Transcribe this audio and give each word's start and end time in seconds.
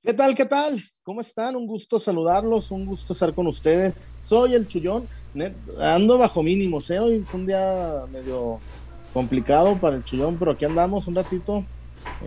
¿Qué 0.00 0.14
tal? 0.14 0.34
¿Qué 0.34 0.44
tal? 0.44 0.80
¿Cómo 1.02 1.20
están? 1.20 1.56
Un 1.56 1.66
gusto 1.66 1.98
saludarlos, 1.98 2.70
un 2.70 2.86
gusto 2.86 3.12
estar 3.12 3.34
con 3.34 3.48
ustedes. 3.48 3.94
Soy 3.94 4.54
el 4.54 4.68
Chullón, 4.68 5.08
ando 5.80 6.16
bajo 6.16 6.40
mínimos, 6.40 6.88
¿eh? 6.90 7.00
Hoy 7.00 7.20
fue 7.22 7.40
un 7.40 7.46
día 7.46 8.04
medio 8.10 8.60
complicado 9.12 9.78
para 9.80 9.96
el 9.96 10.04
Chullón, 10.04 10.38
pero 10.38 10.52
aquí 10.52 10.64
andamos 10.64 11.08
un 11.08 11.16
ratito, 11.16 11.64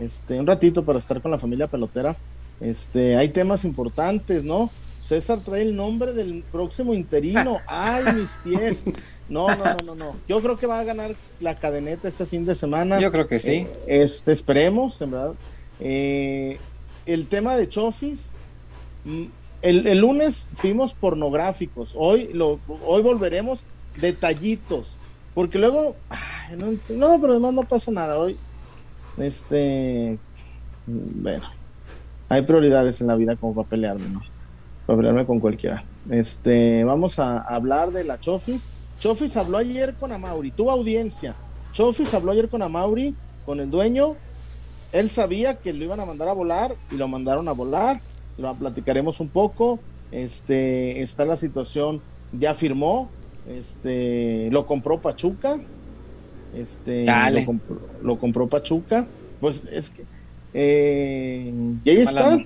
este, 0.02 0.38
un 0.38 0.48
ratito 0.48 0.84
para 0.84 1.00
estar 1.00 1.22
con 1.22 1.32
la 1.32 1.40
familia 1.40 1.68
pelotera. 1.68 2.18
Este, 2.60 3.16
hay 3.16 3.30
temas 3.30 3.64
importantes, 3.64 4.44
¿no? 4.44 4.70
César 5.02 5.40
trae 5.40 5.62
el 5.62 5.74
nombre 5.74 6.12
del 6.12 6.44
próximo 6.44 6.94
interino. 6.94 7.62
¡Ay, 7.68 8.04
mis 8.16 8.38
pies! 8.44 8.84
No, 9.30 9.48
no, 9.48 9.56
no, 9.56 9.96
no, 9.96 10.06
no. 10.06 10.16
Yo 10.28 10.42
creo 10.42 10.58
que 10.58 10.68
va 10.68 10.80
a 10.80 10.84
ganar 10.84 11.16
la 11.40 11.58
cadeneta 11.58 12.10
este 12.10 12.26
fin 12.26 12.46
de 12.46 12.54
semana. 12.54 13.00
Yo 13.00 13.12
creo 13.12 13.30
que 13.30 13.40
sí. 13.40 13.54
Eh, 13.54 13.70
este, 13.88 14.34
esperemos, 14.34 15.02
en 15.02 15.12
verdad. 15.12 15.34
Eh, 15.80 16.60
el 17.14 17.28
tema 17.28 17.56
de 17.56 17.68
Chofis, 17.70 18.36
mm, 19.06 19.26
el, 19.62 20.00
lunes 20.00 20.50
fuimos 20.54 20.94
pornográficos, 20.94 21.94
hoy, 21.98 22.34
lo, 22.34 22.60
hoy 22.86 23.02
volveremos 23.02 23.64
detallitos, 24.00 24.98
porque 25.34 25.60
luego, 25.60 25.96
no, 26.90 27.22
pero 27.22 27.34
además 27.34 27.54
no 27.54 27.64
pasa 27.64 27.92
nada, 27.92 28.18
hoy, 28.18 28.36
este, 29.18 30.18
bueno, 30.88 31.46
hay 32.30 32.42
prioridades 32.44 33.02
en 33.02 33.08
la 33.08 33.16
vida 33.16 33.36
como 33.36 33.54
para 33.54 33.68
pelearme, 33.68 34.10
¿no? 34.10 34.22
Para 34.86 34.98
pelearme 34.98 35.26
con 35.26 35.40
cualquiera. 35.40 35.84
Este, 36.10 36.84
vamos 36.84 37.20
a 37.20 37.40
hablar 37.40 37.92
de 37.92 38.04
la 38.04 38.20
Chofis. 38.20 38.68
Chofis 39.00 39.36
habló 39.38 39.58
ayer 39.58 39.96
con 39.96 40.12
Amauri, 40.12 40.52
tuvo 40.52 40.72
audiencia. 40.72 41.36
Chofis 41.72 42.14
habló 42.14 42.32
ayer 42.32 42.50
con 42.50 42.62
Amauri, 42.62 43.16
con 43.46 43.60
el 43.60 43.70
dueño, 43.70 44.16
él 44.92 45.10
sabía 45.10 45.58
que 45.60 45.74
lo 45.74 45.86
iban 45.86 46.00
a 46.00 46.06
mandar 46.06 46.28
a 46.28 46.34
volar 46.34 46.76
y 46.92 46.96
lo 46.96 47.08
mandaron 47.08 47.48
a 47.48 47.52
volar. 47.52 48.02
Lo 48.38 48.54
platicaremos 48.56 49.20
un 49.20 49.30
poco. 49.30 49.80
Este, 50.12 51.02
está 51.02 51.26
la 51.26 51.36
situación, 51.36 52.02
ya 52.34 52.54
firmó, 52.54 53.10
este, 53.48 54.50
lo 54.52 54.66
compró 54.66 55.02
Pachuca. 55.02 55.60
Este, 56.56 57.06
lo 58.02 58.20
compró, 58.20 58.48
Pachuca. 58.48 59.08
Pues 59.40 59.66
es 59.72 59.90
que, 59.90 60.04
eh, 60.54 61.54
y 61.84 61.90
ahí 61.90 61.98
está. 61.98 62.38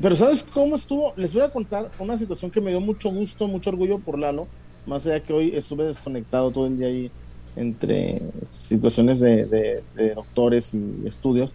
Pero 0.00 0.16
¿sabes 0.16 0.42
cómo 0.42 0.76
estuvo? 0.76 1.12
Les 1.16 1.32
voy 1.32 1.42
a 1.42 1.50
contar 1.50 1.90
una 1.98 2.16
situación 2.16 2.50
que 2.50 2.60
me 2.60 2.70
dio 2.70 2.80
mucho 2.80 3.10
gusto, 3.10 3.46
mucho 3.46 3.70
orgullo 3.70 3.98
por 3.98 4.18
Lalo, 4.18 4.48
más 4.84 5.06
allá 5.06 5.20
que 5.20 5.32
hoy 5.32 5.52
estuve 5.54 5.84
desconectado 5.84 6.50
todo 6.50 6.66
el 6.66 6.78
día 6.78 6.88
ahí 6.88 7.10
entre 7.56 8.22
situaciones 8.50 9.20
de, 9.20 9.82
doctores 10.14 10.74
y 10.74 11.06
estudios. 11.06 11.52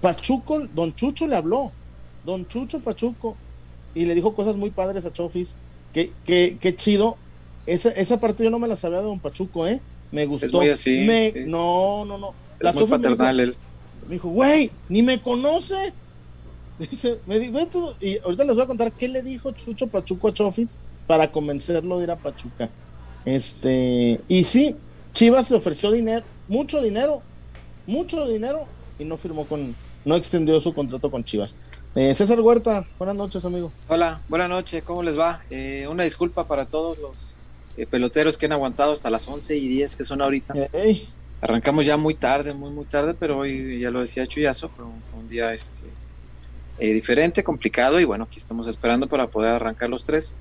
Pachuco, 0.00 0.60
don 0.74 0.94
Chucho 0.94 1.26
le 1.26 1.36
habló, 1.36 1.72
don 2.24 2.46
Chucho 2.46 2.80
Pachuco, 2.80 3.36
y 3.94 4.06
le 4.06 4.14
dijo 4.14 4.34
cosas 4.34 4.56
muy 4.56 4.70
padres 4.70 5.04
a 5.04 5.12
Chofis, 5.12 5.56
que, 5.92 6.12
que, 6.24 6.76
chido. 6.76 7.16
Esa, 7.66 7.90
esa 7.90 8.18
parte 8.18 8.42
yo 8.42 8.50
no 8.50 8.58
me 8.58 8.66
la 8.66 8.74
sabía 8.74 8.98
de 8.98 9.04
don 9.04 9.20
Pachuco, 9.20 9.66
¿eh? 9.66 9.80
Me 10.10 10.26
gustó. 10.26 10.60
así. 10.60 11.06
No, 11.46 12.04
no, 12.04 12.18
no. 12.18 12.34
La 12.58 12.72
muy 12.72 12.84
paternal 12.84 13.36
me 13.36 13.44
dijo, 13.44 13.58
Me 14.08 14.14
dijo, 14.14 14.28
güey, 14.28 14.70
ni 14.88 15.02
me 15.02 15.20
conoce. 15.20 15.92
Dice, 16.78 17.20
me 17.26 17.38
dijo, 17.38 17.58
y 18.00 18.18
ahorita 18.18 18.44
les 18.44 18.54
voy 18.54 18.64
a 18.64 18.66
contar 18.66 18.92
qué 18.92 19.06
le 19.06 19.22
dijo 19.22 19.52
Chucho 19.52 19.86
Pachuco 19.86 20.28
a 20.28 20.34
Chofis 20.34 20.78
para 21.06 21.30
convencerlo 21.30 21.98
de 21.98 22.04
ir 22.04 22.10
a 22.10 22.16
Pachuca. 22.16 22.70
Este, 23.24 24.20
y 24.28 24.44
sí, 24.44 24.76
Chivas 25.12 25.50
le 25.50 25.56
ofreció 25.56 25.90
dinero, 25.90 26.24
mucho 26.48 26.82
dinero, 26.82 27.22
mucho 27.86 28.26
dinero, 28.26 28.66
y 28.98 29.04
no 29.04 29.16
firmó 29.16 29.46
con, 29.46 29.76
no 30.04 30.16
extendió 30.16 30.60
su 30.60 30.74
contrato 30.74 31.10
con 31.10 31.22
Chivas. 31.22 31.56
Eh, 31.94 32.14
César 32.14 32.40
Huerta, 32.40 32.86
buenas 32.98 33.14
noches, 33.14 33.44
amigo. 33.44 33.70
Hola, 33.86 34.20
buenas 34.28 34.48
noches, 34.48 34.82
¿cómo 34.82 35.02
les 35.02 35.18
va? 35.18 35.42
Eh, 35.50 35.86
una 35.88 36.04
disculpa 36.04 36.46
para 36.46 36.66
todos 36.66 36.98
los 36.98 37.36
eh, 37.76 37.86
peloteros 37.86 38.38
que 38.38 38.46
han 38.46 38.52
aguantado 38.52 38.92
hasta 38.92 39.10
las 39.10 39.28
11 39.28 39.56
y 39.56 39.68
10 39.68 39.96
que 39.96 40.04
son 40.04 40.22
ahorita. 40.22 40.54
Arrancamos 41.40 41.86
ya 41.86 41.96
muy 41.96 42.14
tarde, 42.14 42.54
muy, 42.54 42.70
muy 42.70 42.86
tarde, 42.86 43.14
pero 43.18 43.38
hoy, 43.38 43.80
ya 43.80 43.90
lo 43.90 44.00
decía 44.00 44.26
Chuyazo, 44.26 44.68
fue 44.70 44.84
un, 44.84 45.28
día 45.28 45.52
este, 45.52 45.84
diferente, 46.78 47.42
complicado, 47.44 48.00
y 48.00 48.04
bueno, 48.04 48.24
aquí 48.24 48.38
estamos 48.38 48.68
esperando 48.68 49.08
para 49.08 49.26
poder 49.28 49.54
arrancar 49.54 49.90
los 49.90 50.04
tres. 50.04 50.36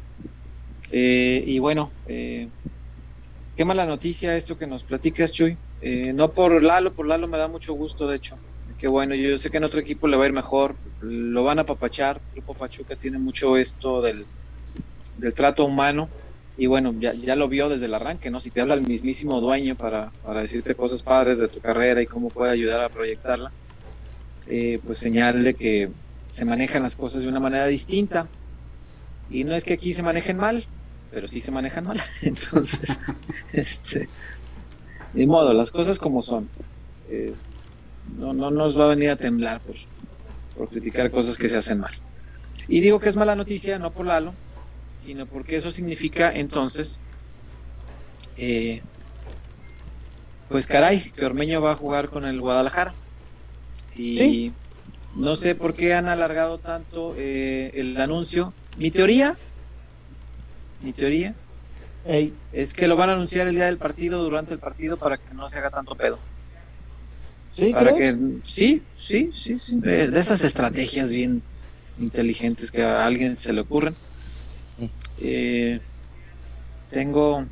Y 0.92 1.60
bueno, 1.60 1.92
Qué 3.56 3.66
mala 3.66 3.86
noticia 3.86 4.36
esto 4.36 4.58
que 4.58 4.66
nos 4.66 4.84
platicas, 4.84 5.34
Chuy. 5.34 5.56
Eh, 5.84 6.14
no 6.14 6.32
por 6.32 6.64
Lalo, 6.64 6.94
por 6.94 7.06
Lalo 7.06 7.28
me 7.28 7.38
da 7.38 7.48
mucho 7.48 7.74
gusto, 7.74 8.08
de 8.08 8.16
hecho. 8.16 8.36
Qué 8.78 8.88
bueno, 8.88 9.14
yo 9.14 9.38
sé 9.38 9.52
que 9.52 9.58
en 9.58 9.64
otro 9.66 9.80
equipo 9.80 10.08
le 10.08 10.18
va 10.18 10.24
a 10.24 10.28
ir 10.28 10.34
mejor, 10.34 10.76
lo 11.02 11.44
van 11.44 11.60
a 11.60 11.66
papachar. 11.66 12.22
El 12.30 12.38
Grupo 12.38 12.56
Pachuca 12.56 12.96
tiene 12.96 13.20
mucho 13.20 13.58
esto 13.58 14.02
del, 14.02 14.26
trato 15.36 15.66
humano 15.66 16.10
y 16.58 16.66
bueno, 16.66 16.96
ya, 16.98 17.14
ya, 17.14 17.36
lo 17.36 17.48
vio 17.48 17.70
desde 17.70 17.86
el 17.86 17.94
arranque, 17.94 18.32
¿no? 18.32 18.40
Si 18.40 18.50
te 18.50 18.62
habla 18.62 18.74
el 18.74 18.82
mismísimo 18.82 19.40
dueño 19.40 19.76
para, 19.76 20.12
para 20.26 20.42
decirte 20.42 20.74
cosas 20.74 21.04
padres 21.04 21.38
de 21.38 21.48
tu 21.48 21.60
carrera 21.60 22.02
y 22.02 22.08
cómo 22.08 22.30
puede 22.30 22.52
ayudar 22.52 22.82
a 22.82 22.90
proyectarla, 22.90 23.52
eh, 24.48 24.80
pues 24.84 24.98
señal 24.98 25.44
de 25.44 25.54
que 25.54 25.92
se 26.28 26.46
manejan 26.46 26.82
las 26.82 26.96
cosas 26.96 27.22
de 27.22 27.28
una 27.28 27.40
manera 27.40 27.68
distinta. 27.68 28.28
Y 29.30 29.44
no 29.44 29.54
es 29.54 29.66
que 29.66 29.74
aquí 29.74 29.94
se 29.94 30.02
manejen 30.02 30.38
mal, 30.38 30.66
pero 31.12 31.28
sí 31.28 31.42
se 31.42 31.52
manejan 31.52 31.86
mal. 31.86 32.00
Entonces, 32.22 33.00
este, 33.54 34.08
de 35.14 35.28
modo, 35.28 35.54
las 35.54 35.72
cosas 35.72 36.00
como 36.00 36.22
son. 36.22 36.50
Eh, 37.10 37.34
no, 38.18 38.34
no 38.34 38.50
nos 38.50 38.80
va 38.80 38.86
a 38.86 38.88
venir 38.88 39.10
a 39.10 39.16
temblar 39.16 39.62
por, 39.62 39.76
por 40.58 40.70
criticar 40.70 41.12
cosas 41.12 41.38
que 41.38 41.50
se 41.50 41.58
hacen 41.58 41.80
mal. 41.80 41.94
Y 42.68 42.80
digo 42.80 43.00
que 43.00 43.10
es 43.10 43.16
mala 43.16 43.36
noticia, 43.36 43.78
no 43.80 43.92
por 43.92 44.06
Lalo, 44.06 44.34
sino 44.96 45.26
porque 45.26 45.58
eso 45.58 45.72
significa 45.72 46.32
entonces, 46.34 47.00
eh, 48.38 48.82
pues 50.50 50.68
caray, 50.68 51.12
que 51.12 51.26
Ormeño 51.26 51.62
va 51.62 51.72
a 51.74 51.76
jugar 51.76 52.10
con 52.10 52.26
el 52.26 52.40
Guadalajara. 52.40 52.94
Y 53.96 54.54
no 55.16 55.36
sé 55.36 55.56
por 55.56 55.74
qué 55.74 55.94
han 55.94 56.08
alargado 56.08 56.58
tanto 56.58 57.14
eh, 57.18 57.72
el 57.74 58.00
anuncio. 58.00 58.54
Mi 58.78 58.90
teoría 58.90 59.38
mi 60.82 60.94
teoría, 60.94 61.36
es 62.52 62.74
que 62.74 62.88
lo 62.88 62.96
van 62.96 63.10
a 63.10 63.14
anunciar 63.14 63.48
el 63.48 63.56
día 63.56 63.66
del 63.66 63.78
partido, 63.78 64.24
durante 64.24 64.54
el 64.54 64.60
partido, 64.60 64.98
para 64.98 65.18
que 65.18 65.34
no 65.34 65.50
se 65.50 65.60
haga 65.60 65.70
tanto 65.70 65.96
pedo. 65.96 66.20
¿Sí? 67.52 67.74
Para 67.74 67.94
que, 67.94 68.18
sí, 68.44 68.82
sí, 68.98 69.30
sí, 69.34 69.60
sí. 69.60 69.76
De 69.80 70.18
esas 70.18 70.44
estrategias 70.44 71.12
bien 71.12 71.44
inteligentes 72.00 72.72
que 72.72 72.84
a 72.84 73.06
alguien 73.06 73.36
se 73.36 73.54
le 73.54 73.62
ocurren. 73.62 73.96
Eh, 75.20 75.80
tengo, 76.90 77.46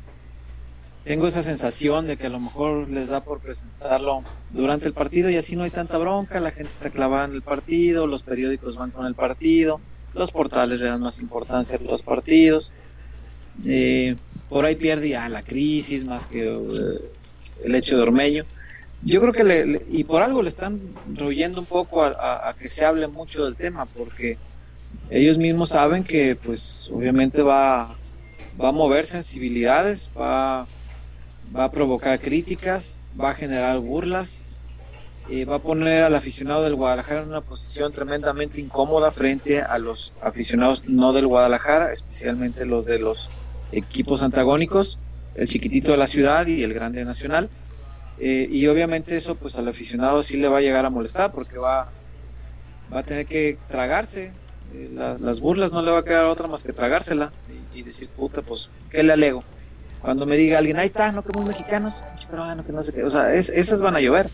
tengo 1.04 1.26
esa 1.26 1.42
sensación 1.42 2.06
de 2.06 2.16
que 2.16 2.26
a 2.26 2.30
lo 2.30 2.40
mejor 2.40 2.88
les 2.88 3.10
da 3.10 3.22
por 3.22 3.40
presentarlo 3.40 4.24
durante 4.50 4.86
el 4.86 4.92
partido 4.92 5.30
y 5.30 5.36
así 5.36 5.54
no 5.54 5.62
hay 5.62 5.70
tanta 5.70 5.96
bronca, 5.98 6.40
la 6.40 6.50
gente 6.50 6.72
está 6.72 6.90
clavada 6.90 7.26
en 7.26 7.32
el 7.32 7.42
partido, 7.42 8.06
los 8.06 8.22
periódicos 8.22 8.76
van 8.76 8.90
con 8.90 9.06
el 9.06 9.14
partido, 9.14 9.80
los 10.14 10.32
portales 10.32 10.80
le 10.80 10.86
dan 10.86 11.00
más 11.00 11.20
importancia 11.20 11.78
a 11.78 11.82
los 11.82 12.02
partidos. 12.02 12.72
Eh, 13.66 14.16
por 14.48 14.64
ahí 14.64 14.74
pierde 14.74 15.16
a 15.16 15.28
la 15.28 15.42
crisis 15.42 16.04
más 16.04 16.26
que 16.26 16.44
eh, 16.44 17.10
el 17.64 17.74
hecho 17.74 17.96
de 17.96 18.02
Ormeño. 18.02 18.44
Yo 19.02 19.20
creo 19.20 19.32
que, 19.32 19.44
le, 19.44 19.82
y 19.88 20.04
por 20.04 20.22
algo 20.22 20.42
le 20.42 20.48
están 20.48 20.80
rehuyendo 21.14 21.60
un 21.60 21.66
poco 21.66 22.02
a, 22.04 22.54
que 22.58 22.68
se 22.68 22.84
hable 22.84 23.08
mucho 23.08 23.44
del 23.44 23.56
tema, 23.56 23.86
porque 23.86 24.36
ellos 25.08 25.38
mismos 25.38 25.70
saben 25.70 26.04
que, 26.04 26.36
pues, 26.36 26.90
obviamente 26.92 27.40
va, 27.42 27.96
a 28.58 28.72
mover 28.72 29.06
sensibilidades, 29.06 30.10
va, 30.18 30.66
va 31.56 31.64
a 31.64 31.70
provocar 31.70 32.20
críticas, 32.20 32.98
va 33.18 33.30
a 33.30 33.34
generar 33.34 33.78
burlas, 33.78 34.44
eh, 35.30 35.44
va 35.44 35.56
a 35.56 35.58
poner 35.60 36.02
al 36.02 36.14
aficionado 36.14 36.64
del 36.64 36.74
Guadalajara 36.74 37.22
en 37.22 37.28
una 37.28 37.40
posición 37.40 37.92
tremendamente 37.92 38.60
incómoda 38.60 39.12
frente 39.12 39.62
a 39.62 39.78
los 39.78 40.12
aficionados 40.20 40.84
no 40.88 41.12
del 41.12 41.28
Guadalajara, 41.28 41.92
especialmente 41.92 42.66
los 42.66 42.86
de 42.86 42.98
los 42.98 43.30
equipos 43.72 44.22
antagónicos, 44.22 44.98
el 45.34 45.48
chiquitito 45.48 45.92
de 45.92 45.98
la 45.98 46.06
ciudad 46.06 46.46
y 46.46 46.62
el 46.62 46.74
grande 46.74 47.04
nacional. 47.04 47.48
Eh, 48.18 48.48
y 48.50 48.66
obviamente 48.66 49.16
eso 49.16 49.34
pues 49.34 49.56
al 49.56 49.68
aficionado 49.68 50.22
sí 50.22 50.36
le 50.36 50.48
va 50.48 50.58
a 50.58 50.60
llegar 50.60 50.84
a 50.84 50.90
molestar 50.90 51.32
porque 51.32 51.56
va, 51.56 51.90
va 52.92 53.00
a 53.00 53.02
tener 53.02 53.24
que 53.24 53.56
tragarse 53.66 54.32
eh, 54.74 55.16
las 55.20 55.40
burlas, 55.40 55.72
no 55.72 55.82
le 55.82 55.90
va 55.90 55.98
a 55.98 56.04
quedar 56.04 56.26
otra 56.26 56.46
más 56.46 56.62
que 56.62 56.72
tragársela 56.72 57.32
y, 57.74 57.82
decir, 57.82 58.08
puta, 58.08 58.42
pues, 58.42 58.70
¿qué 58.90 59.02
le 59.02 59.12
alego? 59.12 59.42
Cuando 60.00 60.26
me 60.26 60.36
diga 60.36 60.58
alguien, 60.58 60.76
ahí 60.76 60.86
está, 60.86 61.10
no 61.12 61.24
que 61.24 61.32
muy 61.32 61.44
mexicanos, 61.44 62.04
peruano, 62.30 62.64
que 62.64 62.72
no 62.72 62.80
sé 62.80 62.92
qué, 62.92 63.02
o 63.02 63.10
sea, 63.10 63.34
esas 63.34 63.82
van 63.82 63.96
a 63.96 64.00
llover. 64.00 64.30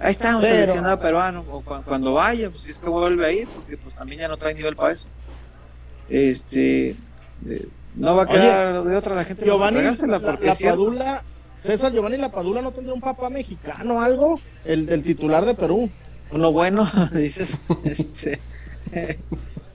Ahí 0.00 0.10
está 0.10 0.36
un 0.36 0.42
seleccionado 0.42 0.98
peruano, 1.00 1.44
o 1.50 1.62
cuando 1.62 2.14
vaya, 2.14 2.50
pues 2.50 2.62
si 2.62 2.70
es 2.70 2.78
que 2.78 2.88
vuelve 2.88 3.26
a 3.26 3.30
ir, 3.30 3.48
porque 3.48 3.76
pues 3.76 3.94
también 3.94 4.22
ya 4.22 4.28
no 4.28 4.36
trae 4.36 4.54
nivel 4.54 4.74
para 4.74 4.92
eso. 4.92 5.06
Este, 6.08 6.96
eh, 7.46 7.68
no 7.94 8.16
va 8.16 8.24
a 8.24 8.26
quedar 8.26 8.84
de 8.84 8.96
otra 8.96 9.14
la 9.14 9.24
gente. 9.24 9.44
Giovanni, 9.44 9.80
la, 9.82 10.18
la 10.18 10.54
Padula, 10.54 11.24
César 11.58 11.92
Giovanni 11.92 12.16
La 12.16 12.30
Padula 12.30 12.60
no 12.60 12.72
tendrá 12.72 12.94
un 12.94 13.00
papá 13.00 13.30
mexicano 13.30 14.00
algo, 14.00 14.40
el 14.64 14.86
del 14.86 15.02
titular 15.02 15.44
de 15.44 15.54
Perú. 15.54 15.90
Uno 16.30 16.52
bueno, 16.52 16.90
dices, 17.12 17.60
este, 17.84 18.40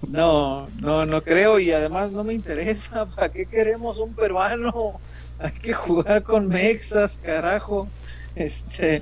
no, 0.08 0.68
no, 0.82 1.06
no 1.06 1.24
creo 1.24 1.60
y 1.60 1.72
además 1.72 2.12
no 2.12 2.24
me 2.24 2.34
interesa. 2.34 3.06
¿Para 3.16 3.30
qué 3.30 3.46
queremos 3.46 4.00
un 4.00 4.14
peruano? 4.14 5.00
Hay 5.40 5.52
que 5.52 5.74
jugar 5.74 6.24
con 6.24 6.48
mexas, 6.48 7.18
carajo. 7.24 7.88
Este, 8.36 9.02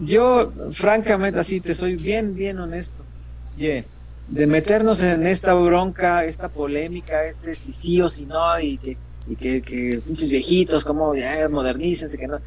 yo, 0.00 0.52
francamente, 0.70 1.40
así 1.40 1.60
te 1.60 1.74
soy 1.74 1.96
bien, 1.96 2.34
bien 2.34 2.60
honesto. 2.60 3.02
Bien. 3.56 3.84
De 4.28 4.46
meternos 4.46 5.02
en 5.02 5.26
esta 5.26 5.54
bronca, 5.54 6.24
esta 6.24 6.48
polémica, 6.48 7.24
este 7.24 7.54
si 7.54 7.72
sí 7.72 8.00
o 8.00 8.08
si 8.10 8.26
no, 8.26 8.60
y 8.60 8.76
que, 8.78 8.96
y 9.26 9.36
que, 9.36 9.62
que 9.62 10.02
viejitos, 10.28 10.84
como 10.84 11.14
ya 11.14 11.48
modernícense, 11.48 12.18
que 12.18 12.28
no. 12.28 12.40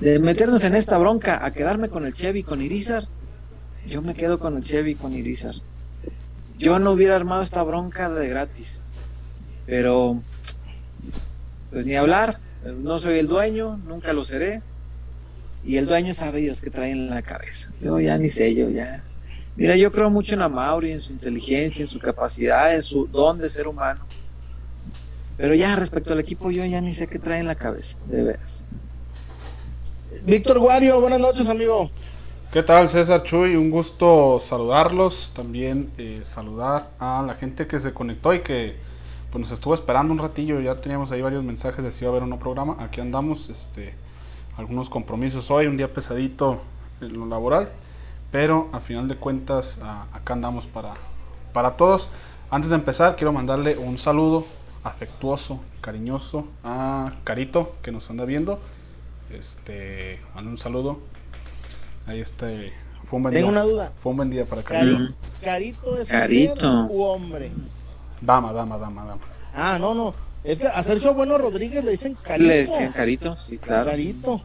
De 0.00 0.18
meternos 0.18 0.64
en 0.64 0.74
esta 0.74 0.96
bronca, 0.98 1.44
a 1.44 1.52
quedarme 1.52 1.88
con 1.88 2.06
el 2.06 2.12
Chevy, 2.12 2.42
con 2.44 2.62
Irizar, 2.62 3.08
yo 3.86 4.00
me 4.00 4.14
quedo 4.14 4.38
con 4.38 4.56
el 4.56 4.62
Chevy, 4.62 4.94
con 4.94 5.12
Irizar. 5.12 5.54
Yo 6.58 6.78
no 6.78 6.92
hubiera 6.92 7.16
armado 7.16 7.42
esta 7.42 7.62
bronca 7.62 8.08
de 8.08 8.28
gratis. 8.28 8.82
Pero, 9.66 10.22
pues 11.70 11.84
ni 11.84 11.96
hablar. 11.96 12.38
No 12.64 12.98
soy 12.98 13.18
el 13.18 13.28
dueño, 13.28 13.76
nunca 13.86 14.12
lo 14.12 14.24
seré. 14.24 14.62
Y 15.64 15.76
el 15.76 15.86
dueño 15.86 16.14
sabe 16.14 16.40
Dios 16.40 16.62
que 16.62 16.70
trae 16.70 16.92
en 16.92 17.10
la 17.10 17.22
cabeza. 17.22 17.72
Yo 17.82 18.00
ya 18.00 18.16
ni 18.16 18.28
sé, 18.28 18.54
yo 18.54 18.70
ya. 18.70 19.02
Mira, 19.56 19.76
yo 19.76 19.92
creo 19.92 20.10
mucho 20.10 20.34
en 20.34 20.42
Amaury, 20.42 20.92
en 20.92 21.00
su 21.00 21.12
inteligencia, 21.12 21.82
en 21.82 21.88
su 21.88 21.98
capacidad, 21.98 22.74
en 22.74 22.82
su 22.82 23.06
don 23.06 23.38
de 23.38 23.48
ser 23.48 23.68
humano. 23.68 24.00
Pero 25.36 25.54
ya 25.54 25.76
respecto 25.76 26.12
al 26.12 26.20
equipo, 26.20 26.50
yo 26.50 26.64
ya 26.64 26.80
ni 26.80 26.92
sé 26.92 27.06
qué 27.06 27.18
trae 27.18 27.40
en 27.40 27.46
la 27.46 27.54
cabeza, 27.54 27.98
de 28.06 28.22
veras. 28.22 28.66
Víctor 30.24 30.58
Guario, 30.58 31.00
buenas 31.00 31.20
noches, 31.20 31.48
amigo. 31.48 31.90
¿Qué 32.52 32.62
tal, 32.62 32.88
César 32.88 33.24
Chuy? 33.24 33.56
Un 33.56 33.70
gusto 33.70 34.40
saludarlos. 34.40 35.32
También 35.34 35.90
eh, 35.98 36.20
saludar 36.24 36.90
a 37.00 37.22
la 37.26 37.34
gente 37.34 37.66
que 37.66 37.80
se 37.80 37.92
conectó 37.92 38.32
y 38.32 38.42
que 38.42 38.76
pues, 39.32 39.42
nos 39.42 39.50
estuvo 39.50 39.74
esperando 39.74 40.12
un 40.12 40.20
ratillo. 40.20 40.60
Ya 40.60 40.76
teníamos 40.76 41.10
ahí 41.10 41.20
varios 41.20 41.42
mensajes 41.42 41.84
de 41.84 41.90
si 41.90 42.04
iba 42.04 42.12
a 42.12 42.16
haber 42.16 42.22
un 42.22 42.38
programa. 42.38 42.76
Aquí 42.78 43.00
andamos. 43.00 43.50
Este, 43.50 43.94
algunos 44.56 44.88
compromisos 44.88 45.50
hoy, 45.50 45.66
un 45.66 45.76
día 45.76 45.92
pesadito 45.92 46.60
en 47.00 47.18
lo 47.18 47.26
laboral, 47.26 47.70
pero 48.34 48.68
a 48.72 48.80
final 48.80 49.06
de 49.06 49.14
cuentas 49.14 49.78
acá 50.12 50.32
andamos 50.32 50.64
para, 50.64 50.94
para 51.52 51.76
todos. 51.76 52.08
Antes 52.50 52.68
de 52.68 52.74
empezar, 52.74 53.14
quiero 53.14 53.32
mandarle 53.32 53.78
un 53.78 53.96
saludo 53.96 54.44
afectuoso, 54.82 55.60
cariñoso 55.80 56.48
a 56.64 57.12
Carito 57.22 57.76
que 57.80 57.92
nos 57.92 58.10
anda 58.10 58.24
viendo. 58.24 58.58
Este, 59.30 60.18
mando 60.34 60.50
un 60.50 60.58
saludo. 60.58 60.98
Ahí 62.08 62.20
este 62.20 62.72
fue 63.04 63.18
un 63.18 63.22
buen 63.22 63.34
Tengo 63.36 63.50
una 63.50 63.62
duda. 63.62 63.92
Fue 63.98 64.10
un 64.10 64.16
buen 64.16 64.30
día 64.30 64.44
para 64.46 64.64
Carito. 64.64 65.14
Carito 65.40 65.96
es 65.96 66.08
Carito. 66.08 66.86
u 66.90 67.04
hombre. 67.04 67.52
Dama, 68.20 68.52
dama, 68.52 68.78
dama, 68.78 69.04
dama. 69.04 69.22
Ah, 69.54 69.78
no, 69.80 69.94
no. 69.94 70.12
Es 70.42 70.58
que 70.58 70.66
a 70.66 70.82
Sergio 70.82 71.14
Bueno 71.14 71.38
Rodríguez 71.38 71.84
le 71.84 71.92
dicen 71.92 72.16
Carito. 72.20 72.48
Le 72.48 72.56
decían 72.56 72.92
Carito, 72.92 73.36
sí, 73.36 73.58
claro. 73.58 73.84
Carito. 73.84 74.42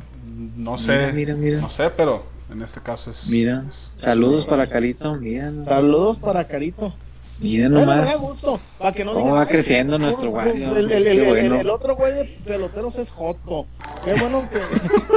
No 0.57 0.77
sé, 0.77 1.11
mira, 1.11 1.33
mira, 1.33 1.59
no 1.59 1.71
sé, 1.71 1.89
pero 1.89 2.37
en 2.51 2.61
este 2.61 2.81
caso 2.81 3.11
es. 3.11 3.25
Mira, 3.27 3.65
saludos 3.95 4.45
para 4.45 4.69
Carito, 4.69 5.15
mira. 5.15 5.51
Saludos 5.63 6.19
para 6.19 6.47
Carito. 6.47 6.93
Mira 7.39 7.69
nomás. 7.69 8.19
gusto, 8.19 8.59
para 8.77 8.91
que 8.91 9.05
no 9.05 9.13
¿Cómo 9.13 9.33
va 9.33 9.45
creciendo 9.45 9.97
nuestro 9.97 10.31
güey? 10.31 10.61
El, 10.61 10.91
el, 10.91 11.07
el, 11.07 11.53
el, 11.53 11.69
otro 11.69 11.95
güey 11.95 12.13
de 12.13 12.25
peloteros 12.45 12.97
es 12.97 13.11
Joto. 13.11 13.65
Qué 14.03 14.13
bueno 14.15 14.45
que. 14.49 14.59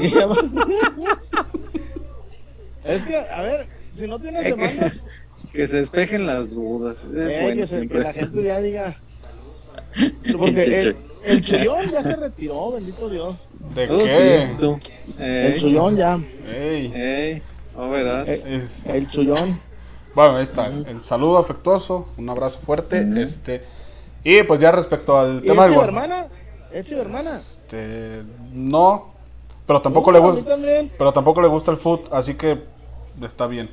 es 2.84 3.04
que, 3.04 3.16
a 3.16 3.42
ver, 3.42 3.66
si 3.90 4.06
no 4.06 4.20
tienes 4.20 4.44
demandas. 4.44 5.08
Que 5.52 5.68
se 5.68 5.76
despejen 5.76 6.24
las 6.24 6.48
dudas. 6.48 7.04
Es 7.14 7.30
eh, 7.30 7.52
que, 7.54 7.66
se, 7.66 7.86
que 7.86 7.98
la 7.98 8.14
gente 8.14 8.42
ya 8.42 8.58
diga. 8.62 8.96
Porque 10.38 10.80
el, 10.80 10.96
el 11.24 11.42
Chuyón 11.42 11.90
ya 11.90 12.02
se 12.02 12.16
retiró, 12.16 12.72
bendito 12.72 13.08
Dios. 13.08 13.36
¿De 13.74 13.88
oh, 13.90 14.78
qué? 14.78 14.98
el 15.18 15.58
Chuyón 15.58 15.96
ya. 15.96 16.20
Ey. 16.46 16.92
Ey. 16.94 17.42
Verás. 17.76 18.44
El, 18.44 18.68
el 18.84 19.08
Chuyón. 19.08 19.60
Bueno, 20.14 20.36
ahí 20.36 20.44
está. 20.44 20.66
El 20.66 21.02
saludo 21.02 21.38
afectuoso, 21.38 22.06
un 22.16 22.28
abrazo 22.28 22.58
fuerte. 22.60 23.06
Este. 23.22 23.64
Y 24.24 24.42
pues 24.42 24.60
ya 24.60 24.72
respecto 24.72 25.18
al 25.18 25.38
¿Y 25.42 25.48
tema. 25.48 25.66
¿Es 25.66 25.74
tu 25.74 25.80
hermana? 25.82 26.28
¿Es 26.70 26.92
hermana? 26.92 27.36
Este. 27.36 28.22
No. 28.52 29.12
Pero 29.66 29.80
tampoco 29.80 30.12
le 30.12 30.18
gusta. 30.18 30.56
Pero 30.98 31.12
tampoco 31.12 31.40
le 31.40 31.48
gusta 31.48 31.70
el 31.70 31.76
foot, 31.76 32.12
así 32.12 32.34
que 32.34 32.62
está 33.22 33.46
bien. 33.46 33.70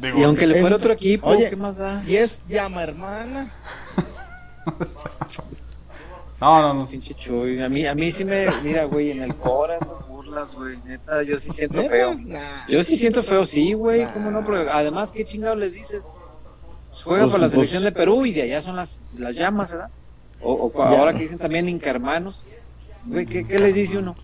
y 0.00 0.22
aunque 0.22 0.46
le 0.46 0.54
fuera 0.54 0.76
otro 0.76 0.92
equipo, 0.92 1.30
¿qué 1.36 1.56
más 1.56 1.78
da? 1.78 2.02
Y 2.06 2.16
es 2.16 2.42
llama 2.46 2.82
hermana. 2.82 3.52
no, 6.40 6.62
no, 6.62 6.74
no. 6.74 6.86
Pinche 6.88 7.14
chuy. 7.14 7.62
A 7.62 7.68
mí, 7.68 7.86
a 7.86 7.94
mí 7.94 8.10
sí 8.10 8.24
me. 8.24 8.46
Mira, 8.62 8.84
güey, 8.84 9.10
en 9.10 9.22
el 9.22 9.34
cora 9.36 9.76
esas 9.76 10.06
burlas, 10.08 10.54
güey. 10.54 10.78
Neta, 10.84 11.22
yo 11.22 11.36
sí 11.36 11.50
siento 11.50 11.82
feo. 11.84 12.16
Yo 12.68 12.82
sí 12.82 12.96
siento 12.96 13.22
feo, 13.22 13.46
sí, 13.46 13.72
güey. 13.72 14.06
¿Cómo 14.12 14.30
no? 14.30 14.44
Pero 14.44 14.70
además, 14.70 15.10
¿qué 15.10 15.24
chingados 15.24 15.58
les 15.58 15.74
dices? 15.74 16.12
Juegan 17.04 17.30
para 17.30 17.42
la 17.42 17.48
selección 17.48 17.84
de 17.84 17.92
Perú 17.92 18.24
y 18.24 18.32
de 18.32 18.42
allá 18.42 18.62
son 18.62 18.76
las, 18.76 19.00
las 19.16 19.36
llamas, 19.36 19.72
¿verdad? 19.72 19.90
O, 20.40 20.52
o 20.52 20.82
ahora 20.82 21.12
que 21.12 21.20
dicen 21.20 21.38
también 21.38 21.68
Inca-hermanos 21.68 22.44
Güey, 23.06 23.26
¿qué, 23.26 23.46
¿qué, 23.46 23.58
les 23.58 23.74
dice 23.74 23.98
uno? 23.98 24.16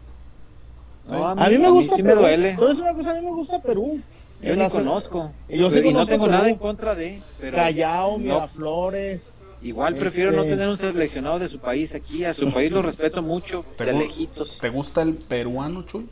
No, 1.07 1.29
a, 1.29 1.35
mí, 1.35 1.59
me 1.59 1.69
gusta. 1.69 1.97
sí 1.97 2.03
me 2.03 2.15
duele. 2.15 2.55
Todo 2.57 2.71
es 2.71 2.79
una 2.81 2.95
cosa, 2.95 3.13
a 3.13 3.15
mí 3.15 3.21
me 3.21 3.31
gusta 3.31 3.61
Perú. 3.61 4.01
Yo 4.41 4.57
ni 4.57 4.69
conozco. 4.69 5.33
Yo 5.49 5.69
y 5.69 5.93
no 5.93 6.07
tengo 6.07 6.27
nada 6.27 6.49
en 6.49 6.57
contra 6.57 6.95
de. 6.95 7.23
Pero 7.41 7.57
Callao, 7.57 8.19
Miraflores. 8.19 9.39
Igual 9.63 9.95
prefiero 9.95 10.33
no 10.33 10.43
este, 10.43 10.51
tener 10.51 10.69
un 10.69 10.77
seleccionado 10.77 11.39
de 11.39 11.47
su 11.47 11.61
país 11.61 11.95
aquí. 11.95 12.25
A 12.25 12.35
su 12.35 12.53
país 12.53 12.73
lo 12.73 12.83
respeto 12.83 13.23
mucho, 13.23 13.65
de 13.79 13.93
lejitos. 13.93 14.59
¿Te 14.61 14.69
gusta 14.69 15.03
el 15.03 15.15
peruano, 15.15 15.85
Chuy? 15.85 16.09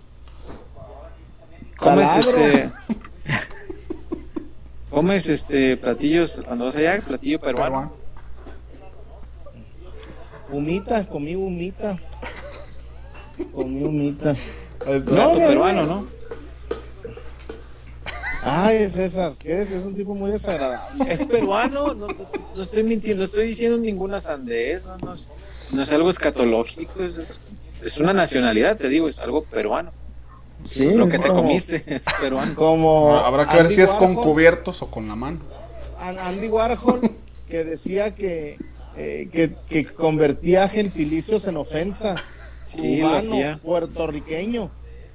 ¿Comes 1.76 2.16
este. 2.16 2.71
¿Comes 4.90 5.28
este 5.28 5.76
platillos 5.76 6.42
cuando 6.47 6.66
vas 6.66 6.76
allá? 6.76 7.00
Platillo 7.00 7.38
peruano. 7.40 7.92
Humita, 10.52 11.07
comí 11.07 11.35
humita. 11.35 11.99
Comí 13.52 13.83
humita. 13.85 14.37
El 14.87 15.02
plato 15.02 15.38
peruano, 15.38 15.87
¿no? 15.87 16.20
Ay, 18.42 18.88
César, 18.88 19.35
¿qué 19.38 19.61
es? 19.61 19.70
Es 19.70 19.85
un 19.85 19.94
tipo 19.94 20.14
muy 20.14 20.30
desagradable. 20.30 21.12
Es 21.12 21.23
peruano, 21.25 21.94
no, 21.94 22.06
estoy 22.62 22.82
mintiendo, 22.82 23.20
no 23.20 23.25
estoy 23.25 23.49
diciendo 23.49 23.76
ninguna 23.76 24.20
sandez, 24.20 24.85
no, 24.85 24.97
no, 24.99 25.12
es, 25.12 25.30
no 25.73 25.82
es 25.82 25.92
algo 25.92 26.09
escatológico, 26.09 27.02
es, 27.02 27.40
es, 27.82 27.99
una 27.99 28.14
nacionalidad, 28.14 28.78
te 28.78 28.88
digo, 28.88 29.09
es 29.09 29.20
algo 29.20 29.44
peruano. 29.44 29.92
Sí, 30.64 30.94
lo 30.94 31.09
que 31.09 31.18
te 31.18 31.28
comiste 31.28 31.82
es 31.87 32.04
peruano. 32.20 32.54
Como 32.54 33.16
Habrá 33.16 33.47
que 33.47 33.62
ver 33.62 33.73
si 33.73 33.82
es 33.82 33.90
con 33.90 34.14
cubiertos 34.14 34.82
o 34.82 34.90
con 34.90 35.09
la 35.09 35.14
mano. 35.14 35.40
Andy 35.99 36.49
Warhol, 36.49 37.11
que 37.49 37.64
decía 37.64 38.14
que, 38.14 38.59
eh, 38.97 39.28
que, 39.30 39.54
que, 39.68 39.85
convertía 39.85 40.68
gentilicios 40.68 41.47
en 41.47 41.59
ofensa. 41.59 42.16
Sí, 42.64 43.00
cubano, 43.00 43.59
puertorriqueño, 43.59 44.70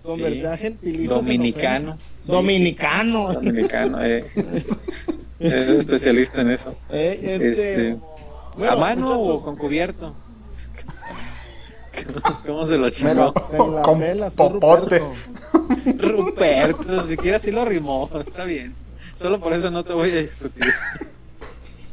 Dominicano. 0.05 1.97
Dominicano. 2.27 3.33
Dominicano, 3.33 4.03
eh. 4.03 4.25
es 5.39 5.53
especialista 5.53 6.41
en 6.41 6.51
eso. 6.51 6.75
Eh, 6.89 7.19
este, 7.21 7.49
este 7.49 7.99
¿A 8.69 8.75
mano 8.75 9.19
o 9.19 9.41
con 9.41 9.57
cubierto? 9.57 10.15
¿Cómo 12.45 12.65
se 12.65 12.77
lo 12.77 12.89
chingó? 12.89 13.33
con 13.33 14.01
Ruperto. 14.61 15.13
Ruperto, 15.97 17.03
siquiera 17.05 17.39
sí 17.39 17.51
lo 17.51 17.65
rimó, 17.65 18.09
está 18.19 18.45
bien. 18.45 18.75
Solo 19.13 19.39
por 19.39 19.53
eso 19.53 19.71
no 19.71 19.83
te 19.83 19.93
voy 19.93 20.11
a 20.11 20.21
discutir. 20.21 20.65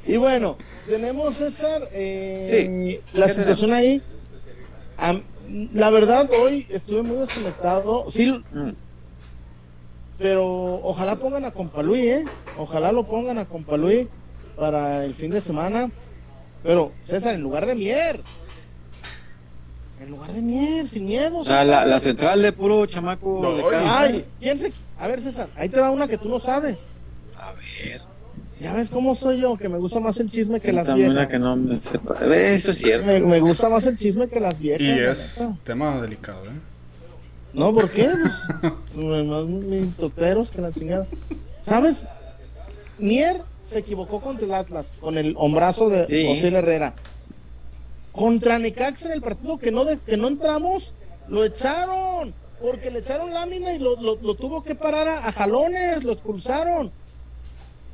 Y 0.06 0.16
bueno, 0.16 0.56
tenemos 0.86 1.36
César, 1.36 1.88
eh, 1.92 3.00
la 3.12 3.28
situación 3.28 3.72
ahí. 3.72 4.02
La 5.72 5.90
verdad, 5.90 6.28
hoy 6.40 6.66
estuve 6.70 7.02
muy 7.02 7.18
desconectado. 7.18 8.10
Sí, 8.10 8.42
mm. 8.52 8.70
Pero 10.18 10.74
ojalá 10.82 11.16
pongan 11.16 11.44
a 11.44 11.50
Compalui, 11.50 12.08
¿eh? 12.08 12.24
Ojalá 12.56 12.92
lo 12.92 13.06
pongan 13.06 13.38
a 13.38 13.44
Compalui 13.44 14.08
para 14.56 15.04
el 15.04 15.14
fin 15.14 15.30
de 15.30 15.40
semana. 15.40 15.90
Pero, 16.62 16.92
César, 17.02 17.34
en 17.34 17.42
lugar 17.42 17.66
de 17.66 17.74
Mier. 17.74 18.22
En 20.00 20.10
lugar 20.10 20.32
de 20.32 20.42
Mier, 20.42 20.86
sin 20.86 21.06
miedo. 21.06 21.38
O 21.38 21.44
sea, 21.44 21.64
la, 21.64 21.98
central 22.00 22.42
de 22.42 22.52
puro 22.52 22.86
chamaco 22.86 23.56
de 23.56 23.62
casa. 23.68 24.00
Ay, 24.00 24.26
¿quién 24.40 24.56
se... 24.56 24.72
A 24.98 25.08
ver, 25.08 25.20
César, 25.20 25.48
ahí 25.56 25.68
te 25.68 25.80
va 25.80 25.90
una 25.90 26.06
que 26.06 26.18
tú 26.18 26.28
no 26.28 26.38
sabes. 26.38 26.90
A 27.36 27.52
ver. 27.52 28.11
Ya 28.62 28.72
ves 28.74 28.90
cómo 28.90 29.14
soy 29.14 29.40
yo, 29.40 29.56
que 29.56 29.68
me 29.68 29.78
gusta 29.78 30.00
más 30.00 30.18
el 30.20 30.28
chisme 30.28 30.60
que 30.60 30.72
las 30.72 30.92
viejas. 30.94 31.28
que 31.28 31.38
no 31.38 31.56
me 31.56 31.76
sepa. 31.76 32.18
Eso 32.24 32.70
es 32.70 32.78
cierto. 32.78 33.26
Me, 33.26 33.40
gusta 33.40 33.68
más 33.68 33.86
el 33.86 33.96
chisme 33.96 34.28
que 34.28 34.40
las 34.40 34.60
viejas. 34.60 34.80
Y 34.80 35.42
es 35.42 35.44
tema 35.64 36.00
delicado, 36.00 36.44
¿eh? 36.46 36.72
No, 37.52 37.74
¿por 37.74 37.90
qué? 37.90 38.10
Pues, 38.94 39.26
más 39.26 39.96
toteros 39.96 40.50
que 40.50 40.60
la 40.60 40.70
chingada. 40.70 41.06
¿Sabes? 41.66 42.06
Mier 42.98 43.42
se 43.60 43.78
equivocó 43.78 44.20
contra 44.20 44.46
el 44.46 44.54
Atlas 44.54 44.98
con 45.00 45.18
el 45.18 45.34
hombrazo 45.36 45.88
de 45.88 46.02
José 46.02 46.48
Herrera. 46.48 46.94
Contra 48.12 48.58
Necaxa 48.58 49.08
en 49.08 49.14
el 49.14 49.22
partido 49.22 49.58
que 49.58 49.70
no, 49.70 49.84
que 50.06 50.16
no 50.16 50.28
entramos, 50.28 50.94
lo 51.28 51.44
echaron 51.44 52.34
porque 52.62 52.90
le 52.90 53.00
echaron 53.00 53.34
lámina 53.34 53.74
y 53.74 53.78
lo, 53.78 53.96
tuvo 54.36 54.62
que 54.62 54.74
parar 54.74 55.08
a, 55.08 55.32
jalones, 55.32 56.04
lo 56.04 56.12
expulsaron. 56.12 56.92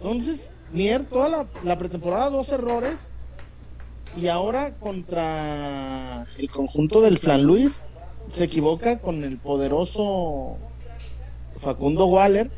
Entonces, 0.01 0.49
Mier, 0.73 1.05
toda 1.05 1.47
la, 1.63 1.79
pretemporada, 1.79 2.31
dos 2.31 2.51
errores. 2.53 3.13
Y 4.17 4.29
ahora 4.29 4.75
contra 4.75 6.27
el 6.39 6.51
conjunto 6.51 7.01
del 7.01 7.19
Flan 7.19 7.43
Luis, 7.43 7.83
se 8.27 8.45
equivoca 8.45 8.99
con 8.99 9.23
el 9.25 9.39
poderoso 9.39 10.57
Facundo 11.59 12.07
Waller. 12.07 12.51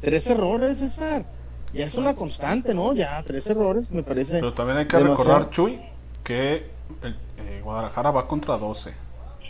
Tres 0.00 0.28
errores, 0.30 0.78
César. 0.78 1.26
Ya 1.72 1.84
es 1.84 1.96
una 1.96 2.16
constante, 2.16 2.74
¿no? 2.74 2.92
Ya, 2.94 3.22
tres 3.22 3.48
errores, 3.48 3.92
me 3.92 4.02
parece. 4.02 4.40
Pero 4.40 4.52
también 4.52 4.78
hay 4.78 4.86
que 4.86 4.98
recordar, 4.98 5.50
Chuy, 5.50 5.80
que 6.24 6.66
el, 7.02 7.16
eh, 7.38 7.60
Guadalajara 7.62 8.10
va 8.10 8.26
contra 8.26 8.56
12 8.56 8.92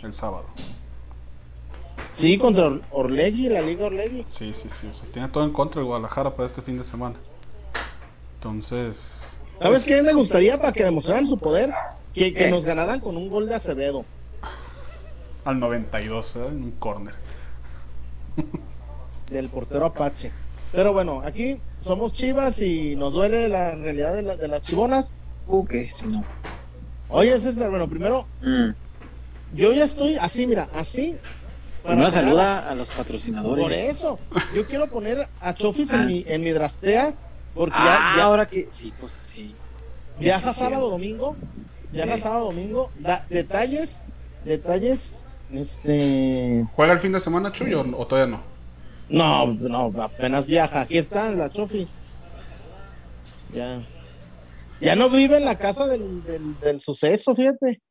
el 0.03 0.13
sábado. 0.13 0.45
Sí, 2.13 2.37
contra 2.37 2.79
Orlegui, 2.91 3.49
la 3.49 3.63
Liga 3.63 3.87
Orlegui. 3.87 4.27
Sí, 4.31 4.53
sí, 4.53 4.69
sí. 4.69 4.87
O 4.87 4.95
sea, 4.95 5.09
tiene 5.13 5.29
todo 5.29 5.45
en 5.45 5.53
contra 5.53 5.81
el 5.81 5.87
Guadalajara 5.87 6.35
para 6.35 6.49
este 6.49 6.61
fin 6.61 6.77
de 6.77 6.85
semana. 6.85 7.17
Entonces. 8.41 8.97
¿Sabes 9.61 9.85
qué 9.85 10.03
me 10.03 10.15
gustaría 10.15 10.59
para 10.59 10.73
que 10.73 10.83
demostraran 10.83 11.27
su 11.27 11.37
poder? 11.37 11.75
Que, 12.15 12.49
nos 12.51 12.65
ganaran 12.65 12.99
con 12.99 13.19
un 13.19 13.29
gol 13.29 13.47
de 13.47 13.55
Acevedo. 13.55 14.07
Al 15.45 15.61
92, 15.61 16.37
¿eh? 16.37 16.47
en 16.49 16.63
un 16.63 16.71
córner. 16.73 17.15
Del 19.31 19.51
portero 19.51 19.85
Apache. 19.85 20.33
Pero 20.73 20.95
bueno, 20.95 21.21
aquí 21.23 21.61
somos 21.83 22.15
chivas 22.15 22.63
y 22.63 22.97
nos 22.97 23.13
duele 23.13 23.47
la 23.51 23.75
realidad 23.75 24.15
de, 24.15 24.49
las 24.49 24.63
chivonas. 24.63 25.13
Ok, 25.47 25.75
si 25.87 26.07
no. 26.07 26.25
Oye, 27.11 27.39
César, 27.39 27.69
bueno, 27.69 27.89
primero, 27.91 28.27
mm. 28.41 28.71
yo 29.55 29.73
ya 29.73 29.85
estoy 29.85 30.17
así, 30.17 30.47
mira, 30.47 30.69
así 30.73 31.19
Primero 31.85 32.11
saluda 32.11 32.71
a 32.71 32.75
los 32.75 32.91
patrocinadores. 32.91 33.65
Por 33.65 33.73
eso, 33.73 34.19
yo 34.55 34.67
quiero 34.67 34.89
poner 34.91 35.29
a 35.41 35.55
Chofis 35.55 35.93
en, 35.93 36.01
ah. 36.01 36.05
mi, 36.05 36.25
en 36.27 36.43
mi 36.43 36.51
draftea, 36.51 37.15
porque 37.61 37.77
ah, 37.77 38.15
ya, 38.17 38.23
ahora 38.23 38.47
que, 38.47 38.67
sí, 38.67 38.91
pues 38.99 39.13
sí. 39.13 39.55
Viaja 40.19 40.51
sábado, 40.55 40.89
domingo, 40.89 41.37
viaja 41.93 42.17
sábado, 42.17 42.47
domingo, 42.47 42.91
da, 42.99 43.27
detalles, 43.29 44.03
detalles, 44.47 45.21
este... 45.53 46.67
¿Juega 46.75 46.95
el 46.95 47.01
fin 47.01 47.13
de 47.13 47.21
semana, 47.21 47.53
Chuy, 47.53 47.75
o, 47.75 47.85
todavía 48.07 48.35
no? 48.35 48.43
No, 49.11 49.53
no, 49.53 50.03
apenas 50.03 50.47
viaja, 50.47 50.81
aquí 50.81 50.97
está 50.97 51.35
la 51.35 51.51
Chofi. 51.51 51.87
Ya. 53.53 53.87
Ya 54.81 54.97
no 54.97 55.11
vive 55.11 55.37
en 55.37 55.45
la 55.45 55.59
casa 55.59 55.87
del, 55.87 56.25
del, 56.25 56.59
del 56.61 56.81
suceso, 56.81 57.35
fíjate. 57.35 57.83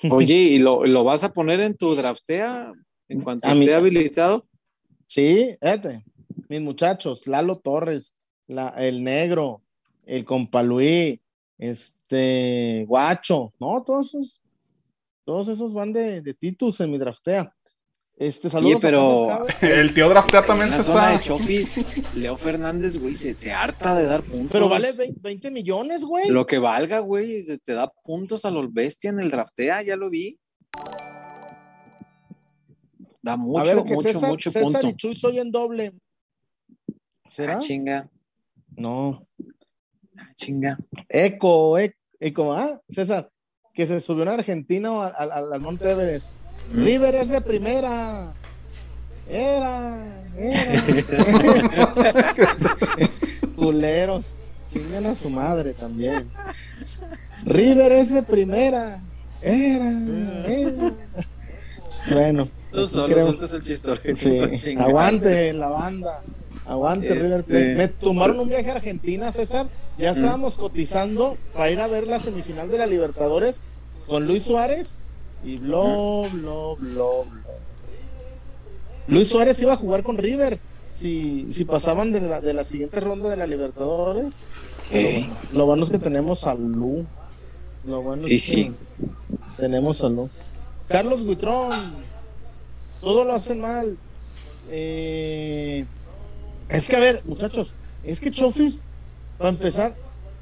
Oye, 0.10 0.34
¿y 0.36 0.58
lo, 0.58 1.04
vas 1.04 1.22
a 1.22 1.34
poner 1.34 1.60
en 1.60 1.76
tu 1.76 1.94
draftea 1.94 2.72
en 3.10 3.20
cuanto 3.20 3.46
esté 3.46 3.74
habilitado? 3.74 4.46
Sí, 5.06 5.54
fíjate. 5.60 6.02
Mis 6.48 6.62
muchachos, 6.62 7.26
Lalo 7.26 7.58
Torres, 7.58 8.14
la, 8.52 8.68
el 8.70 9.02
negro, 9.02 9.62
el 10.06 10.24
Compaluí, 10.24 11.20
este, 11.58 12.84
Guacho, 12.86 13.52
¿no? 13.58 13.82
Todos 13.82 14.08
esos, 14.08 14.42
todos 15.24 15.48
esos 15.48 15.72
van 15.72 15.92
de, 15.92 16.20
de 16.20 16.34
Titus 16.34 16.80
en 16.80 16.90
mi 16.90 16.98
draftea. 16.98 17.52
Este, 18.16 18.48
saludos 18.48 18.80
pero 18.80 19.46
el 19.62 19.94
tío 19.94 20.08
Draftea 20.08 20.44
también 20.44 20.72
se 20.72 20.82
zona 20.82 21.10
de 21.10 21.18
Chofis, 21.18 21.84
Leo 22.14 22.36
Fernández, 22.36 22.98
güey, 22.98 23.14
se, 23.14 23.52
harta 23.52 23.94
de 23.94 24.04
dar 24.04 24.22
puntos. 24.22 24.52
Pero 24.52 24.68
vale 24.68 24.92
20 25.20 25.50
millones, 25.50 26.04
güey. 26.04 26.28
Lo 26.28 26.46
que 26.46 26.58
valga, 26.58 27.00
güey, 27.00 27.44
te 27.58 27.72
da 27.72 27.90
puntos 28.04 28.44
a 28.44 28.50
los 28.50 28.72
bestia 28.72 29.10
en 29.10 29.18
el 29.18 29.30
Draftea, 29.30 29.82
ya 29.82 29.96
lo 29.96 30.10
vi. 30.10 30.38
Da 33.22 33.36
mucho, 33.36 33.60
a 33.60 33.64
ver, 33.64 33.76
mucho, 33.76 34.02
César, 34.02 34.30
mucho 34.30 34.50
César 34.50 34.84
y 34.84 34.94
Chuy 34.94 35.14
soy 35.14 35.38
en 35.38 35.50
doble. 35.50 35.92
¿Será? 37.28 37.54
Ah, 37.54 37.58
chinga. 37.58 38.10
No. 38.76 39.26
Ah, 40.16 40.32
chinga. 40.36 40.78
Eco, 41.08 41.76
eco, 42.20 42.52
¿ah? 42.52 42.80
César, 42.88 43.30
que 43.74 43.86
se 43.86 44.00
subió 44.00 44.22
en 44.22 44.28
Argentina 44.28 45.06
al, 45.06 45.30
al, 45.30 45.52
al 45.52 45.60
Monte 45.60 45.90
Everest 45.90 46.34
River 46.72 47.14
es 47.14 47.28
de 47.28 47.40
primera. 47.40 48.34
Era, 49.28 49.98
era. 50.36 50.84
Culeros. 53.56 54.34
Chingan 54.68 55.06
a 55.06 55.14
su 55.14 55.28
madre 55.28 55.74
también. 55.74 56.30
River 57.44 57.92
es 57.92 58.14
de 58.14 58.22
primera. 58.22 59.02
Era, 59.40 59.90
era. 60.46 60.94
Bueno, 62.10 62.48
Tú 62.72 62.88
solo 62.88 63.12
creo... 63.12 63.28
el 63.28 63.62
chistorete. 63.62 64.16
Sí. 64.16 64.74
Aguante 64.78 65.52
la 65.52 65.68
banda. 65.68 66.22
Aguante 66.66 67.14
River 67.14 67.40
este, 67.40 67.74
Me 67.74 67.88
tomaron 67.88 68.38
un 68.40 68.48
viaje 68.48 68.70
a 68.70 68.74
Argentina, 68.74 69.32
César. 69.32 69.68
Ya 69.98 70.10
estábamos 70.10 70.56
cotizando 70.56 71.36
para 71.52 71.70
ir 71.70 71.80
a 71.80 71.86
ver 71.86 72.06
la 72.06 72.18
semifinal 72.18 72.70
de 72.70 72.78
la 72.78 72.86
Libertadores 72.86 73.62
con 74.06 74.26
Luis 74.26 74.44
Suárez 74.44 74.96
y 75.44 75.58
blo, 75.58 76.28
blo, 76.32 76.76
blo, 76.76 77.26
Luis 79.08 79.28
Suárez 79.28 79.60
iba 79.62 79.72
a 79.72 79.76
jugar 79.76 80.02
con 80.02 80.16
River 80.16 80.60
si, 80.88 81.46
si 81.48 81.64
pasaban 81.64 82.12
de 82.12 82.20
la, 82.20 82.40
de 82.40 82.54
la 82.54 82.64
siguiente 82.64 83.00
ronda 83.00 83.28
de 83.28 83.36
la 83.36 83.46
Libertadores. 83.46 84.38
Lo, 85.52 85.66
bueno 85.66 85.84
es 85.84 85.90
que 85.90 85.98
tenemos 85.98 86.46
a 86.46 86.54
Lu. 86.54 87.06
Lo 87.84 88.02
bueno 88.02 88.22
sí, 88.22 88.34
es 88.34 88.46
que 88.46 88.52
sí. 88.52 88.72
tenemos 89.56 90.04
a 90.04 90.08
Lu. 90.08 90.28
Carlos 90.88 91.24
Guitrón. 91.24 91.94
Todo 93.00 93.24
lo 93.24 93.32
hacen 93.32 93.60
mal. 93.60 93.96
Eh, 94.70 95.84
es 96.68 96.88
que 96.88 96.96
a 96.96 97.00
ver, 97.00 97.18
muchachos, 97.26 97.74
es 98.04 98.20
que 98.20 98.30
Chofis, 98.30 98.82
para 99.38 99.50
empezar, 99.50 99.94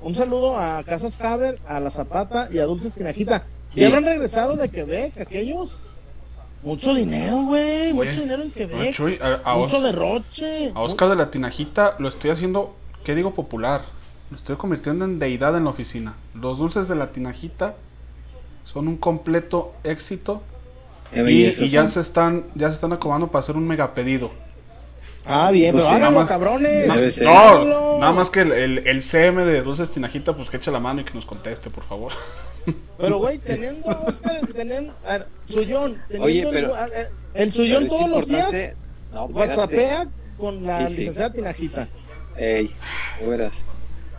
un 0.03 0.15
saludo 0.15 0.59
a 0.59 0.83
Casas 0.85 1.21
Haber, 1.21 1.61
a 1.67 1.79
La 1.79 1.91
Zapata 1.91 2.49
y 2.53 2.59
a 2.59 2.65
Dulces 2.65 2.95
Tinajita. 2.95 3.45
¿Ya 3.75 3.89
habrán 3.89 4.05
regresado 4.05 4.57
de 4.57 4.69
Quebec 4.69 5.21
aquellos? 5.21 5.79
Mucho 6.62 6.95
dinero, 6.95 7.43
güey. 7.45 7.93
Mucho 7.93 8.21
dinero 8.21 8.43
en 8.43 8.50
Quebec. 8.50 8.99
mucho 9.57 9.81
derroche. 9.81 10.73
A 10.75 10.81
Oscar 10.81 11.11
de 11.11 11.17
la 11.17 11.31
Tinajita 11.31 11.97
lo 11.99 12.09
estoy 12.09 12.31
haciendo, 12.31 12.75
¿qué 13.05 13.15
digo? 13.15 13.35
Popular. 13.35 13.83
Lo 14.31 14.37
estoy 14.37 14.57
convirtiendo 14.57 15.05
en 15.05 15.19
deidad 15.19 15.57
en 15.57 15.65
la 15.65 15.71
oficina. 15.71 16.15
Los 16.35 16.59
dulces 16.59 16.89
de 16.89 16.95
la 16.95 17.12
Tinajita 17.12 17.75
son 18.65 18.89
un 18.89 18.97
completo 18.97 19.75
éxito. 19.85 20.43
Y, 21.12 21.50
ya 21.50 21.89
se 21.89 22.00
están 22.00 22.45
ya 22.55 22.69
se 22.69 22.77
están 22.77 22.93
acomodando 22.93 23.29
para 23.29 23.43
hacer 23.43 23.57
un 23.57 23.67
mega 23.67 23.95
pedido. 23.95 24.31
Ah, 25.25 25.50
bien, 25.50 25.75
pero 25.75 25.89
háganlo, 25.89 26.27
cabrones. 26.27 27.21
No, 27.21 27.99
nada 27.99 28.12
más 28.12 28.31
que 28.31 28.41
el, 28.41 28.87
el, 28.87 29.03
CM 29.03 29.45
de 29.45 29.62
Dulces 29.62 29.91
Tinajita, 29.91 30.35
pues 30.35 30.49
que 30.49 30.57
eche 30.57 30.71
la 30.71 30.81
mano 30.81 31.03
y 31.03 31.05
que 31.05 31.12
nos 31.12 31.27
conteste, 31.27 31.71
por 31.71 31.85
favor. 31.85 32.12
Pero, 32.99 33.19
güey, 33.19 33.39
teniendo 33.39 33.89
Oscar, 34.07 34.41
teniendo, 34.55 34.95
a 35.05 35.27
teniendo 36.09 36.50
el, 36.50 36.71
el 37.35 37.53
Chuyón 37.53 37.87
todos 37.87 38.11
los 38.11 38.29
días, 38.29 38.75
no, 39.12 39.25
WhatsAppea 39.27 40.09
con 40.39 40.62
la 40.65 40.89
licenciada 40.89 41.33
Tinajita. 41.33 41.89
Ey, 42.37 42.73
verás. 43.27 43.67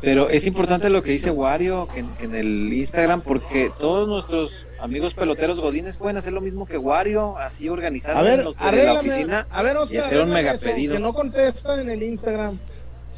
Pero 0.02 0.30
es 0.30 0.48
importante 0.48 0.90
lo 0.90 1.04
que 1.04 1.12
dice 1.12 1.30
Wario 1.30 1.88
en, 1.96 2.12
en, 2.20 2.34
el 2.34 2.74
Instagram 2.74 3.22
porque 3.22 3.72
todos 3.80 4.08
nuestros 4.08 4.68
amigos 4.80 5.14
peloteros 5.14 5.62
godines 5.62 5.98
pueden 5.98 6.18
hacer 6.18 6.34
lo 6.34 6.42
mismo 6.42 6.66
que 6.66 6.78
Wario, 6.78 7.38
así 7.38 7.70
organizarse 7.70 8.34
en, 8.34 8.44
los, 8.44 8.56
en 8.60 8.86
la 8.86 8.94
oficina 8.94 9.48
a 9.52 9.62
ver, 9.62 9.78
Oscar, 9.78 9.96
y 9.96 9.98
hacer 10.00 10.22
un 10.22 10.32
mega 10.32 10.56
pedido. 10.58 10.96
Que 10.96 11.00
no 11.00 11.14
contestan 11.14 11.82
en 11.82 11.90
el 11.92 12.02
Instagram 12.02 12.58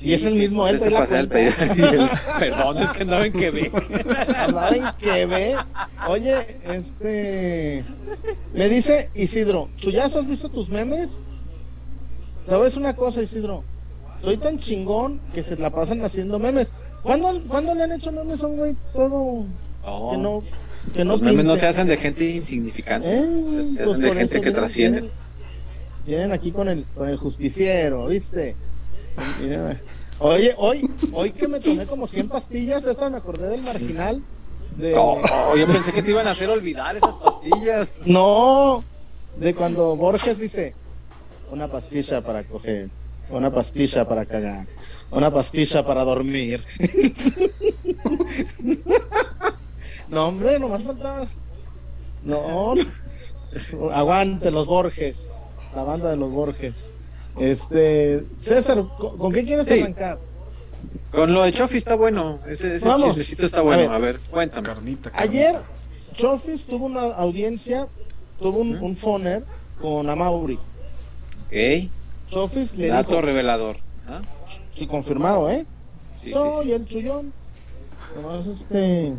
y 0.02 0.14
es 0.14 0.26
el 0.26 0.36
mismo 0.36 0.68
él. 0.68 0.80
Perdón, 2.40 2.78
es 2.80 2.92
que 2.92 3.04
andaba 3.04 3.26
en 3.26 3.34
Quebec. 3.34 3.74
andaba 4.38 4.70
en 4.70 4.84
Quebec. 5.00 5.66
Oye, 6.08 6.60
este. 6.66 7.84
Me 8.54 8.70
dice 8.70 9.10
Isidro, 9.14 9.70
¿Chuyazo 9.78 10.20
has 10.20 10.28
visto 10.28 10.50
tus 10.50 10.70
memes? 10.70 11.26
¿Sabes 12.48 12.76
una 12.76 12.96
cosa, 12.96 13.22
Isidro? 13.22 13.64
Soy 14.24 14.38
tan 14.38 14.58
chingón 14.58 15.20
que 15.34 15.44
se 15.44 15.58
la 15.58 15.70
pasan 15.70 16.02
haciendo 16.02 16.40
memes. 16.40 16.72
¿Cuándo, 17.02 17.44
¿cuándo 17.50 17.76
le 17.76 17.84
han 17.84 17.92
hecho 17.92 18.10
memes 18.10 18.42
a 18.42 18.48
un 18.48 18.56
güey 18.56 18.76
todo 18.94 19.46
oh. 19.84 20.12
que 20.12 20.18
no 20.18 20.44
que 20.94 21.04
Los 21.04 21.22
memes 21.22 21.44
no 21.44 21.58
se 21.58 21.68
hacen 21.68 21.88
de 21.88 21.98
gente 21.98 22.30
insignificante, 22.30 23.08
eh, 23.08 23.44
se, 23.48 23.60
hacen 23.60 23.84
pues 23.84 24.00
de 24.00 24.14
gente 24.14 24.42
que 24.42 24.52
trasciende. 24.52 25.10
Vienen, 26.06 26.32
aquí 26.32 26.52
con 26.52 26.70
el, 26.70 26.86
con 26.96 27.10
el 27.10 27.18
justiciero, 27.18 28.08
¿viste? 28.08 28.56
Oye, 30.20 30.54
hoy, 30.58 30.90
hoy 31.12 31.32
que 31.32 31.48
me 31.48 31.60
tomé 31.60 31.86
como 31.86 32.08
100 32.08 32.30
pastillas, 32.30 32.86
esa 32.88 33.10
me 33.10 33.18
acordé 33.18 33.50
del 33.50 33.64
marginal. 33.64 34.24
De... 34.78 34.94
Oh, 34.98 35.56
yo 35.56 35.66
pensé 35.68 35.92
que 35.92 36.02
te 36.02 36.12
iban 36.12 36.28
a 36.28 36.32
hacer 36.32 36.50
olvidar 36.50 36.96
esas 36.96 37.16
pastillas. 37.16 38.00
No, 38.06 38.84
de 39.38 39.54
cuando 39.54 39.96
Borges 39.98 40.40
dice 40.40 40.76
una 41.52 41.68
pastilla 41.70 42.22
para 42.22 42.44
coger. 42.44 42.90
Una 43.30 43.52
pastilla 43.52 44.08
para 44.08 44.26
cagar. 44.26 44.68
Una 45.12 45.32
pastilla 45.32 45.86
para 45.86 46.04
dormir. 46.04 46.64
no, 50.10 50.28
hombre, 50.28 50.60
nomás 50.60 50.84
faltaba. 50.84 51.28
No, 52.24 52.76
no. 52.76 53.92
Aguante 53.92 54.52
los 54.52 54.68
Borges. 54.68 55.34
La 55.76 55.84
banda 55.84 56.10
de 56.10 56.18
los 56.18 56.32
Borges. 56.32 56.94
Este, 57.40 58.26
César, 58.36 58.84
¿con, 58.98 59.32
qué 59.32 59.44
quieres 59.44 59.68
Sí. 59.68 59.80
arrancar? 59.80 60.20
Con 61.12 61.34
lo 61.34 61.44
de 61.44 61.52
Chofi 61.52 61.78
está 61.78 61.96
bueno. 61.96 62.40
Ese, 62.48 62.76
ese 62.76 62.90
chismecito 62.98 63.46
está 63.46 63.60
A 63.60 63.64
bueno. 63.64 63.82
ver. 63.84 63.92
A 63.92 63.98
ver, 64.00 64.20
cuéntame. 64.30 64.68
Carnita, 64.68 65.12
carnita. 65.12 65.22
Ayer, 65.24 65.62
Chofis 66.14 66.66
tuvo 66.68 66.86
una 66.86 67.02
audiencia, 67.16 67.88
tuvo 68.40 68.60
un, 68.60 68.76
un 68.78 68.96
phoner 68.96 69.44
con 69.82 70.10
Amauri. 70.10 70.60
Ok. 71.48 71.90
Chofis 72.34 72.76
le 72.76 72.88
Dato 72.88 73.10
dijo, 73.10 73.22
revelador. 73.22 73.78
¿Ah? 74.08 74.22
sí, 74.74 74.88
confirmado, 74.88 75.50
¿eh? 75.50 75.66
Sí, 76.16 76.32
Soy 76.32 76.66
sí. 76.68 76.72
el 76.74 76.86
chullón. 76.86 77.34
Nomás 78.16 78.48
este. 78.48 79.14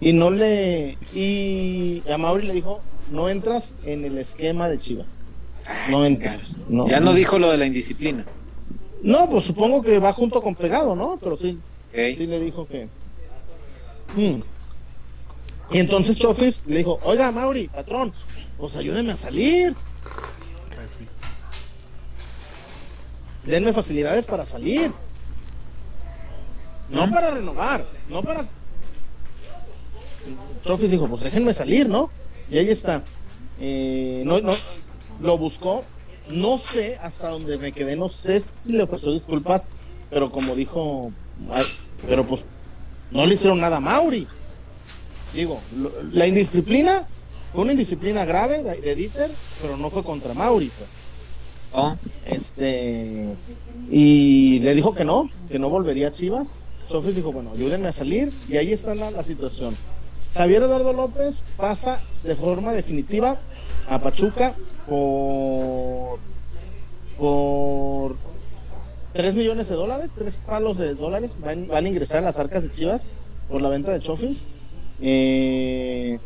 Y 0.00 0.12
no 0.12 0.30
le. 0.30 0.98
Y 1.12 2.02
a 2.10 2.18
Mauri 2.18 2.46
le 2.46 2.52
dijo: 2.52 2.80
No 3.10 3.28
entras 3.28 3.74
en 3.84 4.04
el 4.04 4.18
esquema 4.18 4.68
de 4.68 4.78
Chivas. 4.78 5.22
No 5.90 6.04
entras. 6.04 6.56
No. 6.68 6.86
Ya 6.86 7.00
no 7.00 7.12
dijo 7.14 7.38
lo 7.38 7.50
de 7.50 7.58
la 7.58 7.66
indisciplina. 7.66 8.24
No, 9.02 9.28
pues 9.28 9.44
supongo 9.44 9.82
que 9.82 9.98
va 9.98 10.12
junto 10.12 10.40
con 10.40 10.54
pegado, 10.54 10.96
¿no? 10.96 11.18
Pero 11.22 11.36
sí, 11.36 11.58
sí 11.92 12.26
le 12.26 12.40
dijo 12.40 12.66
que. 12.66 12.88
Mm. 14.16 14.40
Y 15.72 15.78
entonces 15.78 16.16
Chofis 16.16 16.64
le 16.66 16.78
dijo: 16.78 16.98
Oiga, 17.02 17.30
Mauri, 17.32 17.68
patrón, 17.68 18.12
pues 18.58 18.76
ayúdeme 18.76 19.12
a 19.12 19.16
salir. 19.16 19.74
Denme 23.46 23.72
facilidades 23.72 24.26
para 24.26 24.44
salir. 24.44 24.92
No 26.90 27.06
¿Mm? 27.06 27.10
para 27.10 27.30
renovar, 27.30 27.86
no 28.08 28.22
para. 28.22 28.48
Chofis 30.64 30.90
dijo: 30.90 31.08
Pues 31.08 31.22
déjenme 31.22 31.52
salir, 31.52 31.88
¿no? 31.88 32.10
Y 32.50 32.58
ahí 32.58 32.70
está. 32.70 33.04
Eh, 33.58 34.22
no, 34.24 34.40
no, 34.40 34.52
lo 35.20 35.38
buscó. 35.38 35.84
No 36.28 36.58
sé 36.58 36.98
hasta 37.00 37.28
donde 37.28 37.56
me 37.56 37.70
quedé, 37.70 37.94
no 37.94 38.08
sé 38.08 38.40
si 38.40 38.72
le 38.72 38.82
ofreció 38.82 39.12
disculpas, 39.12 39.68
pero 40.10 40.32
como 40.32 40.56
dijo, 40.56 41.12
pero 42.08 42.26
pues 42.26 42.44
no 43.12 43.24
le 43.24 43.34
hicieron 43.34 43.60
nada 43.60 43.76
a 43.76 43.80
Mauri. 43.80 44.26
Digo, 45.32 45.60
la 46.10 46.26
indisciplina 46.26 47.06
fue 47.52 47.62
una 47.62 47.72
indisciplina 47.72 48.24
grave 48.24 48.64
de 48.64 48.94
Dieter, 48.96 49.30
pero 49.62 49.76
no 49.76 49.88
fue 49.88 50.02
contra 50.02 50.34
Mauri, 50.34 50.72
pues. 50.76 50.98
Este 52.24 53.34
y 53.90 54.58
le 54.60 54.74
dijo 54.74 54.94
que 54.94 55.04
no, 55.04 55.30
que 55.50 55.58
no 55.58 55.68
volvería 55.68 56.08
a 56.08 56.10
Chivas. 56.10 56.54
Chofis 56.88 57.16
dijo, 57.16 57.32
bueno, 57.32 57.52
ayúdenme 57.52 57.88
a 57.88 57.92
salir 57.92 58.32
y 58.48 58.56
ahí 58.56 58.72
está 58.72 58.94
la, 58.94 59.10
la 59.10 59.22
situación. 59.22 59.76
Javier 60.34 60.62
Eduardo 60.62 60.92
López 60.92 61.44
pasa 61.56 62.00
de 62.22 62.34
forma 62.36 62.72
definitiva 62.72 63.38
a 63.88 64.00
Pachuca 64.00 64.54
por 64.88 66.18
por 67.18 68.16
3 69.14 69.34
millones 69.34 69.68
de 69.68 69.74
dólares, 69.74 70.12
3 70.16 70.36
palos 70.46 70.76
de 70.76 70.94
dólares 70.94 71.40
van, 71.42 71.68
van 71.68 71.84
a 71.84 71.88
ingresar 71.88 72.18
a 72.18 72.26
las 72.26 72.38
arcas 72.38 72.64
de 72.64 72.70
Chivas 72.70 73.08
por 73.48 73.62
la 73.62 73.68
venta 73.68 73.92
de 73.92 73.98
Chofis. 73.98 74.44
Eh, 75.00 76.18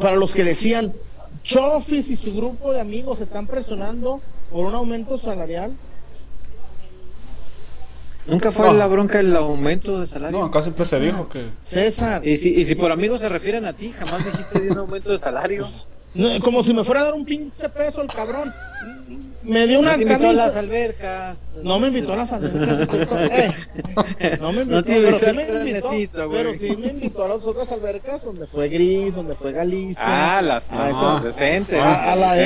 para 0.00 0.16
los 0.16 0.34
que 0.34 0.44
decían, 0.44 0.94
Chofis 1.42 2.10
y 2.10 2.16
su 2.16 2.34
grupo 2.34 2.72
de 2.72 2.80
amigos 2.80 3.20
están 3.20 3.46
presionando 3.46 4.20
por 4.50 4.66
un 4.66 4.74
aumento 4.74 5.18
salarial. 5.18 5.72
Nunca 8.26 8.50
fue 8.50 8.66
No. 8.66 8.72
la 8.72 8.86
bronca 8.88 9.20
el 9.20 9.34
aumento 9.36 10.00
de 10.00 10.06
salario. 10.06 10.38
No, 10.40 10.44
acá 10.46 10.62
siempre 10.62 10.84
se 10.84 10.98
dijo 10.98 11.28
que. 11.28 11.50
César, 11.60 12.26
Y 12.26 12.36
si, 12.38 12.54
y 12.54 12.64
si 12.64 12.74
por 12.74 12.90
amigos 12.90 13.20
se 13.20 13.28
refieren 13.28 13.64
a 13.66 13.72
ti, 13.72 13.92
jamás 13.96 14.24
dijiste 14.24 14.60
de 14.60 14.70
un 14.72 14.78
aumento 14.78 15.12
de 15.12 15.18
salario. 15.18 15.68
no, 16.14 16.40
como 16.40 16.64
si 16.64 16.74
me 16.74 16.82
fuera 16.82 17.02
a 17.02 17.04
dar 17.04 17.14
un 17.14 17.24
pinche 17.24 17.68
peso 17.68 18.02
el 18.02 18.08
cabrón. 18.08 18.52
Me 19.44 19.64
dio 19.68 19.78
una 19.78 19.92
no 19.92 19.96
te 19.98 20.02
invitó 20.02 20.28
a 20.28 20.32
las 20.32 20.56
albercas. 20.56 21.48
No 21.62 21.78
me 21.78 21.86
invitó 21.86 22.14
a 22.14 22.16
las 22.16 22.32
albercas. 22.32 22.88
Eh, 24.18 24.38
no 24.40 24.50
me 24.52 24.62
invitó, 24.62 24.76
No 24.76 24.82
te 24.82 25.00
pero 25.00 25.18
sí 25.20 25.32
me 25.32 25.68
invitó. 25.70 26.28
güey. 26.28 26.42
Pero 26.42 26.54
sí 26.54 26.76
me 26.76 26.88
invitó 26.88 27.24
a 27.24 27.28
las 27.28 27.44
otras 27.44 27.70
albercas 27.70 28.24
donde 28.24 28.48
fue 28.48 28.68
Gris, 28.68 29.14
donde 29.14 29.36
fue 29.36 29.52
Galicia. 29.52 30.02
Ah, 30.38 30.42
las 30.42 30.72
Ah, 30.72 30.88
esas- 30.90 31.22
decentes. 31.22 31.78
a- 31.80 32.12
a 32.12 32.16
la 32.16 32.34
sí. 32.34 32.40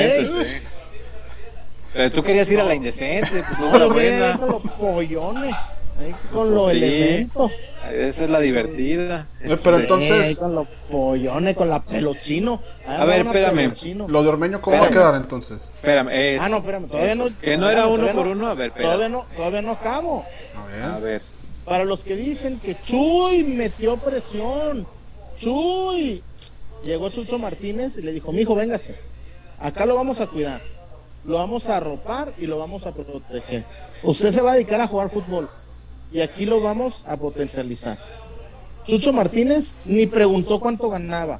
Pero 1.93 2.11
tú 2.11 2.23
querías 2.23 2.49
ir 2.51 2.59
a 2.59 2.63
la 2.63 2.75
indecente, 2.75 3.43
pues 3.47 3.59
No, 3.59 3.73
es 3.73 3.79
la 3.79 3.87
buena. 3.87 4.37
con 4.37 4.49
los 4.49 4.61
pollones, 4.79 5.53
ahí 5.99 6.15
con 6.31 6.51
los 6.53 6.71
sí. 6.71 6.77
elementos. 6.77 7.51
Esa 7.91 8.23
es 8.23 8.29
la 8.29 8.39
divertida. 8.39 9.27
Eh, 9.41 9.55
pero 9.63 9.77
Sí, 9.77 9.83
entonces, 9.83 10.37
con 10.37 10.53
los 10.55 10.67
pollones, 10.89 11.55
con 11.55 11.67
la 11.69 11.83
pelochino. 11.83 12.61
A 12.87 13.03
ver, 13.05 13.25
espérame. 13.25 13.73
lo 14.07 14.21
de 14.23 14.29
Ormeño, 14.29 14.61
¿cómo 14.61 14.77
va 14.77 14.83
a 14.83 14.85
Espérame. 14.85 15.09
quedar 15.09 15.21
entonces? 15.21 15.57
Espérame, 15.77 16.09
es- 16.11 16.41
Ah, 16.41 16.47
no, 16.49 16.57
espérame, 16.57 16.87
todavía 16.87 17.13
eso. 17.13 17.29
no. 17.29 17.39
Que 17.39 17.57
no 17.57 17.69
era 17.69 17.81
espérame, 17.85 17.99
uno 18.03 18.13
por 18.13 18.25
no- 18.27 18.31
uno, 18.33 18.47
a 18.47 18.53
ver, 18.53 18.67
espérame. 18.67 18.85
Todavía 18.93 19.09
no, 19.09 19.25
todavía 19.35 19.61
no 19.63 19.71
acabo. 19.71 20.25
A 20.55 20.65
ver. 20.67 20.83
A 20.83 20.99
ver. 20.99 21.21
Para 21.65 21.83
los 21.83 22.03
que 22.03 22.15
dicen 22.15 22.59
que 22.59 22.79
Chuy 22.81 23.43
metió 23.43 23.97
presión, 23.97 24.87
Chuy. 25.37 26.23
Llegó 26.85 27.09
Chucho 27.09 27.37
Martínez 27.39 27.97
y 27.97 28.01
le 28.03 28.11
dijo, 28.11 28.31
mijo, 28.31 28.55
véngase. 28.55 28.95
Acá 29.59 29.85
lo 29.85 29.95
vamos 29.95 30.19
a 30.21 30.27
cuidar. 30.27 30.61
Lo 31.23 31.35
vamos 31.35 31.69
a 31.69 31.77
arropar 31.77 32.33
y 32.37 32.47
lo 32.47 32.57
vamos 32.57 32.85
a 32.85 32.93
proteger. 32.93 33.65
Usted 34.03 34.31
se 34.31 34.41
va 34.41 34.51
a 34.51 34.55
dedicar 34.55 34.81
a 34.81 34.87
jugar 34.87 35.09
fútbol. 35.09 35.49
Y 36.11 36.21
aquí 36.21 36.45
lo 36.45 36.61
vamos 36.61 37.05
a 37.07 37.17
potencializar. 37.17 37.97
Chucho 38.83 39.13
Martínez 39.13 39.77
ni 39.85 40.07
preguntó 40.07 40.59
cuánto 40.59 40.89
ganaba. 40.89 41.39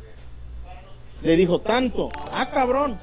Le 1.23 1.35
dijo, 1.35 1.59
tanto. 1.59 2.09
Ah, 2.31 2.49
cabrón. 2.51 2.99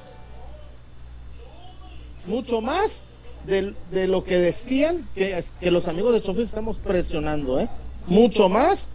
Mucho 2.25 2.61
más 2.61 3.05
de, 3.45 3.73
de 3.91 4.07
lo 4.07 4.23
que 4.23 4.39
decían 4.39 5.09
que, 5.15 5.41
que 5.59 5.71
los 5.71 5.87
amigos 5.87 6.13
de 6.13 6.21
Chofis 6.21 6.47
estamos 6.47 6.77
presionando, 6.77 7.59
¿eh? 7.59 7.69
Mucho 8.07 8.49
más. 8.49 8.91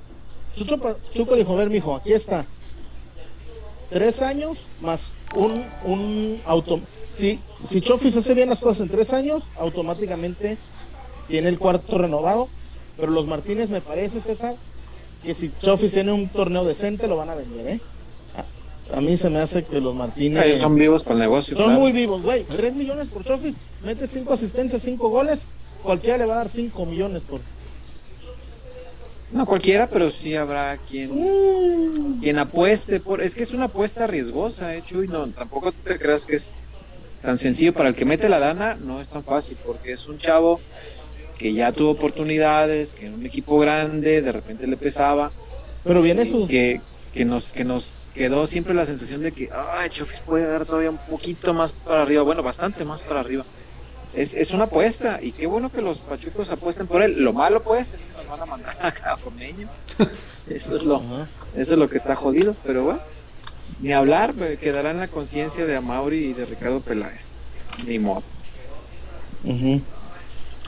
Chucho, 0.53 0.79
Chuco 1.12 1.37
dijo, 1.37 1.53
a 1.53 1.57
ver, 1.57 1.70
mijo, 1.70 1.94
aquí 1.94 2.12
está. 2.12 2.47
Tres 3.94 4.22
años 4.22 4.59
más 4.80 5.14
un, 5.37 5.64
un 5.85 6.42
auto. 6.46 6.80
Si, 7.11 7.38
si 7.62 7.80
Chofis 7.80 8.16
hace 8.16 8.35
bien 8.35 8.48
las 8.48 8.59
cosas 8.59 8.80
en 8.80 8.88
tres 8.88 9.12
años, 9.12 9.44
automáticamente 9.57 10.59
tiene 11.28 11.48
el 11.48 11.61
cuarto 11.61 11.96
renovado. 11.96 12.48
Pero 12.96 13.12
los 13.12 13.28
Martínez, 13.28 13.70
me 13.70 13.80
parece, 13.80 14.20
César, 14.20 14.57
que 15.22 15.33
si 15.33 15.52
Chofis 15.59 15.92
tiene 15.92 16.11
un 16.11 16.28
torneo 16.28 16.64
decente, 16.64 17.07
lo 17.07 17.16
van 17.16 17.30
a 17.30 17.37
vender, 17.37 17.68
¿eh? 17.68 17.80
A, 18.90 18.96
a 18.96 19.00
mí 19.00 19.16
se 19.16 19.30
me 19.30 19.38
hace 19.38 19.64
que 19.64 19.80
los 19.80 19.94
Martínez. 19.94 20.44
Ellos 20.44 20.59
son 20.59 20.74
vivos 20.74 21.04
para 21.04 21.14
el 21.14 21.20
negocio. 21.20 21.57
Son 21.57 21.66
claro. 21.66 21.80
muy 21.80 21.92
vivos, 21.92 22.20
güey. 22.20 22.42
3 22.42 22.74
millones 22.74 23.07
por 23.11 23.24
Chofis, 23.24 23.61
mete 23.85 24.09
5 24.09 24.33
asistencias, 24.33 24.83
5 24.83 25.09
goles. 25.09 25.50
Cualquiera 25.85 26.18
le 26.18 26.26
va 26.26 26.35
a 26.35 26.38
dar 26.38 26.48
5 26.48 26.85
millones 26.85 27.22
por. 27.22 27.42
No 29.35 29.47
cualquiera, 29.47 29.88
pero 29.90 30.11
sí 30.11 30.37
habrá 30.37 30.77
quien, 30.79 31.11
Mm, 31.12 32.20
quien 32.20 32.38
apueste 32.38 33.01
por. 33.01 33.20
Es 33.20 33.35
que 33.35 33.42
es 33.42 33.53
una 33.53 33.64
apuesta 33.64 34.07
riesgosa, 34.07 34.75
eh, 34.77 34.83
Chuy. 34.87 35.09
No, 35.09 35.29
tampoco 35.31 35.73
te 35.73 35.99
creas 35.99 36.25
que 36.25 36.37
es 36.37 36.55
tan 37.20 37.37
sencillo. 37.37 37.75
Para 37.75 37.88
el 37.88 37.97
que 37.97 38.05
mete 38.05 38.29
la 38.29 38.38
lana, 38.38 38.77
no 38.77 39.01
es 39.01 39.09
tan 39.09 39.25
fácil, 39.25 39.59
porque 39.66 39.90
es 39.90 40.07
un 40.07 40.18
chavo 40.18 40.61
que 41.37 41.53
ya 41.53 41.73
tuvo 41.73 41.90
oportunidades, 41.90 42.92
que 42.92 43.07
en 43.07 43.14
un 43.14 43.27
equipo 43.27 43.59
grande 43.59 44.23
de 44.23 44.31
repente 44.31 44.68
le 44.68 44.77
pesaba. 44.77 45.33
Pero 45.83 46.01
viene 46.01 46.25
su. 46.27 46.47
que, 46.47 46.81
que 47.12 47.25
nos 47.25 47.53
que 47.53 47.64
nos 47.64 47.92
quedó 48.14 48.47
siempre 48.47 48.73
la 48.73 48.87
sensación 48.87 49.20
de 49.23 49.33
que 49.33 49.51
ay 49.77 49.90
Chofis 49.90 50.20
puede 50.20 50.47
dar 50.47 50.64
todavía 50.64 50.90
un 50.90 50.99
poquito 50.99 51.53
más 51.53 51.73
para 51.73 52.03
arriba 52.03 52.23
bueno 52.23 52.44
bastante 52.44 52.85
más 52.85 53.03
para 53.03 53.20
arriba 53.20 53.44
es, 54.14 54.35
es 54.35 54.53
una 54.53 54.64
apuesta 54.64 55.18
y 55.20 55.33
qué 55.33 55.46
bueno 55.46 55.70
que 55.70 55.83
los 55.83 56.00
pachucos 56.00 56.50
apuesten 56.50 56.87
por 56.87 57.03
él. 57.03 57.22
Lo 57.22 57.33
malo 57.33 57.62
pues 57.62 57.94
es 57.94 58.03
que 58.03 58.12
nos 58.16 58.29
van 58.29 58.40
a 58.40 58.46
mandar 58.46 58.77
a 59.05 59.14
Ormeño 59.27 59.68
eso 60.48 60.77
es 60.77 60.85
lo 60.85 61.00
eso 61.57 61.72
es 61.74 61.79
lo 61.79 61.88
que 61.88 61.96
está 61.96 62.14
jodido 62.14 62.55
pero 62.64 62.85
bueno 62.85 63.00
ni 63.81 63.92
hablar 63.92 64.35
quedará 64.59 64.90
en 64.90 65.00
la 65.00 65.09
conciencia 65.09 65.64
de 65.66 65.77
Amauri 65.77 66.27
y 66.27 66.33
de 66.35 66.44
Ricardo 66.46 66.81
Peláez. 66.81 67.35
Ni 67.87 67.98
modo. 67.98 68.22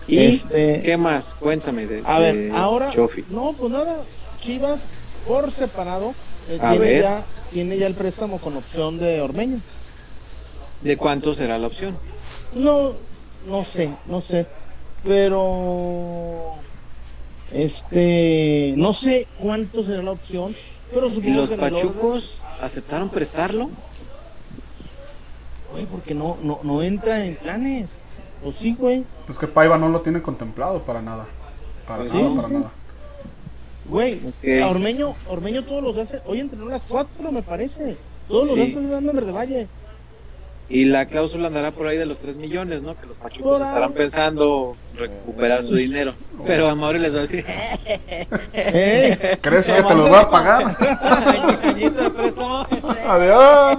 Y 0.08 0.18
Este- 0.18 0.80
qué 0.84 0.96
más 0.96 1.34
cuéntame 1.34 1.86
de, 1.86 2.02
A 2.04 2.18
ver, 2.18 2.36
de 2.36 2.50
ahora. 2.52 2.90
Chofi. 2.90 3.24
No, 3.30 3.52
pues 3.52 3.70
nada. 3.72 4.04
Chivas, 4.38 4.86
por 5.26 5.50
separado, 5.50 6.14
eh, 6.48 6.58
tiene, 6.70 7.00
ya, 7.00 7.24
tiene 7.52 7.78
ya 7.78 7.86
el 7.86 7.94
préstamo 7.94 8.38
con 8.40 8.56
opción 8.56 8.98
de 8.98 9.20
Ormeño. 9.20 9.60
de 10.82 10.96
cuánto 10.96 11.32
será 11.34 11.58
la 11.58 11.66
opción 11.68 11.96
No, 12.54 12.92
no 13.46 13.64
sé, 13.64 13.94
no 14.06 14.20
sé. 14.20 14.46
Pero. 15.04 16.54
Este. 17.52 18.74
No 18.76 18.92
sé 18.92 19.26
cuánto 19.38 19.82
será 19.82 20.02
la 20.02 20.10
opción. 20.12 20.54
Pero 20.92 21.08
y 21.08 21.14
supongo 21.14 21.34
los 21.36 21.50
que 21.50 21.56
orden- 21.56 21.70
pachucos 21.72 22.40
aceptaron 22.60 23.10
prestarlo 23.10 23.70
Güey, 25.72 25.84
porque 25.86 26.14
no, 26.14 26.38
no, 26.42 26.60
no 26.62 26.80
entra 26.82 27.24
en 27.24 27.34
planes. 27.36 27.98
Pues 28.42 28.56
sí, 28.56 28.74
güey. 28.78 29.04
Pues 29.26 29.36
que 29.36 29.48
Paiva 29.48 29.76
no 29.78 29.88
lo 29.88 30.00
tiene 30.02 30.22
contemplado 30.22 30.82
para 30.82 31.02
nada. 31.02 31.26
Para 31.88 32.00
Pues 32.02 32.14
nada, 32.14 32.28
sí, 32.30 32.36
para 32.36 32.48
sí. 32.48 32.54
nada. 32.54 32.72
Güey, 33.88 34.14
Ok. 34.14 34.62
a 34.62 34.68
Ormeño, 34.70 35.14
Ormeño 35.28 35.64
todos 35.64 35.82
los 35.82 35.98
hace. 35.98 36.20
Hoy 36.26 36.40
entrenó 36.40 36.66
a 36.66 36.70
las 36.70 36.86
4, 36.86 37.30
me 37.32 37.42
parece. 37.42 37.96
Todos 38.28 38.48
Sí. 38.50 38.56
los 38.56 38.68
hace 38.70 38.86
dando 38.88 39.10
en 39.10 39.16
Verde 39.16 39.32
Valle. 39.32 39.68
Y 40.68 40.86
la 40.86 41.06
cláusula 41.06 41.46
andará 41.46 41.70
por 41.70 41.86
ahí 41.86 41.96
de 41.96 42.06
los 42.06 42.18
3 42.18 42.38
millones, 42.38 42.82
¿no? 42.82 42.98
Que 42.98 43.06
los 43.06 43.18
pachucos 43.18 43.60
estarán 43.60 43.92
pensando 43.92 44.76
recuperar 44.96 45.62
su 45.62 45.76
dinero. 45.76 46.14
Pero 46.44 46.68
a 46.68 46.74
Mauri 46.74 46.98
les 46.98 47.14
va 47.14 47.18
a 47.18 47.22
decir. 47.22 47.44
¿Crees 48.52 49.66
que 49.66 49.82
te 49.82 49.94
los 49.94 50.12
va 50.12 50.22
a 50.22 50.30
pagar? 50.30 50.76
añito 51.62 52.02
de 52.02 52.10
préstamo. 52.10 52.64
Adiós. 53.06 53.78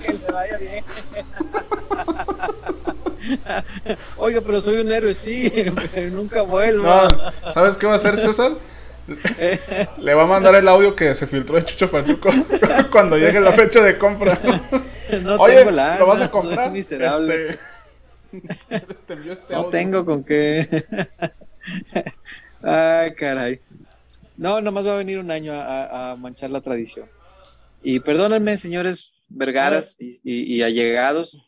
que 0.00 0.12
se 0.12 0.32
vaya 0.32 0.58
bien. 0.58 0.84
Oiga, 4.16 4.40
pero 4.40 4.60
soy 4.60 4.78
un 4.78 4.92
héroe, 4.92 5.14
sí, 5.14 5.52
pero 5.94 6.10
nunca 6.10 6.42
vuelvo. 6.42 6.84
No, 6.84 7.52
¿Sabes 7.52 7.76
qué 7.76 7.86
va 7.86 7.94
a 7.94 7.96
hacer 7.96 8.18
César? 8.18 8.52
Le 9.98 10.14
va 10.14 10.22
a 10.22 10.26
mandar 10.26 10.54
el 10.56 10.66
audio 10.68 10.94
que 10.96 11.14
se 11.14 11.26
filtró 11.26 11.56
de 11.56 11.64
Chucho 11.64 11.90
Pachuco 11.90 12.28
cuando 12.90 13.16
llegue 13.16 13.40
la 13.40 13.52
fecha 13.52 13.80
de 13.82 13.96
compra. 13.98 14.38
No 15.22 15.36
Oye, 15.36 15.56
tengo 15.56 15.70
lana, 15.70 15.98
¿lo 15.98 16.06
vas 16.06 16.22
a 16.22 16.30
soy 16.30 16.40
comprar? 16.40 16.70
miserable. 16.70 17.58
Este, 18.68 18.94
te 19.06 19.14
este 19.14 19.36
No 19.50 19.56
audio. 19.58 19.70
tengo 19.70 20.04
con 20.04 20.24
qué. 20.24 20.84
Ay, 22.62 23.14
caray. 23.14 23.60
No, 24.36 24.60
nomás 24.60 24.86
va 24.86 24.94
a 24.94 24.98
venir 24.98 25.18
un 25.18 25.30
año 25.30 25.52
a, 25.52 25.84
a- 25.84 26.10
a 26.12 26.16
manchar 26.16 26.50
la 26.50 26.60
tradición. 26.60 27.08
Y 27.82 28.00
perdónenme, 28.00 28.56
señores 28.56 29.12
vergaras 29.28 29.96
y, 29.98 30.18
y- 30.24 30.56
y 30.56 30.62
allegados, 30.62 31.38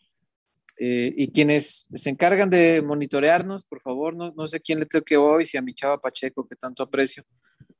eh, 0.81 1.12
y 1.17 1.33
quienes 1.33 1.88
se 1.93 2.11
encargan 2.11 2.51
de 2.51 2.83
monitorearnos, 2.83 3.64
por 3.64 3.81
favor, 3.81 4.14
no, 4.14 4.33
no 4.33 4.47
sé 4.47 4.61
quién 4.61 4.79
le 4.79 4.87
toque 4.87 5.17
hoy, 5.17 5.45
si 5.45 5.57
a 5.57 5.62
mi 5.62 5.75
chava 5.75 6.01
Pacheco, 6.01 6.47
que 6.47 6.55
tanto 6.55 6.85
aprecio, 6.85 7.25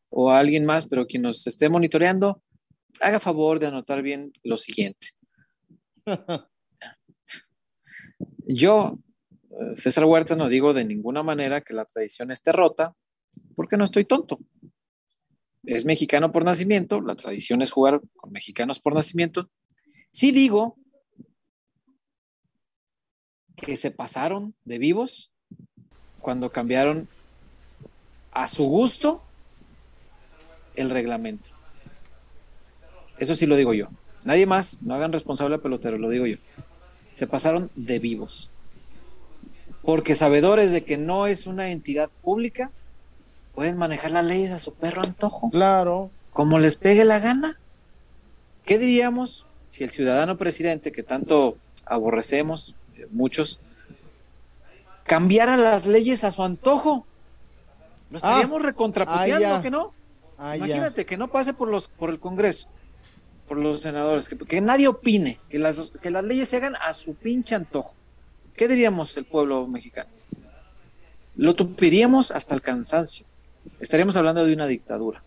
o 0.09 0.31
a 0.31 0.39
alguien 0.41 0.67
más, 0.67 0.87
pero 0.87 1.07
quien 1.07 1.23
nos 1.23 1.47
esté 1.47 1.69
monitoreando, 1.69 2.43
haga 3.01 3.21
favor 3.21 3.61
de 3.61 3.67
anotar 3.67 4.03
bien 4.03 4.33
lo 4.43 4.59
siguiente. 4.59 5.11
Yo, 8.49 8.99
eh, 9.51 9.77
César 9.77 10.05
Huerta, 10.05 10.35
no 10.35 10.49
digo 10.49 10.73
de 10.73 10.85
ninguna 10.85 11.23
manera 11.23 11.61
que 11.61 11.75
la 11.75 11.85
tradición 11.85 12.33
esté 12.33 12.51
rota, 12.51 12.95
porque 13.55 13.77
no 13.77 13.85
estoy 13.85 14.07
tonto. 14.07 14.41
Es 15.63 15.85
mexicano 15.85 16.33
por 16.33 16.45
nacimiento, 16.45 17.01
la 17.01 17.15
tradición 17.15 17.63
es 17.63 17.71
jugar 17.71 18.01
con 18.17 18.33
mexicanos 18.33 18.81
por 18.81 18.95
nacimiento. 18.95 19.51
Sí 20.11 20.33
digo 20.33 20.79
que 23.61 23.77
se 23.77 23.91
pasaron 23.91 24.55
de 24.65 24.79
vivos 24.79 25.31
cuando 26.21 26.51
cambiaron 26.51 27.09
a 28.33 28.49
su 28.49 28.65
gusto 28.69 29.23
el 30.77 30.91
reglamento. 30.91 31.51
Eso 33.19 33.35
sí 33.35 33.47
lo 33.47 33.57
digo 33.57 33.75
yo. 33.75 33.89
Nadie 34.25 34.47
más, 34.47 34.79
no 34.81 34.95
hagan 34.95 35.13
responsable 35.13 35.57
al 35.57 35.61
pelotero, 35.61 35.99
lo 35.99 36.09
digo 36.09 36.27
yo 36.27 36.37
se 37.19 37.27
pasaron 37.27 37.69
de 37.75 37.99
vivos. 37.99 38.53
Porque 39.83 40.15
sabedores 40.15 40.71
de 40.71 40.85
que 40.85 40.99
no 40.99 41.27
es 41.27 41.49
una 41.49 41.71
entidad 41.71 42.11
pública, 42.23 42.71
pueden 43.57 43.77
manejar 43.77 44.13
las 44.13 44.25
leyes 44.25 44.53
a 44.53 44.61
su 44.61 44.73
perro 44.75 45.03
antojo, 45.03 45.51
Claro. 45.51 46.13
como 46.33 46.61
les 46.61 46.77
pegue 46.77 47.05
la 47.05 47.19
gana. 47.19 47.59
¿Qué 48.65 48.79
diríamos 48.79 49.47
si 49.67 49.83
el 49.83 49.91
ciudadano 49.91 50.39
presidente, 50.39 50.93
que 50.93 51.03
tanto 51.03 51.59
aborrecemos, 51.85 52.77
muchos, 53.11 53.61
cambiara 55.05 55.57
las 55.57 55.87
leyes 55.87 56.25
a 56.25 56.33
su 56.33 56.43
antojo? 56.43 57.07
¿Lo 58.11 58.19
Ah, 58.19 58.21
estaríamos 58.29 58.63
recontraputeando, 58.63 59.55
ah, 59.55 59.63
que 59.63 59.71
no? 59.71 59.93
Ah, 60.39 60.57
ya. 60.57 60.67
Imagínate 60.67 61.05
que 61.05 61.17
no 61.17 61.29
pase 61.29 61.53
por 61.53 61.69
los 61.69 61.89
por 61.89 62.11
el 62.11 62.21
Congreso, 62.21 62.69
por 63.47 63.59
los 63.59 63.81
senadores, 63.81 64.29
que, 64.29 64.37
que 64.39 64.61
nadie 64.61 64.89
opine, 64.89 65.41
que 65.49 65.59
las, 65.59 65.91
que 66.01 66.11
las 66.11 66.25
leyes 66.25 66.49
se 66.49 66.57
hagan 66.57 66.77
a 66.77 66.93
su 66.93 67.15
pinche 67.15 67.55
antojo. 67.55 67.95
¿Qué 68.55 68.67
diríamos 68.69 69.17
el 69.17 69.25
pueblo 69.25 69.67
mexicano? 69.69 70.11
Lo 71.37 71.55
tupiríamos 71.55 72.31
hasta 72.31 72.55
el 72.55 72.63
cansancio. 72.63 73.27
Estaríamos 73.79 74.17
hablando 74.17 74.45
de 74.45 74.55
una 74.55 74.67
dictadura. 74.67 75.23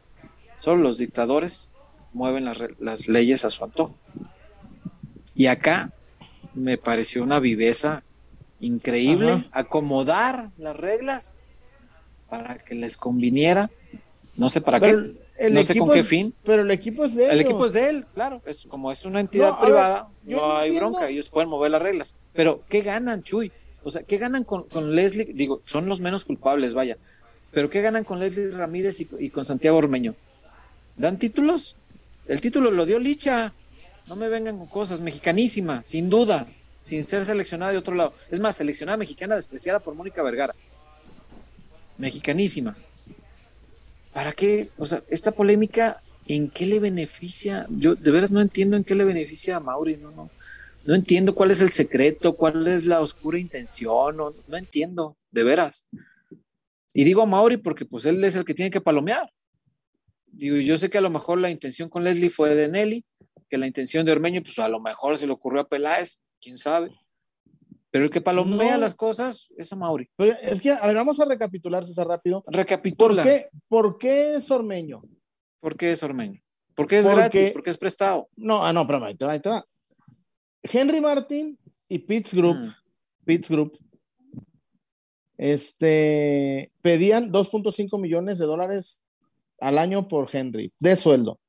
Solo 0.59 0.81
los 0.81 0.97
dictadores 0.97 1.71
mueven 2.13 2.45
las, 2.45 2.59
las 2.79 3.07
leyes 3.07 3.45
a 3.45 3.49
su 3.49 3.63
antojo. 3.63 3.95
Y 5.33 5.47
acá 5.47 5.93
me 6.53 6.77
pareció 6.77 7.23
una 7.23 7.39
viveza 7.39 8.03
increíble 8.59 9.31
Ajá. 9.31 9.45
acomodar 9.51 10.49
las 10.57 10.75
reglas 10.75 11.35
para 12.29 12.57
que 12.59 12.75
les 12.75 12.97
conviniera. 12.97 13.69
No 14.35 14.49
sé 14.49 14.61
para 14.61 14.79
Pero 14.79 14.97
qué. 14.97 15.03
el, 15.03 15.19
el 15.37 15.53
no 15.55 15.63
sé 15.63 15.77
con 15.77 15.89
qué 15.91 15.99
es- 15.99 16.07
fin. 16.07 16.33
Pero 16.43 16.61
el 16.61 16.71
equipo 16.71 17.05
es 17.05 17.15
de 17.15 17.25
El 17.25 17.31
ellos. 17.39 17.45
equipo 17.45 17.65
es 17.65 17.73
de 17.73 17.89
él, 17.89 18.05
claro. 18.13 18.41
Es, 18.45 18.65
como 18.67 18.91
es 18.91 19.05
una 19.05 19.19
entidad 19.19 19.49
No, 19.49 19.55
a 19.55 19.59
ver, 19.59 19.65
privada, 19.65 20.07
no 20.23 20.37
no 20.37 20.57
hay 20.57 20.67
entiendo. 20.69 20.89
bronca. 20.91 21.09
Ellos 21.09 21.29
pueden 21.29 21.49
mover 21.49 21.71
las 21.71 21.81
reglas. 21.81 22.15
Pero, 22.33 22.63
¿qué 22.69 22.81
ganan, 22.81 23.23
Chuy? 23.23 23.51
O 23.83 23.91
sea, 23.91 24.03
¿qué 24.03 24.17
ganan 24.17 24.43
con, 24.43 24.63
con 24.69 24.95
Leslie? 24.95 25.25
Digo, 25.33 25.61
son 25.65 25.87
los 25.87 25.99
menos 25.99 26.23
culpables, 26.25 26.73
vaya. 26.73 26.97
Pero, 27.51 27.69
¿qué 27.69 27.81
ganan 27.81 28.03
con 28.03 28.19
Leslie 28.19 28.51
Ramírez 28.51 29.01
y, 29.01 29.09
y 29.19 29.29
con 29.31 29.43
Santiago 29.43 29.77
Ormeño? 29.77 30.15
¿Dan 30.95 31.17
títulos? 31.17 31.75
El 32.27 32.39
título 32.39 32.71
lo 32.71 32.85
dio 32.85 32.99
Licha. 32.99 33.53
No 34.11 34.17
me 34.17 34.27
vengan 34.27 34.57
con 34.57 34.67
cosas. 34.67 34.99
Mexicanísima, 34.99 35.85
sin 35.85 36.09
duda. 36.09 36.45
Sin 36.81 37.01
ser 37.05 37.23
seleccionada 37.23 37.71
de 37.71 37.77
otro 37.77 37.95
lado. 37.95 38.13
Es 38.29 38.41
más, 38.41 38.57
seleccionada 38.57 38.97
mexicana 38.97 39.37
despreciada 39.37 39.79
por 39.79 39.95
Mónica 39.95 40.21
Vergara. 40.21 40.53
Mexicanísima. 41.97 42.75
¿Para 44.11 44.33
qué? 44.33 44.69
O 44.77 44.85
sea, 44.85 45.01
esta 45.07 45.31
polémica, 45.31 46.03
¿en 46.27 46.49
qué 46.49 46.65
le 46.65 46.79
beneficia? 46.79 47.65
Yo 47.69 47.95
de 47.95 48.11
veras 48.11 48.33
no 48.33 48.41
entiendo 48.41 48.75
en 48.75 48.83
qué 48.83 48.95
le 48.95 49.05
beneficia 49.05 49.55
a 49.55 49.59
Mauri, 49.61 49.95
no, 49.95 50.11
no. 50.11 50.29
No 50.83 50.93
entiendo 50.93 51.33
cuál 51.33 51.51
es 51.51 51.61
el 51.61 51.69
secreto, 51.69 52.35
cuál 52.35 52.67
es 52.67 52.87
la 52.87 52.99
oscura 52.99 53.39
intención, 53.39 54.17
no, 54.17 54.35
no 54.45 54.57
entiendo, 54.57 55.15
de 55.31 55.43
veras. 55.45 55.85
Y 56.93 57.05
digo 57.05 57.21
a 57.21 57.27
Mauri 57.27 57.55
porque 57.55 57.85
pues 57.85 58.05
él 58.05 58.21
es 58.25 58.35
el 58.35 58.43
que 58.43 58.55
tiene 58.55 58.71
que 58.71 58.81
palomear. 58.81 59.31
Digo, 60.25 60.57
yo 60.57 60.77
sé 60.77 60.89
que 60.89 60.97
a 60.97 61.01
lo 61.01 61.09
mejor 61.09 61.37
la 61.37 61.49
intención 61.49 61.87
con 61.87 62.03
Leslie 62.03 62.29
fue 62.29 62.55
de 62.55 62.67
Nelly, 62.67 63.05
que 63.51 63.57
la 63.57 63.67
intención 63.67 64.05
de 64.05 64.13
Ormeño, 64.13 64.41
pues 64.41 64.57
a 64.59 64.69
lo 64.69 64.79
mejor 64.79 65.17
se 65.17 65.27
le 65.27 65.33
ocurrió 65.33 65.61
a 65.61 65.67
Peláez, 65.67 66.17
quién 66.39 66.57
sabe. 66.57 66.89
Pero 67.91 68.05
el 68.05 68.09
que 68.09 68.21
palomea 68.21 68.75
No. 68.75 68.79
las 68.79 68.95
cosas 68.95 69.49
es 69.57 69.71
a 69.73 69.75
Mauri. 69.75 70.09
Pero 70.15 70.31
es 70.41 70.61
que, 70.61 70.71
a 70.71 70.87
ver, 70.87 70.95
vamos 70.95 71.19
a 71.19 71.25
recapitular, 71.25 71.83
César, 71.83 72.07
rápido. 72.07 72.41
¿Por 72.43 72.55
Recapitula. 72.55 73.21
qué, 73.23 73.49
¿Por 73.67 73.97
qué 73.97 74.35
es 74.35 74.49
Ormeño? 74.49 75.01
¿Por 75.59 75.75
qué 75.75 75.91
es 75.91 76.01
Ormeño? 76.01 76.39
¿Por 76.73 76.87
qué 76.87 76.99
es 76.99 77.05
Porque- 77.05 77.19
gratis? 77.19 77.51
¿Por 77.51 77.63
qué 77.63 77.69
es 77.69 77.77
prestado? 77.77 78.29
No, 78.37 78.63
ah, 78.65 78.71
no, 78.71 78.87
pero 78.87 79.03
ahí 79.03 79.15
te 79.15 79.25
va, 79.25 79.33
ahí 79.33 79.41
te 79.41 79.49
va. 79.49 79.65
Henry 80.63 81.01
Martin 81.01 81.59
y 81.89 81.99
Pitts 81.99 82.33
Group, 82.33 82.55
Mm. 82.55 82.73
Pitts 83.25 83.49
Group, 83.51 83.77
este, 85.37 86.71
pedían 86.81 87.31
2.5 87.31 87.99
millones 87.99 88.39
de 88.39 88.45
dólares 88.45 89.03
al 89.59 89.77
año 89.77 90.07
por 90.07 90.29
Henry, 90.33 90.71
de 90.79 90.95
sueldo. 90.95 91.39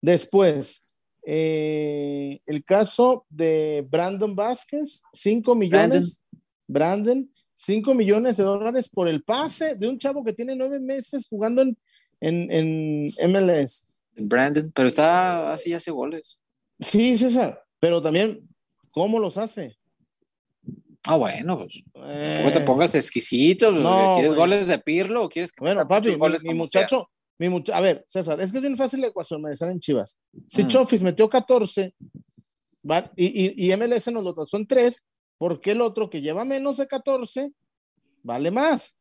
Después, 0.00 0.83
eh, 1.26 2.40
el 2.46 2.64
caso 2.64 3.26
de 3.28 3.86
Brandon 3.88 4.34
Vázquez, 4.34 5.02
5 5.12 5.54
millones. 5.54 6.20
Brandon, 6.66 7.30
5 7.52 7.94
millones 7.94 8.38
de 8.38 8.44
dólares 8.44 8.88
por 8.88 9.06
el 9.06 9.22
pase 9.22 9.74
de 9.76 9.86
un 9.86 9.98
chavo 9.98 10.24
que 10.24 10.32
tiene 10.32 10.56
nueve 10.56 10.80
meses 10.80 11.26
jugando 11.28 11.60
en, 11.60 11.76
en, 12.20 12.50
en 12.50 13.32
MLS. 13.32 13.86
Brandon, 14.16 14.72
pero 14.74 14.88
está 14.88 15.52
así 15.52 15.74
hace 15.74 15.90
goles. 15.90 16.40
Sí, 16.80 17.18
César, 17.18 17.62
pero 17.80 18.00
también, 18.00 18.48
¿cómo 18.90 19.18
los 19.18 19.36
hace? 19.36 19.76
Ah, 21.02 21.16
bueno, 21.16 21.58
pues. 21.58 21.82
Eh, 22.08 22.40
No 22.44 22.50
te 22.50 22.60
pongas 22.62 22.94
exquisito. 22.94 23.70
no, 23.72 24.14
¿Quieres 24.16 24.34
goles 24.34 24.66
de 24.66 24.78
Pirlo 24.78 25.24
o 25.24 25.28
quieres 25.28 25.52
que 25.52 25.60
Bueno, 25.60 25.86
papi, 25.86 26.16
mi, 26.44 26.54
muchacho, 26.54 27.10
mi 27.38 27.48
mucha- 27.48 27.76
a 27.76 27.80
ver, 27.80 28.04
César, 28.08 28.40
es 28.40 28.50
que 28.52 28.58
es 28.58 28.62
bien 28.62 28.76
fácil 28.76 29.00
la 29.00 29.08
ecuación, 29.08 29.42
me 29.42 29.50
decían 29.50 29.70
en 29.70 29.80
Chivas. 29.80 30.18
Si 30.46 30.62
Mm. 30.64 30.66
Chofis 30.68 31.02
metió 31.02 31.28
14 31.28 31.94
va- 32.88 33.10
y, 33.16 33.46
y, 33.46 33.66
y 33.68 33.72
MLS 33.76 34.10
nos 34.12 34.22
lo 34.24 34.34
tasó 34.34 34.56
en 34.56 34.66
3, 34.66 35.04
¿por 35.38 35.60
qué 35.60 35.72
el 35.72 35.80
otro 35.80 36.08
que 36.10 36.20
lleva 36.20 36.44
menos 36.44 36.76
de 36.76 36.86
14 36.86 37.52
vale 38.22 38.50
más? 38.50 38.96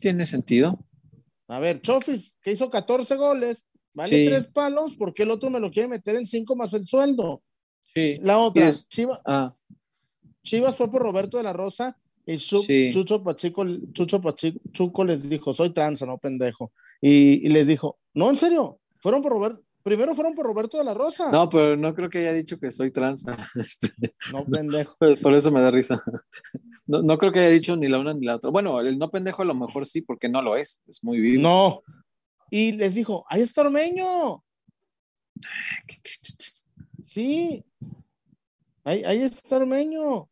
Tiene 0.00 0.26
sentido. 0.26 0.78
A 1.48 1.58
ver, 1.58 1.80
Chofis, 1.82 2.38
que 2.42 2.52
hizo 2.52 2.70
14 2.70 3.16
goles, 3.16 3.66
vale 3.92 4.16
Sí. 4.16 4.26
3 4.28 4.48
palos, 4.48 4.96
¿por 4.96 5.12
qué 5.14 5.22
el 5.24 5.30
otro 5.30 5.50
me 5.50 5.60
lo 5.60 5.70
quiere 5.70 5.88
meter 5.88 6.16
en 6.16 6.24
5 6.26 6.56
más 6.56 6.72
el 6.74 6.86
sueldo? 6.86 7.42
Sí. 7.94 8.18
La 8.22 8.38
otra, 8.38 8.68
Es- 8.68 8.88
Chivas, 8.88 9.20
Ah, 9.24 9.54
Chivas 10.42 10.76
fue 10.76 10.90
por 10.90 11.02
Roberto 11.02 11.36
de 11.36 11.42
la 11.44 11.52
Rosa 11.52 11.98
y 12.26 12.34
Chu- 12.36 12.62
Sí. 12.62 12.90
Chucho 12.92 13.22
Pachico, 13.22 13.64
Chucho 13.92 14.20
Pachico 14.20 15.04
les 15.04 15.28
dijo, 15.28 15.52
soy 15.52 15.70
tranza, 15.70 16.06
no 16.06 16.18
pendejo. 16.18 16.72
Y, 17.00 17.46
y 17.46 17.48
les 17.50 17.66
dijo, 17.66 17.98
no, 18.14 18.28
en 18.30 18.36
serio, 18.36 18.80
fueron 19.00 19.20
por 19.22 19.32
Roberto. 19.32 19.62
Primero 19.82 20.14
fueron 20.14 20.34
por 20.34 20.46
Roberto 20.46 20.78
de 20.78 20.84
la 20.84 20.94
Rosa. 20.94 21.30
No, 21.30 21.46
pero 21.50 21.76
no 21.76 21.94
creo 21.94 22.08
que 22.08 22.16
haya 22.20 22.32
dicho 22.32 22.58
que 22.58 22.70
soy 22.70 22.90
trans. 22.90 23.26
Este, 23.54 23.88
no, 24.32 24.46
pendejo. 24.46 24.96
Por 25.20 25.34
eso 25.34 25.52
me 25.52 25.60
da 25.60 25.70
risa. 25.70 26.02
No, 26.86 27.02
no, 27.02 27.18
creo 27.18 27.32
que 27.32 27.40
haya 27.40 27.50
dicho 27.50 27.76
ni 27.76 27.88
la 27.88 27.98
una 27.98 28.14
ni 28.14 28.24
la 28.24 28.36
otra. 28.36 28.48
Bueno, 28.48 28.80
el 28.80 28.96
no 28.98 29.10
pendejo 29.10 29.42
a 29.42 29.44
lo 29.44 29.54
mejor 29.54 29.84
sí, 29.84 30.00
porque 30.00 30.30
no 30.30 30.40
lo 30.40 30.56
es. 30.56 30.80
Es 30.88 31.04
muy 31.04 31.20
vivo. 31.20 31.42
No. 31.42 31.82
Y 32.50 32.72
les 32.72 32.94
dijo, 32.94 33.26
ahí 33.28 33.42
está 33.42 33.60
Ormeño. 33.60 34.42
Sí. 37.04 37.64
Ahí, 38.84 39.02
ahí 39.04 39.22
está 39.22 39.56
Ormeño. 39.56 40.28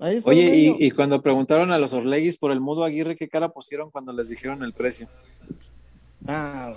Oye, 0.00 0.56
y, 0.56 0.76
y, 0.78 0.90
cuando 0.92 1.20
preguntaron 1.20 1.72
a 1.72 1.78
los 1.78 1.92
Orleguis 1.92 2.38
por 2.38 2.52
el 2.52 2.60
mudo 2.60 2.84
Aguirre, 2.84 3.16
¿qué 3.16 3.28
cara 3.28 3.50
pusieron 3.50 3.90
cuando 3.90 4.14
les 4.14 4.30
dijeron 4.30 4.62
el 4.62 4.72
precio? 4.72 5.08
Ah, 6.26 6.74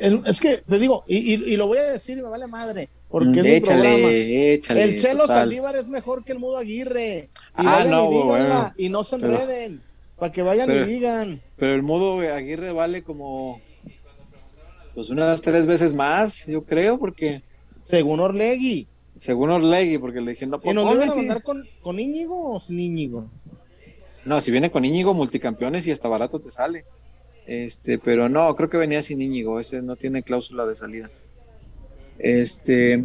es, 0.00 0.40
que 0.40 0.58
te 0.58 0.78
digo, 0.78 1.04
y, 1.06 1.56
lo 1.56 1.66
voy 1.66 1.78
a 1.78 1.90
decir 1.90 2.18
y 2.18 2.22
me 2.22 2.28
vale 2.28 2.46
madre, 2.46 2.88
porque 3.08 3.40
es 3.40 3.46
échale, 3.46 4.54
Échale, 4.54 4.84
el 4.84 5.00
Chelo 5.00 5.26
Saldívar 5.26 5.76
es 5.76 5.88
mejor 5.88 6.24
que 6.24 6.32
el 6.32 6.38
Mudo 6.38 6.58
Aguirre. 6.58 7.28
Y 7.58 7.66
ah, 7.66 7.84
no, 7.88 8.72
y, 8.76 8.88
no 8.88 9.02
se 9.02 9.16
enreden, 9.16 9.82
para 10.18 10.30
que 10.30 10.42
vayan 10.42 10.70
y 10.70 10.78
digan. 10.84 11.42
Pero 11.56 11.74
el 11.74 11.82
Mudo 11.82 12.20
Aguirre 12.20 12.72
vale 12.72 13.02
como 13.02 13.60
pues 14.94 15.10
unas 15.10 15.40
tres 15.40 15.66
veces 15.66 15.94
más, 15.94 16.46
yo 16.46 16.64
creo, 16.64 16.98
porque. 16.98 17.42
Según 17.84 18.20
Orlegui. 18.20 18.86
Según 19.18 19.50
Orlegui, 19.50 19.98
porque 19.98 20.20
le 20.20 20.32
dije, 20.32 20.46
no, 20.46 20.60
¿Y 20.64 20.72
nos 20.72 20.86
a 20.86 21.14
mandar 21.14 21.42
con, 21.42 21.68
con 21.80 22.00
Íñigo 22.00 22.54
o 22.54 22.60
sin 22.60 22.80
Íñigo? 22.80 23.30
No, 24.24 24.40
si 24.40 24.50
viene 24.50 24.70
con 24.70 24.84
Íñigo, 24.84 25.14
multicampeones 25.14 25.86
y 25.86 25.90
hasta 25.90 26.08
barato 26.08 26.40
te 26.40 26.50
sale. 26.50 26.84
Este, 27.46 27.98
pero 27.98 28.28
no, 28.28 28.54
creo 28.54 28.70
que 28.70 28.78
venía 28.78 29.02
sin 29.02 29.20
Íñigo, 29.20 29.58
ese 29.58 29.82
no 29.82 29.96
tiene 29.96 30.22
cláusula 30.22 30.64
de 30.64 30.74
salida. 30.74 31.10
Este, 32.18 33.04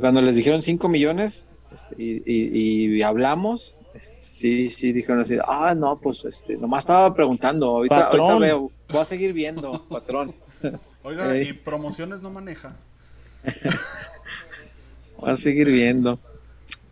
cuando 0.00 0.20
les 0.22 0.36
dijeron 0.36 0.60
5 0.60 0.88
millones 0.88 1.48
este, 1.72 1.94
y, 1.98 3.02
hablamos, 3.02 3.74
este, 3.94 4.14
sí, 4.14 4.70
sí, 4.70 4.92
dijeron 4.92 5.20
así, 5.20 5.38
ah, 5.46 5.74
no, 5.76 6.00
pues 6.00 6.24
este, 6.24 6.56
nomás 6.56 6.84
estaba 6.84 7.14
preguntando, 7.14 7.68
ahorita, 7.68 8.10
veo, 8.38 8.72
voy 8.88 9.00
a 9.00 9.04
seguir 9.04 9.32
viendo, 9.32 9.86
patrón. 9.88 10.34
Oiga, 11.04 11.36
¿y 11.40 11.52
promociones 11.52 12.22
no 12.22 12.30
maneja? 12.30 12.76
voy 15.18 15.30
a 15.30 15.36
seguir 15.36 15.70
viendo. 15.70 16.18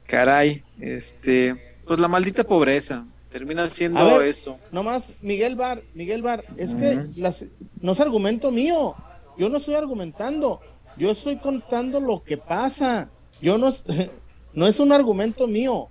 Caray, 0.06 0.62
este, 0.80 1.56
pues 1.86 1.98
la 1.98 2.08
maldita 2.08 2.44
pobreza, 2.44 3.06
Termina 3.32 3.70
siendo 3.70 4.20
eso. 4.20 4.58
Nomás, 4.70 5.14
Miguel 5.22 5.56
Bar, 5.56 5.82
Miguel 5.94 6.20
Bar, 6.20 6.44
es 6.58 6.74
que 6.74 7.06
las, 7.16 7.46
no 7.80 7.92
es 7.92 8.00
argumento 8.00 8.52
mío. 8.52 8.94
Yo 9.38 9.48
no 9.48 9.56
estoy 9.56 9.74
argumentando. 9.74 10.60
Yo 10.98 11.10
estoy 11.10 11.38
contando 11.38 11.98
lo 11.98 12.22
que 12.22 12.36
pasa. 12.36 13.08
Yo 13.40 13.56
no, 13.56 13.72
no 14.52 14.66
es 14.66 14.78
un 14.80 14.92
argumento 14.92 15.48
mío. 15.48 15.88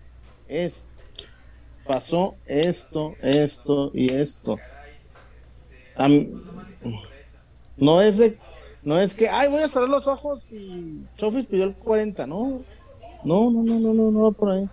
Es, 0.48 0.88
pasó 1.88 2.36
esto, 2.46 3.16
esto 3.24 3.90
y 3.96 4.14
esto. 4.14 4.60
no 7.76 8.02
es 8.04 8.20
de, 8.20 8.38
no 8.84 9.00
es 9.00 9.14
que, 9.14 9.30
ay, 9.30 9.50
voy 9.50 9.62
a 9.62 9.70
cerrar 9.70 9.90
los 9.90 10.08
ojos 10.08 10.52
y 10.52 11.04
Chofis 11.18 11.48
pidió 11.48 11.66
el 11.66 11.76
40, 11.76 12.26
no. 12.28 12.62
No, 13.24 13.52
no, 13.52 13.64
no, 13.64 13.80
no, 13.80 13.94
no, 13.94 14.12
no, 14.12 14.32
por 14.32 14.52
ahí. 14.52 14.70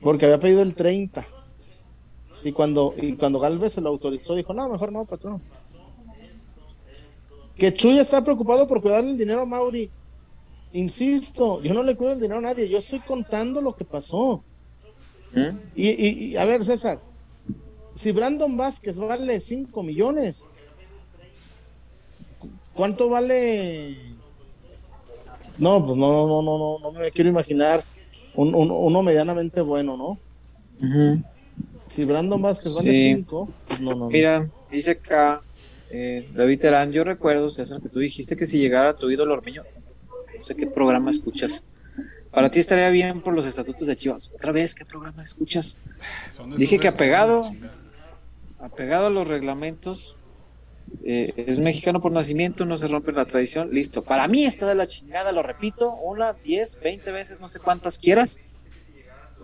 Porque 0.00 0.24
había 0.24 0.40
pedido 0.40 0.62
el 0.62 0.74
30. 0.74 1.26
Y 2.44 2.52
cuando, 2.52 2.94
y 2.96 3.14
cuando 3.14 3.38
Galvez 3.38 3.74
se 3.74 3.80
lo 3.80 3.90
autorizó, 3.90 4.34
dijo, 4.34 4.54
no, 4.54 4.68
mejor 4.68 4.92
no, 4.92 5.04
patrón. 5.04 5.42
Que 7.56 7.74
Chuy 7.74 7.98
está 7.98 8.22
preocupado 8.22 8.66
por 8.66 8.80
cuidarle 8.80 9.10
el 9.10 9.18
dinero 9.18 9.42
a 9.42 9.46
Mauri. 9.46 9.90
Insisto, 10.72 11.60
yo 11.62 11.74
no 11.74 11.82
le 11.82 11.96
cuido 11.96 12.12
el 12.12 12.20
dinero 12.20 12.38
a 12.38 12.42
nadie, 12.42 12.68
yo 12.68 12.78
estoy 12.78 13.00
contando 13.00 13.60
lo 13.60 13.74
que 13.74 13.84
pasó. 13.84 14.42
¿Mm? 15.32 15.58
Y, 15.74 16.36
a 16.36 16.44
ver, 16.44 16.62
César, 16.62 17.00
si 17.94 18.12
Brandon 18.12 18.56
Vázquez 18.56 18.98
vale 18.98 19.40
5 19.40 19.82
millones, 19.82 20.48
¿cuánto 22.78 23.08
vale? 23.08 23.96
No, 25.58 25.84
pues 25.84 25.98
no, 25.98 26.28
no, 26.28 26.42
no, 26.42 26.58
no, 26.58 26.78
no 26.78 26.92
me 26.92 27.10
quiero 27.10 27.28
imaginar 27.28 27.82
uno 28.36 29.02
medianamente 29.02 29.60
bueno, 29.60 29.96
¿no? 29.96 30.18
Si 31.88 32.04
Brandon 32.04 32.40
Vázquez 32.40 32.76
vale 32.76 32.92
5, 32.92 33.48
pues 33.66 33.80
no, 33.80 33.96
no. 33.96 34.08
Mira, 34.08 34.48
dice 34.70 34.92
acá 34.92 35.42
eh, 35.90 36.30
David 36.32 36.60
Terán, 36.60 36.92
yo 36.92 37.02
recuerdo, 37.02 37.50
César, 37.50 37.80
que 37.82 37.88
tú 37.88 37.98
dijiste 37.98 38.36
que 38.36 38.46
si 38.46 38.58
llegara 38.58 38.94
tu 38.94 39.10
ídolo 39.10 39.34
Ormeño, 39.34 39.64
no 40.36 40.42
sé 40.42 40.54
qué 40.54 40.68
programa 40.68 41.10
escuchas. 41.10 41.64
Para 42.30 42.48
ti 42.48 42.60
estaría 42.60 42.90
bien 42.90 43.22
por 43.22 43.34
los 43.34 43.44
estatutos 43.44 43.88
de 43.88 43.96
Chivas. 43.96 44.30
Otra 44.32 44.52
vez, 44.52 44.76
¿qué 44.76 44.84
programa 44.84 45.20
escuchas? 45.20 45.78
Dije 46.56 46.78
que 46.78 46.86
apegado, 46.86 47.50
apegado 48.60 49.08
a 49.08 49.10
los 49.10 49.26
reglamentos, 49.26 50.14
eh, 51.04 51.32
es 51.36 51.58
mexicano 51.60 52.00
por 52.00 52.12
nacimiento, 52.12 52.64
no 52.64 52.76
se 52.78 52.88
rompe 52.88 53.12
la 53.12 53.24
tradición, 53.24 53.70
listo. 53.70 54.02
Para 54.02 54.28
mí 54.28 54.44
está 54.44 54.66
de 54.68 54.74
la 54.74 54.86
chingada, 54.86 55.32
lo 55.32 55.42
repito, 55.42 55.92
una, 55.94 56.32
diez, 56.32 56.78
veinte 56.82 57.12
veces, 57.12 57.40
no 57.40 57.48
sé 57.48 57.60
cuántas 57.60 57.98
quieras. 57.98 58.40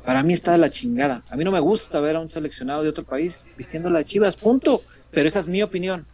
Para 0.04 0.22
mí 0.22 0.34
está 0.34 0.52
de 0.52 0.58
la 0.58 0.70
chingada. 0.70 1.24
A 1.30 1.36
mí 1.36 1.44
no 1.44 1.50
me 1.50 1.60
gusta 1.60 2.00
ver 2.00 2.16
a 2.16 2.20
un 2.20 2.28
seleccionado 2.28 2.82
de 2.82 2.90
otro 2.90 3.04
país 3.04 3.44
vistiendo 3.56 3.88
la 3.88 4.04
Chivas, 4.04 4.36
punto. 4.36 4.82
Pero 5.10 5.28
esa 5.28 5.38
es 5.38 5.48
mi 5.48 5.62
opinión. 5.62 6.06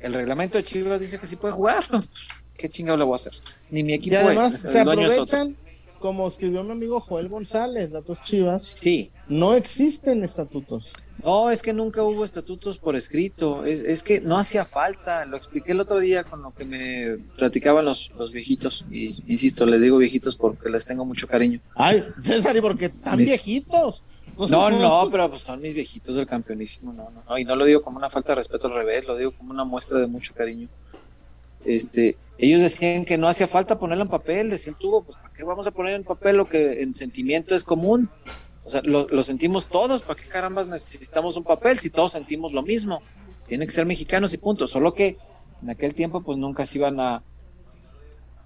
El 0.00 0.12
reglamento 0.12 0.58
de 0.58 0.64
Chivas 0.64 1.00
dice 1.00 1.18
que 1.18 1.26
sí 1.26 1.36
puede 1.36 1.54
jugar. 1.54 1.84
¿Qué 2.56 2.68
chingado 2.68 2.98
le 2.98 3.04
voy 3.04 3.14
a 3.14 3.16
hacer? 3.16 3.34
Ni 3.70 3.84
mi 3.84 3.94
equipo 3.94 4.16
y 4.16 4.18
además 4.18 4.58
se 4.58 4.80
aprovechan 4.80 5.56
como 6.04 6.28
escribió 6.28 6.62
mi 6.62 6.72
amigo 6.72 7.00
Joel 7.00 7.30
González, 7.30 7.92
datos 7.92 8.22
chivas, 8.22 8.62
sí. 8.62 9.10
no 9.26 9.54
existen 9.54 10.22
estatutos. 10.22 10.92
No, 11.24 11.50
es 11.50 11.62
que 11.62 11.72
nunca 11.72 12.02
hubo 12.02 12.26
estatutos 12.26 12.76
por 12.76 12.94
escrito, 12.94 13.64
es, 13.64 14.02
que 14.02 14.20
no 14.20 14.36
hacía 14.36 14.66
falta, 14.66 15.24
lo 15.24 15.38
expliqué 15.38 15.72
el 15.72 15.80
otro 15.80 15.98
día 15.98 16.22
con 16.24 16.42
lo 16.42 16.52
que 16.52 16.66
me 16.66 17.16
platicaban 17.38 17.86
los, 17.86 18.12
los 18.18 18.34
viejitos, 18.34 18.84
y 18.90 19.16
insisto, 19.32 19.64
les 19.64 19.80
digo 19.80 19.96
viejitos 19.96 20.36
porque 20.36 20.68
les 20.68 20.84
tengo 20.84 21.06
mucho 21.06 21.26
cariño. 21.26 21.62
Ay, 21.74 22.04
César, 22.20 22.54
¿y 22.54 22.60
porque 22.60 22.84
están 22.84 23.16
viejitos? 23.16 24.02
No, 24.36 24.70
no, 24.70 25.08
pero 25.10 25.30
pues 25.30 25.40
son 25.40 25.58
mis 25.62 25.72
viejitos 25.72 26.16
del 26.16 26.26
campeonísimo, 26.26 26.92
no, 26.92 27.08
no, 27.08 27.22
no, 27.26 27.38
y 27.38 27.46
no 27.46 27.56
lo 27.56 27.64
digo 27.64 27.80
como 27.80 27.96
una 27.96 28.10
falta 28.10 28.32
de 28.32 28.36
respeto 28.36 28.66
al 28.66 28.74
revés, 28.74 29.06
lo 29.06 29.16
digo 29.16 29.32
como 29.32 29.52
una 29.52 29.64
muestra 29.64 30.00
de 30.00 30.06
mucho 30.06 30.34
cariño. 30.34 30.68
Este, 31.64 32.16
ellos 32.36 32.60
decían 32.60 33.04
que 33.04 33.16
no 33.16 33.28
hacía 33.28 33.46
falta 33.46 33.78
ponerlo 33.78 34.04
en 34.04 34.10
papel, 34.10 34.50
decía 34.50 34.72
el 34.72 34.78
tubo, 34.78 35.04
pues 35.04 35.16
¿para 35.16 35.32
qué 35.32 35.44
vamos 35.44 35.66
a 35.66 35.70
poner 35.70 35.94
en 35.94 36.04
papel 36.04 36.36
lo 36.36 36.48
que 36.48 36.82
en 36.82 36.92
sentimiento 36.92 37.54
es 37.54 37.64
común? 37.64 38.10
O 38.64 38.70
sea, 38.70 38.80
lo, 38.82 39.22
sentimos 39.22 39.68
todos, 39.68 40.02
¿para 40.02 40.20
qué 40.20 40.28
carambas 40.28 40.66
necesitamos 40.66 41.36
un 41.36 41.44
papel 41.44 41.78
si 41.78 41.90
todos 41.90 42.12
sentimos 42.12 42.52
lo 42.52 42.62
mismo? 42.62 43.02
Tienen 43.46 43.68
que 43.68 43.74
ser 43.74 43.86
mexicanos 43.86 44.32
y 44.32 44.38
punto, 44.38 44.66
solo 44.66 44.94
que 44.94 45.18
en 45.62 45.70
aquel 45.70 45.94
tiempo 45.94 46.22
pues 46.22 46.38
nunca 46.38 46.64
se 46.64 46.78
iban 46.78 46.98
a, 46.98 47.22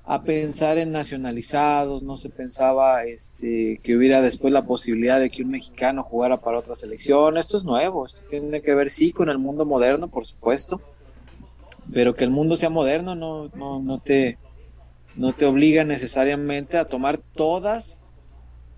a 0.04 0.22
pensar 0.22 0.76
en 0.76 0.90
nacionalizados, 0.90 2.02
no 2.02 2.16
se 2.16 2.31
pensaba 2.31 3.04
este, 3.04 3.78
que 3.83 3.96
hubiera 3.96 4.20
después 4.20 4.52
la 4.52 4.66
posibilidad 4.66 5.20
de 5.20 5.31
que 5.31 5.42
un 5.42 5.50
mexicano 5.50 6.02
jugara 6.02 6.40
para 6.40 6.59
otra 6.59 6.74
selección, 6.74 7.38
esto 7.38 7.57
es 7.57 7.64
nuevo, 7.64 8.04
esto 8.04 8.22
tiene 8.28 8.61
que 8.61 8.74
ver 8.74 8.90
sí 8.90 9.12
con 9.12 9.28
el 9.28 9.38
mundo 9.38 9.64
moderno, 9.64 10.09
por 10.09 10.26
supuesto, 10.26 10.81
pero 11.92 12.14
que 12.14 12.24
el 12.24 12.31
mundo 12.31 12.57
sea 12.57 12.70
moderno 12.70 13.14
no, 13.14 13.48
no, 13.55 13.81
no, 13.81 13.98
te, 13.98 14.38
no 15.16 15.33
te 15.33 15.46
obliga 15.46 15.85
necesariamente 15.85 16.79
a 16.79 16.85
tomar 16.85 17.18
todas 17.18 17.98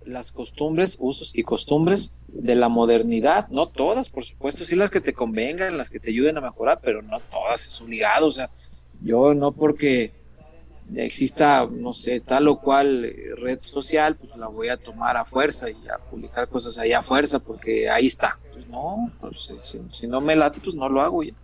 las 0.05 0.33
costumbres, 0.33 0.97
usos 0.99 1.33
y 1.37 1.43
costumbres 1.43 2.13
de 2.29 2.55
la 2.55 2.69
modernidad, 2.69 3.49
no 3.49 3.69
todas, 3.69 4.09
por 4.09 4.25
supuesto, 4.25 4.65
sí 4.65 4.75
las 4.77 4.91
que 4.91 5.01
te 5.01 5.13
convengan, 5.13 5.77
las 5.77 5.91
que 5.91 6.01
te 6.01 6.11
ayuden 6.11 6.39
a 6.39 6.41
mejorar, 6.41 6.81
pero 6.83 7.03
no 7.03 7.21
todas, 7.21 7.67
es 7.67 7.81
obligado, 7.81 8.27
o 8.27 8.33
sea, 8.33 8.51
yo 9.03 9.35
no 9.35 9.53
porque 9.53 10.13
exista, 10.97 11.69
no 11.71 11.93
sé, 11.93 12.21
tal 12.21 12.49
o 12.49 12.61
cual 12.61 13.05
eh, 13.05 13.35
red 13.37 13.61
social, 13.61 14.17
pues 14.17 14.37
la 14.37 14.49
voy 14.49 14.69
a 14.69 14.77
tomar 14.77 15.17
a 15.17 15.25
fuerza 15.25 15.71
y 15.71 15.77
a 15.89 15.99
publicar 15.99 16.49
cosas 16.49 16.79
ahí 16.79 16.93
a 16.93 17.03
fuerza, 17.03 17.39
porque 17.39 17.89
ahí 17.89 18.07
está. 18.07 18.39
Pues 18.53 18.67
no, 18.69 19.11
pues, 19.21 19.53
si, 19.57 19.79
si 19.93 20.07
no 20.07 20.21
me 20.21 20.35
late, 20.35 20.61
pues 20.61 20.75
no 20.75 20.89
lo 20.89 21.01
hago 21.01 21.23
ya. 21.23 21.35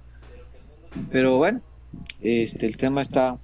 Pero 1.10 1.36
bueno, 1.36 1.60
este, 2.20 2.66
el 2.66 2.76
tema 2.76 3.02
está 3.02 3.38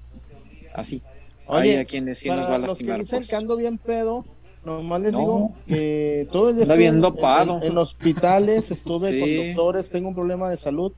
así. 0.74 1.02
Oye, 1.46 1.78
a 1.78 1.84
quienes 1.84 2.18
sí 2.18 2.28
nos 2.28 2.48
va 2.48 2.56
a 2.56 2.58
lastimar. 2.58 2.98
Los 2.98 3.08
que 3.10 3.16
dicen 3.16 3.28
que 3.28 3.36
ando 3.36 3.56
bien 3.56 3.78
pedo, 3.78 4.24
nomás 4.64 5.00
les 5.00 5.12
digo 5.12 5.52
que 5.66 6.28
todo 6.30 6.50
el 6.50 6.56
día 6.56 6.74
bien 6.76 7.00
dopado. 7.00 7.60
En, 7.62 7.76
hospitales, 7.76 8.70
estuve 8.70 9.20
con 9.20 9.46
doctores, 9.46 9.90
tengo 9.90 10.08
un 10.08 10.14
problema 10.14 10.48
de 10.48 10.56
salud. 10.56 10.92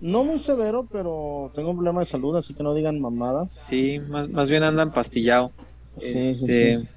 No 0.00 0.24
muy 0.24 0.40
severo, 0.40 0.88
pero 0.90 1.52
tengo 1.54 1.70
un 1.70 1.76
problema 1.76 2.00
de 2.00 2.06
salud, 2.06 2.36
así 2.36 2.54
que 2.54 2.64
no 2.64 2.74
digan 2.74 3.00
mamadas. 3.00 3.52
Sí, 3.52 4.00
más, 4.00 4.28
más 4.28 4.50
bien 4.50 4.64
andan 4.64 4.92
pastillado. 4.92 5.52
este, 6.00 6.88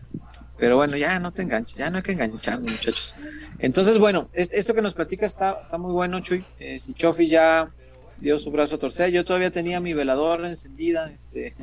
Pero 0.57 0.77
bueno, 0.77 0.97
ya 0.97 1.19
no 1.19 1.31
te 1.31 1.43
enganches, 1.43 1.77
ya 1.77 1.91
no 1.91 1.97
hay 1.97 2.03
que 2.03 2.13
enganchar, 2.13 2.61
muchachos. 2.61 3.15
Entonces, 3.59 3.99
bueno, 3.99 4.29
esto 4.33 4.73
que 4.73 4.81
nos 4.81 4.95
platica 4.95 5.27
está, 5.27 5.59
está 5.61 5.77
muy 5.77 5.91
bueno, 5.91 6.19
Chuy. 6.21 6.43
Eh, 6.57 6.79
si 6.79 6.93
Chofi 6.93 7.27
ya 7.27 7.71
dio 8.19 8.39
su 8.39 8.51
brazo 8.51 8.75
a 8.75 8.79
torcer. 8.79 9.11
Yo 9.11 9.25
todavía 9.25 9.51
tenía 9.51 9.79
mi 9.79 9.93
velador 9.93 10.45
encendida, 10.45 11.11
este. 11.11 11.55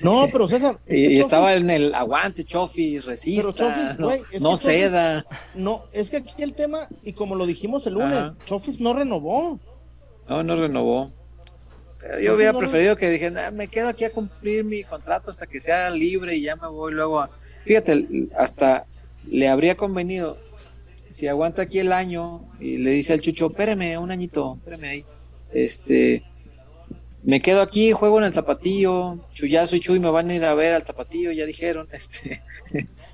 No, 0.00 0.28
pero 0.30 0.48
César. 0.48 0.78
y, 0.88 1.18
estaba 1.18 1.54
en 1.54 1.70
el 1.70 1.94
aguante, 1.94 2.44
Chofis, 2.44 3.04
resista. 3.04 3.96
no, 3.98 4.10
no 4.40 4.56
ceda. 4.56 5.24
no, 5.54 5.84
es 5.92 6.10
que 6.10 6.18
aquí 6.18 6.42
el 6.42 6.54
tema, 6.54 6.88
y 7.02 7.12
como 7.12 7.34
lo 7.34 7.46
dijimos 7.46 7.86
el 7.86 7.94
lunes, 7.94 8.38
Chofis 8.44 8.80
no 8.80 8.94
renovó. 8.94 9.58
No, 10.28 10.42
no 10.42 10.56
renovó. 10.56 11.12
Pero 12.00 12.18
yo 12.20 12.34
hubiera 12.34 12.56
preferido 12.56 12.96
que 12.96 13.10
dije, 13.10 13.30
me 13.52 13.68
quedo 13.68 13.88
aquí 13.88 14.04
a 14.04 14.12
cumplir 14.12 14.64
mi 14.64 14.84
contrato 14.84 15.30
hasta 15.30 15.46
que 15.46 15.60
sea 15.60 15.90
libre 15.90 16.36
y 16.36 16.42
ya 16.42 16.56
me 16.56 16.68
voy 16.68 16.92
luego 16.92 17.20
a. 17.20 17.30
Fíjate, 17.66 18.28
hasta 18.38 18.86
le 19.28 19.48
habría 19.48 19.76
convenido 19.76 20.38
si 21.10 21.28
aguanta 21.28 21.62
aquí 21.62 21.78
el 21.80 21.92
año 21.92 22.48
y 22.58 22.78
le 22.78 22.90
dice 22.90 23.12
al 23.12 23.20
Chucho, 23.20 23.48
espéreme 23.48 23.98
un 23.98 24.10
añito, 24.10 24.54
espéreme 24.56 24.88
ahí. 24.88 25.04
Este, 25.52 26.24
me 27.22 27.40
quedo 27.40 27.60
aquí, 27.60 27.92
juego 27.92 28.18
en 28.18 28.24
el 28.24 28.32
tapatillo, 28.32 29.18
Chuyazo 29.32 29.76
y 29.76 29.80
Chuy 29.80 30.00
me 30.00 30.10
van 30.10 30.30
a 30.30 30.34
ir 30.34 30.44
a 30.44 30.54
ver 30.54 30.74
al 30.74 30.84
tapatillo, 30.84 31.32
ya 31.32 31.44
dijeron, 31.44 31.88
este, 31.92 32.42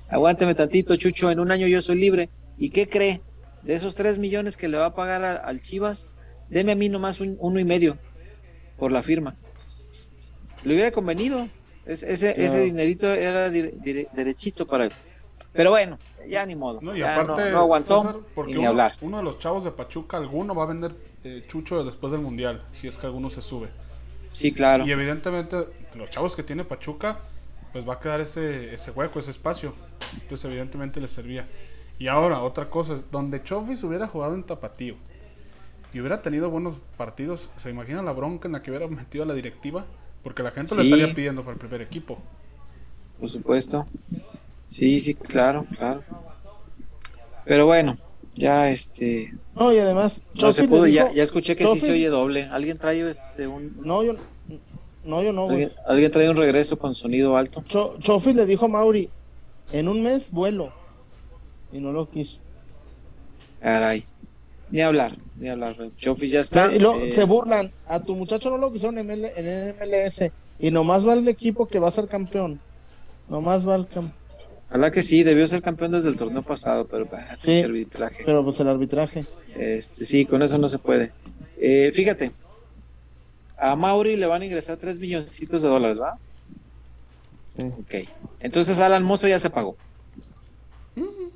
aguánteme 0.09 0.55
tantito, 0.55 0.95
Chucho, 0.95 1.29
en 1.31 1.39
un 1.39 1.51
año 1.51 1.67
yo 1.67 1.81
soy 1.81 1.99
libre. 1.99 2.29
¿Y 2.57 2.69
qué 2.69 2.87
cree? 2.87 3.21
De 3.63 3.73
esos 3.73 3.95
tres 3.95 4.17
millones 4.17 4.57
que 4.57 4.67
le 4.67 4.77
va 4.77 4.87
a 4.87 4.95
pagar 4.95 5.23
al 5.23 5.61
Chivas, 5.61 6.09
deme 6.49 6.71
a 6.71 6.75
mí 6.75 6.89
nomás 6.89 7.19
un, 7.19 7.37
uno 7.39 7.59
y 7.59 7.65
medio 7.65 7.97
por 8.77 8.91
la 8.91 9.03
firma. 9.03 9.35
Le 10.63 10.73
hubiera 10.73 10.91
convenido, 10.91 11.49
ese, 11.85 12.11
ese 12.11 12.59
dinerito 12.61 13.11
era 13.11 13.49
derechito 13.49 14.65
para 14.65 14.85
él. 14.85 14.93
Pero 15.53 15.71
bueno, 15.71 15.99
ya 16.27 16.45
ni 16.45 16.55
modo. 16.55 16.81
No, 16.81 16.91
aguantó 17.57 18.25
porque 18.35 18.53
ni 18.53 18.59
uno, 18.59 18.69
hablar. 18.69 18.93
Uno 19.01 19.17
de 19.17 19.23
los 19.23 19.39
chavos 19.39 19.63
de 19.63 19.71
Pachuca, 19.71 20.17
alguno 20.17 20.53
va 20.53 20.63
a 20.63 20.67
vender 20.67 20.95
eh, 21.27 21.45
Chucho 21.47 21.83
después 21.83 22.11
del 22.11 22.21
Mundial, 22.21 22.63
si 22.79 22.87
es 22.87 22.97
que 22.97 23.05
alguno 23.05 23.29
se 23.29 23.41
sube. 23.41 23.69
Sí, 24.29 24.51
claro. 24.51 24.85
Y 24.85 24.91
evidentemente, 24.91 25.65
los 25.95 26.09
chavos 26.09 26.35
que 26.35 26.43
tiene 26.43 26.63
Pachuca, 26.63 27.19
pues 27.73 27.87
va 27.87 27.95
a 27.95 27.99
quedar 27.99 28.21
ese, 28.21 28.73
ese 28.73 28.91
hueco, 28.91 29.19
ese 29.19 29.31
espacio. 29.31 29.73
Entonces, 30.21 30.49
evidentemente 30.51 30.99
le 30.99 31.07
servía. 31.07 31.47
Y 31.99 32.07
ahora, 32.07 32.41
otra 32.41 32.69
cosa, 32.69 33.01
donde 33.11 33.43
Chofis 33.43 33.83
hubiera 33.83 34.07
jugado 34.07 34.35
en 34.35 34.43
Tapatío 34.43 34.95
y 35.93 35.99
hubiera 35.99 36.21
tenido 36.21 36.49
buenos 36.49 36.75
partidos, 36.97 37.49
¿se 37.61 37.69
imagina 37.69 38.01
la 38.03 38.11
bronca 38.11 38.47
en 38.47 38.51
la 38.53 38.61
que 38.61 38.71
hubiera 38.71 38.87
metido 38.87 39.23
a 39.23 39.27
la 39.27 39.33
directiva? 39.33 39.85
Porque 40.23 40.43
la 40.43 40.51
gente 40.51 40.75
lo 40.75 40.81
estaría 40.81 41.13
pidiendo 41.13 41.41
para 41.41 41.53
el 41.53 41.59
primer 41.59 41.81
equipo. 41.81 42.19
Por 43.19 43.29
supuesto. 43.29 43.87
Sí, 44.65 44.99
sí, 44.99 45.15
claro, 45.15 45.65
claro. 45.77 46.03
Pero 47.45 47.65
bueno, 47.65 47.97
ya 48.37 48.69
este. 48.69 49.33
No, 49.55 49.73
y 49.73 49.77
además. 49.77 50.21
No 50.41 50.51
se 50.51 50.67
pudo, 50.67 50.87
ya, 50.87 51.11
ya 51.11 51.23
escuché 51.23 51.55
que 51.55 51.65
sí 51.67 51.79
se 51.79 51.91
oye 51.91 52.07
doble. 52.07 52.43
¿Alguien 52.51 52.77
trae 52.77 53.07
este 53.09 53.47
un. 53.47 53.77
No, 53.83 54.03
yo 54.03 54.13
no. 55.03 55.23
yo 55.23 55.33
no, 55.33 55.49
¿Alguien, 55.49 55.73
¿Alguien, 55.85 56.11
trae 56.11 56.29
un 56.29 56.37
regreso 56.37 56.77
con 56.77 56.95
sonido 56.95 57.35
alto? 57.37 57.63
Chofi 57.99 58.33
le 58.33 58.45
dijo 58.45 58.65
a 58.65 58.69
Mauri: 58.69 59.09
en 59.71 59.87
un 59.87 60.01
mes 60.01 60.31
vuelo. 60.31 60.71
Y 61.71 61.79
no 61.79 61.91
lo 61.91 62.09
quiso. 62.09 62.39
Caray. 63.61 64.05
Ni 64.69 64.81
hablar, 64.81 65.17
ni 65.37 65.47
hablar. 65.47 65.75
Chofi 65.97 66.27
ya 66.27 66.41
está. 66.41 66.73
Y 66.73 66.77
eh, 66.77 67.11
Se 67.11 67.23
burlan. 67.25 67.71
A 67.87 68.01
tu 68.01 68.15
muchacho 68.15 68.49
no 68.49 68.57
lo 68.57 68.71
quisieron 68.71 68.97
en, 68.97 69.09
el 69.09 69.75
MLS. 69.75 70.31
Y 70.59 70.71
nomás 70.71 71.07
va 71.07 71.13
el 71.13 71.27
equipo 71.27 71.67
que 71.67 71.79
va 71.79 71.87
a 71.87 71.91
ser 71.91 72.07
campeón. 72.07 72.59
Nomás 73.29 73.67
va 73.67 73.75
el 73.75 73.87
campeón. 73.87 74.26
Ojalá 74.69 74.91
que 74.91 75.01
sí, 75.01 75.23
debió 75.23 75.47
ser 75.47 75.61
campeón 75.61 75.91
desde 75.91 76.09
el 76.09 76.17
torneo 76.17 76.43
pasado, 76.43 76.87
pero 76.87 77.05
bah, 77.05 77.37
sí, 77.39 77.61
arbitraje. 77.61 78.23
Pero 78.25 78.43
pues 78.43 78.59
el 78.59 78.67
arbitraje. 78.67 79.25
Este, 79.55 80.05
sí, 80.05 80.25
con 80.25 80.41
eso 80.41 80.57
no 80.57 80.67
se 80.67 80.77
puede. 80.77 81.11
Eh, 81.57 81.91
fíjate, 81.93 82.31
a 83.57 83.75
Mauri 83.75 84.17
le 84.17 84.27
van 84.27 84.41
a 84.41 84.45
ingresar 84.45 84.77
3 84.77 84.99
milloncitos 84.99 85.61
de 85.61 85.69
dólares, 85.69 85.99
¿va? 85.99 86.17
Sí. 87.55 87.67
Ok. 87.67 88.09
Entonces 88.39 88.79
Alan 88.79 89.03
Mozo 89.03 89.27
ya 89.27 89.39
se 89.39 89.49
pagó. 89.49 89.77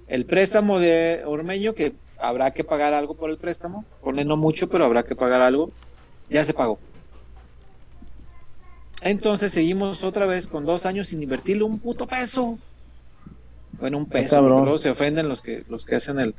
El 0.07 0.25
préstamo 0.25 0.79
de 0.79 1.23
Ormeño, 1.25 1.73
que 1.73 1.93
habrá 2.19 2.51
que 2.51 2.65
pagar 2.65 2.93
algo 2.93 3.15
por 3.15 3.29
el 3.29 3.37
préstamo, 3.37 3.85
pone 4.03 4.25
no 4.25 4.35
mucho, 4.35 4.69
pero 4.69 4.83
habrá 4.83 5.03
que 5.03 5.15
pagar 5.15 5.41
algo, 5.41 5.71
ya 6.29 6.43
se 6.43 6.53
pagó. 6.53 6.79
Entonces 9.01 9.53
seguimos 9.53 10.03
otra 10.03 10.25
vez 10.25 10.47
con 10.47 10.65
dos 10.65 10.85
años 10.85 11.07
sin 11.07 11.23
invertirle 11.23 11.63
un 11.63 11.79
puto 11.79 12.07
peso. 12.07 12.59
Bueno, 13.81 13.97
un 13.97 14.05
peso. 14.05 14.41
Luego 14.41 14.77
se 14.77 14.91
ofenden 14.91 15.27
los 15.27 15.41
que, 15.41 15.65
los 15.67 15.85
que 15.85 15.95
hacen 15.95 16.19
el. 16.19 16.35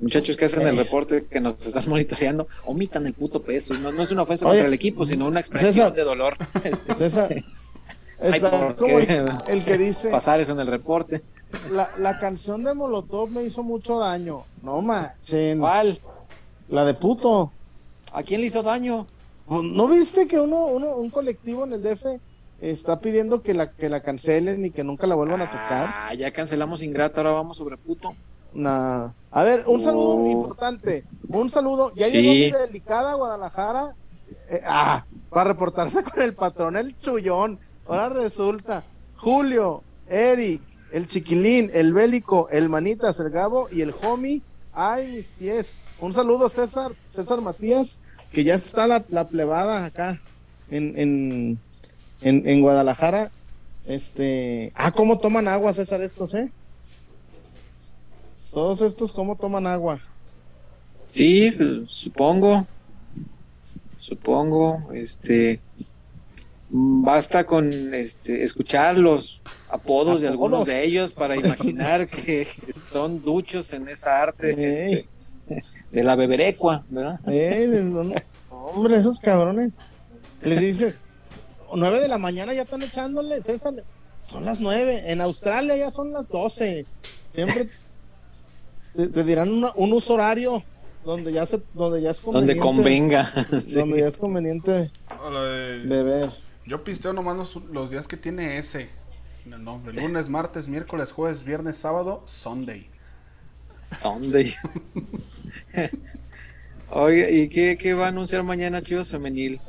Muchachos 0.00 0.36
que 0.36 0.46
hacen 0.46 0.66
el 0.66 0.76
reporte 0.76 1.26
que 1.26 1.40
nos 1.40 1.64
están 1.64 1.84
monitoreando, 1.88 2.48
omitan 2.66 3.06
el 3.06 3.14
puto 3.14 3.40
peso. 3.40 3.74
No, 3.74 3.92
no 3.92 4.02
es 4.02 4.10
una 4.10 4.22
ofensa 4.22 4.46
contra 4.46 4.66
el 4.66 4.74
equipo, 4.74 5.06
sino 5.06 5.28
una 5.28 5.38
expresión 5.38 5.94
de 5.94 6.02
dolor. 6.02 6.36
Este, 6.64 6.96
César, 6.96 7.32
el, 9.48 9.64
que 9.64 9.78
dice. 9.78 10.10
Pasar 10.10 10.40
eso 10.40 10.52
en 10.52 10.60
el 10.60 10.66
reporte. 10.66 11.22
La, 11.70 11.90
la 11.98 12.18
canción 12.18 12.64
de 12.64 12.74
Molotov 12.74 13.30
me 13.30 13.44
hizo 13.44 13.62
mucho 13.62 14.00
daño. 14.00 14.44
No 14.62 14.82
manchen. 14.82 15.60
¿Cuál? 15.60 16.00
La 16.68 16.84
de 16.84 16.94
puto. 16.94 17.52
¿A 18.12 18.22
quién 18.24 18.40
le 18.40 18.48
hizo 18.48 18.62
daño? 18.62 19.06
Pues, 19.46 19.62
¿No 19.62 19.86
viste 19.86 20.26
que 20.26 20.40
uno, 20.40 20.66
uno, 20.66 20.96
un 20.96 21.10
colectivo 21.10 21.64
en 21.64 21.74
el 21.74 21.82
DF 21.82 22.04
está 22.70 23.00
pidiendo 23.00 23.42
que 23.42 23.54
la, 23.54 23.72
que 23.72 23.88
la 23.88 24.00
cancelen 24.00 24.64
y 24.64 24.70
que 24.70 24.84
nunca 24.84 25.06
la 25.06 25.16
vuelvan 25.16 25.42
a 25.42 25.50
tocar. 25.50 25.90
Ah, 25.92 26.14
ya 26.14 26.30
cancelamos 26.30 26.82
Ingrata, 26.82 27.20
ahora 27.20 27.32
vamos 27.32 27.56
sobre 27.56 27.76
puto. 27.76 28.14
Nah. 28.54 29.10
A 29.30 29.42
ver, 29.42 29.64
un 29.66 29.80
saludo 29.80 30.26
importante. 30.30 31.04
Un 31.28 31.50
saludo. 31.50 31.92
Ya 31.94 32.08
llegó 32.08 32.32
mi 32.32 32.50
delicada 32.50 33.12
a 33.12 33.14
Guadalajara. 33.14 33.94
Eh, 34.48 34.60
ah, 34.64 35.04
para 35.30 35.52
reportarse 35.52 36.04
con 36.04 36.22
el 36.22 36.34
patrón, 36.34 36.76
el 36.76 36.96
chullón. 36.98 37.58
Ahora 37.86 38.10
resulta. 38.10 38.84
Julio, 39.16 39.82
Eric, 40.08 40.60
el 40.92 41.08
chiquilín, 41.08 41.70
el 41.72 41.92
bélico, 41.92 42.48
el 42.50 42.68
manitas, 42.68 43.18
el 43.20 43.30
gabo 43.30 43.68
y 43.70 43.80
el 43.80 43.94
homie. 44.02 44.42
Ay, 44.72 45.08
mis 45.08 45.30
pies. 45.32 45.74
Un 46.00 46.12
saludo, 46.12 46.48
César, 46.48 46.92
César 47.08 47.40
Matías, 47.40 48.00
que 48.32 48.44
ya 48.44 48.54
está 48.54 48.86
la, 48.86 49.04
la 49.08 49.28
plebada 49.28 49.84
acá 49.84 50.20
en, 50.70 50.98
en, 50.98 51.60
en, 52.22 52.48
en 52.48 52.60
Guadalajara, 52.60 53.30
este, 53.86 54.72
ah, 54.74 54.92
¿cómo 54.92 55.18
toman 55.18 55.48
agua, 55.48 55.72
César, 55.72 56.00
estos, 56.02 56.34
eh? 56.34 56.50
Todos 58.52 58.82
estos, 58.82 59.12
¿cómo 59.12 59.36
toman 59.36 59.66
agua? 59.66 60.00
Sí, 61.10 61.56
supongo, 61.86 62.66
supongo, 63.98 64.90
este, 64.92 65.60
basta 66.68 67.44
con 67.44 67.92
este, 67.92 68.42
escuchar 68.42 68.98
los 68.98 69.42
apodos, 69.68 70.20
de 70.20 70.28
algunos 70.28 70.66
de 70.66 70.84
ellos 70.84 71.12
para 71.12 71.36
imaginar 71.36 72.06
que 72.08 72.46
son 72.86 73.22
duchos 73.22 73.72
en 73.72 73.88
esa 73.88 74.22
arte 74.22 74.50
este, 74.50 75.08
de 75.90 76.04
la 76.04 76.14
beberecua, 76.14 76.84
¿verdad? 76.88 77.20
hombre, 78.50 78.96
esos 78.96 79.20
cabrones. 79.20 79.78
Les 80.42 80.60
dices, 80.60 81.02
9 81.76 82.00
de 82.00 82.08
la 82.08 82.18
mañana 82.18 82.54
ya 82.54 82.62
están 82.62 82.82
echándole, 82.82 83.42
César. 83.42 83.74
Son 84.26 84.44
las 84.44 84.60
9. 84.60 85.10
En 85.12 85.20
Australia 85.20 85.76
ya 85.76 85.90
son 85.90 86.12
las 86.12 86.28
12. 86.28 86.86
Siempre 87.28 87.70
te, 88.94 89.24
dirán 89.24 89.64
un 89.74 89.92
uso 89.92 90.14
horario 90.14 90.62
donde 91.04 91.32
ya 91.32 91.44
se 91.46 91.60
donde 91.74 92.00
ya 92.00 92.10
es 92.10 92.22
conveniente. 92.22 92.54
Donde 92.54 92.82
convenga. 92.82 93.32
Donde 93.74 94.00
ya 94.00 94.06
es 94.06 94.16
conveniente 94.16 94.90
beber. 95.30 96.32
Yo 96.66 96.84
pisteo 96.84 97.12
nomás 97.12 97.36
los, 97.36 97.56
los, 97.70 97.90
días 97.90 98.06
que 98.06 98.16
tiene 98.16 98.58
ese 98.58 98.88
en 99.44 99.52
el 99.54 99.64
nombre. 99.64 99.92
Lunes, 99.92 100.28
martes, 100.28 100.68
miércoles, 100.68 101.10
jueves, 101.10 101.44
viernes, 101.44 101.76
sábado, 101.76 102.22
Sunday. 102.26 102.88
Sunday. 103.98 104.54
Oye, 106.90 107.32
¿y 107.32 107.48
qué, 107.48 107.76
qué 107.78 107.94
va 107.94 108.06
a 108.06 108.08
anunciar 108.08 108.42
mañana 108.42 108.82
Chivas 108.82 109.08
Femenil? 109.08 109.60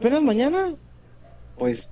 ¿Apenas 0.00 0.22
mañana? 0.22 0.74
Pues 1.58 1.90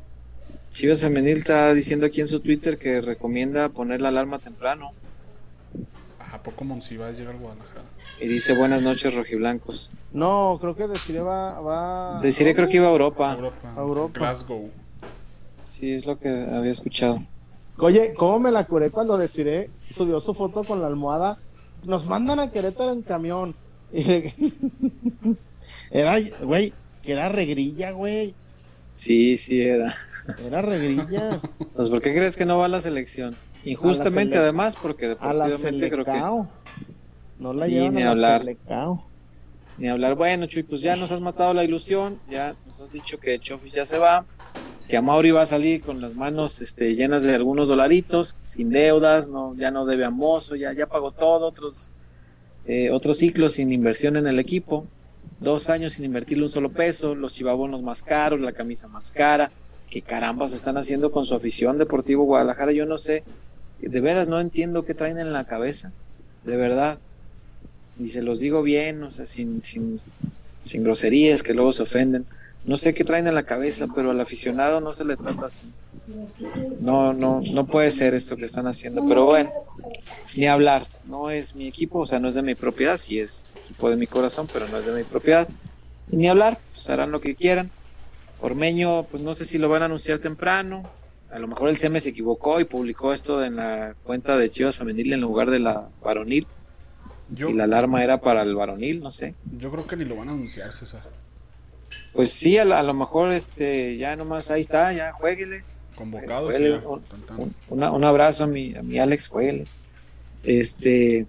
Chivas 0.71 1.03
Femenil 1.03 1.37
está 1.37 1.75
diciendo 1.75 2.07
aquí 2.07 2.23
en 2.23 2.29
su 2.29 2.41
Twitter 2.41 2.79
que 2.79 3.03
recomienda 3.03 3.69
poner 3.69 4.01
la 4.01 4.09
alarma 4.09 4.39
temprano. 4.39 4.93
¿A 6.19 6.43
poco 6.43 6.65
si 6.81 6.97
va 6.97 7.09
a 7.09 7.13
llegar 7.13 7.35
a 7.35 7.39
Guadalajara? 7.39 7.85
Y 8.19 8.29
dice 8.29 8.55
buenas 8.57 8.81
noches 8.81 9.15
rojiblancos. 9.15 9.91
No, 10.11 10.57
creo 10.59 10.75
que 10.75 10.89
Desiree 10.89 11.21
va... 11.21 11.61
va... 11.61 12.21
Desiree 12.23 12.55
creo 12.55 12.67
que 12.67 12.77
iba 12.77 12.89
a 12.89 12.93
Europa. 12.93 13.33
A 13.77 13.81
Europa. 13.83 14.19
Glasgow. 14.19 14.71
Sí, 15.61 15.93
es 15.93 16.07
lo 16.07 16.19
que 16.19 16.31
había 16.31 16.71
escuchado. 16.71 17.19
Oye, 17.77 18.15
¿cómo 18.17 18.41
me 18.41 18.51
la 18.51 18.65
curé 18.65 18.89
cuando 18.89 19.19
Desiree 19.19 19.69
subió 19.91 20.19
su 20.19 20.33
foto 20.33 20.65
con 20.65 20.81
la 20.81 20.87
almohada? 20.87 21.37
Nos 21.85 22.07
mandan 22.07 22.41
a 22.41 22.51
Querétaro 22.51 22.91
en 22.91 23.03
camión. 23.03 23.55
Era, 25.91 26.17
güey, 26.43 26.73
que 27.09 27.15
era 27.15 27.31
regrilla, 27.31 27.93
güey. 27.93 28.35
Sí, 28.93 29.39
sí 29.39 29.63
era. 29.63 29.97
Era 30.45 30.61
regrilla. 30.61 31.41
Pues 31.75 31.89
¿por 31.89 32.03
qué 32.03 32.13
crees 32.13 32.37
que 32.37 32.45
no 32.45 32.59
va 32.59 32.67
a 32.67 32.69
la 32.69 32.83
selección? 32.83 33.35
Injustamente 33.65 34.37
además, 34.37 34.77
porque 34.77 35.17
a 35.19 35.33
la 35.33 35.47
creo 35.47 36.05
que... 36.05 36.21
No 37.39 37.55
la 37.55 37.67
llevan 37.67 37.97
a 37.97 38.15
la 38.15 38.45
ni 39.79 39.89
hablar. 39.89 40.17
Bueno, 40.17 40.45
Chuy, 40.47 40.65
pues 40.65 40.83
ya 40.83 40.97
nos 40.97 41.11
has 41.13 41.23
matado 41.23 41.55
la 41.55 41.65
ilusión, 41.65 42.21
ya 42.29 42.57
nos 42.67 42.79
has 42.83 42.93
dicho 42.93 43.19
que 43.19 43.39
Chofis 43.39 43.73
ya 43.73 43.87
se 43.87 43.97
va, 43.97 44.27
que 44.87 44.99
Amauri 44.99 45.31
va 45.31 45.43
a 45.43 45.47
salir 45.47 45.81
con 45.81 46.03
las 46.03 46.15
manos 46.15 46.61
este, 46.61 46.95
llenas 46.95 47.23
de 47.23 47.35
algunos 47.35 47.69
dolaritos, 47.69 48.35
sin 48.39 48.69
deudas, 48.69 49.29
no, 49.29 49.55
ya 49.57 49.71
no 49.71 49.87
debe 49.87 50.05
a 50.05 50.11
Mozo, 50.11 50.57
ya, 50.57 50.75
ya 50.75 50.87
pagó 50.89 51.11
todo, 51.13 51.47
otros, 51.47 51.91
eh, 52.67 52.91
otros 52.91 53.17
ciclos 53.17 53.53
sin 53.53 53.73
inversión 53.73 54.17
en 54.17 54.27
el 54.27 54.39
equipo, 54.41 54.85
dos 55.41 55.69
años 55.69 55.95
sin 55.95 56.05
invertirle 56.05 56.45
un 56.45 56.51
solo 56.51 56.71
peso, 56.71 57.15
los 57.15 57.35
chivabonos 57.35 57.83
más 57.83 58.03
caros, 58.03 58.41
la 58.41 58.53
camisa 58.53 58.89
más 58.89 59.11
cara, 59.11 59.51
¿qué 59.91 60.03
carambas 60.03 60.53
están 60.53 60.77
haciendo 60.77 61.13
con 61.13 61.25
su 61.25 61.35
afición 61.35 61.79
Deportivo 61.79 62.25
Guadalajara? 62.25 62.73
Yo 62.73 62.87
no 62.87 62.99
sé, 62.99 63.25
de 63.81 64.01
veras 64.01 64.29
no 64.29 64.41
entiendo 64.41 64.85
qué 64.85 64.95
traen 64.95 65.19
en 65.19 65.33
la 65.33 65.45
cabeza, 65.45 65.93
de 66.45 66.57
verdad 66.57 66.99
y 67.99 68.09
se 68.09 68.23
los 68.23 68.41
digo 68.41 68.63
bien, 68.63 69.03
o 69.03 69.11
sea, 69.11 69.27
sin, 69.27 69.61
sin, 69.61 70.01
sin 70.63 70.85
groserías 70.85 71.43
que 71.43 71.55
luego 71.55 71.73
se 71.73 71.83
ofenden. 71.83 72.27
No 72.65 72.77
sé 72.77 72.95
qué 72.95 73.05
traen 73.05 73.27
en 73.27 73.35
la 73.35 73.45
cabeza, 73.45 73.87
pero 73.95 74.11
al 74.11 74.21
aficionado 74.21 74.81
no 74.81 74.95
se 74.95 75.05
le 75.05 75.17
trata 75.17 75.47
así. 75.47 75.67
No, 76.81 77.13
no, 77.13 77.41
no 77.53 77.67
puede 77.67 77.91
ser 77.91 78.15
esto 78.15 78.37
que 78.37 78.45
están 78.45 78.67
haciendo. 78.67 79.05
Pero 79.07 79.25
bueno, 79.25 79.51
ni 80.37 80.47
hablar. 80.47 80.85
No 81.07 81.31
es 81.31 81.55
mi 81.55 81.67
equipo, 81.67 82.01
o 82.01 82.07
sea, 82.07 82.21
no 82.21 82.29
es 82.29 82.35
de 82.35 82.43
mi 82.43 82.55
propiedad, 82.55 82.97
sí 82.99 83.19
es 83.19 83.47
equipo 83.69 83.91
de 83.91 83.97
mi 83.97 84.07
corazón, 84.07 84.49
pero 84.51 84.67
no 84.67 84.79
es 84.79 84.87
de 84.87 84.93
mi 84.93 85.05
propiedad. 85.05 85.47
ni 86.11 86.27
hablar, 86.27 86.59
pues 86.73 86.89
harán 86.89 87.11
lo 87.11 87.21
que 87.21 87.35
quieran. 87.35 87.71
Ormeño, 88.41 89.05
pues 89.05 89.23
no 89.23 89.35
sé 89.35 89.45
si 89.45 89.59
lo 89.59 89.69
van 89.69 89.83
a 89.83 89.87
anunciar 89.87 90.19
temprano. 90.19 90.89
A 91.31 91.39
lo 91.39 91.49
mejor 91.49 91.69
el 91.69 91.77
CM 91.77 92.01
se 92.01 92.09
equivocó 92.11 92.61
y 92.61 92.65
publicó 92.65 93.13
esto 93.13 93.45
en 93.45 93.57
la 93.57 93.95
cuenta 94.05 94.39
de 94.39 94.49
Chivas 94.49 94.79
Femenil 94.79 95.13
en 95.13 95.21
lugar 95.21 95.51
de 95.51 95.59
la 95.59 95.89
varonil 96.03 96.47
y 97.37 97.53
la 97.53 97.65
alarma 97.65 98.03
era 98.03 98.21
para 98.21 98.43
el 98.43 98.55
varonil, 98.55 99.01
no 99.01 99.11
sé. 99.11 99.35
Yo 99.59 99.71
creo 99.71 99.87
que 99.87 99.97
ni 99.97 100.07
lo 100.07 100.17
van 100.17 100.31
a 100.31 100.33
anunciar, 100.33 100.73
César. 100.73 101.03
Pues 102.15 102.33
sí, 102.33 102.57
a, 102.57 102.65
lo 102.65 102.95
mejor 102.95 103.33
este 103.33 103.99
ya 103.99 104.17
nomás 104.17 104.51
ahí 104.51 104.63
está, 104.63 104.93
ya 104.95 105.13
jueguele. 105.13 105.65
Convocado. 105.95 106.49
un, 107.69 108.05
abrazo 108.05 108.45
a 108.45 108.47
mi, 108.47 108.75
a 108.75 108.83
mi 108.83 108.99
Alex, 108.99 109.29
jueguele. 109.29 109.67
Este. 110.45 111.27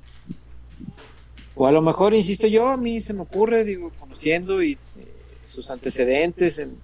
O 1.62 1.68
a 1.68 1.74
lo 1.74 1.82
mejor, 1.82 2.14
insisto 2.14 2.48
yo, 2.48 2.70
a 2.70 2.78
mí 2.78 3.02
se 3.02 3.14
me 3.14 3.24
ocurre, 3.24 3.66
digo, 3.66 3.92
conociendo 4.00 4.64
y 4.64 4.72
eh, 4.72 4.78
sus 5.44 5.70
antecedentes 5.70 6.58
en, 6.58 6.78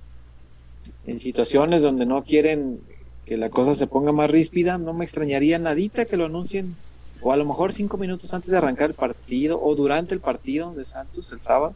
en 1.07 1.17
situaciones 1.17 1.81
donde 1.81 2.05
no 2.05 2.25
quieren 2.25 2.81
que 3.25 3.37
la 3.37 3.49
cosa 3.49 3.73
se 3.73 3.87
ponga 3.87 4.11
más 4.11 4.29
ríspida, 4.29 4.77
no 4.77 4.93
me 4.93 5.05
extrañaría 5.05 5.57
nadita 5.59 6.03
que 6.03 6.17
lo 6.17 6.25
anuncien 6.25 6.75
o 7.21 7.31
a 7.31 7.37
lo 7.37 7.45
mejor 7.45 7.71
cinco 7.71 7.95
minutos 7.95 8.33
antes 8.33 8.51
de 8.51 8.57
arrancar 8.57 8.89
el 8.89 8.95
partido 8.95 9.61
o 9.63 9.75
durante 9.75 10.13
el 10.13 10.19
partido 10.19 10.73
de 10.73 10.83
Santos 10.83 11.31
el 11.31 11.39
sábado. 11.39 11.73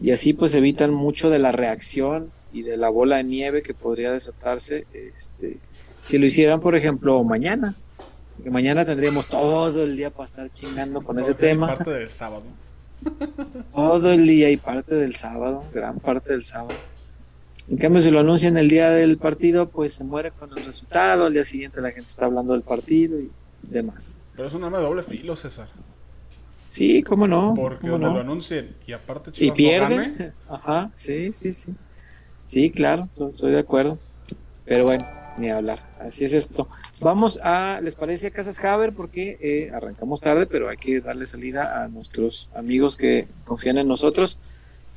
Y 0.00 0.10
así 0.10 0.32
pues 0.32 0.52
evitan 0.56 0.92
mucho 0.92 1.30
de 1.30 1.38
la 1.38 1.52
reacción 1.52 2.32
y 2.52 2.62
de 2.62 2.76
la 2.76 2.88
bola 2.88 3.18
de 3.18 3.24
nieve 3.24 3.62
que 3.62 3.72
podría 3.72 4.10
desatarse 4.10 4.88
este, 4.92 5.58
si 6.02 6.18
lo 6.18 6.26
hicieran, 6.26 6.60
por 6.60 6.74
ejemplo, 6.74 7.22
mañana. 7.22 7.76
Que 8.44 8.50
mañana 8.50 8.84
tendríamos 8.84 9.26
todo 9.26 9.82
el 9.82 9.96
día 9.96 10.10
para 10.10 10.26
estar 10.26 10.50
chingando 10.50 11.00
con 11.02 11.18
ese 11.18 11.32
tema. 11.32 11.66
Parte 11.66 11.90
del 11.90 12.10
sábado. 12.10 12.42
todo 13.74 14.12
el 14.12 14.26
día 14.26 14.50
y 14.50 14.58
parte 14.58 14.94
del 14.94 15.16
sábado, 15.16 15.64
gran 15.72 15.98
parte 15.98 16.32
del 16.32 16.44
sábado. 16.44 16.76
En 17.70 17.78
cambio, 17.78 18.02
si 18.02 18.10
lo 18.10 18.20
anuncian 18.20 18.58
el 18.58 18.68
día 18.68 18.90
del 18.90 19.16
partido, 19.16 19.70
pues 19.70 19.94
se 19.94 20.04
muere 20.04 20.30
con 20.30 20.50
el 20.56 20.62
resultado. 20.62 21.24
Al 21.24 21.32
día 21.32 21.44
siguiente 21.44 21.80
la 21.80 21.88
gente 21.88 22.08
está 22.08 22.26
hablando 22.26 22.52
del 22.52 22.60
partido 22.60 23.18
y 23.18 23.30
demás. 23.62 24.18
Pero 24.36 24.48
es 24.48 24.54
un 24.54 24.62
arma 24.62 24.76
de 24.76 24.84
doble 24.84 25.02
filo, 25.04 25.36
César. 25.36 25.68
Sí, 26.68 27.02
cómo 27.02 27.26
no. 27.26 27.54
Porque 27.56 27.86
no? 27.86 27.96
lo 27.96 28.20
anuncien 28.20 28.76
y 28.86 28.92
aparte 28.92 29.32
Chivas 29.32 29.48
Y 29.48 29.56
pierden. 29.56 30.34
Ajá, 30.50 30.90
sí, 30.92 31.32
sí, 31.32 31.54
sí. 31.54 31.72
Sí, 32.42 32.70
claro, 32.70 33.08
estoy 33.28 33.52
de 33.52 33.60
acuerdo. 33.60 33.98
Pero 34.66 34.84
bueno, 34.84 35.06
ni 35.38 35.48
hablar. 35.48 35.78
Así 36.04 36.22
es 36.22 36.34
esto. 36.34 36.68
Vamos 37.00 37.40
a, 37.42 37.80
¿les 37.82 37.94
parece 37.94 38.26
a 38.26 38.30
Casas 38.30 38.62
Haber? 38.62 38.92
Porque 38.92 39.38
eh, 39.40 39.70
arrancamos 39.74 40.20
tarde, 40.20 40.46
pero 40.46 40.68
hay 40.68 40.76
que 40.76 41.00
darle 41.00 41.26
salida 41.26 41.82
a 41.82 41.88
nuestros 41.88 42.50
amigos 42.54 42.98
que 42.98 43.26
confían 43.46 43.78
en 43.78 43.88
nosotros. 43.88 44.38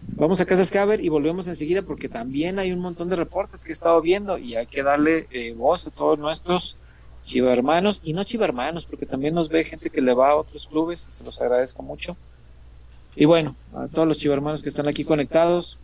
Vamos 0.02 0.42
a 0.42 0.46
Casas 0.46 0.76
Haber 0.76 1.00
y 1.00 1.08
volvemos 1.08 1.48
enseguida 1.48 1.82
porque 1.82 2.10
también 2.10 2.60
hay 2.60 2.74
un 2.74 2.80
montón 2.80 3.08
de 3.08 3.16
reportes 3.16 3.64
que 3.64 3.70
he 3.70 3.74
estado 3.74 4.02
viendo 4.02 4.38
y 4.38 4.56
hay 4.56 4.68
que 4.68 4.84
darle 4.84 5.28
eh, 5.32 5.54
voz 5.54 5.88
a 5.88 5.92
todos 5.92 6.20
nuestros 6.20 6.76
Chiva 7.24 7.52
Hermanos, 7.52 8.00
y 8.04 8.14
no 8.14 8.24
Chiva 8.24 8.46
Hermanos, 8.46 8.86
porque 8.86 9.06
también 9.06 9.34
nos 9.34 9.50
ve 9.50 9.64
gente 9.66 9.90
que 9.90 10.02
le 10.02 10.14
va 10.14 10.30
a 10.30 10.36
otros 10.36 10.68
clubes, 10.68 11.00
se 11.00 11.24
los 11.24 11.40
agradezco 11.42 11.84
mucho. 11.84 12.16
Y 13.16 13.26
bueno, 13.26 13.56
a 13.74 13.88
todos 13.88 14.08
los 14.08 14.18
Chiva 14.18 14.34
Hermanos 14.34 14.64
que 14.64 14.70
están 14.70 14.88
aquí 14.88 15.04
conectados, 15.04 15.78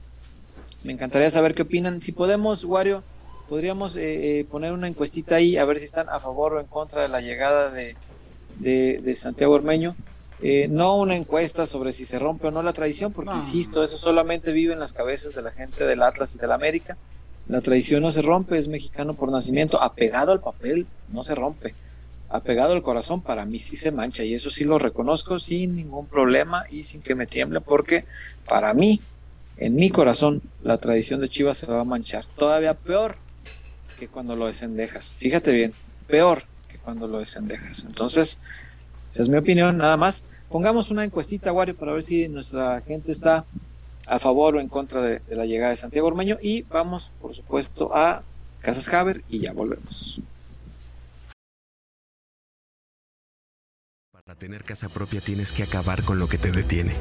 me 0.84 0.94
encantaría 0.94 1.30
saber 1.30 1.54
qué 1.54 1.64
opinan. 1.64 2.00
Si 2.00 2.14
podemos, 2.14 2.64
Wario, 2.64 3.04
podríamos 3.54 3.96
eh, 3.98 4.40
eh, 4.40 4.46
poner 4.46 4.74
una 4.74 4.88
encuestita 4.88 5.36
ahí 5.36 5.58
a 5.58 5.66
ver 5.66 5.78
si 5.78 5.86
están 5.86 6.10
a 6.10 6.20
favor 6.20 6.54
o 6.54 6.60
en 6.60 6.66
contra 6.66 7.04
de 7.04 7.08
la 7.08 7.22
llegada 7.22 7.70
de, 7.70 7.96
de, 8.58 9.16
Santiago 9.16 9.54
Ormeño. 9.54 9.96
Eh, 10.42 10.68
no 10.68 10.96
una 10.96 11.16
encuesta 11.16 11.68
sobre 11.68 11.92
si 11.92 12.08
se 12.08 12.18
rompe 12.18 12.48
o 12.48 12.52
no 12.52 12.64
la 12.64 12.74
tradición, 12.74 13.14
porque 13.14 13.36
insisto, 13.36 13.84
eso 13.84 13.96
solamente 13.96 14.54
vive 14.54 14.74
en 14.74 14.80
las 14.80 14.92
cabezas 14.92 15.36
de 15.36 15.44
la 15.44 15.52
gente 15.52 15.86
del 15.86 16.02
Atlas 16.02 16.34
y 16.34 16.40
del 16.40 16.52
América. 16.52 16.98
La 17.48 17.62
tradición 17.62 18.02
no 18.02 18.10
se 18.10 18.24
rompe, 18.24 18.58
es 18.58 18.68
mexicano 18.68 19.14
por 19.14 19.32
nacimiento, 19.32 19.80
apegado 19.84 20.32
al 20.32 20.40
papel, 20.40 20.88
no 21.10 21.24
se 21.24 21.36
rompe. 21.36 21.76
Apegado 22.30 22.74
al 22.74 22.82
corazón, 22.82 23.22
para 23.22 23.46
mí 23.46 23.60
sí 23.60 23.76
se 23.76 23.92
mancha 23.92 24.24
y 24.24 24.34
eso 24.34 24.50
sí 24.50 24.64
lo 24.64 24.80
reconozco 24.80 25.38
sin 25.38 25.76
ningún 25.76 26.08
problema 26.08 26.66
y 26.72 26.86
sin 26.86 27.04
que 27.04 27.14
me 27.14 27.28
tiemble, 27.28 27.62
porque 27.62 28.06
para 28.50 28.74
mí, 28.74 29.00
en 29.58 29.76
mi 29.76 29.92
corazón, 29.92 30.42
la 30.64 30.80
tradición 30.80 31.22
de 31.22 31.30
Chivas 31.30 31.60
se 31.60 31.68
va 31.68 31.82
a 31.82 31.84
manchar. 31.84 32.26
Todavía 32.36 32.74
peor 32.74 33.22
cuando 34.08 34.36
lo 34.36 34.48
desendejas. 34.48 35.16
Fíjate 35.18 35.52
bien, 35.52 35.74
peor 36.08 36.44
que 36.68 36.78
cuando 36.78 37.08
lo 37.08 37.20
desendejas. 37.20 37.84
Entonces, 37.86 38.40
esa 39.12 39.22
es 39.22 39.30
mi 39.30 39.38
opinión, 39.38 39.78
nada 39.78 39.98
más. 39.98 40.24
Pongamos 40.50 40.92
una 40.92 41.04
encuestita, 41.04 41.52
Wario, 41.52 41.76
para 41.76 41.94
ver 41.94 42.04
si 42.04 42.28
nuestra 42.30 42.82
gente 42.82 43.12
está 43.12 43.46
a 44.08 44.20
favor 44.20 44.56
o 44.56 44.60
en 44.60 44.70
contra 44.70 45.02
de, 45.02 45.22
la 45.30 45.46
llegada 45.46 45.72
de 45.72 45.78
Santiago 45.78 46.08
Ormeño 46.08 46.38
y 46.42 46.64
vamos, 46.64 47.14
por 47.22 47.34
supuesto, 47.34 47.96
a 47.96 48.24
Casas 48.62 48.94
Haber 48.94 49.24
y 49.28 49.40
ya 49.40 49.54
volvemos. 49.54 50.22
Para 54.12 54.36
tener 54.36 54.64
casa 54.64 54.90
propia 54.90 55.20
tienes 55.20 55.52
que 55.52 55.64
acabar 55.64 56.04
con 56.04 56.18
lo 56.18 56.28
que 56.28 56.38
te 56.38 56.52
detiene. 56.52 56.96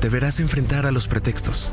Deberás 0.00 0.40
enfrentar 0.40 0.84
a 0.84 0.90
los 0.90 1.08
pretextos. 1.08 1.72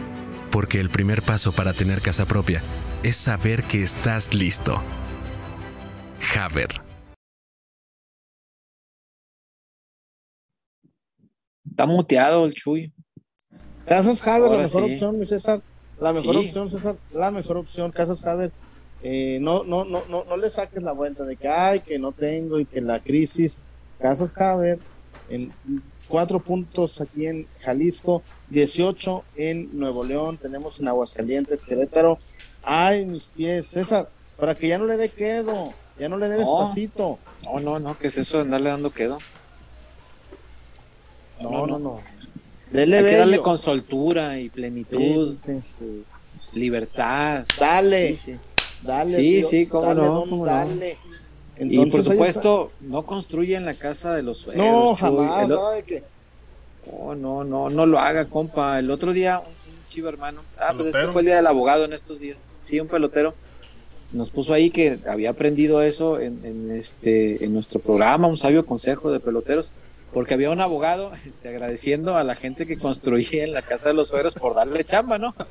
Porque 0.51 0.79
el 0.79 0.89
primer 0.89 1.21
paso 1.21 1.51
para 1.51 1.73
tener 1.73 2.01
casa 2.01 2.25
propia 2.25 2.61
es 3.03 3.15
saber 3.15 3.63
que 3.63 3.81
estás 3.81 4.33
listo. 4.33 4.81
Haber 6.37 6.81
Está 11.71 11.85
muteado 11.85 12.45
el 12.45 12.53
Chuy. 12.53 12.91
Casas 13.85 14.27
Haber, 14.27 14.51
la 14.51 14.57
mejor 14.57 14.83
opción, 14.83 15.25
César. 15.25 15.61
La 15.99 16.13
mejor 16.13 16.35
opción, 16.35 16.69
César. 16.69 16.95
La 17.11 17.31
mejor 17.31 17.57
opción, 17.57 17.91
Casas 17.91 18.25
Haber. 18.27 18.51
Eh, 19.01 19.39
no, 19.41 19.63
no, 19.63 19.85
no, 19.85 20.03
no, 20.07 20.25
no 20.25 20.37
le 20.37 20.49
saques 20.49 20.83
la 20.83 20.91
vuelta 20.91 21.23
de 21.23 21.37
que 21.37 21.47
ay, 21.47 21.79
que 21.79 21.97
no 21.97 22.11
tengo 22.11 22.59
y 22.59 22.65
que 22.65 22.81
la 22.81 22.99
crisis. 22.99 23.59
Casas 23.99 24.37
Haber, 24.37 24.79
en 25.29 25.53
cuatro 26.07 26.39
puntos 26.39 26.99
aquí 26.99 27.25
en 27.25 27.47
Jalisco, 27.59 28.21
18 28.51 29.23
en 29.37 29.69
Nuevo 29.77 30.03
León, 30.03 30.37
tenemos 30.37 30.79
en 30.79 30.87
Aguascalientes, 30.89 31.65
Querétaro. 31.65 32.19
Ay, 32.61 33.05
mis 33.05 33.31
pies, 33.31 33.65
César, 33.65 34.09
para 34.37 34.55
que 34.55 34.67
ya 34.67 34.77
no 34.77 34.85
le 34.85 34.97
dé 34.97 35.09
quedo, 35.09 35.73
ya 35.97 36.09
no 36.09 36.17
le 36.17 36.27
dé 36.27 36.37
despacito. 36.37 37.17
No, 37.43 37.59
no, 37.59 37.79
no, 37.79 37.97
¿qué 37.97 38.07
es 38.07 38.17
eso 38.17 38.37
de 38.37 38.43
andarle 38.43 38.69
dando 38.69 38.91
quedo? 38.91 39.17
No, 41.41 41.65
no, 41.65 41.79
no. 41.79 41.97
Hay 42.73 42.85
que 42.85 43.17
darle 43.17 43.39
con 43.39 43.57
soltura 43.57 44.39
y 44.39 44.49
plenitud, 44.49 45.35
libertad. 46.53 47.45
Dale, 47.59 48.17
dale. 48.83 49.15
Sí, 49.15 49.43
sí, 49.43 49.65
cómo 49.65 49.93
no. 49.93 50.45
dale. 50.45 50.97
y 51.57 51.85
por 51.89 52.03
supuesto, 52.03 52.71
no 52.81 53.03
construyen 53.03 53.65
la 53.65 53.75
casa 53.75 54.13
de 54.13 54.23
los 54.23 54.39
suegros. 54.39 54.65
No, 54.65 54.95
jamás, 54.95 55.49
nada 55.49 55.73
de 55.73 55.83
que... 55.83 56.03
Oh, 56.91 57.15
no, 57.15 57.43
no, 57.43 57.69
no 57.69 57.85
lo 57.85 57.99
haga, 57.99 58.25
compa. 58.25 58.79
El 58.79 58.91
otro 58.91 59.13
día, 59.13 59.39
un, 59.39 59.53
chivo 59.89 60.09
hermano. 60.09 60.43
Ah, 60.57 60.73
pues 60.75 60.87
este 60.87 61.07
fue 61.09 61.21
el 61.21 61.27
día 61.27 61.35
del 61.35 61.47
abogado 61.47 61.85
en 61.85 61.93
estos 61.93 62.19
días. 62.19 62.49
Sí, 62.61 62.79
un 62.79 62.87
pelotero. 62.87 63.33
Nos 64.11 64.29
puso 64.29 64.53
ahí 64.53 64.69
que 64.69 64.99
había 65.07 65.29
aprendido 65.29 65.81
eso 65.81 66.19
en, 66.19 66.71
este, 66.71 67.45
en 67.45 67.53
nuestro 67.53 67.79
programa, 67.79 68.27
un 68.27 68.37
sabio 68.37 68.65
consejo 68.65 69.11
de 69.11 69.21
peloteros, 69.21 69.71
porque 70.13 70.33
había 70.33 70.49
un 70.49 70.59
abogado 70.59 71.11
este, 71.27 71.49
agradeciendo 71.49 72.17
a 72.17 72.23
la 72.23 72.35
gente 72.35 72.67
que 72.67 72.77
construía 72.77 73.43
en 73.43 73.53
la 73.53 73.61
casa 73.61 73.89
de 73.89 73.95
los 73.95 74.09
suegros 74.09 74.33
por 74.35 74.55
darle 74.55 74.83
chamba, 74.83 75.17
¿no? 75.17 75.33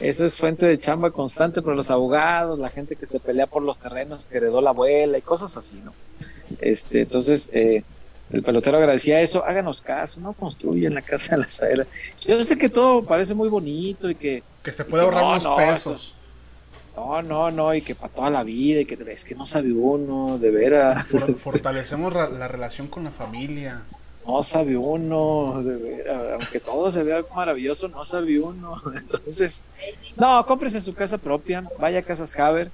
Eso 0.00 0.24
es 0.26 0.36
fuente 0.36 0.66
de 0.66 0.78
chamba 0.78 1.12
constante 1.12 1.62
para 1.62 1.76
los 1.76 1.90
abogados, 1.90 2.58
la 2.58 2.70
gente 2.70 2.96
que 2.96 3.06
se 3.06 3.20
pelea 3.20 3.46
por 3.46 3.62
los 3.62 3.78
terrenos 3.78 4.24
que 4.24 4.38
heredó 4.38 4.60
la 4.60 4.70
abuela 4.70 5.16
y 5.16 5.22
cosas 5.22 5.56
así, 5.56 5.76
¿no? 5.76 5.94
Este, 6.60 7.02
entonces, 7.02 7.48
eh, 7.52 7.84
el 8.32 8.42
pelotero 8.42 8.78
agradecía 8.78 9.20
eso, 9.20 9.44
háganos 9.44 9.80
caso, 9.80 10.20
no 10.20 10.32
construyen 10.32 10.94
la 10.94 11.02
casa 11.02 11.36
de 11.36 11.42
la 11.42 11.48
suegra. 11.48 11.86
Yo 12.20 12.42
sé 12.44 12.56
que 12.58 12.68
todo 12.68 13.04
parece 13.04 13.34
muy 13.34 13.48
bonito 13.48 14.08
y 14.10 14.14
que... 14.14 14.42
Que 14.62 14.72
se 14.72 14.84
puede 14.84 15.04
ahorrar 15.04 15.40
unos 15.40 15.56
pesos. 15.56 16.14
no, 16.96 17.22
no, 17.22 17.50
no, 17.50 17.74
y 17.74 17.82
que 17.82 17.94
para 17.94 18.12
toda 18.12 18.30
la 18.30 18.44
vida, 18.44 18.80
y 18.80 18.84
que 18.84 18.98
es 19.08 19.24
que 19.24 19.34
no 19.34 19.44
sabe 19.44 19.72
uno, 19.72 20.38
de 20.38 20.50
veras. 20.50 21.12
Este. 21.14 21.34
fortalecemos 21.34 22.12
la 22.12 22.48
relación 22.48 22.88
con 22.88 23.04
la 23.04 23.10
familia 23.10 23.82
no 24.26 24.42
sabe 24.42 24.76
uno, 24.76 25.62
de 25.62 25.76
ver, 25.76 26.10
aunque 26.10 26.60
todo 26.60 26.90
se 26.90 27.02
vea 27.02 27.24
maravilloso, 27.34 27.88
no 27.88 28.04
sabe 28.04 28.38
uno. 28.40 28.80
Entonces, 28.96 29.64
no, 30.16 30.44
cómprese 30.46 30.80
su 30.80 30.94
casa 30.94 31.18
propia, 31.18 31.64
vaya 31.78 32.00
a 32.00 32.02
Casas 32.02 32.38
Haber 32.38 32.70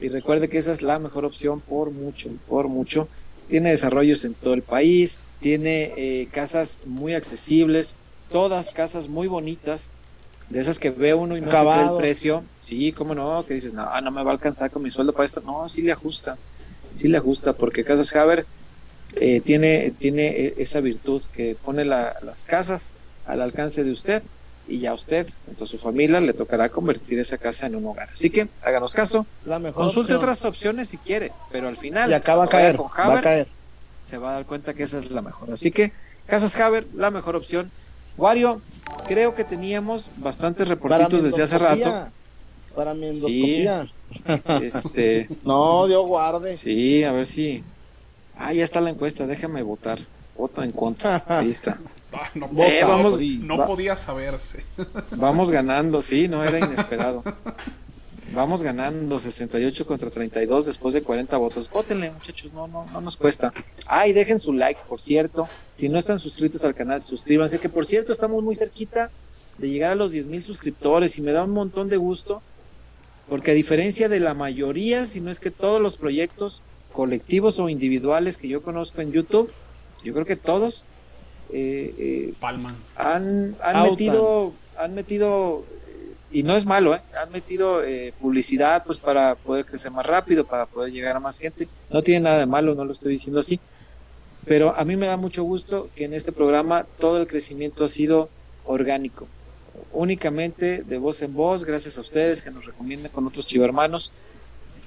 y 0.00 0.08
recuerde 0.08 0.48
que 0.48 0.58
esa 0.58 0.72
es 0.72 0.82
la 0.82 0.98
mejor 0.98 1.24
opción 1.24 1.60
por 1.60 1.90
mucho, 1.90 2.30
por 2.48 2.68
mucho. 2.68 3.08
Tiene 3.48 3.70
desarrollos 3.70 4.24
en 4.24 4.34
todo 4.34 4.54
el 4.54 4.62
país, 4.62 5.20
tiene 5.40 5.92
eh, 5.96 6.28
casas 6.32 6.80
muy 6.86 7.14
accesibles, 7.14 7.96
todas 8.30 8.70
casas 8.70 9.08
muy 9.08 9.28
bonitas, 9.28 9.90
de 10.48 10.60
esas 10.60 10.78
que 10.78 10.90
ve 10.90 11.14
uno 11.14 11.36
y 11.36 11.40
no 11.40 11.50
sabe 11.50 11.90
el 11.90 11.96
precio. 11.98 12.44
Sí, 12.58 12.92
cómo 12.92 13.14
no, 13.14 13.44
que 13.46 13.54
dices, 13.54 13.72
no, 13.72 14.00
no 14.00 14.10
me 14.10 14.22
va 14.22 14.30
a 14.30 14.34
alcanzar 14.34 14.70
con 14.70 14.82
mi 14.82 14.90
sueldo 14.90 15.12
para 15.12 15.24
esto. 15.24 15.40
No, 15.40 15.68
sí 15.68 15.82
le 15.82 15.92
ajusta, 15.92 16.36
sí 16.94 17.08
le 17.08 17.18
ajusta, 17.18 17.54
porque 17.54 17.84
Casas 17.84 18.14
Haber 18.16 18.46
eh, 19.16 19.40
tiene, 19.40 19.92
tiene 19.98 20.28
e, 20.28 20.54
esa 20.58 20.80
virtud 20.80 21.22
que 21.32 21.56
pone 21.62 21.84
las 21.84 22.44
casas 22.44 22.92
al 23.26 23.40
alcance 23.40 23.84
de 23.84 23.90
usted 23.90 24.22
y 24.66 24.80
ya 24.80 24.90
a 24.90 24.94
usted, 24.94 25.28
junto 25.46 25.64
a 25.64 25.66
su 25.66 25.78
familia, 25.78 26.20
le 26.20 26.32
tocará 26.32 26.68
convertir 26.68 27.18
esa 27.18 27.38
casa 27.38 27.66
en 27.66 27.76
un 27.76 27.86
hogar. 27.86 28.08
Así 28.10 28.30
que 28.30 28.48
háganos 28.62 28.94
caso, 28.94 29.26
la 29.44 29.58
mejor 29.58 29.84
consulte 29.84 30.14
otras 30.14 30.44
opciones 30.44 30.88
si 30.88 30.98
quiere, 30.98 31.32
pero 31.50 31.68
al 31.68 31.76
final, 31.76 32.10
y 32.10 32.14
acá 32.14 32.34
va 32.34 32.44
a 32.44 32.48
caer, 32.48 32.80
va 32.80 33.18
a 33.18 33.20
caer. 33.20 33.48
se 34.04 34.18
va 34.18 34.30
a 34.30 34.34
dar 34.34 34.46
cuenta 34.46 34.74
que 34.74 34.82
esa 34.82 34.98
es 34.98 35.10
la 35.10 35.22
mejor. 35.22 35.52
Así 35.52 35.70
que 35.70 35.92
Casas 36.26 36.56
Haber, 36.58 36.86
la 36.94 37.10
mejor 37.10 37.36
opción. 37.36 37.70
Wario, 38.16 38.62
creo 39.06 39.34
que 39.34 39.44
teníamos 39.44 40.10
bastantes 40.16 40.68
reportitos 40.68 41.22
desde 41.22 41.42
hace 41.42 41.58
rato. 41.58 42.10
Para 42.74 42.94
mi 42.94 43.06
endoscopía. 43.08 43.86
este, 44.62 45.28
no, 45.44 45.86
Dios 45.86 46.06
guarde. 46.06 46.56
Sí, 46.56 47.04
a 47.04 47.12
ver 47.12 47.26
si 47.26 47.62
Ah, 48.36 48.52
ya 48.52 48.64
está 48.64 48.80
la 48.80 48.90
encuesta, 48.90 49.26
déjame 49.26 49.62
votar. 49.62 49.98
Voto 50.36 50.62
en 50.62 50.72
contra. 50.72 51.22
Ahí 51.28 51.50
está. 51.50 51.78
Ah, 52.24 52.30
no, 52.34 52.46
eh, 52.64 52.80
vamos, 52.82 53.20
no 53.20 53.66
podía 53.66 53.96
saberse. 53.96 54.64
Vamos 55.10 55.50
ganando, 55.50 56.00
sí, 56.00 56.28
no 56.28 56.44
era 56.44 56.58
inesperado. 56.58 57.24
Vamos 58.32 58.62
ganando 58.62 59.18
68 59.18 59.86
contra 59.86 60.10
32 60.10 60.66
después 60.66 60.94
de 60.94 61.02
40 61.02 61.36
votos. 61.36 61.70
Vótenle, 61.70 62.10
muchachos, 62.10 62.52
no, 62.52 62.66
no, 62.66 62.86
no 62.86 63.00
nos 63.00 63.16
cuesta. 63.16 63.52
Ay, 63.86 64.12
dejen 64.12 64.38
su 64.38 64.52
like, 64.52 64.80
por 64.88 65.00
cierto. 65.00 65.48
Si 65.72 65.88
no 65.88 65.98
están 65.98 66.18
suscritos 66.18 66.64
al 66.64 66.74
canal, 66.74 67.02
suscríbanse. 67.02 67.58
Que 67.58 67.68
por 67.68 67.86
cierto, 67.86 68.12
estamos 68.12 68.42
muy 68.42 68.56
cerquita 68.56 69.10
de 69.58 69.70
llegar 69.70 69.92
a 69.92 69.94
los 69.94 70.12
10 70.12 70.26
mil 70.26 70.42
suscriptores 70.42 71.16
y 71.18 71.22
me 71.22 71.32
da 71.32 71.44
un 71.44 71.52
montón 71.52 71.88
de 71.88 71.96
gusto. 71.96 72.42
Porque 73.28 73.52
a 73.52 73.54
diferencia 73.54 74.08
de 74.08 74.20
la 74.20 74.34
mayoría, 74.34 75.06
si 75.06 75.20
no 75.20 75.30
es 75.30 75.38
que 75.38 75.50
todos 75.50 75.80
los 75.80 75.96
proyectos 75.96 76.62
colectivos 76.92 77.58
o 77.58 77.68
individuales 77.68 78.36
que 78.36 78.48
yo 78.48 78.62
conozco 78.62 79.00
en 79.00 79.12
YouTube, 79.12 79.52
yo 80.02 80.12
creo 80.12 80.26
que 80.26 80.36
todos 80.36 80.84
eh, 81.56 81.94
eh, 81.98 82.34
han, 82.96 83.56
han 83.62 83.82
metido, 83.88 84.52
han 84.76 84.92
metido, 84.92 85.64
y 86.32 86.42
no 86.42 86.56
es 86.56 86.66
malo, 86.66 86.96
¿eh? 86.96 87.00
han 87.22 87.30
metido 87.30 87.80
publicidad 88.20 88.82
pues 88.84 88.98
para 88.98 89.36
poder 89.36 89.64
crecer 89.64 89.92
más 89.92 90.04
rápido, 90.04 90.44
para 90.44 90.66
poder 90.66 90.92
llegar 90.92 91.14
a 91.14 91.20
más 91.20 91.38
gente. 91.38 91.68
No 91.90 92.02
tiene 92.02 92.24
nada 92.24 92.40
de 92.40 92.46
malo, 92.46 92.74
no 92.74 92.84
lo 92.84 92.90
estoy 92.90 93.12
diciendo 93.12 93.38
así. 93.38 93.60
Pero 94.44 94.74
a 94.76 94.84
mí 94.84 94.96
me 94.96 95.06
da 95.06 95.16
mucho 95.16 95.44
gusto 95.44 95.90
que 95.94 96.06
en 96.06 96.14
este 96.14 96.32
programa 96.32 96.86
todo 96.98 97.18
el 97.18 97.28
crecimiento 97.28 97.84
ha 97.84 97.88
sido 97.88 98.28
orgánico, 98.64 99.28
únicamente 99.92 100.82
de 100.82 100.98
voz 100.98 101.22
en 101.22 101.34
voz, 101.34 101.64
gracias 101.64 101.96
a 101.98 102.00
ustedes 102.00 102.42
que 102.42 102.50
nos 102.50 102.66
recomiendan 102.66 103.12
con 103.12 103.28
otros 103.28 103.46
chivermanos 103.46 104.10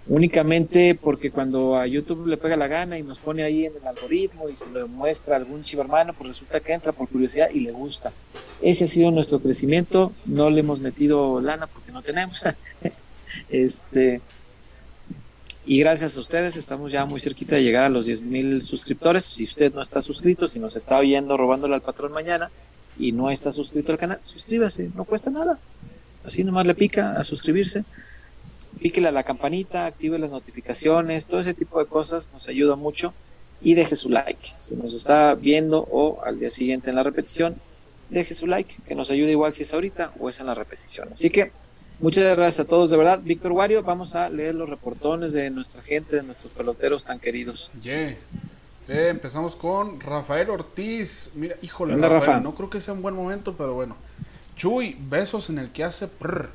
únicamente 0.09 0.95
porque 0.95 1.31
cuando 1.31 1.75
a 1.75 1.85
YouTube 1.85 2.27
le 2.27 2.37
pega 2.37 2.55
la 2.55 2.67
gana 2.67 2.97
y 2.97 3.03
nos 3.03 3.19
pone 3.19 3.43
ahí 3.43 3.65
en 3.65 3.73
el 3.75 3.87
algoritmo 3.87 4.49
y 4.49 4.55
se 4.55 4.67
lo 4.67 4.87
muestra 4.87 5.35
algún 5.35 5.63
chivo 5.63 5.81
hermano, 5.81 6.13
pues 6.13 6.29
resulta 6.29 6.59
que 6.59 6.73
entra 6.73 6.91
por 6.91 7.09
curiosidad 7.09 7.49
y 7.53 7.59
le 7.61 7.71
gusta. 7.71 8.13
Ese 8.61 8.85
ha 8.85 8.87
sido 8.87 9.11
nuestro 9.11 9.39
crecimiento, 9.39 10.13
no 10.25 10.49
le 10.49 10.61
hemos 10.61 10.79
metido 10.79 11.41
lana 11.41 11.67
porque 11.67 11.91
no 11.91 12.01
tenemos. 12.01 12.43
este 13.49 14.21
y 15.69 15.79
gracias 15.79 16.15
a 16.15 16.21
ustedes 16.21 16.55
estamos 16.55 16.93
ya 16.93 17.05
muy 17.05 17.19
cerquita 17.19 17.55
de 17.55 17.63
llegar 17.63 17.83
a 17.83 17.89
los 17.89 18.05
10 18.05 18.21
mil 18.21 18.61
suscriptores. 18.61 19.25
Si 19.25 19.43
usted 19.43 19.73
no 19.73 19.81
está 19.81 20.01
suscrito, 20.01 20.47
si 20.47 20.61
nos 20.61 20.77
está 20.77 20.97
oyendo 20.97 21.35
robándole 21.35 21.75
al 21.75 21.81
patrón 21.81 22.13
mañana 22.13 22.49
y 22.97 23.11
no 23.11 23.29
está 23.29 23.51
suscrito 23.51 23.91
al 23.91 23.97
canal, 23.97 24.19
suscríbase, 24.23 24.89
no 24.95 25.03
cuesta 25.03 25.29
nada. 25.29 25.59
Así 26.23 26.45
nomás 26.45 26.65
le 26.65 26.73
pica 26.73 27.17
a 27.17 27.23
suscribirse 27.25 27.83
píquele 28.77 29.07
a 29.07 29.11
la 29.11 29.23
campanita, 29.23 29.85
active 29.85 30.19
las 30.19 30.31
notificaciones, 30.31 31.27
todo 31.27 31.39
ese 31.39 31.53
tipo 31.53 31.79
de 31.79 31.85
cosas 31.85 32.29
nos 32.33 32.47
ayuda 32.47 32.75
mucho 32.75 33.13
y 33.61 33.73
deje 33.73 33.95
su 33.95 34.09
like. 34.09 34.53
Si 34.57 34.75
nos 34.75 34.93
está 34.93 35.35
viendo 35.35 35.87
o 35.91 36.23
al 36.23 36.39
día 36.39 36.49
siguiente 36.49 36.89
en 36.89 36.95
la 36.95 37.03
repetición, 37.03 37.55
deje 38.09 38.33
su 38.33 38.47
like, 38.47 38.75
que 38.87 38.95
nos 38.95 39.09
ayuda 39.11 39.31
igual 39.31 39.53
si 39.53 39.63
es 39.63 39.73
ahorita 39.73 40.13
o 40.19 40.29
es 40.29 40.39
en 40.39 40.47
la 40.47 40.55
repetición. 40.55 41.09
Así 41.11 41.29
que 41.29 41.51
muchas 41.99 42.23
gracias 42.35 42.65
a 42.65 42.69
todos, 42.69 42.91
de 42.91 42.97
verdad. 42.97 43.19
Víctor 43.23 43.51
Wario, 43.51 43.83
vamos 43.83 44.15
a 44.15 44.29
leer 44.29 44.55
los 44.55 44.69
reportones 44.69 45.33
de 45.33 45.49
nuestra 45.49 45.81
gente, 45.81 46.15
de 46.15 46.23
nuestros 46.23 46.51
peloteros 46.53 47.03
tan 47.03 47.19
queridos. 47.19 47.71
Yeah. 47.81 48.17
Eh, 48.87 49.09
empezamos 49.09 49.55
con 49.55 49.99
Rafael 49.99 50.49
Ortiz. 50.49 51.29
Mira, 51.35 51.57
híjole, 51.61 51.95
Rafael, 51.97 52.41
no 52.41 52.55
creo 52.55 52.69
que 52.69 52.79
sea 52.79 52.93
un 52.93 53.01
buen 53.01 53.15
momento, 53.15 53.55
pero 53.57 53.73
bueno. 53.73 53.97
Chuy, 54.55 54.97
besos 54.99 55.49
en 55.49 55.59
el 55.59 55.71
que 55.71 55.83
hace 55.83 56.07
prr. 56.07 56.49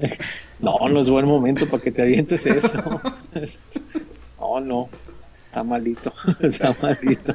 No, 0.60 0.88
no 0.88 1.00
es 1.00 1.08
buen 1.08 1.26
momento 1.26 1.68
para 1.68 1.82
que 1.82 1.90
te 1.90 2.02
avientes 2.02 2.44
eso. 2.46 3.00
Este, 3.34 3.80
no, 4.38 4.60
no. 4.60 4.88
Está 5.46 5.64
malito. 5.64 6.12
Está 6.40 6.76
malito. 6.80 7.34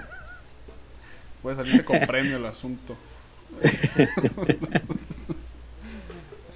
Puede 1.41 1.57
salirse 1.57 1.83
con 1.83 1.99
premio 2.01 2.37
el 2.37 2.45
asunto. 2.45 2.95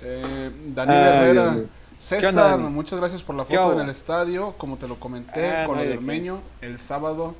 eh, 0.02 0.52
Daniel 0.76 0.98
Herrera. 0.98 1.58
César, 2.00 2.58
muchas 2.58 3.00
gracias 3.00 3.22
por 3.22 3.36
la 3.36 3.46
foto 3.46 3.74
en 3.74 3.82
el 3.82 3.90
estadio. 3.90 4.54
Como 4.58 4.78
te 4.78 4.88
lo 4.88 5.00
comenté 5.00 5.50
ah, 5.50 5.66
con 5.66 5.80
el 5.80 5.92
Armeño, 5.92 6.40
el 6.62 6.80
sábado 6.80 7.36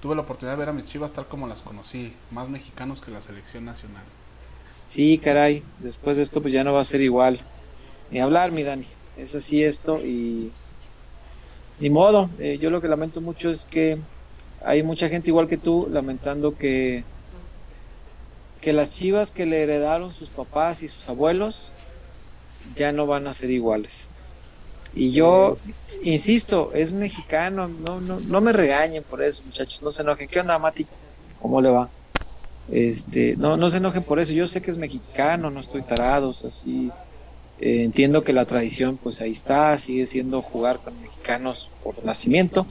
tuve 0.00 0.14
la 0.14 0.22
oportunidad 0.22 0.54
de 0.54 0.60
ver 0.60 0.68
a 0.70 0.72
mis 0.72 0.86
chivas 0.86 1.12
tal 1.12 1.26
como 1.26 1.46
las 1.46 1.60
conocí, 1.62 2.12
más 2.30 2.48
mexicanos 2.48 3.00
que 3.00 3.10
la 3.10 3.20
selección 3.20 3.64
nacional. 3.64 4.02
Sí, 4.86 5.18
caray, 5.18 5.62
después 5.80 6.16
de 6.16 6.22
esto 6.22 6.40
pues 6.40 6.54
ya 6.54 6.64
no 6.64 6.72
va 6.72 6.80
a 6.80 6.84
ser 6.84 7.02
igual 7.02 7.38
ni 8.10 8.20
hablar, 8.20 8.52
mi 8.52 8.62
Dani. 8.62 8.86
Es 9.16 9.34
así 9.34 9.62
esto 9.62 10.04
y 10.04 10.52
ni 11.80 11.90
modo. 11.90 12.30
Eh, 12.38 12.58
yo 12.60 12.70
lo 12.70 12.80
que 12.80 12.88
lamento 12.88 13.20
mucho 13.20 13.50
es 13.50 13.64
que 13.64 13.98
hay 14.64 14.82
mucha 14.82 15.08
gente 15.08 15.30
igual 15.30 15.48
que 15.48 15.56
tú 15.56 15.88
lamentando 15.90 16.56
que 16.56 17.04
que 18.60 18.72
las 18.72 18.90
chivas 18.90 19.30
que 19.30 19.46
le 19.46 19.62
heredaron 19.62 20.12
sus 20.12 20.30
papás 20.30 20.82
y 20.82 20.88
sus 20.88 21.08
abuelos 21.08 21.70
ya 22.74 22.92
no 22.92 23.06
van 23.06 23.26
a 23.28 23.32
ser 23.32 23.50
iguales. 23.50 24.10
Y 24.94 25.12
yo 25.12 25.58
insisto, 26.02 26.72
es 26.74 26.92
mexicano, 26.92 27.68
no, 27.68 28.00
no, 28.00 28.18
no 28.18 28.40
me 28.40 28.52
regañen 28.52 29.04
por 29.04 29.22
eso, 29.22 29.44
muchachos, 29.44 29.80
no 29.82 29.90
se 29.90 30.02
enojen. 30.02 30.28
¿Qué 30.28 30.40
onda, 30.40 30.58
Mati? 30.58 30.86
¿Cómo 31.40 31.60
le 31.60 31.70
va? 31.70 31.88
Este, 32.68 33.36
no, 33.36 33.56
no 33.56 33.70
se 33.70 33.78
enojen 33.78 34.02
por 34.02 34.18
eso. 34.18 34.32
Yo 34.32 34.48
sé 34.48 34.60
que 34.60 34.70
es 34.70 34.78
mexicano, 34.78 35.50
no 35.50 35.60
estoy 35.60 35.82
tarados 35.82 36.44
así 36.44 36.90
eh, 37.60 37.82
entiendo 37.82 38.22
que 38.22 38.32
la 38.32 38.44
tradición 38.44 38.96
pues 38.96 39.20
ahí 39.20 39.32
está, 39.32 39.76
sigue 39.78 40.06
siendo 40.06 40.42
jugar 40.42 40.80
con 40.80 41.00
mexicanos 41.00 41.70
por 41.82 42.04
nacimiento, 42.04 42.66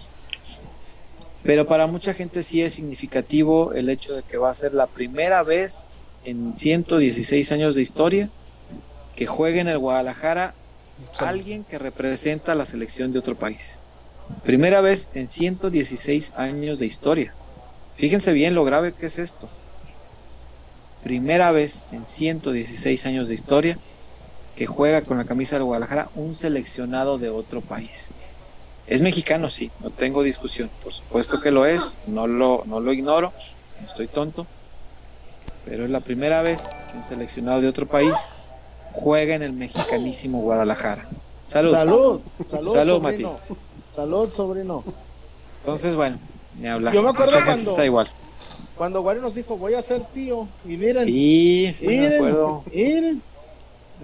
pero 1.44 1.68
para 1.68 1.88
mucha 1.88 2.14
gente 2.14 2.44
sí 2.44 2.62
es 2.62 2.74
significativo 2.74 3.74
el 3.74 3.90
hecho 3.90 4.16
de 4.16 4.24
que 4.24 4.38
va 4.38 4.50
a 4.50 4.54
ser 4.54 4.74
la 4.74 4.88
primera 4.88 5.44
vez 5.44 5.88
en 6.24 6.56
116 6.56 7.52
años 7.52 7.76
de 7.76 7.82
historia 7.82 8.30
que 9.16 9.28
juegue 9.28 9.60
en 9.60 9.68
el 9.68 9.78
Guadalajara 9.78 10.56
alguien 11.18 11.64
que 11.64 11.80
representa 11.80 12.52
a 12.52 12.56
la 12.56 12.66
selección 12.66 13.12
de 13.12 13.20
otro 13.20 13.36
país. 13.36 13.82
Primera 14.44 14.82
vez 14.82 15.10
en 15.14 15.28
116 15.28 16.34
años 16.36 16.80
de 16.80 16.86
historia. 16.86 17.34
Fíjense 17.96 18.34
bien 18.34 18.56
lo 18.56 18.64
grave 18.64 18.94
que 18.94 19.08
es 19.08 19.20
esto. 19.20 19.50
Primera 21.04 21.52
vez 21.52 21.86
en 21.92 22.06
116 22.06 23.06
años 23.06 23.30
de 23.30 23.36
historia 23.36 23.80
que 24.58 24.66
juega 24.66 25.04
con 25.04 25.18
la 25.18 25.26
camisa 25.26 25.56
del 25.56 25.64
Guadalajara 25.66 26.10
un 26.16 26.34
seleccionado 26.34 27.18
de 27.20 27.30
otro 27.30 27.62
país. 27.62 28.10
Es 28.88 29.02
mexicano, 29.02 29.50
sí, 29.50 29.70
no 29.82 29.92
tengo 29.92 30.24
discusión. 30.24 30.70
Por 30.84 30.92
supuesto 30.94 31.40
que 31.40 31.52
lo 31.52 31.66
es, 31.66 31.96
no 32.08 32.26
lo, 32.26 32.64
no 32.66 32.80
lo 32.80 32.92
ignoro, 32.92 33.32
no 33.80 33.88
estoy 33.88 34.08
tonto. 34.08 34.48
Pero 35.64 35.86
es 35.86 35.92
la 35.92 36.00
primera 36.00 36.42
vez 36.42 36.68
que 36.92 36.98
un 36.98 37.04
seleccionado 37.04 37.62
de 37.62 37.68
otro 37.68 37.86
país 37.88 38.14
juega 38.94 39.36
en 39.36 39.44
el 39.44 39.54
mexicanísimo 39.54 40.42
Guadalajara. 40.42 41.08
Salud. 41.46 41.72
Salud, 41.72 42.22
salud, 42.48 42.74
Salud, 42.74 42.94
sobrino. 43.02 43.40
Salud, 43.90 44.32
sobrino. 44.32 44.84
Entonces, 45.60 45.96
bueno, 45.96 46.18
ni 46.58 46.68
hablar. 46.68 46.94
Yo 46.94 47.04
me 47.04 47.10
acuerdo 47.10 47.34
Mucha 47.34 47.46
cuando- 47.46 47.70
está 47.72 47.86
igual. 47.86 48.08
Cuando 48.76 49.02
Wario 49.02 49.22
nos 49.22 49.36
dijo, 49.36 49.58
voy 49.58 49.74
a 49.76 49.82
ser 49.82 50.04
tío, 50.14 50.48
y 50.66 50.78
miren, 50.78 51.06
Sí, 51.06 51.72
sí, 51.74 51.86
me 51.88 52.16
acuerdo. 52.16 52.64
miren. 52.74 53.22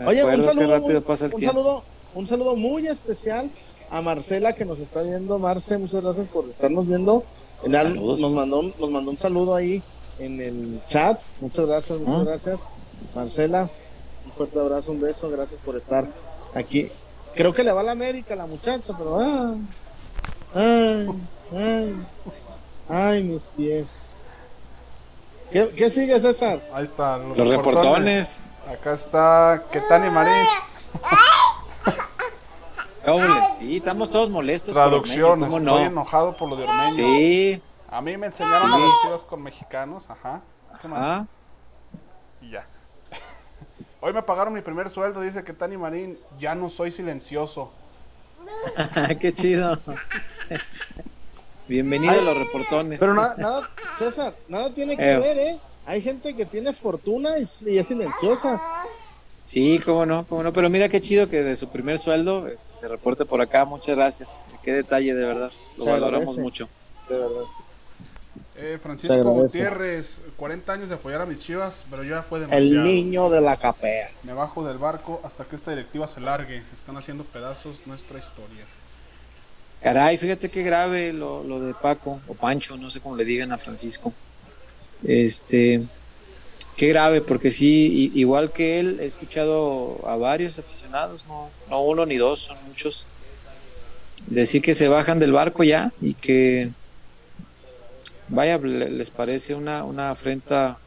Oye, 0.06 0.24
un 0.24 0.42
saludo, 0.44 0.72
rápido 0.74 0.92
muy- 0.92 1.02
pasa 1.02 1.26
el 1.28 1.34
un 1.36 1.42
saludo, 1.42 1.84
un 2.16 2.28
saludo 2.28 2.56
muy 2.56 2.88
especial 2.88 3.52
a 3.90 4.02
Marcela 4.02 4.54
que 4.54 4.66
nos 4.66 4.80
está 4.80 5.02
viendo. 5.02 5.38
Marce, 5.40 5.78
muchas 5.78 6.02
gracias 6.02 6.30
por 6.30 6.48
estarnos 6.50 6.88
viendo. 6.88 7.24
El 7.64 7.76
al- 7.76 7.90
Saludos. 7.94 8.20
nos 8.20 8.34
mandó, 8.34 8.60
un- 8.60 8.74
nos 8.80 8.90
mandó 8.90 9.12
un 9.12 9.18
saludo 9.18 9.56
ahí 9.56 9.82
en 10.20 10.42
el 10.42 10.82
chat. 10.86 11.20
Muchas 11.42 11.66
gracias, 11.68 12.00
muchas 12.00 12.16
Ah. 12.16 12.24
gracias. 12.24 12.68
Marcela, 13.16 13.70
un 14.26 14.32
fuerte 14.34 14.60
abrazo, 14.60 14.92
un 14.92 15.00
beso, 15.02 15.30
gracias 15.30 15.62
por 15.62 15.78
estar 15.78 16.08
aquí. 16.54 16.90
Creo 17.36 17.54
que 17.54 17.64
le 17.64 17.72
va 17.72 17.82
a 17.82 17.84
la 17.84 17.92
América 17.92 18.36
la 18.36 18.46
muchacha, 18.48 18.94
pero 18.98 19.20
ah, 19.20 19.56
ay, 20.54 21.08
ay, 21.56 21.96
ay, 22.90 23.24
mis 23.24 23.50
pies. 23.50 24.20
¿Qué, 25.52 25.70
qué 25.70 25.90
sigue, 25.90 26.20
César? 26.20 26.68
Ahí 26.74 26.86
está. 26.86 27.18
Los 27.18 27.50
reportones. 27.50 28.42
Acá 28.70 28.94
está 28.94 29.64
Ketani 29.72 30.10
Marín. 30.10 30.46
¿Cómo 33.06 33.20
le- 33.26 33.50
Sí, 33.60 33.78
estamos 33.78 34.10
todos 34.10 34.30
molestos. 34.30 34.74
por 34.74 34.84
Traducción. 34.88 35.32
Ormeño, 35.44 35.52
¿Cómo 35.52 35.58
Estoy 35.58 35.82
no? 35.84 35.88
enojado 35.90 36.34
por 36.38 36.50
lo 36.50 36.56
de 36.56 36.64
Ormeño. 36.64 36.92
Sí. 36.94 37.62
A 37.92 38.02
mí 38.02 38.16
me 38.18 38.28
enseñaron 38.28 38.72
Sí. 38.72 39.08
a 39.14 39.28
con 39.28 39.44
mexicanos. 39.44 40.10
Ajá. 40.10 40.42
¿Qué 40.82 40.88
más? 40.88 41.00
Ah, 41.02 41.26
Y 42.42 42.52
ya. 42.52 42.66
Hoy 44.02 44.14
me 44.14 44.24
pagaron 44.24 44.54
mi 44.54 44.62
primer 44.62 44.90
sueldo, 44.90 45.22
dice 45.22 45.44
Ketani 45.44 45.78
Marín. 45.78 46.18
Ya 46.40 46.56
no 46.56 46.70
soy 46.70 46.92
silencioso. 46.92 47.72
qué 49.20 49.34
chido. 49.34 49.80
Bienvenido 51.68 52.12
Ay, 52.14 52.20
a 52.20 52.24
los 52.24 52.38
reportones. 52.38 53.00
Pero 53.00 53.14
nada, 53.14 53.36
nada, 53.38 53.70
César, 53.98 54.36
nada 54.50 54.74
tiene 54.74 54.98
que 54.98 55.12
Eh. 55.12 55.18
ver, 55.18 55.38
¿eh? 55.38 55.60
Hay 55.86 56.02
gente 56.02 56.36
que 56.36 56.46
tiene 56.46 56.74
fortuna 56.74 57.38
y, 57.38 57.44
y 57.70 57.78
es 57.78 57.88
silenciosa. 57.88 58.62
Sí, 59.44 59.80
cómo 59.84 60.06
no, 60.06 60.26
cómo 60.26 60.44
no. 60.44 60.54
Pero 60.54 60.70
mira 60.70 60.88
qué 60.88 61.02
chido 61.02 61.30
que 61.30 61.44
de 61.44 61.56
su 61.58 61.68
primer 61.68 62.00
sueldo 62.00 62.48
este, 62.48 62.74
se 62.74 62.88
reporte 62.88 63.26
por 63.26 63.42
acá. 63.42 63.66
Muchas 63.66 63.96
gracias. 63.98 64.42
Qué 64.64 64.72
detalle, 64.72 65.14
de 65.14 65.26
verdad. 65.26 65.52
Lo 65.78 65.84
Se 65.84 65.90
valoramos 65.92 66.22
agradece. 66.30 66.42
mucho. 66.42 66.70
De 67.10 67.18
verdad. 67.18 67.44
Eh, 68.56 68.80
Francisco. 68.82 69.24
Gutiérrez, 69.24 70.22
40 70.38 70.72
años 70.72 70.90
de 70.90 70.96
apoyar 70.96 71.22
a 71.22 71.26
mis 71.26 71.40
chivas, 71.40 71.84
pero 71.90 72.04
ya 72.04 72.22
fue 72.22 72.40
demasiado. 72.40 72.66
El 72.66 72.84
niño 72.84 73.30
de 73.30 73.42
la 73.42 73.58
capea. 73.58 74.12
Me 74.24 74.32
bajo 74.34 74.66
del 74.66 74.78
barco 74.78 75.20
hasta 75.24 75.44
que 75.44 75.58
esta 75.58 75.72
directiva 75.72 76.08
se 76.08 76.22
largue. 76.22 76.64
Están 76.74 76.96
haciendo 76.96 77.26
pedazos 77.26 77.82
nuestra 77.86 78.20
historia. 78.20 78.66
Caray, 79.82 80.18
fíjate 80.18 80.50
qué 80.50 80.64
grave 80.64 81.12
lo, 81.12 81.44
lo 81.44 81.60
de 81.60 81.74
Paco 81.74 82.22
o 82.30 82.34
Pancho, 82.36 82.78
no 82.78 82.90
sé 82.90 83.02
cómo 83.02 83.18
le 83.18 83.26
digan 83.26 83.52
a 83.52 83.58
Francisco. 83.58 84.14
Este, 85.06 85.84
qué 86.78 86.88
grave, 86.90 87.22
porque 87.22 87.52
sí, 87.52 88.12
igual 88.16 88.52
que 88.52 88.80
él, 88.80 89.00
he 89.02 89.06
escuchado 89.06 90.00
a 90.08 90.16
varios 90.16 90.58
aficionados, 90.60 91.26
no, 91.26 91.50
no 91.70 91.82
uno 91.82 92.06
ni 92.06 92.18
dos, 92.18 92.40
son 92.42 92.58
muchos, 92.68 93.06
decir 94.28 94.62
que 94.62 94.74
se 94.76 94.88
bajan 94.88 95.20
del 95.20 95.34
barco 95.34 95.64
ya 95.64 95.92
y 96.02 96.14
que, 96.14 96.70
vaya, 98.30 98.58
le- 98.58 98.90
les 98.90 99.10
parece 99.10 99.54
una, 99.56 99.84
una 99.84 100.12
afrenta 100.12 100.78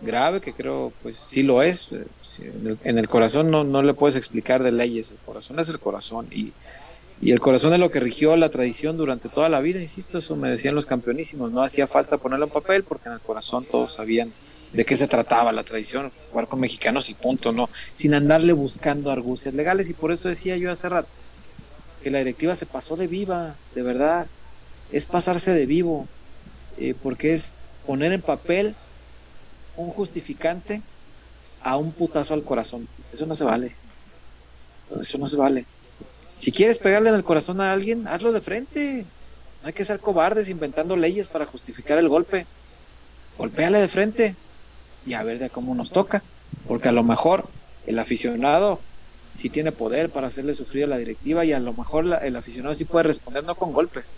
grave, 0.00 0.40
que 0.40 0.52
creo, 0.52 0.92
pues 1.02 1.16
sí 1.16 1.42
lo 1.42 1.62
es. 1.62 1.92
eh, 1.92 2.04
en, 2.40 2.66
el, 2.68 2.78
en 2.84 2.98
el 2.98 3.08
corazón 3.08 3.50
no, 3.50 3.64
no 3.64 3.82
le 3.82 3.94
puedes 3.94 4.16
explicar 4.16 4.62
de 4.62 4.72
leyes, 4.72 5.10
el 5.10 5.16
corazón 5.18 5.58
es 5.58 5.68
el 5.68 5.78
corazón 5.78 6.28
y 6.30 6.52
y 7.20 7.32
el 7.32 7.40
corazón 7.40 7.72
es 7.72 7.80
lo 7.80 7.90
que 7.90 8.00
rigió 8.00 8.36
la 8.36 8.48
tradición 8.48 8.96
durante 8.96 9.28
toda 9.28 9.48
la 9.48 9.60
vida, 9.60 9.80
insisto, 9.80 10.18
eso 10.18 10.36
me 10.36 10.50
decían 10.50 10.74
los 10.74 10.86
campeonísimos, 10.86 11.50
no 11.50 11.62
hacía 11.62 11.86
falta 11.86 12.18
ponerlo 12.18 12.46
en 12.46 12.52
papel 12.52 12.84
porque 12.84 13.08
en 13.08 13.14
el 13.14 13.20
corazón 13.20 13.64
todos 13.64 13.92
sabían 13.92 14.32
de 14.72 14.84
qué 14.84 14.96
se 14.96 15.08
trataba 15.08 15.52
la 15.52 15.64
tradición, 15.64 16.12
jugar 16.30 16.48
con 16.48 16.60
mexicanos 16.60 17.08
y 17.10 17.14
punto, 17.14 17.52
no, 17.52 17.68
sin 17.92 18.14
andarle 18.14 18.52
buscando 18.52 19.10
argucias 19.10 19.54
legales. 19.54 19.88
Y 19.90 19.94
por 19.94 20.12
eso 20.12 20.28
decía 20.28 20.56
yo 20.56 20.70
hace 20.70 20.88
rato 20.88 21.08
que 22.02 22.10
la 22.10 22.18
directiva 22.18 22.54
se 22.54 22.66
pasó 22.66 22.96
de 22.96 23.06
viva, 23.06 23.56
de 23.74 23.82
verdad, 23.82 24.26
es 24.92 25.06
pasarse 25.06 25.52
de 25.52 25.66
vivo, 25.66 26.06
eh, 26.78 26.94
porque 27.02 27.32
es 27.32 27.54
poner 27.86 28.12
en 28.12 28.22
papel 28.22 28.74
un 29.76 29.90
justificante 29.90 30.82
a 31.62 31.76
un 31.76 31.92
putazo 31.92 32.34
al 32.34 32.44
corazón, 32.44 32.88
eso 33.12 33.26
no 33.26 33.34
se 33.34 33.44
vale, 33.44 33.74
eso 35.00 35.18
no 35.18 35.26
se 35.26 35.36
vale. 35.36 35.66
Si 36.38 36.52
quieres 36.52 36.78
pegarle 36.78 37.10
en 37.10 37.16
el 37.16 37.24
corazón 37.24 37.60
a 37.60 37.72
alguien, 37.72 38.06
hazlo 38.06 38.30
de 38.30 38.40
frente. 38.40 39.04
No 39.60 39.66
hay 39.66 39.72
que 39.72 39.84
ser 39.84 39.98
cobardes 39.98 40.48
inventando 40.48 40.96
leyes 40.96 41.26
para 41.26 41.46
justificar 41.46 41.98
el 41.98 42.08
golpe. 42.08 42.46
Golpéale 43.36 43.80
de 43.80 43.88
frente 43.88 44.36
y 45.04 45.14
a 45.14 45.22
ver 45.24 45.40
de 45.40 45.50
cómo 45.50 45.74
nos 45.74 45.90
toca. 45.90 46.22
Porque 46.68 46.88
a 46.88 46.92
lo 46.92 47.02
mejor 47.02 47.48
el 47.88 47.98
aficionado 47.98 48.78
sí 49.34 49.50
tiene 49.50 49.72
poder 49.72 50.10
para 50.10 50.28
hacerle 50.28 50.54
sufrir 50.54 50.84
a 50.84 50.86
la 50.86 50.96
directiva 50.96 51.44
y 51.44 51.52
a 51.52 51.58
lo 51.58 51.72
mejor 51.72 52.06
el 52.22 52.36
aficionado 52.36 52.72
sí 52.74 52.84
puede 52.84 53.02
responder 53.02 53.42
no 53.42 53.56
con 53.56 53.72
golpes, 53.72 54.14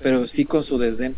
pero 0.00 0.26
sí 0.26 0.46
con 0.46 0.62
su 0.62 0.78
desdén. 0.78 1.16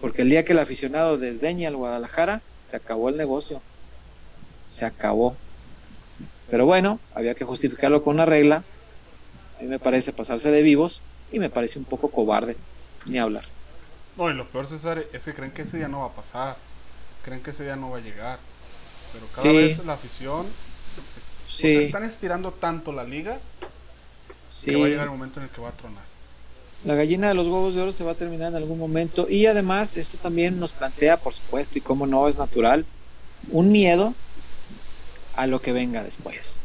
Porque 0.00 0.22
el 0.22 0.30
día 0.30 0.46
que 0.46 0.52
el 0.52 0.58
aficionado 0.58 1.18
desdeña 1.18 1.68
al 1.68 1.76
Guadalajara, 1.76 2.40
se 2.64 2.76
acabó 2.76 3.10
el 3.10 3.18
negocio. 3.18 3.60
Se 4.70 4.86
acabó. 4.86 5.36
Pero 6.50 6.64
bueno, 6.64 6.98
había 7.14 7.34
que 7.34 7.44
justificarlo 7.44 8.02
con 8.02 8.14
una 8.14 8.24
regla 8.24 8.64
a 9.60 9.62
mí 9.62 9.68
me 9.68 9.78
parece 9.78 10.12
pasarse 10.12 10.50
de 10.50 10.62
vivos 10.62 11.02
y 11.30 11.38
me 11.38 11.50
parece 11.50 11.78
un 11.78 11.84
poco 11.84 12.10
cobarde, 12.10 12.56
ni 13.06 13.18
hablar. 13.18 13.44
No, 14.16 14.30
y 14.30 14.34
lo 14.34 14.48
peor, 14.48 14.66
César, 14.66 15.04
es 15.12 15.22
que 15.22 15.34
creen 15.34 15.52
que 15.52 15.62
ese 15.62 15.76
día 15.76 15.88
no 15.88 16.00
va 16.00 16.06
a 16.06 16.12
pasar. 16.14 16.56
Creen 17.24 17.42
que 17.42 17.50
ese 17.50 17.64
día 17.64 17.76
no 17.76 17.90
va 17.90 17.98
a 17.98 18.00
llegar. 18.00 18.38
Pero 19.12 19.26
cada 19.28 19.42
Sí. 19.42 19.56
vez 19.56 19.84
la 19.84 19.92
afición. 19.94 20.46
es- 20.46 21.34
o 21.44 21.48
Sí. 21.48 21.72
sea, 21.72 21.80
están 21.82 22.04
estirando 22.04 22.50
tanto 22.52 22.92
la 22.92 23.04
liga 23.04 23.38
Sí, 24.50 24.70
que 24.72 24.76
va 24.76 24.86
a 24.86 24.88
llegar 24.88 25.04
el 25.04 25.10
momento 25.10 25.38
en 25.40 25.44
el 25.44 25.50
que 25.50 25.60
va 25.60 25.68
a 25.68 25.72
tronar. 25.72 26.02
la 26.84 26.94
gallina 26.94 27.28
de 27.28 27.34
los 27.34 27.46
huevos 27.46 27.74
de 27.74 27.82
oro 27.82 27.92
se 27.92 28.02
va 28.04 28.12
a 28.12 28.14
terminar 28.14 28.48
en 28.48 28.56
algún 28.56 28.78
momento 28.78 29.26
y 29.28 29.44
además 29.46 29.96
esto 29.98 30.16
también 30.18 30.58
nos 30.58 30.72
plantea, 30.72 31.18
por 31.18 31.34
supuesto, 31.34 31.76
y 31.78 31.82
como 31.82 32.06
no 32.06 32.26
es 32.26 32.38
natural, 32.38 32.86
un 33.50 33.70
miedo 33.70 34.14
a 35.36 35.46
lo 35.46 35.60
que 35.60 35.72
venga 35.74 36.02
después. 36.02 36.58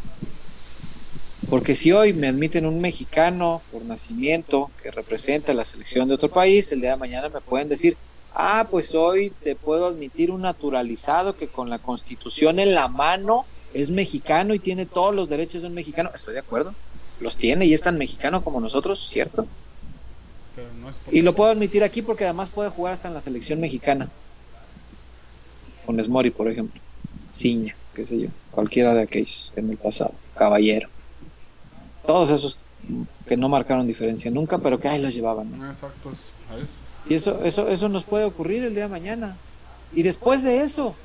Porque 1.50 1.76
si 1.76 1.92
hoy 1.92 2.14
me 2.14 2.28
admiten 2.28 2.66
un 2.66 2.82
mexicano 2.82 3.62
por 3.72 3.84
nacimiento 3.84 4.72
que 4.82 4.92
representa 4.92 5.54
la 5.54 5.64
selección 5.66 6.08
de 6.08 6.16
otro 6.16 6.30
país, 6.32 6.72
el 6.72 6.82
día 6.82 6.92
de 6.92 6.98
mañana 6.98 7.30
me 7.30 7.40
pueden 7.42 7.70
decir, 7.70 7.98
ah, 8.34 8.68
pues 8.70 8.96
hoy 8.96 9.32
te 9.42 9.56
puedo 9.56 9.88
admitir 9.88 10.32
un 10.32 10.42
naturalizado 10.42 11.36
que 11.36 11.48
con 11.48 11.70
la 11.70 11.80
constitución 11.80 12.60
en 12.60 12.74
la 12.74 12.88
mano 12.88 13.46
es 13.74 13.92
mexicano 13.92 14.54
y 14.54 14.60
tiene 14.60 14.86
todos 14.86 15.14
los 15.14 15.30
derechos 15.30 15.62
de 15.62 15.68
un 15.68 15.76
mexicano. 15.76 16.10
Estoy 16.16 16.34
de 16.34 16.40
acuerdo, 16.40 16.74
los 17.20 17.38
tiene 17.38 17.66
y 17.66 17.74
es 17.74 17.82
tan 17.82 17.98
mexicano 17.98 18.44
como 18.44 18.60
nosotros, 18.60 19.08
¿cierto? 19.08 19.46
Pero 20.56 20.74
no 20.74 20.90
es 20.90 20.96
por- 20.96 21.14
Y 21.14 21.22
lo 21.22 21.36
puedo 21.36 21.52
admitir 21.52 21.84
aquí 21.84 22.02
porque 22.02 22.24
además 22.24 22.50
puede 22.50 22.70
jugar 22.72 22.94
hasta 22.94 23.08
en 23.08 23.14
la 23.14 23.22
selección 23.22 23.60
mexicana. 23.60 24.10
Funes 25.82 26.10
Mori, 26.10 26.32
por 26.32 26.50
ejemplo. 26.50 26.82
Ciña, 27.32 27.76
qué 27.94 28.06
sé 28.06 28.20
yo. 28.20 28.30
Cualquiera 28.50 28.96
de 28.96 29.04
aquellos 29.04 29.54
en 29.56 29.70
el 29.70 29.78
pasado. 29.78 30.14
Caballero. 30.36 30.90
Todos 32.06 32.30
esos 32.32 32.64
que 33.28 33.38
no 33.38 33.50
marcaron 33.50 33.88
diferencia 33.88 34.30
nunca, 34.32 34.58
pero 34.60 34.80
que 34.80 34.88
ahí 34.88 35.02
los 35.02 35.14
llevaban. 35.14 35.76
Y 37.08 37.16
eso, 37.16 37.42
eso, 37.44 37.68
eso 37.68 37.90
nos 37.90 38.04
puede 38.04 38.26
ocurrir 38.26 38.64
el 38.64 38.74
día 38.74 38.84
de 38.84 38.90
mañana. 38.90 39.38
Y 39.94 40.04
después 40.04 40.44
de 40.44 40.62
eso, 40.62 40.96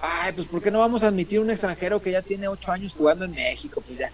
ay, 0.00 0.32
pues 0.32 0.46
¿por 0.46 0.62
qué 0.62 0.70
no 0.70 0.78
vamos 0.78 1.02
a 1.02 1.08
admitir 1.08 1.40
un 1.40 1.50
extranjero 1.50 2.00
que 2.00 2.10
ya 2.10 2.22
tiene 2.22 2.48
ocho 2.48 2.72
años 2.72 2.94
jugando 2.94 3.24
en 3.24 3.32
México? 3.32 3.82
Pues 3.86 3.98
ya, 3.98 4.10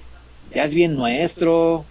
ya 0.55 0.65
es 0.65 0.75
bien 0.75 0.95
nuestro. 0.95 1.85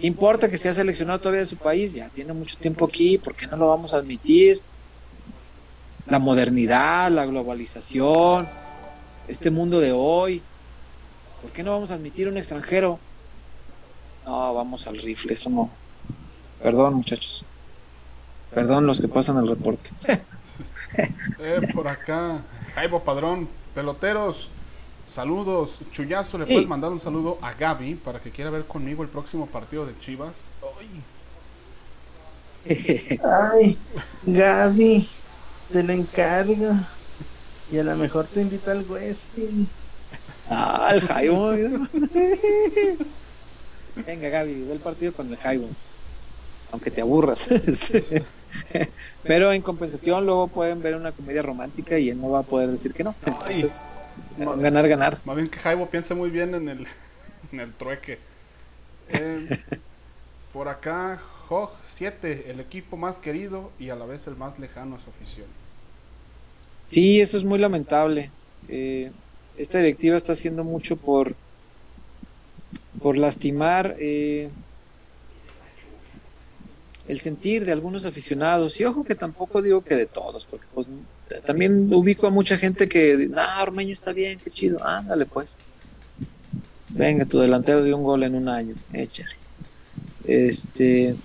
Importa 0.00 0.48
que 0.48 0.58
sea 0.58 0.72
seleccionado 0.72 1.18
todavía 1.18 1.40
de 1.40 1.46
su 1.46 1.56
país, 1.56 1.92
ya 1.92 2.08
tiene 2.08 2.32
mucho 2.32 2.56
tiempo 2.56 2.84
aquí, 2.84 3.18
¿por 3.18 3.34
qué 3.34 3.46
no 3.46 3.56
lo 3.56 3.68
vamos 3.68 3.94
a 3.94 3.96
admitir? 3.96 4.60
La 6.06 6.20
modernidad, 6.20 7.10
la 7.10 7.26
globalización, 7.26 8.48
este 9.26 9.50
mundo 9.50 9.80
de 9.80 9.92
hoy. 9.92 10.42
¿Por 11.42 11.50
qué 11.52 11.62
no 11.62 11.72
vamos 11.72 11.90
a 11.90 11.94
admitir 11.94 12.28
un 12.28 12.36
extranjero? 12.36 12.98
No, 14.24 14.54
vamos 14.54 14.86
al 14.86 14.98
rifle, 14.98 15.32
eso 15.32 15.50
no. 15.50 15.70
Perdón, 16.62 16.94
muchachos. 16.94 17.44
Perdón 18.52 18.86
los 18.86 19.00
que 19.00 19.08
pasan 19.08 19.38
el 19.38 19.48
reporte. 19.48 19.90
eh, 21.38 21.60
por 21.74 21.88
acá, 21.88 22.42
Jaibo 22.74 23.02
Padrón, 23.02 23.48
peloteros, 23.74 24.48
saludos. 25.14 25.78
Chuyazo, 25.92 26.38
le 26.38 26.46
puedes 26.46 26.66
mandar 26.66 26.90
un 26.90 27.00
saludo 27.00 27.38
a 27.42 27.52
Gaby 27.54 27.96
para 27.96 28.20
que 28.20 28.30
quiera 28.30 28.50
ver 28.50 28.64
conmigo 28.64 29.02
el 29.02 29.08
próximo 29.08 29.46
partido 29.46 29.86
de 29.86 29.98
Chivas. 30.00 30.34
Ay, 33.24 33.78
Gaby, 34.24 35.08
te 35.70 35.82
lo 35.82 35.92
encargo. 35.92 36.74
Y 37.70 37.78
a 37.78 37.84
lo 37.84 37.96
mejor 37.96 38.26
te 38.26 38.40
invita 38.40 38.72
al 38.72 38.84
Westin. 38.88 39.68
Ah, 40.50 40.88
el 40.92 41.00
Jaibo. 41.02 41.50
Venga, 44.06 44.28
Gaby, 44.28 44.62
ve 44.62 44.72
el 44.72 44.80
partido 44.80 45.12
con 45.12 45.30
el 45.30 45.36
Jaibo. 45.36 45.68
Aunque 46.72 46.90
te 46.90 47.00
aburras. 47.00 47.48
Pero 49.22 49.52
en 49.52 49.62
compensación, 49.62 50.24
luego 50.24 50.48
pueden 50.48 50.82
ver 50.82 50.96
una 50.96 51.12
comedia 51.12 51.42
romántica 51.42 51.98
y 51.98 52.10
él 52.10 52.20
no 52.20 52.30
va 52.30 52.40
a 52.40 52.44
poder 52.44 52.70
decir 52.70 52.92
que 52.92 53.04
no. 53.04 53.14
Entonces, 53.24 53.86
ganar, 54.36 54.88
ganar. 54.88 55.18
Más 55.24 55.36
bien 55.36 55.48
que 55.48 55.58
Jaibo 55.58 55.86
piense 55.86 56.14
muy 56.14 56.30
bien 56.30 56.54
en 56.54 56.68
el, 56.68 56.86
en 57.52 57.60
el 57.60 57.72
trueque. 57.74 58.18
Eh, 59.10 59.48
por 60.52 60.68
acá, 60.68 61.20
Hog 61.48 61.70
7, 61.94 62.50
el 62.50 62.60
equipo 62.60 62.96
más 62.96 63.18
querido 63.18 63.70
y 63.78 63.90
a 63.90 63.96
la 63.96 64.04
vez 64.06 64.26
el 64.26 64.36
más 64.36 64.58
lejano 64.58 64.96
a 64.96 65.00
su 65.00 65.10
afición. 65.10 65.46
Sí, 66.86 67.20
eso 67.20 67.36
es 67.36 67.44
muy 67.44 67.58
lamentable. 67.58 68.30
Eh, 68.68 69.12
esta 69.58 69.78
directiva 69.78 70.16
está 70.16 70.32
haciendo 70.32 70.64
mucho 70.64 70.96
por, 70.96 71.34
por 73.00 73.18
lastimar 73.18 73.96
eh, 73.98 74.48
el 77.08 77.20
sentir 77.20 77.64
de 77.64 77.72
algunos 77.72 78.06
aficionados. 78.06 78.80
Y 78.80 78.84
ojo 78.84 79.04
que 79.04 79.14
tampoco 79.14 79.60
digo 79.60 79.82
que 79.82 79.96
de 79.96 80.06
todos, 80.06 80.46
porque 80.46 80.66
pues, 80.72 80.86
también 81.44 81.92
ubico 81.92 82.26
a 82.26 82.30
mucha 82.30 82.56
gente 82.56 82.88
que, 82.88 83.30
ah, 83.36 83.60
Ormeño 83.62 83.92
está 83.92 84.12
bien, 84.12 84.38
qué 84.42 84.50
chido, 84.50 84.84
ándale 84.84 85.26
pues. 85.26 85.58
Venga, 86.90 87.26
tu 87.26 87.38
delantero 87.38 87.82
dio 87.82 87.96
un 87.96 88.04
gol 88.04 88.22
en 88.22 88.34
un 88.34 88.48
año, 88.48 88.74
échale. 88.92 89.36
Este, 90.24 91.16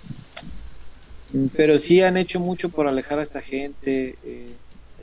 pero 1.56 1.78
sí 1.78 2.02
han 2.02 2.18
hecho 2.18 2.40
mucho 2.40 2.70
por 2.70 2.88
alejar 2.88 3.20
a 3.20 3.24
esta 3.24 3.42
gente. 3.42 4.18
Eh, 4.24 4.54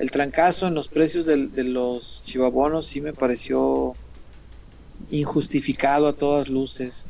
el 0.01 0.11
trancazo 0.11 0.67
en 0.67 0.75
los 0.75 0.89
precios 0.89 1.27
de, 1.27 1.47
de 1.47 1.63
los 1.65 2.23
chivabonos 2.25 2.87
sí 2.87 3.01
me 3.01 3.13
pareció 3.13 3.95
injustificado 5.11 6.09
a 6.09 6.13
todas 6.13 6.49
luces. 6.49 7.07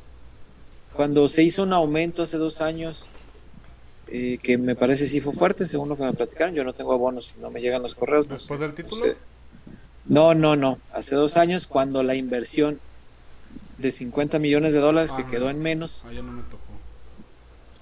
Cuando 0.93 1.29
se 1.29 1.43
hizo 1.43 1.63
un 1.63 1.73
aumento 1.73 2.23
hace 2.23 2.37
dos 2.37 2.61
años, 2.61 3.09
eh, 4.09 4.39
que 4.43 4.59
me 4.59 4.75
parece 4.75 5.07
sí 5.07 5.21
fue 5.21 5.33
fuerte, 5.33 5.67
según 5.67 5.89
lo 5.89 5.97
que 5.97 6.03
me 6.03 6.13
platicaron, 6.13 6.55
yo 6.55 6.65
no 6.65 6.73
tengo 6.73 6.93
abonos 6.93 7.35
y 7.39 7.41
no 7.41 7.51
me 7.51 7.61
llegan 7.61 7.83
los 7.83 7.95
correos. 7.95 8.27
No 8.29 8.35
¿Después 8.35 8.59
sé, 8.59 8.67
del 8.67 8.75
título? 8.75 8.97
no, 8.97 9.07
sé. 9.13 9.17
no, 10.07 10.35
no, 10.35 10.57
no. 10.57 10.79
Hace 10.93 11.15
dos 11.15 11.37
años, 11.37 11.67
cuando 11.67 12.03
la 12.03 12.17
inversión 12.17 12.81
de 13.79 13.91
50 13.91 14.39
millones 14.41 14.73
de 14.73 14.81
dólares, 14.81 15.13
que 15.13 15.23
Ah. 15.23 15.29
quedó 15.31 15.49
en 15.49 15.61
menos, 15.61 16.05
Ah, 16.09 16.13
ya 16.13 16.23
no 16.23 16.33
me 16.33 16.43
tocó. 16.43 16.59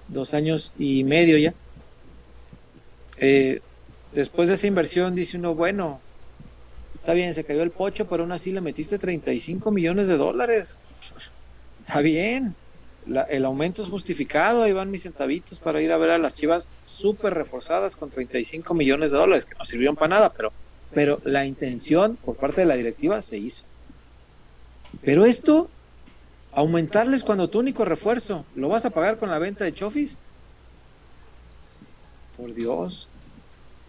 dos 0.09 0.34
años 0.34 0.72
y 0.78 1.02
medio 1.04 1.38
ya. 1.38 1.54
Eh, 3.18 3.61
después 4.18 4.48
de 4.48 4.54
esa 4.54 4.66
inversión 4.66 5.14
dice 5.14 5.36
uno, 5.36 5.54
bueno, 5.54 6.00
está 6.96 7.12
bien, 7.12 7.34
se 7.34 7.44
cayó 7.44 7.62
el 7.62 7.70
pocho, 7.70 8.08
pero 8.08 8.24
aún 8.24 8.32
así 8.32 8.50
le 8.50 8.60
metiste 8.60 8.98
35 8.98 9.70
millones 9.70 10.08
de 10.08 10.16
dólares. 10.16 10.76
Está 11.86 12.00
bien. 12.00 12.56
El 13.28 13.44
aumento 13.44 13.80
es 13.80 13.88
justificado, 13.88 14.64
ahí 14.64 14.72
van 14.72 14.90
mis 14.90 15.04
centavitos 15.04 15.60
para 15.60 15.80
ir 15.80 15.92
a 15.92 15.98
ver 15.98 16.10
a 16.10 16.18
las 16.18 16.34
chivas 16.34 16.68
súper 16.84 17.32
reforzadas 17.32 17.94
con 17.94 18.10
35 18.10 18.74
millones 18.74 19.12
de 19.12 19.18
dólares, 19.18 19.46
que 19.46 19.54
no 19.54 19.64
sirvieron 19.64 19.94
para 19.94 20.16
nada, 20.16 20.32
pero, 20.32 20.52
pero 20.92 21.20
la 21.22 21.46
intención 21.46 22.16
por 22.16 22.34
parte 22.34 22.62
de 22.62 22.66
la 22.66 22.74
directiva 22.74 23.22
se 23.22 23.38
hizo. 23.38 23.64
Pero 25.02 25.26
esto, 25.26 25.70
aumentarles 26.52 27.22
cuando 27.22 27.48
tu 27.48 27.60
único 27.60 27.84
refuerzo 27.84 28.44
lo 28.56 28.68
vas 28.68 28.84
a 28.84 28.90
pagar 28.90 29.16
con 29.16 29.30
la 29.30 29.38
venta 29.38 29.64
de 29.64 29.72
Chofis. 29.72 30.18
Por 32.36 32.52
Dios. 32.52 33.08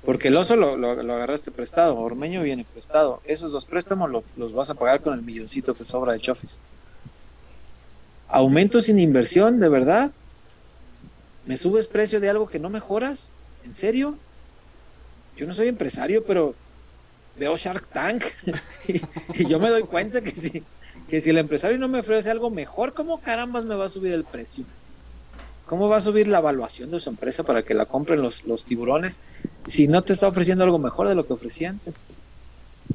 Porque 0.06 0.30
el 0.30 0.38
oso 0.38 0.56
lo, 0.56 0.70
agarraste 0.90 1.52
prestado, 1.52 1.98
Ormeño 1.98 2.42
viene 2.42 2.66
prestado. 2.66 3.22
Esos 3.26 3.52
dos 3.52 3.66
préstamos 3.66 4.10
lo- 4.10 4.24
los 4.38 4.54
vas 4.54 4.70
a 4.70 4.76
pagar 4.76 5.02
con 5.02 5.14
el 5.14 5.22
milloncito 5.22 5.74
que 5.76 5.84
sobra 5.84 6.14
de 6.14 6.20
Chofis. 6.20 6.60
Aumento 8.28 8.80
sin 8.82 9.00
inversión, 9.00 9.60
de 9.60 9.70
verdad. 9.70 10.12
¿Me 11.46 11.58
subes 11.58 11.88
precio 11.88 12.20
de 12.20 12.30
algo 12.30 12.48
que 12.48 12.60
no 12.60 12.70
mejoras? 12.70 13.32
¿En 13.66 13.74
serio? 13.74 14.16
Yo 15.36 15.48
no 15.48 15.54
soy 15.54 15.68
empresario, 15.68 16.24
pero 16.24 16.54
veo 17.38 17.56
Shark 17.58 17.88
Tank 17.90 18.24
y, 18.88 19.02
y 19.34 19.48
yo 19.48 19.60
me 19.60 19.70
doy 19.70 19.84
cuenta 19.84 20.22
que 20.22 20.32
si, 20.32 20.64
que 21.10 21.22
si 21.22 21.30
el 21.30 21.38
empresario 21.38 21.78
no 21.78 21.88
me 21.88 22.00
ofrece 22.00 22.30
algo 22.30 22.50
mejor, 22.50 22.94
¿cómo 22.94 23.22
carambas 23.22 23.66
me 23.66 23.76
va 23.76 23.86
a 23.86 23.90
subir 23.90 24.14
el 24.14 24.26
precio? 24.26 24.66
¿Cómo 25.70 25.88
va 25.88 25.98
a 25.98 26.02
subir 26.02 26.28
la 26.28 26.40
evaluación 26.40 26.90
de 26.90 27.00
su 27.00 27.12
empresa 27.12 27.44
para 27.44 27.62
que 27.62 27.76
la 27.76 27.86
compren 27.86 28.24
los, 28.24 28.44
los 28.44 28.66
tiburones 28.66 29.20
si 29.68 29.88
no 29.88 30.02
te 30.02 30.14
está 30.14 30.28
ofreciendo 30.28 30.64
algo 30.64 30.80
mejor 30.80 31.08
de 31.08 31.14
lo 31.14 31.28
que 31.28 31.34
ofrecía 31.34 31.70
antes? 31.70 32.08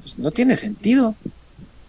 Pues 0.01 0.19
no 0.19 0.33
tiene 0.33 0.57
sentido. 0.57 1.15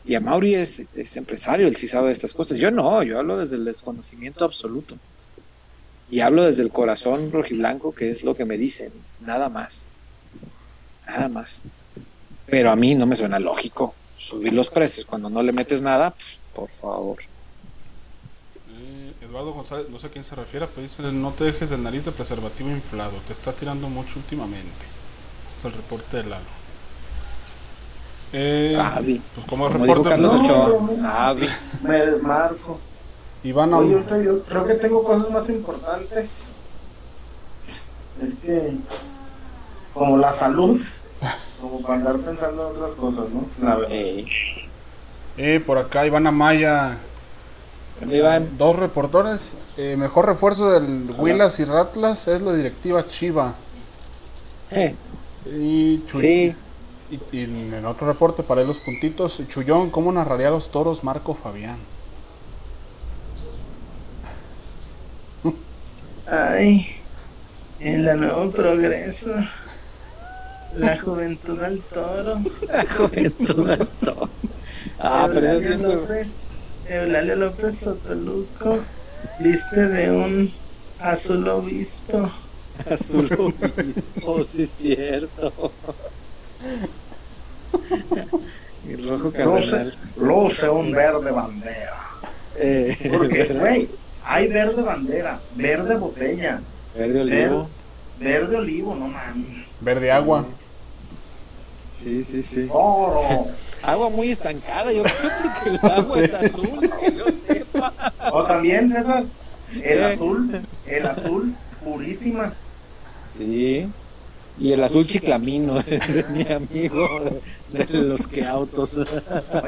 Y 0.06 0.14
a 0.14 0.20
Mauri 0.20 0.54
es, 0.54 0.84
es 0.96 1.18
empresario, 1.18 1.68
él 1.68 1.76
sí 1.76 1.88
sabe 1.88 2.06
de 2.06 2.14
estas 2.14 2.36
cosas. 2.36 2.60
Yo 2.60 2.70
no, 2.70 3.02
yo 3.02 3.18
hablo 3.18 3.36
desde 3.36 3.56
el 3.56 3.66
desconocimiento 3.66 4.46
absoluto. 4.46 4.96
Y 6.12 6.20
hablo 6.20 6.44
desde 6.44 6.62
el 6.62 6.70
corazón 6.70 7.32
rojiblanco, 7.32 7.96
que 7.96 8.12
es 8.12 8.24
lo 8.24 8.36
que 8.36 8.46
me 8.46 8.56
dicen, 8.56 8.92
nada 9.22 9.50
más. 9.50 9.88
Nada 11.08 11.30
más. 11.30 11.64
Pero 12.46 12.70
a 12.70 12.76
mí 12.76 12.94
no 12.94 13.08
me 13.08 13.16
suena 13.16 13.40
lógico 13.40 13.96
subir 14.20 14.54
los 14.54 14.70
precios 14.70 15.08
cuando 15.08 15.32
no 15.32 15.42
le 15.42 15.52
metes 15.52 15.82
nada, 15.82 16.12
pf, 16.12 16.38
por 16.54 16.70
favor. 16.70 17.18
Eduardo 19.36 19.52
González, 19.52 19.90
no 19.90 20.00
sé 20.00 20.08
a 20.08 20.10
quién 20.12 20.24
se 20.24 20.34
refiere, 20.34 20.66
pero 20.66 20.82
dice, 20.82 21.02
no 21.12 21.32
te 21.32 21.44
dejes 21.44 21.70
del 21.70 21.84
nariz 21.84 22.06
de 22.06 22.14
preservativo 22.14 22.70
inflado, 22.70 23.12
te 23.28 23.34
está 23.34 23.52
tirando 23.52 23.90
mucho 23.90 24.14
últimamente. 24.16 24.86
Es 25.60 25.66
el 25.66 25.74
reporte 25.74 26.16
de 26.18 26.24
Lalo. 26.24 26.46
Eh, 28.32 28.72
Sabi. 28.74 29.22
Pues 29.36 29.46
como 29.46 29.66
Como 29.70 29.84
dijo 29.84 29.96
reporte, 30.04 30.10
Carlos 30.10 30.34
No, 30.36 30.42
Ochoa, 30.42 30.70
no, 30.70 30.80
no. 30.86 30.88
sabe. 30.90 31.50
Me 31.84 31.98
desmarco. 32.00 32.80
Iván 33.44 33.74
Oye, 33.74 33.90
Aun- 33.90 33.96
ahorita 33.96 34.24
yo 34.24 34.42
creo 34.44 34.66
que 34.66 34.76
tengo 34.76 35.04
cosas 35.04 35.30
más 35.30 35.50
importantes. 35.50 36.44
Es 38.22 38.36
que, 38.36 38.78
como 39.94 40.16
la 40.18 40.32
salud, 40.32 40.80
como 41.60 41.82
para 41.82 41.96
andar 41.96 42.18
pensando 42.20 42.70
en 42.70 42.78
otras 42.78 42.96
cosas, 42.96 43.26
¿no? 43.32 43.46
La 43.62 43.76
verdad. 43.76 43.92
Eh, 43.92 44.26
eh, 45.36 45.60
por 45.60 45.78
acá 45.78 46.06
Iván 46.06 46.26
Amaya, 46.26 47.00
Iván, 48.02 48.58
dos 48.58 48.76
reportores. 48.76 49.58
Eh, 49.78 49.96
mejor 49.98 50.26
refuerzo 50.26 50.72
del 50.72 51.14
Huilas 51.18 51.60
y 51.60 51.66
Ratlas 51.66 52.28
es 52.28 52.42
la 52.42 52.54
directiva 52.54 53.08
Chiva. 53.08 53.56
eh, 54.72 54.96
Y 55.46 56.00
Chuy- 56.08 56.22
sí, 56.22 56.56
Y, 57.10 57.20
y 57.32 57.44
en 57.44 57.74
el 57.74 57.86
otro 57.86 58.08
reporte, 58.08 58.44
para 58.44 58.62
ir 58.62 58.68
los 58.68 58.80
puntitos, 58.80 59.42
Chullón, 59.48 59.92
¿cómo 59.92 60.12
narraría 60.12 60.50
los 60.50 60.72
toros 60.72 61.04
Marco 61.04 61.36
Fabián? 61.36 61.78
Ay, 66.26 66.88
en 67.80 68.06
la 68.06 68.16
nuevo 68.16 68.52
progreso, 68.52 69.32
la 70.76 70.98
juventud 71.00 71.62
al 71.62 71.82
toro. 71.82 72.40
la 72.68 72.86
juventud 72.86 73.68
del 73.68 73.88
toro. 73.88 74.30
Ah, 75.00 75.30
pero 75.34 75.48
eso 75.48 75.68
siempre. 75.68 76.02
Eulalio 76.90 77.36
López 77.36 77.78
Sotoluco, 77.78 78.80
viste 79.40 79.88
de 79.88 80.12
un 80.12 80.54
azul 81.00 81.48
obispo. 81.48 82.30
Azul 82.92 83.30
obispo, 83.40 84.44
sí 84.44 84.64
es 84.64 84.70
cierto. 84.72 85.72
Y 88.88 88.96
rojo 88.98 89.32
cardenal. 89.32 89.96
luce 90.18 90.70
un 90.70 90.92
verde 90.92 91.32
bandera. 91.32 92.08
Eh, 92.58 93.12
Porque, 93.18 93.44
güey, 93.60 93.90
hay 94.24 94.48
verde 94.48 94.82
bandera, 94.84 95.40
verde 95.56 95.96
botella, 95.98 96.62
Verde 96.96 97.22
olivo. 97.22 97.70
verde 98.20 98.58
olivo, 98.58 98.96
no 98.96 99.08
mames. 99.08 99.66
Verde 99.82 100.12
agua. 100.12 100.46
Sí, 101.92 102.24
sí, 102.24 102.42
sí. 102.44 102.68
Oro. 102.72 103.48
Agua 103.86 104.10
muy 104.10 104.32
estancada, 104.32 104.92
yo 104.92 105.04
creo 105.04 105.32
que 105.64 105.70
el 105.70 105.80
agua 105.92 106.20
es 106.22 106.34
azul, 106.34 106.80
que 107.00 107.16
yo 107.16 107.26
sepa. 107.32 107.94
O 108.32 108.44
también, 108.44 108.90
César, 108.90 109.26
el 109.74 110.00
Eh. 110.00 110.06
azul, 110.06 110.62
el 110.88 111.06
azul 111.06 111.56
purísima. 111.84 112.54
Sí. 113.38 113.88
Y 114.58 114.72
el 114.72 114.84
azul 114.84 115.06
chiclamino 115.06 115.76
de, 115.84 116.00
de 116.00 116.24
mi 116.30 116.52
amigo 116.52 117.08
de, 117.72 117.86
los 117.86 118.26
que 118.28 118.46
autos. 118.46 118.98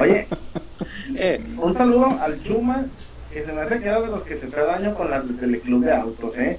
Oye, 0.00 0.26
Eh, 1.14 1.42
un 1.58 1.74
saludo 1.74 2.18
al 2.20 2.42
Chuma, 2.42 2.86
que 3.32 3.42
se 3.42 3.52
me 3.52 3.60
hace 3.60 3.78
que 3.80 3.88
era 3.88 4.00
de 4.00 4.08
los 4.08 4.22
que 4.22 4.36
se 4.36 4.46
hace 4.46 4.60
daño 4.62 4.94
con 4.94 5.10
las 5.10 5.26
del 5.28 5.36
Teleclub 5.36 5.84
de 5.84 5.92
Autos, 5.92 6.38
¿eh? 6.38 6.58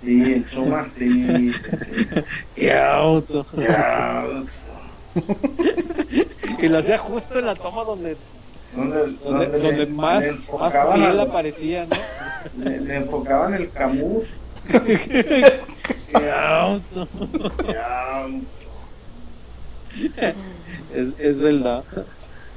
Sí, 0.00 0.32
el 0.34 0.48
Chuma, 0.48 0.86
sí, 0.92 1.08
sí, 1.28 1.52
sí. 1.52 2.06
¡Qué 2.54 2.72
auto! 2.76 3.46
¡Qué 3.56 3.66
auto! 3.68 4.46
y 6.62 6.68
lo 6.68 6.78
hacía 6.78 6.98
justo 6.98 7.38
en 7.38 7.46
la 7.46 7.54
toma 7.54 7.84
donde 7.84 8.16
donde, 8.74 9.12
donde, 9.24 9.46
donde 9.46 9.72
le- 9.72 9.86
más, 9.86 10.48
le 10.50 10.58
más 10.58 10.76
piel 10.94 11.20
aparecía, 11.20 11.86
¿no? 11.86 11.96
le, 12.64 12.80
le 12.80 12.96
enfocaban 12.96 13.54
el 13.54 13.70
camus. 13.70 14.34
¡Qué 14.68 16.30
auto! 16.30 17.08
¡Qué 17.66 17.76
auto! 17.78 18.44
Es, 20.94 21.14
es 21.18 21.40
verdad. 21.40 21.84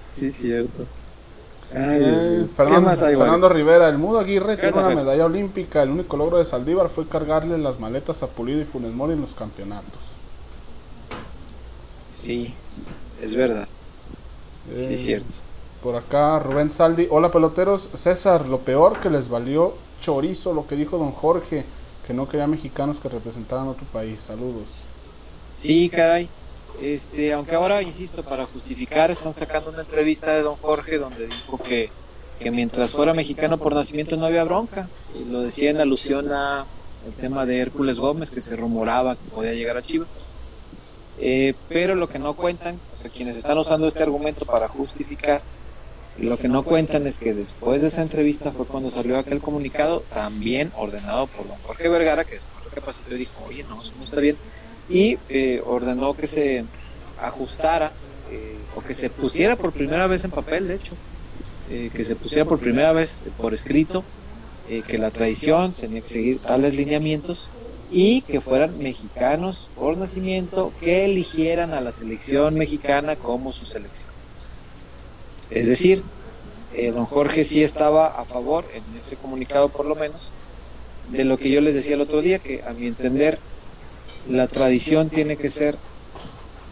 Sí, 0.09 0.27
es 0.27 0.35
cierto. 0.37 0.85
Ay, 1.73 1.99
Dios 1.99 2.25
Eh, 2.25 2.29
mío. 2.29 2.47
¿Qué 2.49 2.55
Fernando, 2.55 2.81
más 2.81 3.01
hay, 3.01 3.15
Fernando 3.15 3.47
Rivera, 3.49 3.87
el 3.87 3.97
Mudo 3.97 4.19
Aguirre 4.19 4.57
¿Qué 4.57 4.63
tiene 4.73 4.77
una 4.77 4.89
medalla 4.95 5.25
olímpica. 5.25 5.81
El 5.83 5.91
único 5.91 6.17
logro 6.17 6.37
de 6.37 6.45
Saldívar 6.45 6.89
fue 6.89 7.07
cargarle 7.07 7.57
las 7.57 7.79
maletas 7.79 8.21
a 8.23 8.27
Pulido 8.27 8.59
y 8.61 8.65
Funes 8.65 8.91
Mori 8.93 9.13
en 9.13 9.21
los 9.21 9.33
campeonatos. 9.33 10.17
Sí, 12.21 12.55
es 13.17 13.35
verdad. 13.35 13.69
Sí, 14.73 14.93
Eh, 14.93 14.93
es 14.93 15.01
cierto. 15.03 15.41
Por 15.81 15.95
acá, 15.95 16.39
Rubén 16.39 16.69
Saldi. 16.71 17.07
Hola, 17.11 17.31
peloteros. 17.31 17.89
César, 17.95 18.47
lo 18.47 18.63
peor 18.65 18.99
que 18.99 19.09
les 19.09 19.29
valió 19.29 19.83
chorizo 19.99 20.53
lo 20.53 20.67
que 20.67 20.75
dijo 20.75 20.97
don 20.97 21.11
Jorge, 21.11 21.73
que 22.03 22.13
no 22.13 22.27
quería 22.27 22.47
mexicanos 22.47 22.99
que 22.99 23.09
representaran 23.09 23.67
otro 23.67 23.87
país. 23.87 24.23
Saludos. 24.23 24.89
Sí, 25.51 25.89
caray. 25.89 26.33
Este, 26.73 27.33
aunque 27.33 27.55
ahora, 27.55 27.81
insisto, 27.83 28.25
para 28.25 28.45
justificar, 28.45 29.11
están 29.11 29.33
sacando 29.33 29.69
una 29.69 29.81
entrevista 29.81 30.33
de 30.33 30.41
don 30.41 30.55
Jorge 30.57 30.97
donde 30.97 31.27
dijo 31.27 31.61
que, 31.61 31.93
que 32.39 32.51
mientras 32.51 32.93
fuera 32.93 33.13
mexicano 33.13 33.59
por 33.59 33.75
nacimiento 33.75 34.17
no 34.17 34.25
había 34.25 34.43
bronca. 34.45 34.91
Y 35.13 35.25
lo 35.25 35.41
decía 35.41 35.69
en 35.71 35.81
alusión 35.81 36.31
a 36.31 36.69
el 37.03 37.15
tema 37.15 37.45
de 37.45 37.59
Hércules 37.59 37.99
Gómez, 37.99 38.31
que 38.31 38.41
se 38.41 38.55
rumoraba 38.55 39.17
que 39.17 39.29
podía 39.29 39.53
llegar 39.53 39.77
a 39.77 39.83
Chivas. 39.83 40.19
Eh, 41.21 41.53
pero 41.69 41.95
lo 41.95 42.09
que 42.09 42.19
no 42.19 42.33
cuentan, 42.35 42.79
o 42.91 42.95
sea, 42.97 43.11
quienes 43.11 43.37
están 43.37 43.57
usando 43.57 43.87
este 43.87 44.03
argumento 44.03 44.45
para 44.45 44.67
justificar, 44.67 45.41
lo 46.17 46.37
que 46.37 46.47
no 46.47 46.63
cuentan 46.63 47.07
es 47.07 47.19
que 47.19 47.33
después 47.33 47.81
de 47.81 47.87
esa 47.87 48.01
entrevista 48.01 48.51
fue 48.51 48.65
cuando 48.65 48.91
salió 48.91 49.17
aquel 49.17 49.39
comunicado, 49.39 50.03
también 50.13 50.71
ordenado 50.75 51.27
por 51.27 51.47
don 51.47 51.57
Jorge 51.65 51.87
Vergara, 51.89 52.25
que 52.25 52.35
después 52.35 52.65
recapacitó 52.65 53.15
y 53.15 53.19
dijo, 53.19 53.33
oye, 53.47 53.63
no, 53.63 53.81
eso 53.81 53.93
no 53.97 54.03
está 54.03 54.19
bien 54.19 54.37
y 54.91 55.17
eh, 55.29 55.61
ordenó 55.65 56.15
que 56.15 56.27
se 56.27 56.65
ajustara 57.19 57.93
eh, 58.29 58.57
o 58.75 58.81
que 58.81 58.93
se 58.93 59.09
pusiera 59.09 59.55
por 59.55 59.71
primera 59.71 60.07
vez 60.07 60.23
en 60.23 60.31
papel, 60.31 60.67
de 60.67 60.75
hecho, 60.75 60.95
eh, 61.69 61.89
que 61.93 62.03
se 62.03 62.15
pusiera 62.15 62.45
por 62.45 62.59
primera 62.59 62.91
vez 62.91 63.17
por 63.37 63.53
escrito 63.53 64.03
que 64.87 64.97
la 64.97 65.11
tradición 65.11 65.73
tenía 65.73 65.99
que 65.99 66.07
seguir 66.07 66.39
tales 66.39 66.75
lineamientos 66.75 67.49
y 67.91 68.21
que 68.21 68.39
fueran 68.39 68.77
mexicanos 68.79 69.69
por 69.75 69.97
nacimiento 69.97 70.71
que 70.79 71.05
eligieran 71.05 71.73
a 71.73 71.81
la 71.81 71.91
selección 71.91 72.55
mexicana 72.55 73.17
como 73.17 73.51
su 73.51 73.65
selección. 73.65 74.09
Es 75.49 75.67
decir, 75.67 76.03
eh, 76.73 76.91
don 76.91 77.05
Jorge 77.05 77.43
sí 77.43 77.61
estaba 77.61 78.07
a 78.07 78.23
favor, 78.23 78.65
en 78.73 78.83
ese 78.97 79.17
comunicado 79.17 79.67
por 79.67 79.85
lo 79.85 79.95
menos, 79.95 80.31
de 81.11 81.25
lo 81.25 81.37
que 81.37 81.51
yo 81.51 81.59
les 81.59 81.75
decía 81.75 81.95
el 81.95 82.01
otro 82.01 82.21
día, 82.21 82.39
que 82.39 82.63
a 82.63 82.71
mi 82.71 82.87
entender 82.87 83.39
la 84.27 84.47
tradición 84.47 85.09
tiene 85.09 85.35
que 85.35 85.49
ser 85.49 85.77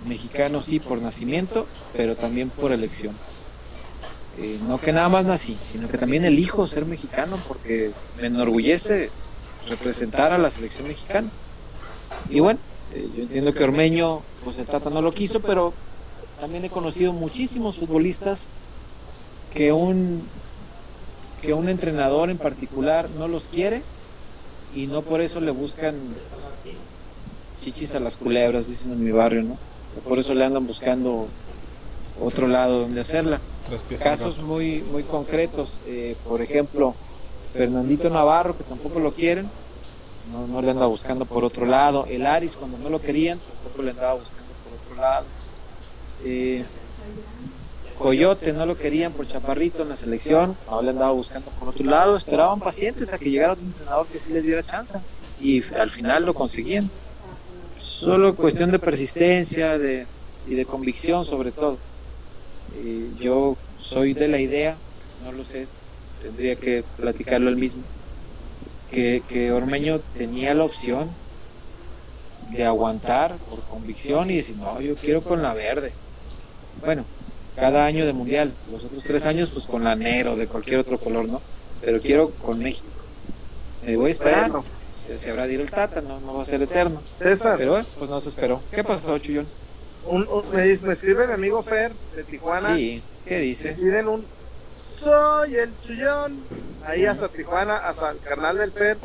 mexicano 0.05 0.61
sí 0.61 0.79
por 0.79 1.01
nacimiento, 1.01 1.67
pero 1.93 2.15
también 2.15 2.49
por 2.49 2.71
elección. 2.71 3.13
Eh, 4.37 4.57
no 4.65 4.79
que 4.79 4.93
nada 4.93 5.09
más 5.09 5.25
nací, 5.25 5.57
sino 5.69 5.89
que 5.89 5.97
también 5.97 6.23
elijo 6.23 6.65
ser 6.65 6.85
mexicano 6.85 7.37
porque 7.45 7.91
me 8.21 8.27
enorgullece 8.27 9.09
representar 9.69 10.33
a 10.33 10.37
la 10.37 10.51
selección 10.51 10.87
mexicana. 10.87 11.29
Y 12.29 12.39
bueno, 12.39 12.59
eh, 12.93 13.09
yo 13.15 13.23
entiendo 13.23 13.53
que 13.53 13.63
Ormeño, 13.63 14.21
pues 14.43 14.57
el 14.59 14.65
Tata 14.65 14.89
no 14.89 15.01
lo 15.01 15.11
quiso, 15.11 15.39
pero 15.39 15.73
también 16.39 16.65
he 16.65 16.69
conocido 16.69 17.13
muchísimos 17.13 17.77
futbolistas 17.77 18.49
que 19.53 19.71
un 19.71 20.27
que 21.41 21.53
un 21.53 21.69
entrenador 21.69 22.29
en 22.29 22.37
particular 22.37 23.09
no 23.17 23.29
los 23.29 23.47
quiere 23.47 23.81
y 24.75 24.87
no 24.87 25.03
por 25.03 25.21
eso 25.21 25.39
le 25.39 25.51
buscan 25.51 25.95
chichis 27.61 27.95
a 27.95 27.99
las 28.01 28.17
culebras, 28.17 28.67
dicen 28.67 28.91
en 28.91 29.03
mi 29.03 29.11
barrio, 29.11 29.43
¿no? 29.43 29.57
Por 30.07 30.19
eso 30.19 30.33
le 30.33 30.45
andan 30.45 30.67
buscando 30.67 31.27
otro 32.21 32.47
lado 32.47 32.81
donde 32.81 33.01
hacerla. 33.01 33.39
Casos 34.01 34.41
muy, 34.41 34.81
muy 34.81 35.03
concretos, 35.03 35.79
eh, 35.85 36.15
por 36.27 36.41
ejemplo, 36.41 36.95
Fernandito 37.51 38.09
Navarro, 38.09 38.57
que 38.57 38.63
tampoco 38.63 38.99
lo 38.99 39.13
quieren, 39.13 39.49
no, 40.31 40.61
le 40.61 40.71
anda 40.71 40.85
buscando 40.85 41.25
por 41.25 41.43
otro 41.43 41.65
lado. 41.65 42.05
El 42.07 42.25
Aris, 42.25 42.55
cuando 42.55 42.77
no 42.77 42.89
lo 42.89 43.01
querían, 43.01 43.39
tampoco 43.39 43.81
le 43.81 43.91
andaba 43.91 44.13
buscando 44.13 44.45
por 44.63 44.79
otro 44.79 45.01
lado. 45.01 45.25
Eh, 46.23 46.63
Coyote, 47.97 48.53
no 48.53 48.65
lo 48.65 48.77
querían 48.77 49.11
por 49.11 49.27
Chaparrito 49.27 49.83
en 49.83 49.89
la 49.89 49.95
selección, 49.95 50.55
no 50.69 50.81
le 50.81 50.91
andaba 50.91 51.11
buscando 51.11 51.49
por 51.51 51.69
otro 51.69 51.85
lado. 51.85 52.15
Esperaban 52.15 52.59
pacientes 52.59 53.11
a 53.11 53.17
que 53.17 53.29
llegara 53.29 53.53
otro 53.53 53.65
entrenador 53.65 54.07
que 54.07 54.19
sí 54.19 54.31
les 54.31 54.45
diera 54.45 54.63
chance. 54.63 54.99
Y 55.41 55.63
al 55.73 55.89
final 55.89 56.25
lo 56.25 56.33
conseguían. 56.33 56.89
Solo 57.79 58.35
cuestión 58.35 58.71
de 58.71 58.79
persistencia 58.79 59.77
de, 59.77 60.05
y 60.47 60.55
de 60.55 60.65
convicción 60.65 61.25
sobre 61.25 61.51
todo. 61.51 61.77
Eh, 62.75 63.09
yo 63.19 63.57
soy 63.79 64.13
de 64.13 64.27
la 64.27 64.39
idea, 64.39 64.77
no 65.23 65.31
lo 65.31 65.43
sé, 65.43 65.67
tendría 66.21 66.55
que 66.55 66.83
platicarlo 66.97 67.49
él 67.49 67.55
mismo, 67.57 67.83
que, 68.91 69.23
que 69.27 69.51
Ormeño 69.51 69.99
tenía 70.17 70.53
la 70.53 70.63
opción 70.63 71.09
de 72.51 72.65
aguantar 72.65 73.35
por 73.49 73.61
convicción 73.63 74.31
y 74.31 74.37
decir, 74.37 74.55
no, 74.57 74.81
yo 74.81 74.95
quiero 74.95 75.21
con 75.21 75.41
la 75.43 75.53
verde. 75.53 75.93
Bueno, 76.83 77.05
cada 77.55 77.85
año 77.85 78.05
de 78.05 78.13
mundial, 78.13 78.53
los 78.71 78.83
otros 78.83 79.03
tres 79.03 79.25
años 79.25 79.49
pues 79.51 79.67
con 79.67 79.83
la 79.83 79.95
negro, 79.95 80.35
de 80.35 80.47
cualquier 80.47 80.79
otro 80.79 80.97
color, 80.99 81.27
¿no? 81.27 81.41
Pero 81.81 81.99
quiero 81.99 82.31
con 82.31 82.59
México. 82.59 82.87
Me 83.85 83.95
voy 83.95 84.07
a 84.09 84.11
esperar, 84.11 84.51
se, 84.97 85.17
se 85.17 85.29
habrá 85.29 85.47
de 85.47 85.53
ir 85.53 85.61
el 85.61 85.69
Tata, 85.71 86.01
no, 86.01 86.19
no 86.19 86.33
va 86.35 86.41
a 86.43 86.45
ser 86.45 86.61
eterno. 86.61 87.01
César, 87.19 87.57
Pero 87.57 87.71
bueno, 87.71 87.87
pues 87.97 88.09
no 88.09 88.19
se 88.19 88.29
esperó. 88.29 88.61
¿Qué 88.71 88.83
pasó, 88.83 89.17
Chuyón? 89.19 89.47
un- 90.07 90.27
un- 90.27 90.49
me, 90.51 90.65
me 90.65 90.93
escribe 90.93 91.27
mi 91.27 91.33
amigo 91.33 91.61
Fer 91.61 91.91
de 92.15 92.23
Tijuana. 92.23 92.75
Sí, 92.75 93.01
¿qué 93.25 93.37
dice? 93.39 93.73
Piden 93.73 94.07
un 94.07 94.25
soy 94.99 95.55
el 95.55 95.71
chullón. 95.85 96.39
Ahí 96.85 97.05
hasta 97.05 97.29
Tijuana, 97.29 97.77
hasta 97.77 98.11
el 98.11 98.19
carnal 98.19 98.57
del 98.57 98.71
Fer. 98.71 98.97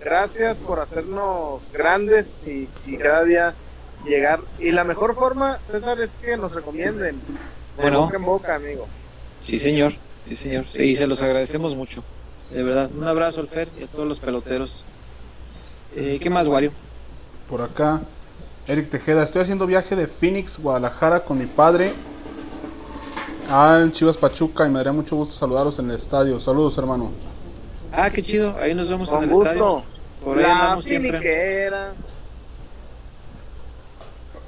Gracias 0.00 0.58
por 0.58 0.78
hacernos 0.80 1.62
grandes 1.72 2.42
y, 2.46 2.68
y 2.86 2.96
cada 2.96 3.24
día 3.24 3.54
llegar. 4.04 4.40
Y 4.58 4.72
la 4.72 4.84
mejor 4.84 5.14
forma, 5.14 5.58
César, 5.66 6.00
es 6.00 6.14
que 6.16 6.36
nos 6.36 6.54
recomienden. 6.54 7.20
De 7.76 7.82
Bueno. 7.82 8.00
boca 8.02 8.16
en 8.16 8.24
boca, 8.24 8.54
amigo. 8.54 8.86
Sí, 9.40 9.58
señor. 9.58 9.94
Sí, 10.24 10.36
señor. 10.36 10.66
Sí, 10.68 10.82
y 10.82 10.96
se 10.96 11.06
los 11.06 11.22
agradecemos 11.22 11.74
mucho. 11.76 12.02
De 12.50 12.62
verdad. 12.62 12.90
Un 12.92 13.04
abrazo 13.06 13.40
al 13.40 13.48
Fer 13.48 13.68
y 13.80 13.84
a 13.84 13.86
todos 13.88 14.06
los 14.06 14.20
peloteros. 14.20 14.84
Eh, 15.94 16.18
¿Qué 16.20 16.30
más, 16.30 16.46
Wario? 16.48 16.72
Por 17.48 17.62
acá, 17.62 18.00
Eric 18.66 18.90
Tejeda. 18.90 19.22
Estoy 19.24 19.42
haciendo 19.42 19.66
viaje 19.66 19.96
de 19.96 20.06
Phoenix, 20.08 20.58
Guadalajara 20.58 21.20
con 21.24 21.38
mi 21.38 21.46
padre 21.46 21.92
al 23.50 23.92
Chivas 23.92 24.16
Pachuca 24.16 24.66
y 24.66 24.70
me 24.70 24.78
daría 24.78 24.92
mucho 24.92 25.16
gusto 25.16 25.34
saludaros 25.34 25.78
en 25.78 25.90
el 25.90 25.96
estadio. 25.96 26.40
Saludos, 26.40 26.76
hermano. 26.78 27.10
Ah, 27.92 28.10
qué 28.10 28.22
chido. 28.22 28.56
Ahí 28.60 28.74
nos 28.74 28.88
vemos 28.88 29.08
Con 29.08 29.18
en 29.22 29.24
el 29.24 29.34
gusto. 29.34 29.50
estadio. 29.50 29.84
Por 30.24 30.38
ahí 30.38 30.42
La 30.44 30.52
andamos 30.62 30.84
siempre. 30.84 31.70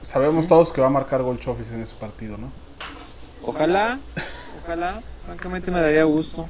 Sabemos 0.05 0.47
todos 0.47 0.73
que 0.73 0.81
va 0.81 0.87
a 0.87 0.91
marcar 0.91 1.23
gol 1.23 1.39
Chofis 1.39 1.69
en 1.69 1.83
ese 1.83 1.95
partido, 1.97 2.37
¿no? 2.39 2.51
Ojalá, 3.43 3.99
ojalá. 4.65 5.03
Francamente 5.27 5.71
me 5.71 5.81
daría 5.81 6.05
gusto. 6.05 6.49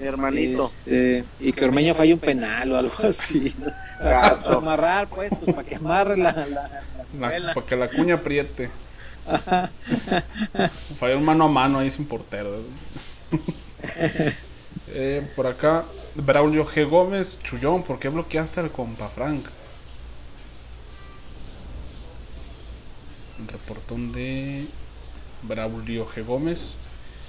Mi 0.00 0.06
hermanito. 0.06 0.64
Este, 0.64 1.24
y 1.40 1.52
que 1.52 1.64
Ormeño 1.64 1.94
falle 1.94 2.14
un 2.14 2.18
penal 2.20 2.72
o 2.72 2.76
algo 2.78 2.92
así. 3.04 3.54
Para 3.98 4.38
amarrar, 4.50 5.08
pues, 5.08 5.30
pues 5.40 5.54
para 5.54 5.66
que 5.66 5.76
amarre 5.76 6.16
la, 6.18 6.32
la- 6.32 6.82
la 7.18 7.54
para 7.54 7.66
que 7.66 7.76
la 7.76 7.88
cuña 7.88 8.16
apriete. 8.16 8.70
Falló 10.98 11.18
un 11.18 11.24
mano 11.24 11.44
a 11.44 11.48
mano 11.48 11.78
ahí 11.78 11.90
sin 11.90 12.06
portero. 12.06 12.62
Eh, 14.88 15.26
por 15.34 15.46
acá, 15.46 15.84
Braulio 16.14 16.66
G. 16.66 16.88
Gómez, 16.88 17.38
Chullón, 17.42 17.82
¿por 17.82 17.98
qué 17.98 18.08
bloqueaste 18.08 18.60
al 18.60 18.70
compa 18.70 19.08
Frank? 19.08 19.44
Reportón 23.46 24.12
de 24.12 24.66
Braulio 25.42 26.08
G. 26.08 26.24
Gómez. 26.24 26.60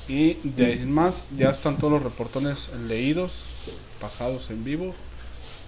Y 0.08 0.36
de 0.44 0.66
ahí 0.68 0.86
más, 0.86 1.28
ya 1.38 1.50
están 1.50 1.78
todos 1.78 1.94
los 1.94 2.04
reportones 2.04 2.70
leídos, 2.88 3.34
pasados 4.00 4.50
en 4.50 4.64
vivo. 4.64 4.94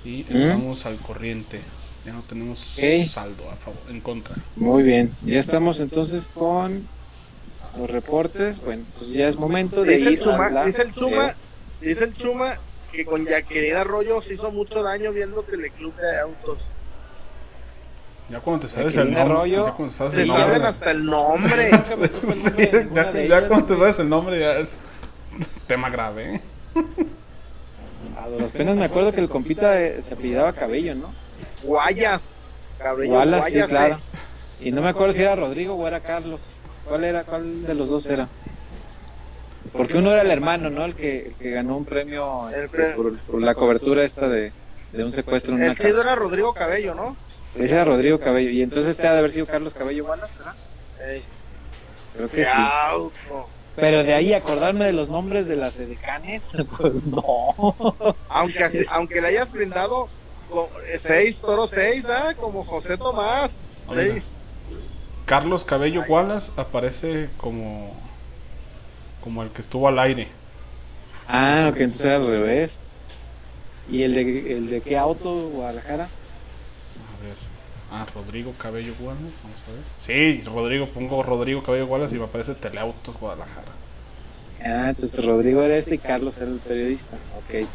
Y 0.05 0.21
estamos 0.29 0.85
al 0.85 0.97
corriente. 0.97 1.59
Ya 2.05 2.13
no 2.13 2.21
tenemos 2.23 2.71
Ok. 2.77 3.09
saldo 3.09 3.49
a 3.51 3.55
favor, 3.57 3.79
en 3.89 3.99
contra. 4.01 4.35
Muy 4.55 4.83
bien. 4.83 5.11
Ya 5.25 5.39
estamos 5.39 5.79
entonces 5.79 6.29
con 6.33 6.87
los 7.77 7.89
reportes, 7.89 8.59
bueno, 8.63 8.83
pues 8.97 9.11
ya 9.13 9.27
es 9.27 9.37
momento 9.37 9.83
de 9.83 9.97
Dice 9.97 10.07
el 10.07 10.13
ir 10.13 10.19
Chuma, 10.19 10.45
a 10.45 10.49
la- 10.49 10.63
el 10.65 10.93
Chuma, 10.93 11.35
dice 11.81 12.03
el 12.05 12.13
Chuma 12.15 12.55
que 12.91 13.05
con 13.05 13.25
Jacqueline 13.25 13.75
Arroyo 13.75 14.21
se 14.21 14.33
hizo 14.33 14.49
mucho 14.51 14.81
daño 14.81 15.11
viendo 15.11 15.43
Teleclub 15.43 15.95
de 15.95 16.19
Autos. 16.21 16.71
Ya 18.29 18.39
cuando 18.39 18.65
te 18.67 18.73
sabes 18.73 18.93
Jacqueline 18.95 19.17
el 19.17 19.19
nombre. 19.19 19.33
Arroyo, 19.37 19.65
ya 19.67 19.73
cuando 19.73 19.93
sabes 19.93 20.13
Se 20.13 20.21
el 20.23 20.27
saben 20.29 20.61
hasta 20.63 20.91
el 20.91 21.05
nombre. 21.05 21.69
ya, 23.27 23.47
cuando 23.47 23.65
te 23.67 23.77
sabes 23.77 23.99
el 23.99 24.09
nombre 24.09 24.39
ya 24.39 24.57
es 24.57 24.77
tema 25.67 25.89
grave, 25.89 26.35
¿eh? 26.35 26.41
A 28.19 28.27
duras 28.29 28.51
penas 28.51 28.75
me 28.75 28.85
acuerdo 28.85 29.11
que 29.11 29.19
el 29.21 29.29
compita 29.29 29.79
eh, 29.81 30.01
se 30.01 30.13
apellidaba 30.13 30.53
Cabello, 30.53 30.95
¿no? 30.95 31.13
Guayas. 31.63 32.41
Cabello 32.77 33.13
Wallace, 33.13 33.49
sí, 33.49 33.51
Guayas, 33.59 33.69
claro. 33.69 33.95
eh. 33.95 34.65
Y 34.67 34.71
no 34.71 34.81
me 34.81 34.89
acuerdo 34.89 35.13
si 35.13 35.21
era 35.21 35.35
Rodrigo 35.35 35.75
o 35.75 35.87
era 35.87 35.99
Carlos. 36.01 36.49
¿Cuál 36.85 37.03
era? 37.03 37.23
¿Cuál 37.23 37.65
de 37.65 37.73
los 37.75 37.89
dos 37.89 38.07
era? 38.09 38.27
Porque 39.73 39.97
uno 39.97 40.11
era 40.11 40.21
el 40.21 40.31
hermano, 40.31 40.69
¿no? 40.69 40.85
El 40.85 40.95
que, 40.95 41.27
el 41.27 41.33
que 41.35 41.51
ganó 41.51 41.77
un 41.77 41.85
premio 41.85 42.49
este, 42.49 42.91
por, 42.91 43.17
por 43.19 43.41
la 43.41 43.53
cobertura 43.53 44.03
esta 44.03 44.27
de, 44.27 44.51
de 44.93 45.03
un 45.03 45.11
secuestro 45.11 45.55
en 45.55 45.61
una 45.63 45.71
El 45.73 45.77
era 45.79 46.15
Rodrigo 46.15 46.53
Cabello, 46.53 46.95
¿no? 46.95 47.15
Ese 47.55 47.75
era 47.75 47.85
Rodrigo 47.85 48.19
Cabello. 48.19 48.49
Y 48.49 48.61
entonces 48.61 48.91
este 48.91 49.07
ha 49.07 49.13
de 49.13 49.19
haber 49.19 49.31
sido 49.31 49.45
Carlos 49.45 49.73
Cabello 49.73 50.05
Wallace. 50.05 50.39
Ey, 51.05 51.23
Creo 52.15 52.29
que 52.29 52.43
sí. 52.45 52.51
auto. 52.55 53.47
Pero 53.75 54.03
de 54.03 54.13
ahí 54.13 54.33
acordarme 54.33 54.85
de 54.85 54.93
los 54.93 55.09
nombres 55.09 55.47
de 55.47 55.55
las 55.55 55.77
edecanes, 55.79 56.53
pues 56.77 57.05
no. 57.05 57.75
Aunque, 58.29 58.63
así- 58.63 58.85
aunque 58.91 59.21
le 59.21 59.27
hayas 59.27 59.51
brindado 59.51 60.09
seis, 60.97 61.41
toro 61.41 61.67
seis, 61.67 62.05
¿ah? 62.05 62.33
Como 62.35 62.63
José 62.63 62.97
Tomás. 62.97 63.59
Seis. 63.87 64.23
Carlos 65.25 65.63
Cabello 65.63 66.03
Wallace 66.07 66.51
aparece 66.57 67.29
como 67.37 67.95
como 69.21 69.43
el 69.43 69.51
que 69.51 69.61
estuvo 69.61 69.87
al 69.87 69.99
aire. 69.99 70.27
Ah, 71.27 71.67
ok, 71.69 71.77
entonces 71.77 72.05
al 72.05 72.27
revés. 72.27 72.81
¿Y 73.91 74.03
el 74.03 74.13
de, 74.13 74.53
el 74.53 74.69
de 74.69 74.81
qué 74.81 74.97
auto, 74.97 75.49
Guadalajara? 75.49 76.03
A 76.05 77.23
ver. 77.23 77.35
Ah, 77.91 78.05
Rodrigo 78.13 78.53
Cabello 78.57 78.93
Wallace, 78.99 79.35
vamos 79.43 79.63
a 79.67 79.71
ver. 79.71 79.83
Sí, 79.99 80.41
Rodrigo, 80.43 80.87
pongo 80.89 81.21
Rodrigo 81.23 81.63
Cabello 81.63 81.85
Wallace 81.87 82.15
y 82.15 82.19
me 82.19 82.25
aparece 82.25 82.55
Teleautos 82.55 83.15
Guadalajara. 83.19 83.71
Ah, 84.61 84.89
entonces 84.89 85.25
Rodrigo 85.25 85.61
era 85.61 85.75
este 85.75 85.95
y 85.95 85.97
Carlos 85.99 86.37
era 86.37 86.51
el 86.51 86.59
periodista. 86.59 87.15
Ok. 87.37 87.67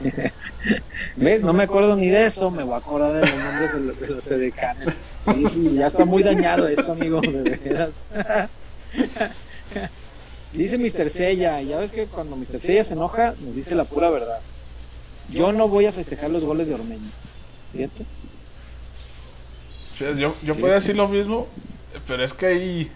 ¿Ves? 1.16 1.42
No 1.42 1.52
me 1.52 1.64
acuerdo 1.64 1.96
ni 1.96 2.08
de 2.08 2.26
eso. 2.26 2.50
Me 2.50 2.62
voy 2.62 2.74
a 2.74 2.78
acordar 2.78 3.12
de 3.12 3.20
los 3.20 3.38
nombres 3.38 3.72
de 3.72 3.80
los, 3.80 4.00
de 4.00 4.08
los 4.08 4.30
edecanes. 4.30 4.88
Sí, 5.24 5.44
sí, 5.48 5.74
ya 5.74 5.86
está 5.86 6.04
muy 6.04 6.22
dañado 6.22 6.68
eso, 6.68 6.92
amigo, 6.92 7.20
de 7.20 7.42
veras. 7.42 8.10
Dice 10.52 10.78
Mr. 10.78 11.10
Sella, 11.10 11.60
ya 11.60 11.78
ves 11.78 11.92
que 11.92 12.06
cuando 12.06 12.36
Mr. 12.36 12.58
Sella 12.58 12.84
se 12.84 12.94
enoja, 12.94 13.34
nos 13.40 13.56
dice 13.56 13.74
la 13.74 13.84
pura 13.84 14.10
verdad. 14.10 14.40
Yo 15.28 15.52
no 15.52 15.68
voy 15.68 15.86
a 15.86 15.92
festejar 15.92 16.30
los 16.30 16.44
goles 16.44 16.68
de 16.68 16.74
Ormeño. 16.74 17.10
Fíjate. 17.72 18.06
Sí, 19.98 20.04
yo, 20.18 20.34
yo 20.42 20.54
podría 20.54 20.76
decir 20.76 20.96
lo 20.96 21.08
mismo, 21.08 21.46
pero 22.06 22.24
es 22.24 22.32
que 22.32 22.46
ahí 22.46 22.92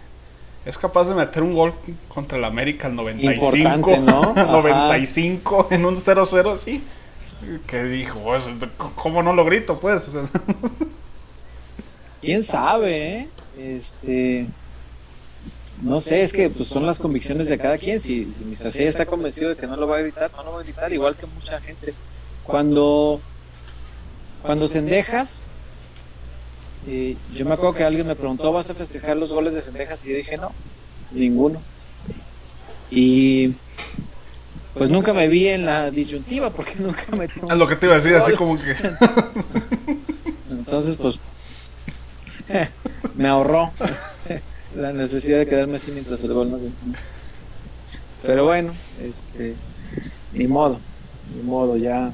es 0.65 0.77
capaz 0.77 1.09
de 1.09 1.15
meter 1.15 1.43
un 1.43 1.55
gol 1.55 1.75
contra 2.09 2.39
el 2.39 2.45
América 2.45 2.87
al 2.87 2.97
95. 2.97 3.57
Importante, 3.57 4.01
¿no? 4.01 4.23
al 4.37 4.39
Ajá. 4.39 4.53
95 4.53 5.69
en 5.71 5.87
un 5.87 5.97
0-0 5.97 6.55
así. 6.55 6.83
Que 7.67 7.85
dijo, 7.85 8.21
pues, 8.21 8.45
¿cómo 8.97 9.23
no 9.23 9.33
lo 9.33 9.45
grito, 9.45 9.81
pues? 9.81 10.09
O 10.09 10.13
sea, 10.13 10.29
¿Quién 12.21 12.43
sabe, 12.43 13.15
eh? 13.15 13.29
Este. 13.59 14.47
No 15.81 16.01
sé, 16.03 16.23
es 16.23 16.35
que 16.35 16.51
pues, 16.51 16.69
son 16.69 16.85
las 16.85 16.99
convicciones 16.99 17.49
de 17.49 17.57
cada 17.57 17.79
quien. 17.79 18.01
Si, 18.01 18.31
si 18.31 18.45
Mr. 18.45 18.83
Está 18.83 19.07
convencido 19.07 19.49
de 19.49 19.57
que 19.57 19.67
no 19.67 19.77
lo 19.77 19.89
va 19.89 19.97
a 19.97 20.01
gritar, 20.01 20.31
no 20.37 20.45
lo 20.45 20.53
va 20.53 20.61
a 20.61 20.63
gritar, 20.63 20.93
igual 20.93 21.17
que 21.17 21.27
mucha 21.27 21.61
gente. 21.61 21.95
Cuando. 22.45 23.21
Cuando 24.43 24.69
Cendejas. 24.69 25.47
Eh, 26.87 27.16
yo 27.35 27.45
me 27.45 27.55
acuerdo 27.55 27.74
que 27.74 27.85
alguien 27.85 28.07
me 28.07 28.16
preguntó: 28.16 28.53
¿vas 28.53 28.70
a 28.70 28.74
festejar 28.74 29.16
los 29.16 29.33
goles 29.33 29.55
de 29.55 29.62
Cendejas? 29.62 30.05
Y 30.07 30.11
yo 30.11 30.16
dije: 30.16 30.37
no, 30.37 30.53
ninguno. 31.12 31.61
Y. 32.91 33.55
Pues 34.74 34.89
nunca 34.89 35.12
me 35.12 35.26
vi 35.28 35.49
en 35.49 35.66
la 35.66 35.91
disyuntiva 35.91 36.51
porque 36.51 36.74
nunca 36.78 37.03
un 37.12 37.22
es 37.22 37.43
lo 37.43 37.66
que 37.66 37.76
te 37.76 37.87
iba 37.87 37.97
a 37.97 37.99
decir, 37.99 38.14
así 38.14 38.33
como 38.33 38.57
que. 38.57 38.74
entonces, 40.51 40.97
pues, 40.97 41.18
me 43.16 43.28
ahorró 43.28 43.72
la 44.76 44.93
necesidad 44.93 45.39
de 45.39 45.47
quedarme 45.47 45.76
así 45.76 45.91
mientras 45.91 46.22
el 46.22 46.33
gol 46.33 46.51
no. 46.51 46.59
Pero 48.22 48.45
bueno, 48.47 48.74
este, 49.03 49.57
ni 50.33 50.47
modo, 50.47 50.78
ni 51.35 51.43
modo, 51.43 51.76
ya 51.76 52.12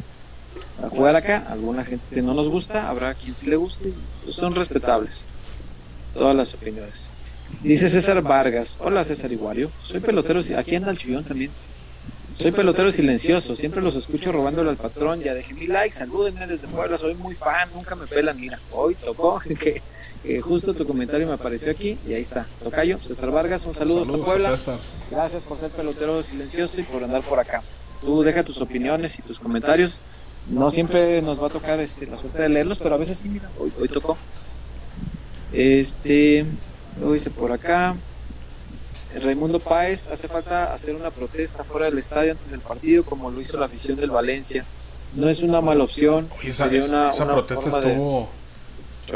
a 0.82 0.88
jugar 0.88 1.16
acá, 1.16 1.46
alguna 1.48 1.84
gente 1.84 2.22
no 2.22 2.34
nos 2.34 2.48
gusta, 2.48 2.88
habrá 2.88 3.14
quien 3.14 3.34
sí 3.34 3.46
le 3.46 3.56
guste, 3.56 3.94
son 4.28 4.54
respetables 4.54 5.26
todas 6.14 6.34
las 6.34 6.54
opiniones. 6.54 7.12
Dice 7.62 7.88
César 7.88 8.20
Vargas, 8.22 8.76
hola 8.80 9.04
César 9.04 9.32
Iguario, 9.32 9.70
soy 9.82 10.00
pelotero, 10.00 10.40
aquí 10.56 10.76
anda 10.76 10.90
el 10.90 10.98
chullón 10.98 11.24
también. 11.24 11.50
Soy 12.32 12.52
pelotero 12.52 12.92
silencioso, 12.92 13.56
siempre 13.56 13.80
los 13.80 13.96
escucho 13.96 14.30
robándole 14.30 14.68
al 14.68 14.76
patrón. 14.76 15.20
Ya 15.20 15.32
dejé 15.32 15.54
mi 15.54 15.66
like, 15.66 15.94
salúdenme 15.94 16.46
desde 16.46 16.68
Puebla, 16.68 16.98
soy 16.98 17.14
muy 17.14 17.34
fan, 17.34 17.70
nunca 17.74 17.96
me 17.96 18.06
pelan. 18.06 18.38
Mira, 18.38 18.60
hoy 18.72 18.94
tocó 18.94 19.38
que, 19.58 19.80
que 20.22 20.40
justo 20.42 20.74
tu 20.74 20.86
comentario 20.86 21.26
me 21.26 21.32
apareció 21.32 21.70
aquí 21.72 21.98
y 22.06 22.12
ahí 22.12 22.20
está. 22.20 22.46
Tocayo, 22.62 22.98
César 22.98 23.30
Vargas, 23.30 23.64
un 23.64 23.72
saludo 23.72 24.02
hasta 24.02 24.18
Puebla. 24.18 24.58
César. 24.58 24.78
Gracias 25.10 25.44
por 25.44 25.56
ser 25.56 25.70
pelotero 25.70 26.22
silencioso 26.22 26.78
y 26.78 26.84
por 26.84 27.02
andar 27.02 27.22
por 27.22 27.40
acá. 27.40 27.62
Tú 28.02 28.22
deja 28.22 28.44
tus 28.44 28.60
opiniones 28.60 29.18
y 29.18 29.22
tus 29.22 29.40
comentarios. 29.40 30.00
No 30.50 30.70
siempre 30.70 31.20
nos 31.22 31.42
va 31.42 31.46
a 31.48 31.50
tocar 31.50 31.80
este, 31.80 32.06
la 32.06 32.18
suerte 32.18 32.40
de 32.40 32.48
leerlos, 32.48 32.78
pero 32.78 32.94
a 32.94 32.98
veces 32.98 33.18
sí, 33.18 33.28
mira, 33.28 33.50
hoy, 33.58 33.72
hoy 33.80 33.88
tocó. 33.88 34.16
Este, 35.52 36.44
lo 37.00 37.12
dice 37.12 37.30
por 37.30 37.52
acá. 37.52 37.96
Raimundo 39.22 39.58
Páez, 39.60 40.08
hace 40.08 40.28
falta 40.28 40.72
hacer 40.72 40.94
una 40.94 41.10
protesta 41.10 41.64
fuera 41.64 41.86
del 41.86 41.98
estadio 41.98 42.32
antes 42.32 42.50
del 42.50 42.60
partido, 42.60 43.02
como 43.04 43.30
lo 43.30 43.40
hizo 43.40 43.56
la 43.56 43.66
afición 43.66 43.96
del 43.96 44.10
Valencia. 44.10 44.64
No 45.14 45.28
es 45.28 45.42
una 45.42 45.60
mala 45.62 45.84
opción. 45.84 46.28
Oye, 46.38 46.50
esa, 46.50 46.64
sería 46.64 46.84
una, 46.84 47.10
esa 47.10 47.24
una 47.24 47.34
protesta 47.34 47.80
de- 47.80 47.88
estuvo, 47.92 48.28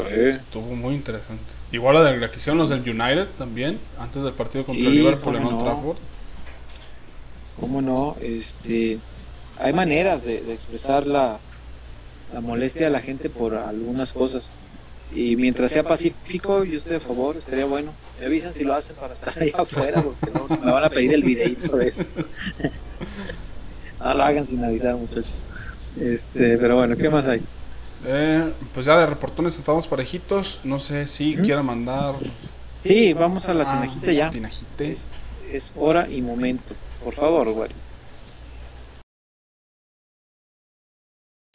estuvo 0.09 0.75
muy 0.75 0.95
interesante. 0.95 1.43
Igual 1.71 1.95
la 1.95 2.03
de 2.11 2.17
la 2.17 2.31
que 2.31 2.37
hicieron 2.37 2.57
los 2.57 2.69
del 2.69 2.79
United 2.81 3.27
también, 3.37 3.79
antes 3.99 4.23
del 4.23 4.33
partido 4.33 4.65
contra 4.65 4.81
Sí, 4.81 4.87
el 4.87 4.95
Liverpool 4.95 5.35
en 5.35 5.43
Old. 5.45 5.63
Trafford. 5.63 5.97
¿Cómo 7.59 7.81
no? 7.81 8.15
Este, 8.21 8.97
hay 9.59 9.73
maneras 9.73 10.23
de, 10.23 10.41
de 10.41 10.53
expresar 10.53 11.05
la, 11.07 11.39
la 12.33 12.41
molestia 12.41 12.85
de 12.85 12.91
la 12.91 13.01
gente 13.01 13.29
por 13.29 13.55
algunas 13.55 14.13
cosas. 14.13 14.51
Y 15.13 15.35
mientras 15.35 15.71
sea 15.71 15.83
pacífico, 15.83 16.63
yo 16.63 16.77
estoy 16.77 16.95
a 16.95 16.99
favor, 17.01 17.35
estaría 17.35 17.65
bueno. 17.65 17.91
Me 18.19 18.27
avisan 18.27 18.53
si 18.53 18.63
lo 18.63 18.73
hacen 18.73 18.95
para 18.95 19.13
estar 19.13 19.33
allá 19.37 19.53
afuera, 19.57 20.01
porque 20.01 20.31
no, 20.31 20.47
me 20.63 20.71
van 20.71 20.83
a 20.85 20.89
pedir 20.89 21.13
el 21.13 21.23
videito 21.23 21.75
de 21.77 21.87
eso. 21.87 22.07
No 23.99 24.13
lo 24.13 24.23
hagan 24.23 24.45
sin 24.45 24.63
avisar, 24.63 24.95
muchachos. 24.95 25.45
Este, 25.99 26.57
pero 26.57 26.77
bueno, 26.77 26.95
¿qué 26.95 27.09
más 27.09 27.27
hay? 27.27 27.41
Eh, 28.05 28.51
pues 28.73 28.85
ya 28.85 28.97
de 28.99 29.05
reportones 29.05 29.57
estamos 29.57 29.85
parejitos. 29.87 30.59
No 30.63 30.79
sé 30.79 31.07
si 31.07 31.35
Ujú. 31.35 31.43
quiera 31.43 31.61
mandar. 31.61 32.15
Sí, 32.79 33.13
vamos 33.13 33.49
a 33.49 33.53
la 33.53 33.65
Ah, 33.65 33.73
tinajita 33.81 34.11
ya. 34.13 34.31
tinajite. 34.31 34.87
Es, 34.87 35.11
es 35.51 35.73
hora 35.75 36.07
y 36.09 36.21
momento. 36.21 36.73
Por 37.03 37.13
favor, 37.13 37.51
güey. 37.51 37.69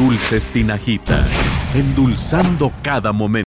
Dulces 0.00 0.48
Tinajita, 0.48 1.26
endulzando 1.74 2.72
cada 2.82 3.12
momento. 3.12 3.44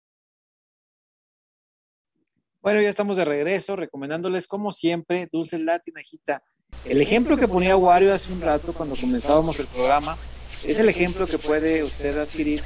Bueno, 2.62 2.80
ya 2.80 2.88
estamos 2.88 3.18
de 3.18 3.26
regreso, 3.26 3.76
recomendándoles 3.76 4.46
como 4.46 4.72
siempre 4.72 5.28
Dulces 5.30 5.60
La 5.60 5.78
Tinajita. 5.78 6.42
El 6.86 7.02
ejemplo 7.02 7.36
que 7.36 7.46
ponía 7.46 7.76
Wario 7.76 8.14
hace 8.14 8.32
un 8.32 8.40
rato 8.40 8.72
cuando 8.72 8.96
comenzábamos 8.96 9.60
el 9.60 9.66
programa 9.66 10.16
es 10.64 10.78
el 10.78 10.88
ejemplo 10.88 11.26
que 11.26 11.38
puede 11.38 11.82
usted 11.82 12.16
adquirir 12.16 12.62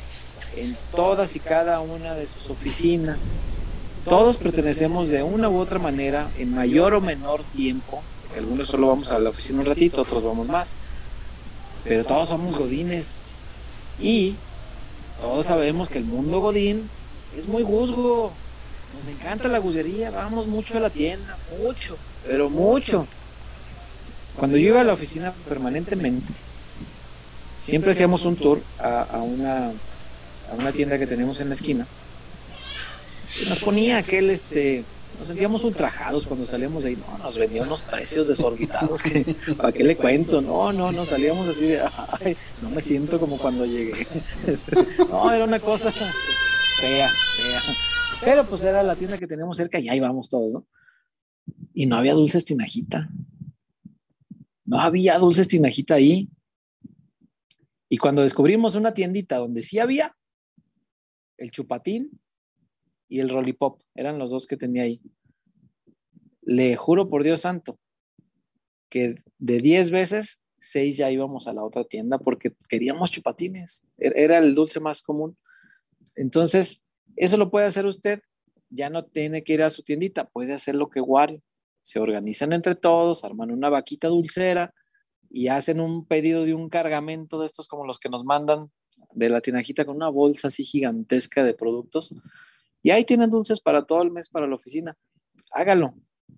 en 0.54 0.76
todas 0.92 1.34
y 1.34 1.40
cada 1.40 1.80
una 1.80 2.14
de 2.14 2.28
sus 2.28 2.50
oficinas. 2.50 3.34
Todos 4.04 4.36
pertenecemos 4.36 5.10
de 5.10 5.24
una 5.24 5.48
u 5.48 5.58
otra 5.58 5.80
manera, 5.80 6.30
en 6.38 6.54
mayor 6.54 6.94
o 6.94 7.00
menor 7.00 7.42
tiempo. 7.46 8.00
Algunos 8.36 8.68
solo 8.68 8.86
vamos 8.86 9.10
a 9.10 9.18
la 9.18 9.30
oficina 9.30 9.58
un 9.58 9.66
ratito, 9.66 10.02
otros 10.02 10.22
vamos 10.22 10.48
más. 10.48 10.76
Pero 11.82 12.04
todos 12.04 12.28
somos 12.28 12.56
godines. 12.56 13.21
Y 14.00 14.36
todos 15.20 15.46
sabemos 15.46 15.88
que 15.88 15.98
el 15.98 16.04
mundo 16.04 16.40
godín 16.40 16.88
es 17.36 17.46
muy 17.46 17.62
guzgo. 17.62 18.32
Nos 18.96 19.06
encanta 19.06 19.48
la 19.48 19.58
guzería, 19.58 20.10
vamos 20.10 20.46
mucho 20.46 20.76
a 20.76 20.80
la 20.80 20.90
tienda, 20.90 21.38
mucho, 21.58 21.96
pero 22.26 22.50
mucho. 22.50 23.06
Cuando 24.36 24.56
yo 24.56 24.68
iba 24.68 24.80
a 24.80 24.84
la 24.84 24.92
oficina 24.92 25.32
permanentemente, 25.48 26.32
siempre 27.58 27.92
hacíamos 27.92 28.24
un 28.24 28.36
tour 28.36 28.62
a, 28.78 29.18
una, 29.22 29.68
a 30.50 30.54
una 30.58 30.72
tienda 30.72 30.98
que 30.98 31.06
tenemos 31.06 31.40
en 31.40 31.48
la 31.48 31.54
esquina. 31.54 31.86
Nos 33.46 33.60
ponía 33.60 33.98
aquel, 33.98 34.28
este, 34.28 34.84
nos 35.22 35.28
sentíamos 35.28 35.62
ultrajados 35.62 36.26
cuando 36.26 36.44
salíamos 36.44 36.82
de 36.82 36.90
ahí. 36.90 36.96
No, 36.96 37.16
nos 37.18 37.38
vendían 37.38 37.68
unos 37.68 37.80
precios 37.80 38.26
desorbitados 38.26 39.04
que, 39.04 39.36
¿para 39.56 39.70
qué 39.70 39.84
le 39.84 39.96
cuento? 39.96 40.42
No, 40.42 40.72
no, 40.72 40.90
nos 40.90 41.10
salíamos 41.10 41.46
así 41.46 41.66
de, 41.66 41.80
ay, 41.80 42.36
no 42.60 42.70
me 42.70 42.82
siento 42.82 43.20
como 43.20 43.38
cuando 43.38 43.64
llegué. 43.64 44.06
Este, 44.48 44.74
no, 45.08 45.30
era 45.32 45.44
una 45.44 45.60
cosa 45.60 45.90
este, 45.90 46.04
fea, 46.80 47.08
fea. 47.36 47.60
Pero 48.20 48.48
pues 48.48 48.64
era 48.64 48.82
la 48.82 48.96
tienda 48.96 49.16
que 49.16 49.28
teníamos 49.28 49.56
cerca 49.56 49.78
y 49.78 49.88
ahí 49.88 50.00
vamos 50.00 50.28
todos, 50.28 50.52
¿no? 50.52 50.66
Y 51.72 51.86
no 51.86 51.96
había 51.96 52.14
dulces 52.14 52.44
tinajita. 52.44 53.08
No 54.64 54.80
había 54.80 55.18
dulces 55.18 55.46
tinajita 55.46 55.94
ahí. 55.94 56.28
Y 57.88 57.96
cuando 57.96 58.22
descubrimos 58.22 58.74
una 58.74 58.92
tiendita 58.92 59.36
donde 59.36 59.62
sí 59.62 59.78
había, 59.78 60.16
el 61.36 61.52
chupatín 61.52 62.10
y 63.12 63.20
el 63.20 63.28
Rollipop, 63.28 63.78
eran 63.94 64.18
los 64.18 64.30
dos 64.30 64.46
que 64.46 64.56
tenía 64.56 64.84
ahí. 64.84 65.02
Le 66.40 66.76
juro 66.76 67.10
por 67.10 67.22
Dios 67.22 67.42
santo 67.42 67.78
que 68.88 69.16
de 69.38 69.58
10 69.58 69.90
veces, 69.90 70.40
6 70.60 70.96
ya 70.96 71.10
íbamos 71.10 71.46
a 71.46 71.52
la 71.52 71.62
otra 71.62 71.84
tienda 71.84 72.18
porque 72.18 72.52
queríamos 72.70 73.10
chupatines. 73.10 73.84
Er, 73.98 74.14
era 74.16 74.38
el 74.38 74.54
dulce 74.54 74.80
más 74.80 75.02
común. 75.02 75.36
Entonces, 76.14 76.84
eso 77.16 77.36
lo 77.36 77.50
puede 77.50 77.66
hacer 77.66 77.84
usted. 77.84 78.20
Ya 78.70 78.88
no 78.88 79.04
tiene 79.04 79.44
que 79.44 79.52
ir 79.52 79.62
a 79.62 79.68
su 79.68 79.82
tiendita, 79.82 80.30
puede 80.30 80.54
hacer 80.54 80.74
lo 80.74 80.88
que 80.88 81.02
Wario. 81.02 81.42
Se 81.82 82.00
organizan 82.00 82.54
entre 82.54 82.74
todos, 82.76 83.24
arman 83.24 83.50
una 83.50 83.68
vaquita 83.68 84.08
dulcera, 84.08 84.72
y 85.28 85.48
hacen 85.48 85.80
un 85.80 86.06
pedido 86.06 86.46
de 86.46 86.54
un 86.54 86.70
cargamento 86.70 87.40
de 87.40 87.46
estos 87.46 87.68
como 87.68 87.86
los 87.86 87.98
que 87.98 88.08
nos 88.08 88.24
mandan 88.24 88.70
de 89.12 89.28
la 89.28 89.42
tinajita 89.42 89.84
con 89.84 89.96
una 89.96 90.08
bolsa 90.08 90.48
así 90.48 90.64
gigantesca 90.64 91.44
de 91.44 91.54
productos. 91.54 92.14
Y 92.82 92.90
ahí 92.90 93.04
tienen 93.04 93.30
dulces 93.30 93.60
para 93.60 93.82
todo 93.82 94.02
el 94.02 94.10
mes 94.10 94.28
para 94.28 94.46
la 94.46 94.56
oficina. 94.56 94.96
Hágalo. 95.52 95.94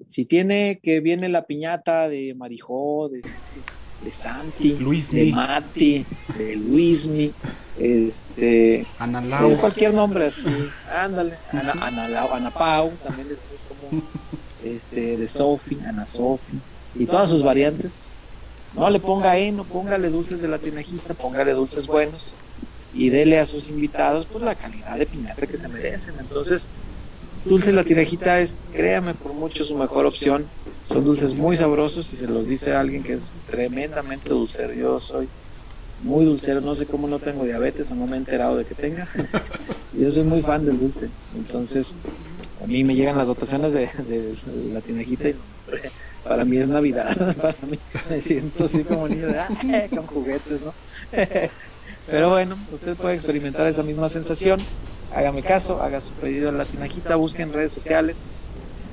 Si 0.07 0.25
tiene 0.25 0.81
que 0.83 1.01
viene 1.01 1.29
la 1.29 1.47
piñata 1.47 2.09
de 2.09 2.35
Marijó, 2.35 3.09
de, 3.09 3.23
de 4.03 4.11
Santi, 4.11 4.73
de 5.13 5.33
Mati, 5.33 6.05
de 6.37 6.57
Luismi, 6.57 7.33
este, 7.79 8.87
de 8.99 9.57
cualquier 9.59 9.95
nombre 9.95 10.27
así, 10.27 10.49
ándale, 10.93 11.39
Ana, 11.53 11.73
Ana, 11.81 12.25
Ana 12.25 12.53
Pau, 12.53 12.93
también 13.03 13.29
es 13.31 13.41
muy 13.49 13.91
común, 13.91 14.09
este, 14.65 15.17
de 15.17 15.29
Sofi, 15.29 15.79
Ana 15.87 16.05
Sofi, 16.05 16.59
y 16.97 17.07
todas 17.07 17.31
sus 17.31 17.43
variantes. 17.43 18.01
no 18.75 18.91
le 18.91 18.99
ponga 18.99 19.39
E, 19.39 19.53
no 19.53 19.65
póngale 19.65 20.11
dulces 20.11 20.43
de 20.43 20.49
la 20.49 20.59
tinajita, 20.59 21.15
póngale 21.15 21.53
dulces 21.53 21.87
buenos 21.87 22.35
y 22.95 23.11
dele 23.11 23.39
a 23.39 23.47
sus 23.47 23.69
invitados 23.69 24.27
pues 24.27 24.45
la 24.45 24.55
calidad 24.55 24.97
de 24.97 25.07
piñata 25.07 25.47
que 25.47 25.57
se 25.57 25.69
merecen. 25.69 26.15
Entonces, 26.19 26.69
dulces 27.45 27.75
la 27.75 27.85
tinajita 27.85 28.41
es, 28.41 28.57
créame, 28.73 29.15
por 29.15 29.33
mucho 29.33 29.65
su 29.65 29.77
mejor 29.77 30.07
opción. 30.07 30.47
Son 30.83 31.05
dulces 31.05 31.35
muy 31.35 31.57
sabrosos 31.57 32.13
y 32.13 32.17
se 32.17 32.27
los 32.27 32.49
dice 32.49 32.73
a 32.73 32.81
alguien 32.81 33.03
que 33.03 33.15
es 33.15 33.31
tremendamente 33.49 34.29
dulcero. 34.31 34.73
Yo 34.73 34.99
soy 35.01 35.29
muy 36.03 36.25
dulcero, 36.25 36.61
no 36.61 36.75
sé 36.75 36.87
cómo 36.87 37.09
no 37.09 37.19
tengo 37.19 37.45
diabetes 37.45 37.91
o 37.91 37.95
no 37.95 38.07
me 38.07 38.15
he 38.15 38.19
enterado 38.19 38.57
de 38.57 38.65
que 38.65 38.75
tenga. 38.75 39.09
Yo 39.93 40.11
soy 40.11 40.25
muy 40.25 40.43
fan 40.43 40.65
del 40.65 40.79
dulce. 40.79 41.09
Entonces, 41.35 41.97
a 42.63 42.67
mí 42.67 42.85
me 42.85 42.95
llegan 42.95 43.17
las 43.17 43.29
dotaciones 43.29 43.73
de, 43.73 43.87
de 44.09 44.35
la 44.73 44.81
tinajita 44.81 45.31
y 45.31 45.37
para 46.25 46.45
mí 46.45 46.57
es 46.57 46.69
Navidad, 46.69 47.15
para 47.41 47.57
mí 47.69 47.79
me 48.09 48.21
siento 48.21 48.65
así 48.65 48.83
como 48.83 49.07
niño 49.07 49.27
de, 49.27 49.39
ah, 49.39 49.49
con 49.91 50.07
juguetes, 50.07 50.63
¿no? 50.63 50.73
Pero 52.07 52.31
bueno, 52.31 52.59
usted 52.73 52.97
puede 52.97 53.15
experimentar 53.15 53.67
esa 53.67 53.83
misma 53.83 54.09
sensación, 54.09 54.61
hágame 55.15 55.43
caso, 55.43 55.81
haga 55.81 56.01
su 56.01 56.13
pedido 56.13 56.51
en 56.51 56.59
la 56.59 56.67
tinajita, 56.67 57.17
busque 57.17 57.43
en 57.43 57.53
redes 57.53 57.73
sociales 57.73 58.25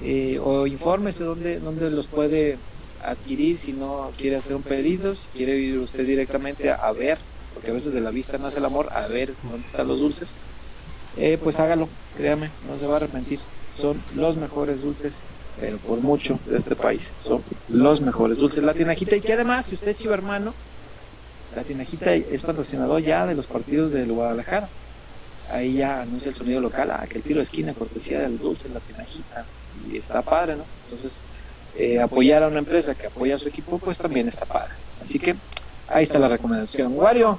eh, 0.01 0.39
o 0.41 0.65
infórmese 0.65 1.23
dónde, 1.23 1.59
dónde 1.59 1.91
los 1.91 2.07
puede 2.07 2.57
adquirir 3.03 3.57
si 3.57 3.73
no 3.73 4.11
quiere 4.17 4.37
hacer 4.37 4.55
un 4.55 4.63
pedido, 4.63 5.13
si 5.15 5.27
quiere 5.29 5.57
ir 5.57 5.77
usted 5.79 6.05
directamente 6.05 6.71
a, 6.71 6.91
ver, 6.93 7.17
porque 7.53 7.71
a 7.71 7.73
veces 7.73 7.93
de 7.93 8.01
la 8.01 8.11
vista 8.11 8.37
nace 8.37 8.59
el 8.59 8.65
amor, 8.65 8.89
a 8.93 9.07
ver 9.07 9.33
dónde 9.43 9.65
están 9.65 9.87
los 9.87 9.99
dulces, 9.99 10.37
eh, 11.17 11.37
pues 11.41 11.59
hágalo, 11.59 11.89
créame, 12.15 12.49
no 12.67 12.77
se 12.77 12.87
va 12.87 12.93
a 12.93 12.97
arrepentir, 12.97 13.39
son 13.75 14.01
los 14.15 14.37
mejores 14.37 14.81
dulces 14.83 15.25
pero 15.59 15.77
por 15.77 15.99
mucho 15.99 16.39
de 16.47 16.57
este 16.57 16.75
país. 16.75 17.13
Son 17.19 17.43
los 17.69 18.01
mejores 18.01 18.39
dulces. 18.39 18.63
La 18.63 18.73
Tinajita, 18.73 19.15
y 19.15 19.21
que 19.21 19.33
además, 19.33 19.67
si 19.67 19.75
usted 19.75 19.89
es 19.89 19.97
chivo 19.97 20.13
hermano, 20.13 20.53
la 21.55 21.63
Tinajita 21.63 22.13
es 22.13 22.43
patrocinador 22.43 23.01
ya 23.01 23.25
de 23.25 23.35
los 23.35 23.47
partidos 23.47 23.91
del 23.91 24.11
Guadalajara. 24.11 24.69
Ahí 25.49 25.75
ya 25.75 26.01
anuncia 26.01 26.29
el 26.29 26.35
sonido 26.35 26.61
local, 26.61 26.91
ah, 26.91 27.05
que 27.09 27.17
el 27.17 27.23
tiro 27.23 27.39
de 27.39 27.43
esquina, 27.43 27.73
cortesía 27.73 28.21
del 28.21 28.39
dulce, 28.39 28.69
la 28.69 28.79
Tinajita. 28.79 29.45
Y 29.91 29.97
está 29.97 30.21
padre, 30.21 30.55
¿no? 30.55 30.63
Entonces, 30.83 31.21
eh, 31.75 31.99
apoyar 31.99 32.43
a 32.43 32.47
una 32.47 32.59
empresa 32.59 32.95
que 32.95 33.07
apoya 33.07 33.35
a 33.35 33.39
su 33.39 33.49
equipo, 33.49 33.77
pues 33.77 33.97
también 33.97 34.27
está 34.27 34.45
padre. 34.45 34.73
Así 34.99 35.19
que 35.19 35.35
ahí 35.89 36.03
está 36.03 36.19
la 36.19 36.29
recomendación. 36.29 36.93
Wario, 36.97 37.37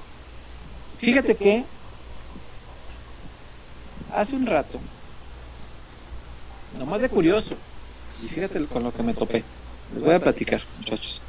fíjate 0.99 1.35
que 1.35 1.65
hace 4.13 4.37
un 4.37 4.47
rato, 4.47 4.79
nomás 6.79 7.01
de 7.01 7.09
curioso, 7.09 7.57
y 8.23 8.29
fíjate 8.29 8.63
con 8.67 8.83
lo 8.83 8.93
que 8.93 9.03
me 9.03 9.15
topé. 9.15 9.43
Les 9.95 10.03
voy 10.03 10.15
a 10.15 10.21
platicar, 10.21 10.61
muchachos. 10.79 11.23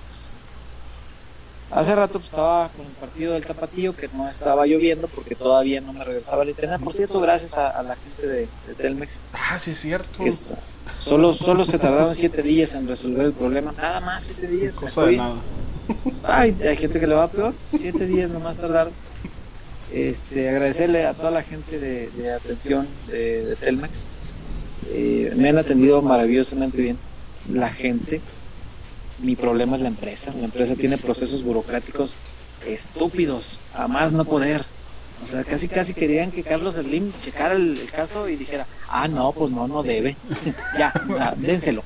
Hace 1.73 1.95
rato 1.95 2.19
pues, 2.19 2.25
estaba 2.27 2.69
con 2.69 2.85
el 2.85 2.91
partido 2.93 3.33
del 3.33 3.45
Tapatío 3.45 3.95
que 3.95 4.07
no 4.09 4.27
estaba 4.27 4.65
lloviendo 4.65 5.07
porque 5.07 5.35
todavía 5.35 5.81
no 5.81 5.93
me 5.93 6.03
regresaba 6.03 6.43
el 6.43 6.49
internet. 6.49 6.81
Por 6.83 6.93
cierto, 6.93 7.19
gracias 7.19 7.57
a, 7.57 7.81
la 7.83 7.95
gente 7.95 8.27
de, 8.27 8.47
Telmex. 8.77 9.21
Ah, 9.33 9.57
sí, 9.59 9.71
es 9.71 9.79
cierto. 9.79 10.23
solo, 10.95 11.33
solo 11.33 11.65
se 11.65 11.79
tardaron 11.79 12.15
siete 12.15 12.41
días 12.41 12.73
en 12.75 12.87
resolver 12.87 13.25
el 13.25 13.33
problema. 13.33 13.73
Nada 13.73 14.01
más 14.01 14.23
siete 14.23 14.47
días. 14.47 14.79
Ay, 16.23 16.55
hay 16.61 16.77
gente 16.77 16.99
que 16.99 17.07
le 17.07 17.15
va 17.15 17.27
peor. 17.27 17.53
Siete 17.77 18.05
días 18.05 18.29
nomás 18.29 18.57
tardaron. 18.57 18.93
Este, 19.91 20.49
agradecerle 20.49 21.05
a 21.05 21.13
toda 21.13 21.31
la 21.31 21.43
gente 21.43 21.79
de, 21.79 22.33
atención 22.33 22.87
de 23.07 23.55
Telmex 23.59 24.07
eh, 24.89 25.31
me 25.35 25.49
han 25.49 25.57
atendido 25.57 26.01
maravillosamente 26.01 26.81
bien. 26.81 26.97
La 27.49 27.69
gente, 27.69 28.21
mi 29.19 29.35
problema 29.35 29.75
es 29.75 29.81
la 29.81 29.87
empresa. 29.87 30.33
La 30.37 30.45
empresa 30.45 30.75
tiene 30.75 30.97
procesos 30.97 31.43
burocráticos 31.43 32.25
estúpidos, 32.65 33.59
a 33.73 33.87
más 33.87 34.13
no 34.13 34.25
poder. 34.25 34.61
O 35.21 35.25
sea, 35.25 35.43
casi 35.43 35.67
casi 35.67 35.93
querían 35.93 36.31
que 36.31 36.43
Carlos 36.43 36.75
Slim 36.75 37.13
checara 37.21 37.53
el, 37.53 37.89
caso 37.95 38.27
y 38.27 38.35
dijera, 38.35 38.67
ah, 38.89 39.07
no, 39.07 39.31
pues 39.31 39.51
no, 39.51 39.67
no 39.67 39.81
debe. 39.81 40.17
ya, 40.77 40.93
dénselo. 41.37 41.83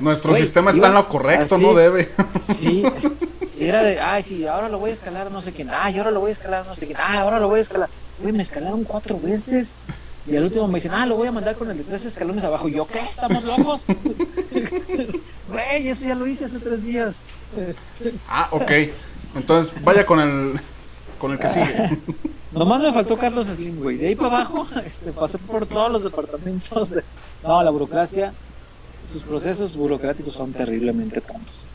Nuestro 0.00 0.34
sistema 0.36 0.70
está 0.72 0.88
en 0.88 0.94
lo 0.94 1.08
correcto, 1.08 1.58
no 1.58 1.74
debe. 1.74 2.10
sí, 2.40 2.82
era 3.58 3.82
de, 3.82 4.00
ay, 4.00 4.22
sí, 4.22 4.46
ahora 4.46 4.68
lo 4.68 4.78
voy 4.78 4.90
a 4.90 4.94
escalar 4.94 5.30
no 5.30 5.40
sé 5.42 5.52
quién, 5.52 5.70
ay, 5.70 5.96
ahora 5.96 6.10
lo 6.10 6.20
voy 6.20 6.30
a 6.30 6.32
escalar 6.32 6.66
no 6.66 6.74
sé 6.74 6.86
quién, 6.86 6.98
ay, 7.00 7.18
ahora 7.18 7.38
lo 7.38 7.48
voy 7.48 7.60
a 7.60 7.62
escalar. 7.62 7.88
Güey, 8.20 8.32
me 8.32 8.42
escalaron 8.42 8.84
cuatro 8.84 9.20
veces. 9.20 9.76
Y 10.26 10.36
al 10.36 10.42
último 10.42 10.66
me 10.66 10.74
dicen, 10.74 10.92
ah, 10.92 11.06
lo 11.06 11.16
voy 11.16 11.28
a 11.28 11.32
mandar 11.32 11.56
con 11.56 11.70
el 11.70 11.78
de 11.78 11.84
tres 11.84 12.04
escalones 12.04 12.42
abajo. 12.42 12.68
Y 12.68 12.74
yo, 12.74 12.86
¿qué? 12.86 12.98
¿Estamos 12.98 13.44
locos? 13.44 13.86
Güey, 15.48 15.88
eso 15.88 16.04
ya 16.04 16.16
lo 16.16 16.26
hice 16.26 16.46
hace 16.46 16.58
tres 16.58 16.84
días. 16.84 17.22
Ah, 18.28 18.48
ok. 18.50 18.70
Entonces, 19.36 19.72
vaya 19.84 20.04
con 20.04 20.18
el, 20.18 20.60
con 21.20 21.30
el 21.30 21.38
que 21.38 21.48
sigue. 21.50 21.98
Nomás 22.52 22.80
me 22.80 22.92
faltó 22.92 23.16
Carlos 23.16 23.46
Slim, 23.46 23.80
güey. 23.80 23.96
De 23.96 24.08
ahí 24.08 24.16
para 24.16 24.28
abajo, 24.28 24.66
este, 24.84 25.12
pasé 25.12 25.38
por 25.38 25.66
todos 25.66 25.92
los 25.92 26.02
departamentos. 26.02 26.90
De... 26.90 27.04
No, 27.44 27.62
la 27.62 27.70
burocracia, 27.70 28.32
sus 29.04 29.22
procesos 29.22 29.76
burocráticos 29.76 30.34
son 30.34 30.52
terriblemente 30.52 31.20
tontos. 31.20 31.68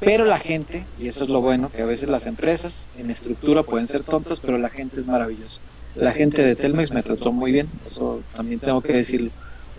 Pero 0.00 0.24
la 0.24 0.38
gente, 0.38 0.84
y 0.98 1.06
eso 1.06 1.22
es 1.24 1.30
lo 1.30 1.40
bueno, 1.40 1.70
que 1.70 1.82
a 1.82 1.86
veces 1.86 2.10
las 2.10 2.26
empresas 2.26 2.88
en 2.98 3.10
estructura 3.10 3.62
pueden 3.62 3.86
ser 3.86 4.02
tontas, 4.02 4.40
pero 4.40 4.58
la 4.58 4.68
gente 4.68 5.00
es 5.00 5.06
maravillosa. 5.06 5.62
La 5.94 6.12
gente 6.12 6.42
de 6.42 6.54
Telmex 6.54 6.90
me 6.90 7.02
trató 7.02 7.32
muy 7.32 7.52
bien, 7.52 7.68
eso 7.84 8.22
también 8.34 8.60
tengo 8.60 8.80
que 8.80 8.94
decirlo. 8.94 9.30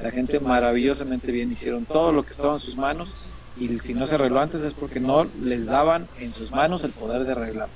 La 0.01 0.11
gente 0.11 0.39
maravillosamente 0.39 1.31
bien, 1.31 1.51
hicieron 1.51 1.85
todo 1.85 2.11
lo 2.11 2.23
que 2.23 2.31
estaba 2.31 2.53
en 2.53 2.59
sus 2.59 2.77
manos 2.77 3.15
y 3.57 3.79
si 3.79 3.93
no 3.93 4.05
se 4.07 4.15
arregló 4.15 4.39
antes 4.39 4.61
es 4.61 4.73
porque 4.73 4.99
no 4.99 5.25
les 5.41 5.67
daban 5.67 6.07
en 6.19 6.33
sus 6.33 6.51
manos 6.51 6.83
el 6.83 6.91
poder 6.91 7.23
de 7.23 7.31
arreglarlo. 7.31 7.73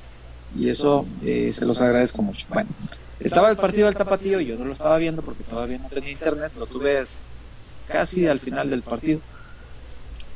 Y 0.55 0.69
eso 0.69 1.05
eh, 1.23 1.51
se 1.51 1.65
los 1.65 1.81
agradezco 1.81 2.21
mucho. 2.21 2.47
Bueno, 2.49 2.69
estaba 3.19 3.49
el 3.49 3.57
partido 3.57 3.85
del 3.85 3.95
Tapatío, 3.95 4.39
yo 4.39 4.57
no 4.57 4.65
lo 4.65 4.73
estaba 4.73 4.97
viendo 4.97 5.21
porque 5.21 5.43
todavía 5.43 5.77
no 5.77 5.87
tenía 5.87 6.11
internet, 6.11 6.51
lo 6.57 6.67
tuve 6.67 7.05
casi 7.87 8.27
al 8.27 8.39
final 8.39 8.69
del 8.69 8.83
partido. 8.83 9.21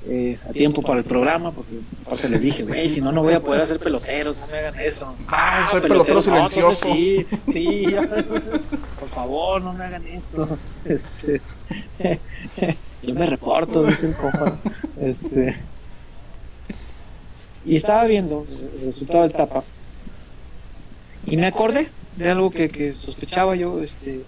Eh, 0.08 0.40
a 0.50 0.52
tiempo 0.52 0.82
para 0.82 0.98
el 0.98 1.06
programa, 1.06 1.52
porque 1.52 1.76
aparte 2.04 2.28
les 2.28 2.42
dije, 2.42 2.64
güey, 2.64 2.90
si 2.90 3.02
no, 3.02 3.12
no 3.12 3.22
voy 3.22 3.36
a 3.36 3.40
poder 3.40 3.62
hacer 3.62 3.78
peloteros, 3.78 4.36
no 4.36 4.48
me 4.48 4.58
hagan 4.58 4.80
eso. 4.80 5.16
Ah, 5.28 5.68
soy 5.70 5.80
pelotero 5.82 6.22
no, 6.22 6.48
entonces 6.48 6.80
silencioso. 6.80 6.94
sí, 6.94 7.28
sí, 7.44 7.86
por 9.00 9.10
favor, 9.10 9.62
no 9.62 9.74
me 9.74 9.86
hagan 9.86 10.08
esto. 10.08 10.58
Este, 10.86 11.40
yo 13.04 13.14
me 13.14 13.28
reporto, 13.28 13.84
dice 13.84 14.08
el 14.08 14.16
compa. 14.16 14.58
Este, 15.00 15.56
y 17.64 17.76
estaba 17.76 18.06
viendo 18.06 18.48
el 18.50 18.82
resultado 18.82 19.22
del 19.22 19.34
tapa 19.34 19.64
y 21.26 21.38
me 21.38 21.46
acordé 21.46 21.90
de 22.18 22.30
algo 22.32 22.50
que, 22.50 22.70
que 22.70 22.94
sospechaba 22.94 23.56
yo, 23.56 23.80
este, 23.80 24.24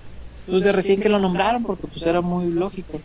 pues 0.46 0.64
de 0.64 0.72
recién 0.72 1.02
que 1.02 1.10
lo 1.10 1.18
nombraron, 1.18 1.64
porque 1.64 1.88
pues 1.88 2.06
era 2.06 2.22
muy 2.22 2.52
lógico. 2.52 3.02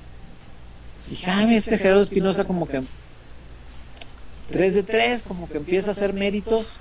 Dije, 1.09 1.31
ah, 1.31 1.53
este 1.53 1.79
Gerardo 1.79 2.03
Espinosa 2.03 2.45
como 2.45 2.67
que 2.69 2.83
3 4.51 4.75
de 4.75 4.83
3, 4.83 5.23
como 5.23 5.49
que 5.49 5.59
empieza 5.59 5.91
a 5.91 5.93
hacer 5.93 6.13
méritos 6.13 6.79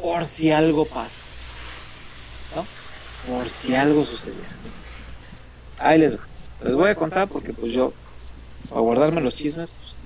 por 0.00 0.24
si 0.24 0.50
algo 0.50 0.86
pasa. 0.86 1.20
¿No? 2.54 2.66
Por 3.32 3.48
si 3.48 3.74
algo 3.74 4.04
sucediera. 4.04 4.48
Ahí 5.80 5.98
les, 5.98 6.18
les 6.62 6.74
voy 6.74 6.90
a 6.90 6.94
contar 6.94 7.28
porque 7.28 7.52
pues 7.52 7.72
yo, 7.72 7.92
para 8.68 8.80
guardarme 8.80 9.20
los 9.20 9.34
chismes, 9.34 9.72
pues 9.72 9.96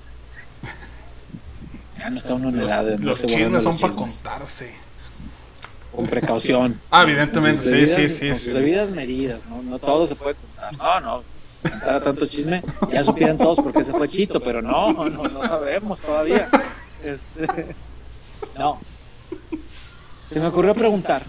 ya 1.99 2.09
no 2.09 2.17
está 2.17 2.33
uno 2.33 2.49
en 2.49 2.59
edad 2.61 2.83
de 2.83 2.97
Los 2.97 3.23
andarse 3.23 3.27
guardando 3.27 3.59
chismes 3.59 3.63
son 3.63 3.71
los 3.71 3.81
para 3.81 3.93
chismes. 3.93 4.23
contarse. 4.23 4.73
Con 5.95 6.07
precaución. 6.07 6.81
Ah, 6.89 7.03
evidentemente, 7.03 7.63
sí, 7.63 7.87
sí, 7.87 8.09
sí, 8.09 8.29
Con 8.29 8.39
sí. 8.39 8.51
sus 8.51 8.89
medidas, 8.91 9.45
¿no? 9.45 9.61
No 9.61 9.77
todo 9.77 10.07
se 10.07 10.15
puede 10.15 10.35
contar. 10.35 10.75
No, 10.77 10.99
no. 10.99 11.23
Contar 11.63 12.03
tanto 12.03 12.25
chisme, 12.25 12.61
ya 12.91 13.03
supieran 13.03 13.37
todos 13.37 13.57
por 13.59 13.71
qué 13.73 13.83
se 13.83 13.91
fue 13.93 14.07
Chito, 14.07 14.39
pero 14.41 14.61
no, 14.61 14.91
no, 14.93 15.09
no 15.27 15.41
sabemos 15.47 16.01
todavía. 16.01 16.49
Este, 17.03 17.47
no. 18.57 18.79
Se 20.27 20.39
me 20.39 20.47
ocurrió 20.47 20.73
preguntar 20.73 21.23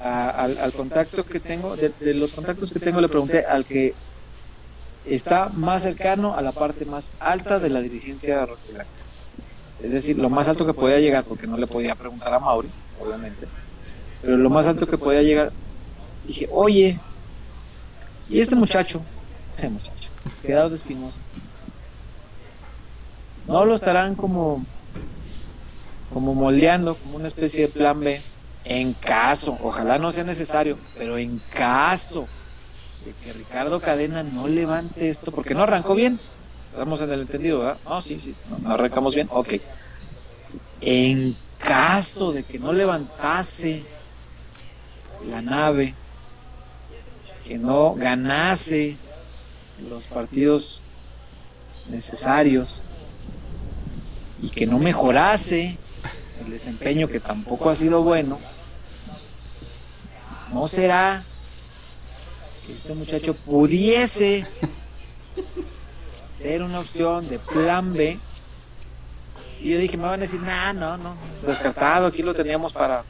a- 0.00 0.30
al, 0.30 0.58
al 0.58 0.72
contacto 0.72 1.24
que 1.26 1.40
tengo, 1.40 1.76
de, 1.76 1.92
de 2.00 2.14
los 2.14 2.32
contactos 2.32 2.70
que 2.72 2.78
tengo, 2.80 3.00
le 3.00 3.08
pregunté 3.08 3.44
al 3.44 3.64
que 3.64 3.94
está 5.04 5.48
más 5.48 5.82
cercano 5.82 6.34
a 6.36 6.42
la 6.42 6.52
parte 6.52 6.84
más 6.84 7.12
alta 7.18 7.58
de 7.58 7.70
la 7.70 7.80
dirigencia 7.80 8.44
rojiblanca. 8.46 8.90
Es 9.82 9.92
decir, 9.92 10.18
lo 10.18 10.28
más 10.28 10.48
alto 10.48 10.66
que 10.66 10.74
podía 10.74 10.98
llegar, 11.00 11.24
porque 11.24 11.46
no 11.46 11.56
le 11.56 11.66
podía 11.66 11.94
preguntar 11.94 12.34
a 12.34 12.38
Mauri, 12.40 12.68
obviamente, 13.00 13.46
pero 14.22 14.36
lo 14.36 14.50
más 14.50 14.66
alto 14.66 14.86
que 14.86 14.98
podía 14.98 15.22
llegar, 15.22 15.52
dije, 16.26 16.48
oye, 16.50 16.98
¿y 18.28 18.40
este 18.40 18.56
muchacho? 18.56 19.02
El 19.58 19.70
muchacho, 19.70 20.10
Gerardo 20.42 20.74
Espinosa, 20.74 21.20
¿no 23.46 23.64
lo 23.64 23.74
estarán 23.74 24.14
como, 24.14 24.64
como 26.12 26.34
moldeando, 26.34 26.96
como 26.96 27.16
una 27.16 27.26
especie 27.26 27.62
de 27.62 27.68
plan 27.68 27.98
B? 28.00 28.20
En 28.64 28.92
caso, 28.92 29.56
ojalá 29.62 29.98
no 29.98 30.12
sea 30.12 30.24
necesario, 30.24 30.78
pero 30.96 31.16
en 31.16 31.40
caso 31.52 32.28
de 33.04 33.12
que 33.12 33.32
Ricardo 33.32 33.80
Cadena 33.80 34.22
no 34.22 34.46
levante 34.46 35.08
esto, 35.08 35.32
porque 35.32 35.54
no 35.54 35.62
arrancó 35.62 35.94
bien. 35.94 36.20
Estamos 36.72 37.00
en 37.00 37.10
el 37.10 37.22
entendido, 37.22 37.60
¿verdad? 37.60 37.78
No, 37.84 38.00
sí, 38.00 38.18
sí, 38.18 38.34
no 38.62 38.72
arrancamos 38.72 39.14
bien. 39.14 39.28
Ok. 39.30 39.54
En 40.80 41.36
caso 41.58 42.32
de 42.32 42.44
que 42.44 42.58
no 42.58 42.72
levantase 42.72 43.84
la 45.28 45.42
nave, 45.42 45.94
que 47.48 47.56
no 47.56 47.94
ganase 47.94 48.98
los 49.88 50.06
partidos 50.06 50.82
necesarios 51.88 52.82
y 54.42 54.50
que 54.50 54.66
no 54.66 54.78
mejorase 54.78 55.78
el 56.44 56.50
desempeño 56.50 57.08
que 57.08 57.20
tampoco 57.20 57.70
ha 57.70 57.74
sido 57.74 58.02
bueno, 58.02 58.38
¿no 60.52 60.68
será 60.68 61.24
que 62.66 62.74
este 62.74 62.92
muchacho 62.92 63.32
pudiese 63.32 64.46
ser 66.30 66.62
una 66.62 66.80
opción 66.80 67.30
de 67.30 67.38
plan 67.38 67.94
B? 67.94 68.18
Y 69.58 69.72
yo 69.72 69.78
dije, 69.78 69.96
me 69.96 70.02
van 70.02 70.20
a 70.20 70.24
decir, 70.24 70.42
nah, 70.42 70.74
no, 70.74 70.98
no, 70.98 71.16
descartado, 71.46 72.08
aquí 72.08 72.22
lo 72.22 72.34
teníamos 72.34 72.74
para, 72.74 73.04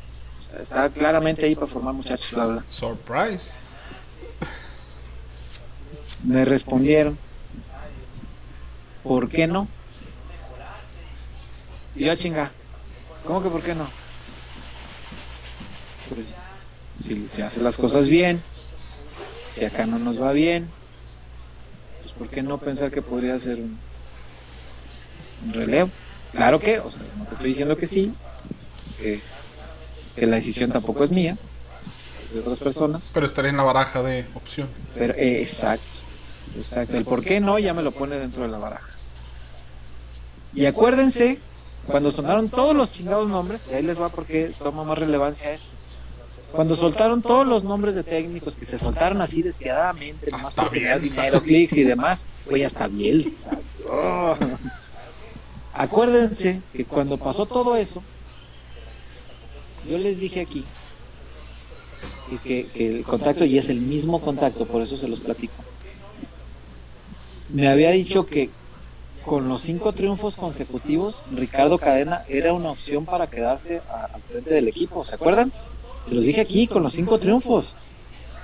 está, 0.60 0.88
claramente 0.90 1.44
ahí 1.44 1.56
para 1.56 1.66
formar 1.66 1.92
muchachos, 1.92 2.32
bla, 2.34 2.46
bla. 2.46 2.64
Surprise. 2.70 3.50
Me 6.24 6.44
respondieron, 6.44 7.18
¿por 9.02 9.28
qué 9.28 9.46
no? 9.46 9.68
Y 11.94 12.04
yo, 12.04 12.14
chinga, 12.16 12.52
¿cómo 13.24 13.42
que 13.42 13.50
por 13.50 13.62
qué 13.62 13.74
no? 13.74 13.88
Pues, 16.08 16.34
si 16.94 17.28
se 17.28 17.42
hacen 17.42 17.64
las 17.64 17.76
cosas 17.76 18.08
bien, 18.08 18.42
si 19.46 19.64
acá 19.64 19.86
no 19.86 19.98
nos 19.98 20.20
va 20.20 20.32
bien, 20.32 20.70
pues 22.00 22.12
¿por 22.12 22.28
qué 22.30 22.42
no 22.42 22.58
pensar 22.58 22.90
que 22.90 23.02
podría 23.02 23.38
ser 23.38 23.58
un, 23.60 23.78
un 25.44 25.52
relevo? 25.54 25.90
Claro 26.32 26.58
que, 26.60 26.78
o 26.80 26.90
sea, 26.90 27.04
no 27.16 27.26
te 27.26 27.34
estoy 27.34 27.50
diciendo 27.50 27.76
que 27.76 27.86
sí, 27.86 28.12
que, 28.98 29.22
que 30.14 30.26
la 30.26 30.36
decisión 30.36 30.70
tampoco 30.72 31.04
es 31.04 31.12
mía, 31.12 31.38
es 32.26 32.34
de 32.34 32.40
otras 32.40 32.60
personas, 32.60 33.10
Pero 33.12 33.26
estaría 33.26 33.50
en 33.50 33.56
la 33.56 33.62
baraja 33.62 34.02
de 34.02 34.26
opción. 34.34 34.68
pero 34.94 35.14
eh, 35.14 35.38
exacto, 35.38 36.02
exacto. 36.56 36.96
El 36.96 37.04
por 37.04 37.22
qué 37.22 37.40
no 37.40 37.58
ya 37.58 37.74
me 37.74 37.82
lo 37.82 37.92
pone 37.92 38.18
dentro 38.18 38.42
de 38.42 38.48
la 38.48 38.58
baraja. 38.58 38.98
Y 40.54 40.66
acuérdense, 40.66 41.40
cuando 41.86 42.10
sonaron 42.10 42.48
todos 42.48 42.74
los 42.74 42.90
chingados 42.90 43.28
nombres, 43.28 43.66
y 43.70 43.74
ahí 43.74 43.82
les 43.82 44.00
va 44.00 44.08
porque 44.08 44.52
toma 44.58 44.84
más 44.84 44.98
relevancia 44.98 45.50
esto. 45.50 45.74
Cuando 46.52 46.76
soltaron 46.76 47.20
todos 47.20 47.46
los 47.46 47.62
nombres 47.62 47.94
de 47.94 48.02
técnicos 48.02 48.56
que 48.56 48.64
se 48.64 48.78
soltaron 48.78 49.20
así 49.20 49.42
despiadadamente, 49.42 50.30
nomás 50.30 50.54
por 50.54 50.70
generar 50.70 51.00
dinero, 51.00 51.42
clics 51.44 51.76
y 51.76 51.84
demás, 51.84 52.26
güey, 52.46 52.64
hasta 52.64 52.88
Bielsa. 52.88 53.58
Oh. 53.90 54.34
Acuérdense 55.74 56.62
que 56.72 56.84
cuando 56.86 57.18
pasó 57.18 57.46
todo 57.46 57.76
eso, 57.76 58.02
yo 59.88 59.98
les 59.98 60.18
dije 60.18 60.40
aquí 60.40 60.64
que 62.42 62.68
el 62.74 63.04
contacto, 63.04 63.44
y 63.44 63.58
es 63.58 63.70
el 63.70 63.80
mismo 63.80 64.20
contacto, 64.20 64.66
por 64.66 64.82
eso 64.82 64.96
se 64.96 65.08
los 65.08 65.20
platico, 65.20 65.54
me 67.48 67.68
había 67.68 67.90
dicho 67.90 68.26
que 68.26 68.50
con 69.24 69.48
los 69.48 69.60
cinco 69.62 69.92
triunfos 69.92 70.36
consecutivos, 70.36 71.22
Ricardo 71.30 71.78
Cadena 71.78 72.24
era 72.28 72.54
una 72.54 72.70
opción 72.70 73.04
para 73.04 73.28
quedarse 73.28 73.82
al 73.88 74.22
frente 74.22 74.54
del 74.54 74.68
equipo, 74.68 75.04
¿se 75.04 75.14
acuerdan? 75.14 75.52
Se 76.04 76.14
los 76.14 76.24
dije 76.24 76.40
aquí, 76.40 76.66
con 76.66 76.82
los 76.82 76.94
cinco 76.94 77.18
triunfos. 77.18 77.76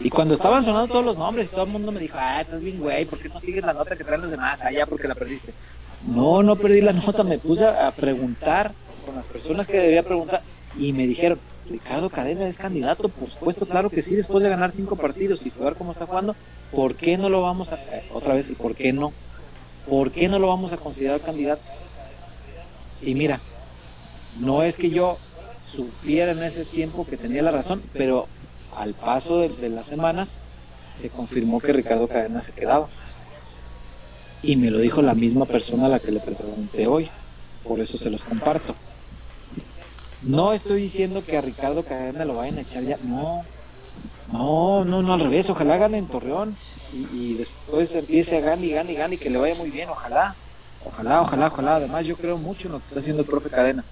Y 0.01 0.11
cuando 0.11 0.35
estaban 0.35 0.63
sonando 0.63 0.89
todos 0.89 1.05
los 1.05 1.17
nombres, 1.17 1.51
todo 1.51 1.65
el 1.65 1.71
mundo 1.71 1.93
me 1.93 2.01
dijo, 2.01 2.19
ah, 2.21 2.41
estás 2.41 2.63
bien, 2.63 2.81
güey, 2.81 3.07
¿por 3.07 3.19
qué 3.19 3.29
no 3.29 3.41
sigues 3.41 3.65
la 3.65 3.73
nota 3.73 3.97
que 3.97 4.05
traen 4.05 4.21
los 4.21 4.31
demás? 4.31 4.63
Ah, 4.65 4.73
ya, 4.73 4.87
porque 4.87 5.09
la 5.09 5.15
perdiste. 5.15 5.55
No, 6.07 6.43
no 6.43 6.57
perdí 6.57 6.81
la 6.83 6.93
nota, 6.93 7.25
me 7.25 7.39
puse 7.39 7.65
a 7.65 7.91
preguntar 7.93 8.75
con 9.07 9.15
las 9.15 9.29
personas 9.29 9.67
que 9.67 9.79
debía 9.79 10.03
preguntar 10.03 10.43
y 10.77 10.93
me 10.93 11.07
dijeron, 11.07 11.39
Ricardo 11.69 12.11
Cadena 12.11 12.47
es 12.47 12.59
candidato, 12.59 13.09
por 13.09 13.29
supuesto, 13.31 13.67
claro 13.67 13.89
que 13.89 14.03
sí, 14.03 14.15
después 14.15 14.43
de 14.43 14.51
ganar 14.51 14.71
cinco 14.71 14.97
partidos 14.97 15.47
y 15.47 15.51
jugar 15.51 15.77
como 15.77 15.93
está 15.93 16.07
jugando, 16.07 16.37
¿por 16.71 16.95
qué 16.95 17.17
no 17.17 17.31
lo 17.31 17.41
vamos 17.41 17.73
a, 17.73 17.77
eh, 17.77 18.09
otra 18.13 18.35
vez, 18.35 18.49
el 18.49 18.57
por 18.57 18.75
qué 18.75 18.93
no? 18.93 19.13
¿Por 19.89 20.13
qué 20.13 20.29
no 20.29 20.39
lo 20.39 20.49
vamos 20.49 20.73
a 20.73 20.77
considerar 20.77 21.21
candidato? 21.21 21.73
Y 23.03 23.15
mira, 23.15 23.41
No 24.39 24.65
es 24.65 24.77
que 24.77 24.91
yo 24.91 25.19
supiera 25.65 26.33
en 26.33 26.43
ese 26.43 26.65
tiempo 26.65 27.07
que 27.07 27.17
tenía 27.17 27.41
la 27.43 27.53
razón, 27.53 27.83
pero 27.93 28.27
al 28.77 28.95
paso 28.95 29.39
de, 29.39 29.69
las 29.69 29.87
semanas 29.87 30.41
se 30.97 31.09
confirmó 31.09 31.61
que 31.61 31.73
Ricardo 31.73 32.09
Cadena 32.09 32.41
se 32.41 32.53
quedaba. 32.53 32.89
Y 34.43 34.57
me 34.57 34.71
lo 34.71 34.81
dijo 34.81 35.03
la 35.03 35.15
misma 35.15 35.47
persona 35.47 35.87
a 35.87 35.89
la 35.89 36.01
que 36.01 36.11
le 36.11 36.19
pregunté 36.19 36.89
hoy. 36.89 37.11
Por 37.63 37.79
eso 37.79 37.97
se 37.97 38.11
los 38.11 38.25
comparto. 38.25 38.75
No 40.25 40.53
estoy 40.53 40.83
diciendo 40.83 41.25
que 41.25 41.37
a 41.37 41.41
Ricardo 41.41 41.85
Cadena 41.85 42.25
lo 42.25 42.37
vayan 42.37 42.59
a 42.59 42.63
echar 42.63 42.83
ya. 42.85 42.99
No. 43.03 43.45
No, 44.33 44.85
no, 44.85 45.03
no, 45.03 45.15
al 45.15 45.21
revés. 45.21 45.51
Ojalá 45.51 45.77
gane 45.77 45.99
en 45.99 46.07
Torreón. 46.07 46.57
Y, 46.93 47.35
después 47.35 47.95
empiece 47.95 48.39
a 48.39 48.41
ganar 48.41 48.65
y 48.65 48.71
gane 48.71 48.93
y 48.93 48.95
gane 48.95 49.15
y 49.17 49.19
que 49.19 49.31
le 49.31 49.39
vaya 49.39 49.55
muy 49.55 49.71
bien. 49.71 49.89
Ojalá. 49.89 50.37
Ojalá, 50.85 51.23
ojalá, 51.23 51.49
ojalá. 51.49 51.77
Además, 51.77 52.07
yo 52.07 52.17
creo 52.17 52.39
mucho 52.39 52.69
en 52.69 52.73
lo 52.73 52.81
que 52.81 52.87
está 52.87 53.01
haciendo 53.01 53.23
el 53.23 53.29
profe 53.29 53.51
Cadena. 53.51 53.85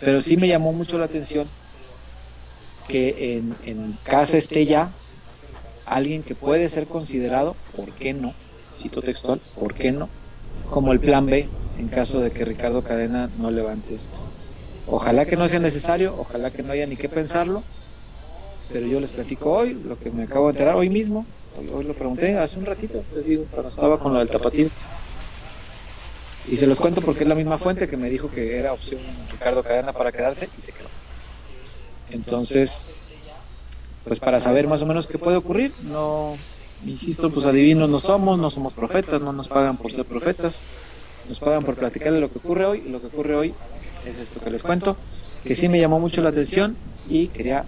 Pero 0.00 0.22
sí 0.22 0.36
me 0.36 0.48
llamó 0.48 0.72
mucho 0.72 0.98
la 0.98 1.06
atención 1.06 1.48
que 2.88 3.36
en, 3.36 3.56
en 3.64 3.98
casa 4.02 4.36
esté 4.36 4.66
ya 4.66 4.92
alguien 5.86 6.22
que 6.22 6.34
puede 6.34 6.68
ser 6.68 6.86
considerado, 6.86 7.56
¿por 7.74 7.92
qué 7.92 8.12
no? 8.12 8.34
Cito 8.72 9.00
textual, 9.00 9.40
¿por 9.58 9.74
qué 9.74 9.92
no? 9.92 10.08
Como 10.70 10.92
el 10.92 11.00
plan 11.00 11.26
B 11.26 11.48
en 11.78 11.88
caso 11.88 12.20
de 12.20 12.30
que 12.30 12.44
Ricardo 12.44 12.82
Cadena 12.82 13.30
no 13.38 13.50
levante 13.50 13.94
esto. 13.94 14.20
Ojalá 14.86 15.24
que 15.24 15.36
no 15.36 15.48
sea 15.48 15.60
necesario, 15.60 16.14
ojalá 16.18 16.50
que 16.50 16.62
no 16.62 16.72
haya 16.72 16.86
ni 16.86 16.96
que 16.96 17.08
pensarlo, 17.08 17.62
pero 18.70 18.86
yo 18.86 19.00
les 19.00 19.12
platico 19.12 19.52
hoy 19.52 19.74
lo 19.74 19.98
que 19.98 20.10
me 20.10 20.24
acabo 20.24 20.46
de 20.46 20.52
enterar 20.52 20.76
hoy 20.76 20.90
mismo, 20.90 21.26
hoy, 21.72 21.84
lo 21.84 21.94
pregunté 21.94 22.36
hace 22.36 22.58
un 22.58 22.66
ratito, 22.66 23.02
les 23.14 23.26
digo, 23.26 23.46
cuando 23.50 23.70
estaba 23.70 23.98
con 23.98 24.12
lo 24.12 24.18
del 24.18 24.28
tapatío. 24.28 24.68
Y 26.46 26.56
se 26.56 26.66
los 26.66 26.78
cuento 26.78 27.00
porque 27.00 27.22
es 27.22 27.28
la 27.28 27.34
misma 27.34 27.56
fuente 27.56 27.88
que 27.88 27.96
me 27.96 28.10
dijo 28.10 28.30
que 28.30 28.58
era 28.58 28.74
opción 28.74 29.00
Ricardo 29.30 29.62
Cadena 29.62 29.94
para 29.94 30.12
quedarse 30.12 30.50
y 30.56 30.60
se 30.60 30.72
quedó. 30.72 30.88
Entonces, 32.10 32.86
pues 34.04 34.20
para 34.20 34.38
saber 34.40 34.68
más 34.68 34.82
o 34.82 34.86
menos 34.86 35.06
qué 35.06 35.18
puede 35.18 35.38
ocurrir, 35.38 35.72
no, 35.82 36.36
insisto, 36.84 37.30
pues 37.30 37.46
adivinos 37.46 37.88
no 37.88 37.98
somos, 37.98 38.38
no 38.38 38.50
somos 38.50 38.74
profetas, 38.74 39.22
no 39.22 39.32
nos 39.32 39.48
pagan 39.48 39.78
por 39.78 39.90
ser 39.90 40.04
profetas, 40.04 40.64
nos 41.26 41.40
pagan 41.40 41.64
por 41.64 41.76
platicarle 41.76 42.20
lo 42.20 42.30
que 42.30 42.38
ocurre 42.38 42.66
hoy, 42.66 42.82
y 42.86 42.90
lo 42.90 43.00
que 43.00 43.06
ocurre 43.06 43.36
hoy 43.36 43.54
es 44.06 44.18
esto 44.18 44.40
que 44.40 44.50
les 44.50 44.62
cuento, 44.62 44.96
que 45.44 45.54
sí 45.54 45.68
me 45.68 45.80
llamó 45.80 46.00
mucho 46.00 46.22
la 46.22 46.30
atención 46.30 46.76
y 47.08 47.28
quería 47.28 47.64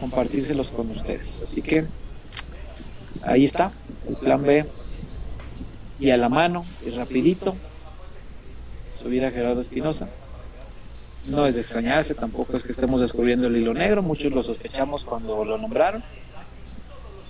compartírselos 0.00 0.70
con 0.72 0.90
ustedes. 0.90 1.42
Así 1.42 1.62
que 1.62 1.86
ahí 3.22 3.44
está, 3.44 3.72
el 4.08 4.16
plan 4.16 4.42
B, 4.42 4.66
y 5.98 6.10
a 6.10 6.16
la 6.16 6.28
mano, 6.28 6.64
y 6.84 6.90
rapidito, 6.90 7.54
subir 8.94 9.24
a 9.24 9.30
Gerardo 9.30 9.60
Espinosa. 9.60 10.08
No 11.30 11.46
es 11.46 11.54
de 11.54 11.60
extrañarse, 11.60 12.14
tampoco 12.14 12.56
es 12.56 12.62
que 12.62 12.72
estemos 12.72 13.02
descubriendo 13.02 13.46
el 13.46 13.56
hilo 13.56 13.74
negro, 13.74 14.02
muchos 14.02 14.32
lo 14.32 14.42
sospechamos 14.42 15.04
cuando 15.04 15.44
lo 15.44 15.58
nombraron. 15.58 16.02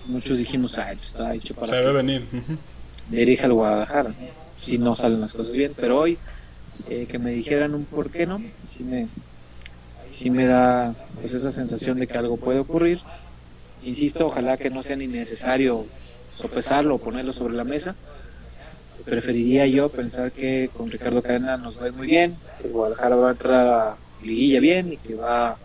Muchos 0.06 0.38
dijimos, 0.38 0.78
ay, 0.78 0.96
pues 0.96 1.08
está 1.08 1.34
hecho 1.34 1.54
para 1.54 1.72
Se 1.72 1.76
debe 1.76 1.92
venir. 1.92 2.26
dirija 3.10 3.46
al 3.46 3.52
Guadalajara, 3.52 4.14
si 4.56 4.78
no 4.78 4.94
salen 4.94 5.20
las 5.20 5.34
cosas 5.34 5.56
bien, 5.56 5.72
pero 5.76 5.98
hoy 5.98 6.18
eh, 6.88 7.06
que 7.06 7.18
me 7.18 7.32
dijeran 7.32 7.74
un 7.74 7.84
por 7.84 8.10
qué 8.10 8.26
no, 8.26 8.42
sí 8.62 8.84
me, 8.84 9.08
sí 10.06 10.30
me 10.30 10.46
da 10.46 10.94
pues 11.20 11.34
esa 11.34 11.50
sensación 11.50 11.98
de 11.98 12.06
que 12.06 12.18
algo 12.18 12.36
puede 12.36 12.58
ocurrir. 12.58 13.00
Insisto, 13.82 14.26
ojalá 14.26 14.56
que 14.56 14.70
no 14.70 14.82
sea 14.82 14.96
ni 14.96 15.06
necesario 15.06 15.86
sopesarlo 16.34 16.96
o 16.96 16.98
ponerlo 16.98 17.32
sobre 17.32 17.54
la 17.54 17.64
mesa, 17.64 17.94
preferiría 19.04 19.66
yo 19.66 19.88
pensar 19.88 20.32
que 20.32 20.70
con 20.76 20.90
Ricardo 20.90 21.22
Cadena 21.22 21.56
nos 21.56 21.80
va 21.80 21.84
a 21.84 21.88
ir 21.88 21.94
muy 21.94 22.06
bien, 22.06 22.36
que 22.60 22.68
Guadalajara 22.68 23.16
va 23.16 23.28
a 23.28 23.32
entrar 23.32 23.66
a 23.66 23.96
liguilla 24.22 24.60
bien 24.60 24.92
y 24.92 24.96
que 24.98 25.14
va 25.14 25.56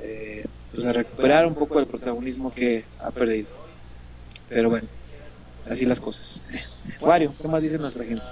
eh, 0.00 0.44
pues 0.72 0.86
a 0.86 0.92
recuperar 0.92 1.46
un 1.46 1.54
poco 1.54 1.78
el 1.78 1.86
protagonismo 1.86 2.50
que 2.50 2.84
ha 3.00 3.10
perdido. 3.10 3.48
Pero 4.48 4.70
bueno, 4.70 4.88
así 5.68 5.86
las 5.86 6.00
cosas. 6.00 6.44
Wario, 7.00 7.34
¿qué 7.40 7.48
más 7.48 7.62
dice 7.62 7.78
nuestra 7.78 8.04
gente? 8.04 8.26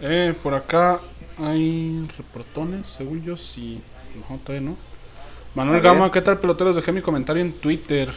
Eh, 0.00 0.34
por 0.42 0.54
acá 0.54 1.00
hay 1.38 2.06
reportones, 2.16 2.86
según 2.86 3.22
yo, 3.22 3.36
sí. 3.36 3.80
No, 4.28 4.36
todavía 4.38 4.70
no. 4.70 4.76
Manuel 5.54 5.80
Gama, 5.80 6.12
¿qué 6.12 6.20
tal 6.20 6.38
peloteros? 6.38 6.76
Dejé 6.76 6.92
mi 6.92 7.02
comentario 7.02 7.42
en 7.42 7.52
Twitter. 7.52 8.12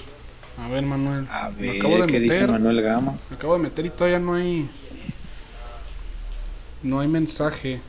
A 0.57 0.67
ver, 0.67 0.83
Manuel. 0.83 1.27
A 1.31 1.49
ver, 1.49 1.77
acabo 1.77 1.95
de 1.95 2.07
¿qué 2.07 2.19
meter, 2.19 2.21
dice 2.21 2.47
Manuel 2.47 2.81
Gama? 2.81 3.17
Me 3.29 3.35
acabo 3.35 3.53
de 3.53 3.59
meter 3.59 3.85
y 3.85 3.89
todavía 3.89 4.19
no 4.19 4.35
hay 4.35 4.69
no 6.83 6.99
hay 6.99 7.07
mensaje. 7.07 7.79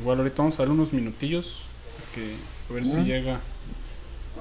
Igual 0.00 0.18
ahorita 0.18 0.36
vamos 0.38 0.58
a 0.58 0.62
dar 0.62 0.70
unos 0.70 0.92
minutillos 0.92 1.64
que, 2.14 2.36
a 2.70 2.72
ver 2.72 2.86
si 2.86 3.02
llega 3.02 3.40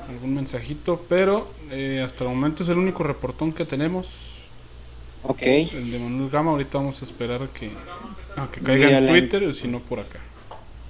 algún 0.09 0.35
mensajito, 0.35 1.05
pero 1.09 1.51
eh, 1.69 2.01
hasta 2.05 2.23
el 2.23 2.29
momento 2.29 2.63
es 2.63 2.69
el 2.69 2.77
único 2.77 3.03
reportón 3.03 3.53
que 3.53 3.65
tenemos. 3.65 4.07
Ok. 5.23 5.41
El 5.43 5.91
de 5.91 5.99
Manuel 5.99 6.29
Gama, 6.29 6.51
ahorita 6.51 6.77
vamos 6.77 7.01
a 7.01 7.05
esperar 7.05 7.43
a 7.43 7.47
que, 7.47 7.71
que 8.51 8.61
caiga 8.61 8.97
en 8.97 9.07
Twitter 9.07 9.43
o 9.43 9.53
si 9.53 9.67
no 9.67 9.79
por 9.79 9.99
acá. 9.99 10.19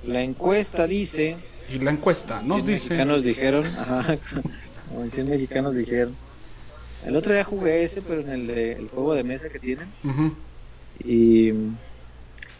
La 0.05 0.21
encuesta 0.21 0.87
dice... 0.87 1.37
Y 1.69 1.79
la 1.79 1.91
encuesta 1.91 2.41
nos 2.43 2.65
dice... 2.65 2.89
mexicanos 2.89 3.23
dijeron, 3.23 3.65
ajá, 3.65 4.17
como 4.89 5.07
100 5.07 5.29
mexicanos 5.29 5.75
dijeron. 5.75 6.15
El 7.05 7.15
otro 7.15 7.33
día 7.33 7.43
jugué 7.43 7.83
ese, 7.83 8.01
pero 8.01 8.21
en 8.21 8.29
el, 8.29 8.47
de, 8.47 8.73
el 8.73 8.87
juego 8.89 9.13
de 9.13 9.23
mesa 9.23 9.49
que 9.49 9.59
tienen. 9.59 9.87
Y 11.03 11.51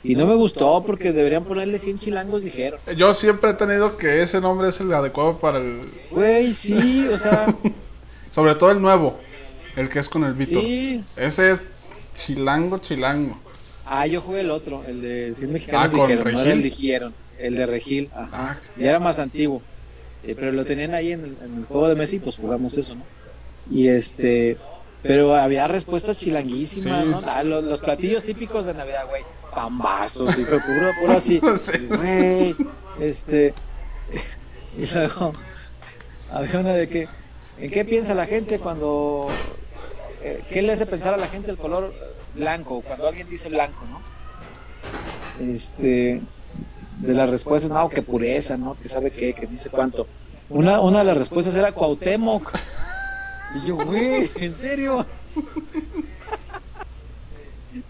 y 0.04 0.16
no 0.16 0.26
me 0.26 0.34
gustó 0.36 0.84
porque 0.84 1.14
deberían 1.14 1.44
ponerle 1.44 1.78
100 1.78 2.00
chilangos, 2.00 2.44
dijeron. 2.44 2.80
Yo 2.98 3.14
siempre 3.14 3.52
he 3.52 3.54
tenido 3.54 3.96
que 3.98 4.24
ese 4.24 4.42
nombre 4.42 4.70
es 4.70 4.80
el 4.80 4.92
adecuado 4.94 5.38
para 5.38 5.60
el. 5.60 5.80
Güey, 6.10 6.54
sí, 6.54 7.08
o 7.08 7.18
sea. 7.18 7.56
Sobre 8.32 8.56
todo 8.56 8.72
el 8.72 8.82
nuevo, 8.82 9.20
el 9.76 9.90
que 9.90 10.00
es 10.00 10.10
con 10.10 10.24
el 10.24 10.34
Víctor. 10.34 10.62
Sí. 10.62 11.04
Ese 11.18 11.52
es 11.52 11.60
chilango, 12.16 12.80
chilango. 12.80 13.40
Ah, 13.86 14.08
yo 14.08 14.22
jugué 14.22 14.42
el 14.42 14.52
otro, 14.52 14.84
el 14.88 15.02
de 15.02 15.34
100 15.34 15.52
mexicanos, 15.52 15.92
ah, 15.94 16.08
dijeron. 16.08 16.34
No 16.34 16.42
era 16.42 16.54
el 16.54 16.62
dijeron, 16.62 17.14
el 17.38 17.56
de 17.56 17.66
Regil. 17.66 18.10
Ajá. 18.14 18.30
Ah, 18.32 18.58
ya 18.78 18.90
era 18.90 19.00
más 19.00 19.20
antiguo. 19.20 19.62
Eh, 20.24 20.36
pero 20.36 20.52
lo 20.52 20.64
tenían 20.66 20.94
ahí 20.94 21.12
en 21.14 21.24
el, 21.24 21.38
en 21.44 21.58
el 21.60 21.66
juego 21.66 21.88
de 21.90 21.96
Messi, 21.96 22.20
pues 22.20 22.38
jugamos 22.38 22.78
eso, 22.78 22.96
¿no? 22.96 23.04
Y 23.70 23.88
este. 23.88 24.58
Pero 25.02 25.36
había 25.36 25.68
respuestas 25.68 26.20
chilanguísimas, 26.20 27.06
¿no? 27.06 27.22
Ah, 27.26 27.44
los, 27.44 27.80
platillos 27.80 28.24
típicos 28.24 28.66
de 28.66 28.76
Navidad, 28.76 29.08
güey. 29.10 29.24
Pambazos, 29.54 30.38
y 30.38 30.44
puro, 30.44 30.62
puro 31.02 31.14
así. 31.14 31.40
Güey, 31.40 32.56
este. 33.00 33.54
Y 34.78 34.86
luego, 34.94 35.34
había 36.32 36.60
una 36.60 36.74
de 36.74 36.88
que. 36.88 37.10
¿En 37.58 37.70
qué 37.70 37.84
piensa 37.84 38.16
la 38.16 38.26
gente 38.26 38.58
cuando. 38.58 39.28
Eh, 40.24 40.44
¿Qué 40.50 40.62
le 40.62 40.74
hace 40.74 40.86
pensar 40.86 41.14
a 41.14 41.18
la 41.18 41.28
gente 41.28 41.50
el 41.50 41.58
color 41.58 41.94
blanco? 42.36 42.82
Cuando 42.82 43.08
alguien 43.08 43.28
dice 43.28 43.50
blanco, 43.50 43.86
¿no? 43.86 45.52
Este. 45.52 46.22
De 47.00 47.14
las 47.16 47.30
respuestas, 47.30 47.72
no, 47.72 47.90
que 47.90 48.04
pureza, 48.04 48.58
¿no? 48.58 48.78
Que 48.80 48.88
sabe 48.88 49.12
qué, 49.12 49.34
que 49.34 49.48
dice 49.48 49.70
cuánto. 49.70 50.06
Una, 50.50 50.80
una 50.80 51.00
de 51.00 51.06
las 51.06 51.18
respuestas 51.18 51.56
era 51.56 51.72
Cuauhtémoc. 51.72 52.54
Y 53.56 53.68
yo, 53.68 53.78
güey, 53.78 54.30
¿en 54.36 54.54
serio? 54.54 55.06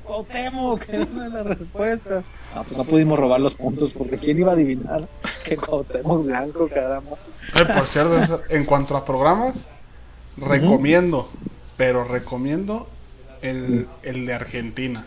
Cuauhtémoc, 0.03 0.87
era 0.87 1.05
una 1.11 1.23
de 1.25 1.29
las 1.29 1.57
respuestas. 1.57 2.23
Ah, 2.53 2.63
pues 2.63 2.77
no 2.77 2.85
pudimos 2.85 3.19
robar 3.19 3.41
los 3.41 3.55
puntos 3.55 3.91
porque 3.91 4.17
¿quién 4.17 4.37
iba 4.37 4.51
a 4.51 4.53
adivinar 4.53 5.09
que 5.43 5.57
Cuauhtémoc 5.57 6.23
blanco, 6.23 6.69
caramba? 6.69 7.17
Eh, 7.59 7.65
por 7.65 7.87
cierto, 7.87 8.41
en 8.49 8.63
cuanto 8.63 8.95
a 8.95 9.03
programas, 9.03 9.65
recomiendo, 10.37 11.29
pero 11.81 12.03
recomiendo 12.03 12.87
el, 13.41 13.87
el 14.03 14.27
de 14.27 14.35
Argentina. 14.35 15.03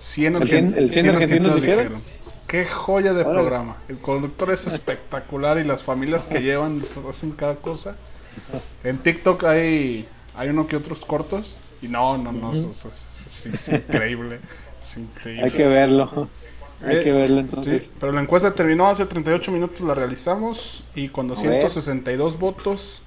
100, 0.00 0.36
¿El 0.36 0.46
100, 0.46 0.74
el 0.76 0.90
100 0.90 1.08
argentinos 1.08 1.54
dijeron? 1.54 1.84
dijeron? 1.84 2.02
Qué 2.46 2.66
joya 2.66 3.14
de 3.14 3.24
programa. 3.24 3.78
El 3.88 3.96
conductor 3.96 4.52
es 4.52 4.66
espectacular 4.66 5.56
y 5.56 5.64
las 5.64 5.82
familias 5.82 6.26
que 6.26 6.42
llevan 6.42 6.82
hacen 7.08 7.30
cada 7.30 7.54
cosa. 7.54 7.96
En 8.84 8.98
TikTok 8.98 9.44
hay, 9.44 10.06
hay 10.36 10.50
uno 10.50 10.66
que 10.66 10.76
otros 10.76 10.98
cortos 11.06 11.56
y 11.80 11.88
no, 11.88 12.18
no, 12.18 12.32
no, 12.32 12.52
es, 12.52 13.68
increíble, 13.72 14.40
Hay 15.42 15.52
que 15.52 15.66
verlo. 15.66 16.28
Hay 16.84 17.02
que 17.02 17.12
verlo 17.12 17.40
entonces. 17.40 17.94
pero 17.98 18.12
la 18.12 18.20
encuesta 18.20 18.52
terminó 18.52 18.88
hace 18.88 19.06
38 19.06 19.50
minutos, 19.50 19.80
la 19.80 19.94
realizamos 19.94 20.84
y 20.94 21.08
con 21.08 21.28
262 21.28 22.38
votos, 22.38 23.00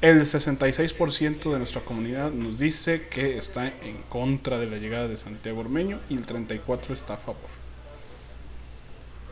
el 0.00 0.20
66% 0.20 1.52
de 1.52 1.58
nuestra 1.58 1.80
comunidad 1.80 2.30
nos 2.30 2.58
dice 2.58 3.08
que 3.08 3.38
está 3.38 3.68
en 3.68 4.02
contra 4.08 4.58
de 4.58 4.66
la 4.66 4.76
llegada 4.76 5.08
de 5.08 5.16
Santiago 5.16 5.60
Ormeño 5.60 6.00
y 6.08 6.14
el 6.14 6.26
34% 6.26 6.92
está 6.92 7.14
a 7.14 7.18
favor. 7.18 7.40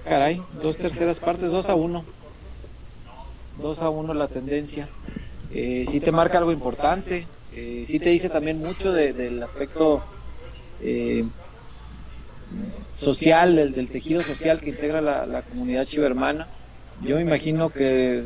Caray, 0.05 0.43
dos 0.63 0.77
terceras 0.77 1.21
partes, 1.21 1.51
dos 1.51 1.69
a 1.69 1.75
uno. 1.75 2.05
Dos 3.61 3.83
a 3.83 3.91
uno 3.91 4.15
la 4.15 4.29
tendencia 4.29 4.89
eh, 5.55 5.85
sí 5.89 6.01
te 6.01 6.11
marca 6.11 6.39
algo 6.39 6.51
importante, 6.51 7.29
eh, 7.53 7.85
sí 7.87 8.01
te 8.01 8.11
dice 8.11 8.29
también 8.29 8.59
mucho 8.59 8.93
del 8.93 9.41
aspecto 9.41 10.03
eh, 10.83 11.25
social, 12.91 13.55
del, 13.55 13.89
tejido 13.89 14.25
social 14.25 14.61
que 14.61 14.71
integra 14.71 15.01
la, 15.01 15.27
la 15.27 15.43
comunidad 15.43 15.85
chivermana. 15.87 16.49
Yo 17.03 17.15
me 17.15 17.23
imagino 17.23 17.71
que 17.71 18.25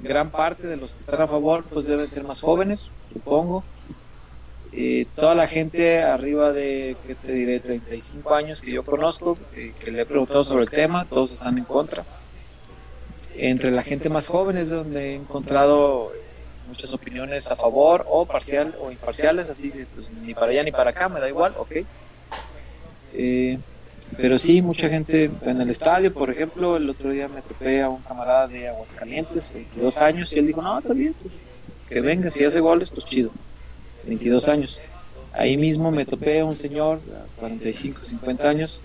gran 0.00 0.30
parte 0.30 0.66
de 0.66 0.76
los 0.76 0.94
que 0.94 1.00
están 1.00 1.20
a 1.20 1.26
favor 1.26 1.64
pues 1.64 1.86
deben 1.86 2.06
ser 2.06 2.24
más 2.24 2.40
jóvenes, 2.40 2.90
supongo. 3.12 3.64
Eh, 4.72 5.06
toda 5.14 5.34
la 5.34 5.46
gente 5.46 6.02
arriba 6.02 6.52
de, 6.52 6.96
¿qué 7.06 7.14
te 7.14 7.32
diré?, 7.32 7.58
35 7.58 8.34
años 8.34 8.60
que 8.60 8.70
yo 8.70 8.84
conozco, 8.84 9.38
eh, 9.54 9.72
que 9.78 9.90
le 9.90 10.02
he 10.02 10.06
preguntado 10.06 10.44
sobre 10.44 10.64
el 10.64 10.70
tema, 10.70 11.06
todos 11.06 11.32
están 11.32 11.56
en 11.58 11.64
contra. 11.64 12.04
Entre 13.34 13.70
la 13.70 13.82
gente 13.82 14.10
más 14.10 14.28
joven 14.28 14.56
es 14.56 14.68
donde 14.68 15.12
he 15.12 15.14
encontrado 15.14 16.12
muchas 16.66 16.92
opiniones 16.92 17.50
a 17.50 17.56
favor 17.56 18.04
o 18.08 18.26
parcial 18.26 18.76
o 18.80 18.90
imparciales, 18.90 19.48
así 19.48 19.70
que 19.70 19.86
pues 19.86 20.12
ni 20.12 20.34
para 20.34 20.48
allá 20.52 20.62
ni 20.62 20.70
para 20.70 20.90
acá, 20.90 21.08
me 21.08 21.18
da 21.18 21.28
igual, 21.28 21.54
ok. 21.58 21.72
Eh, 23.14 23.58
pero 24.16 24.38
sí, 24.38 24.62
mucha 24.62 24.88
gente 24.88 25.30
en 25.42 25.60
el 25.60 25.70
estadio, 25.70 26.12
por 26.12 26.30
ejemplo, 26.30 26.76
el 26.76 26.88
otro 26.88 27.10
día 27.10 27.28
me 27.28 27.42
topé 27.42 27.82
a 27.82 27.88
un 27.88 28.02
camarada 28.02 28.48
de 28.48 28.68
Aguascalientes, 28.68 29.52
22 29.52 30.00
años, 30.00 30.32
y 30.32 30.38
él 30.38 30.46
dijo, 30.46 30.62
no, 30.62 30.78
está 30.78 30.92
bien, 30.94 31.14
pues, 31.20 31.34
que 31.88 32.00
venga, 32.00 32.30
si 32.30 32.44
hace 32.44 32.60
goles, 32.60 32.90
pues 32.90 33.04
chido, 33.04 33.30
22 34.06 34.48
años. 34.48 34.80
Ahí 35.32 35.56
mismo 35.56 35.90
me 35.90 36.04
topé 36.04 36.40
a 36.40 36.44
un 36.44 36.54
señor, 36.54 37.00
45, 37.38 38.00
50 38.00 38.48
años, 38.48 38.82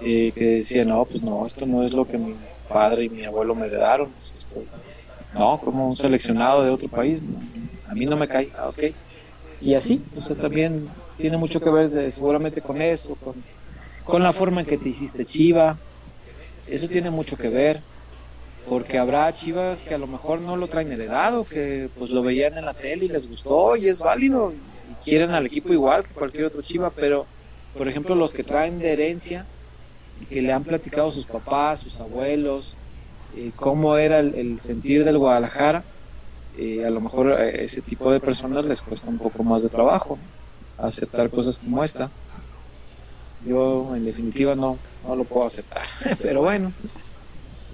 eh, 0.00 0.32
que 0.34 0.44
decía, 0.44 0.84
no, 0.84 1.04
pues 1.04 1.22
no, 1.22 1.46
esto 1.46 1.66
no 1.66 1.82
es 1.84 1.92
lo 1.92 2.06
que 2.06 2.18
mi 2.18 2.34
padre 2.68 3.04
y 3.04 3.08
mi 3.08 3.24
abuelo 3.24 3.54
me 3.54 3.66
heredaron, 3.66 4.10
pues, 4.10 4.56
no, 5.34 5.60
como 5.60 5.86
un 5.86 5.94
seleccionado 5.94 6.64
de 6.64 6.70
otro 6.70 6.88
país, 6.88 7.22
a 7.86 7.94
mí 7.94 8.06
no 8.06 8.16
me 8.16 8.26
cae, 8.26 8.50
ah, 8.56 8.68
ok. 8.68 8.94
Y 9.60 9.74
así, 9.74 10.02
o 10.16 10.20
sea, 10.20 10.34
también 10.34 10.88
tiene 11.18 11.36
mucho 11.36 11.60
que 11.60 11.70
ver 11.70 12.10
seguramente 12.10 12.62
con 12.62 12.80
eso, 12.80 13.14
con 13.16 13.34
con 14.10 14.22
la 14.22 14.32
forma 14.32 14.60
en 14.60 14.66
que 14.66 14.76
te 14.76 14.88
hiciste 14.88 15.24
Chiva. 15.24 15.78
Eso 16.68 16.88
tiene 16.88 17.10
mucho 17.10 17.36
que 17.36 17.48
ver, 17.48 17.80
porque 18.68 18.98
habrá 18.98 19.32
Chivas 19.32 19.82
que 19.82 19.94
a 19.94 19.98
lo 19.98 20.06
mejor 20.06 20.40
no 20.40 20.56
lo 20.56 20.66
traen 20.66 20.92
heredado, 20.92 21.44
que 21.44 21.88
pues 21.98 22.10
lo 22.10 22.22
veían 22.22 22.58
en 22.58 22.66
la 22.66 22.74
tele 22.74 23.06
y 23.06 23.08
les 23.08 23.26
gustó 23.26 23.76
y 23.76 23.88
es 23.88 24.02
válido 24.02 24.52
y 24.90 24.94
quieren 25.04 25.30
al 25.30 25.46
equipo 25.46 25.72
igual 25.72 26.04
que 26.04 26.12
cualquier 26.12 26.44
otro 26.44 26.60
Chiva, 26.60 26.90
pero 26.90 27.26
por 27.76 27.88
ejemplo 27.88 28.14
los 28.14 28.34
que 28.34 28.44
traen 28.44 28.78
de 28.78 28.92
herencia 28.92 29.46
y 30.20 30.26
que 30.26 30.42
le 30.42 30.52
han 30.52 30.64
platicado 30.64 31.10
sus 31.10 31.24
papás, 31.24 31.80
sus 31.80 31.98
abuelos, 32.00 32.76
eh, 33.36 33.52
cómo 33.56 33.96
era 33.96 34.18
el, 34.18 34.60
sentir 34.60 35.04
del 35.04 35.18
Guadalajara, 35.18 35.84
eh, 36.58 36.84
a 36.84 36.90
lo 36.90 37.00
mejor 37.00 37.32
a 37.32 37.48
ese 37.48 37.80
tipo 37.80 38.12
de 38.12 38.20
personas 38.20 38.64
les 38.64 38.82
cuesta 38.82 39.08
un 39.08 39.18
poco 39.18 39.42
más 39.42 39.62
de 39.62 39.68
trabajo 39.68 40.18
aceptar 40.78 41.30
cosas 41.30 41.58
como 41.58 41.82
esta. 41.84 42.10
Yo 43.44 43.94
en 43.94 44.04
definitiva 44.04 44.54
no, 44.54 44.78
no 45.06 45.16
lo 45.16 45.24
puedo 45.24 45.46
aceptar. 45.46 45.82
Pero 46.22 46.42
bueno, 46.42 46.72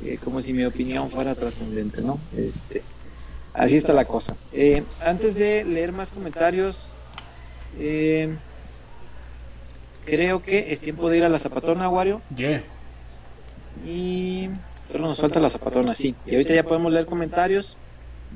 eh, 0.05 0.18
como 0.22 0.40
si 0.40 0.52
mi 0.52 0.64
opinión 0.64 1.10
fuera 1.10 1.34
trascendente, 1.34 2.02
¿no? 2.02 2.18
Este, 2.36 2.82
así 3.55 3.76
está 3.76 3.93
la 3.93 4.05
cosa. 4.05 4.36
Eh, 4.52 4.84
antes 5.05 5.34
de 5.34 5.64
leer 5.64 5.93
más 5.93 6.12
comentarios, 6.12 6.93
eh, 7.78 8.36
creo 10.05 10.43
que 10.43 10.72
es 10.72 10.80
tiempo 10.80 11.10
de 11.10 11.18
ir 11.18 11.24
a 11.24 11.28
la 11.28 11.38
zapatona, 11.38 11.88
Wario. 11.88 12.22
Y 13.84 14.48
solo 14.84 15.06
nos 15.09 15.20
falta 15.20 15.40
la 15.40 15.51
zapatona, 15.51 15.93
sí. 15.93 16.14
Y 16.24 16.32
ahorita 16.32 16.55
ya 16.55 16.64
podemos 16.64 16.93
leer 16.93 17.06
comentarios. 17.06 17.78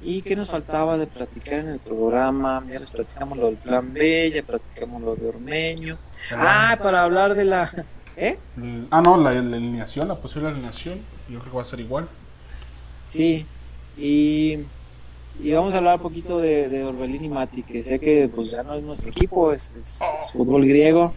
¿Y 0.03 0.23
qué 0.23 0.35
nos 0.35 0.49
faltaba 0.49 0.97
de 0.97 1.07
platicar 1.07 1.61
en 1.61 1.69
el 1.69 1.79
programa? 1.79 2.65
Ya 2.67 2.79
les 2.79 2.91
platicamos 2.91 3.37
lo 3.37 3.47
del 3.47 3.57
plan 3.57 3.93
B, 3.93 4.31
ya 4.35 4.43
platicamos 4.43 5.03
lo 5.03 5.15
de 5.15 5.29
Ormeño. 5.29 5.99
Ah, 6.33 6.79
para 6.83 7.05
hablar 7.05 7.35
de 7.35 7.45
la... 7.45 7.71
¿Eh? 8.17 8.39
Ah, 8.91 9.03
no, 9.03 9.17
la, 9.17 9.31
alineación, 9.31 10.09
la 10.09 10.17
posible 10.17 10.49
alineación. 10.49 11.01
Yo 11.29 11.39
creo 11.41 11.53
que 11.53 11.57
va 11.57 11.63
a 11.63 11.67
ser 11.67 11.81
igual. 11.81 12.09
Sí, 13.05 13.47
y, 13.97 14.59
y 15.39 15.53
vamos 15.53 15.75
a 15.75 15.79
hablar 15.79 15.97
un 15.97 16.03
poquito 16.03 16.39
de, 16.39 16.69
de, 16.69 16.85
Orbelín 16.85 17.25
y 17.25 17.29
Mati, 17.29 17.63
que 17.63 17.83
sé 17.83 17.99
que 17.99 18.31
pues 18.35 18.51
ya 18.51 18.63
no 18.63 18.75
es 18.75 18.83
nuestro 18.83 19.11
equipo, 19.11 19.51
es, 19.53 19.73
es, 19.77 20.03
fútbol 20.33 20.67
griego. 20.67 21.13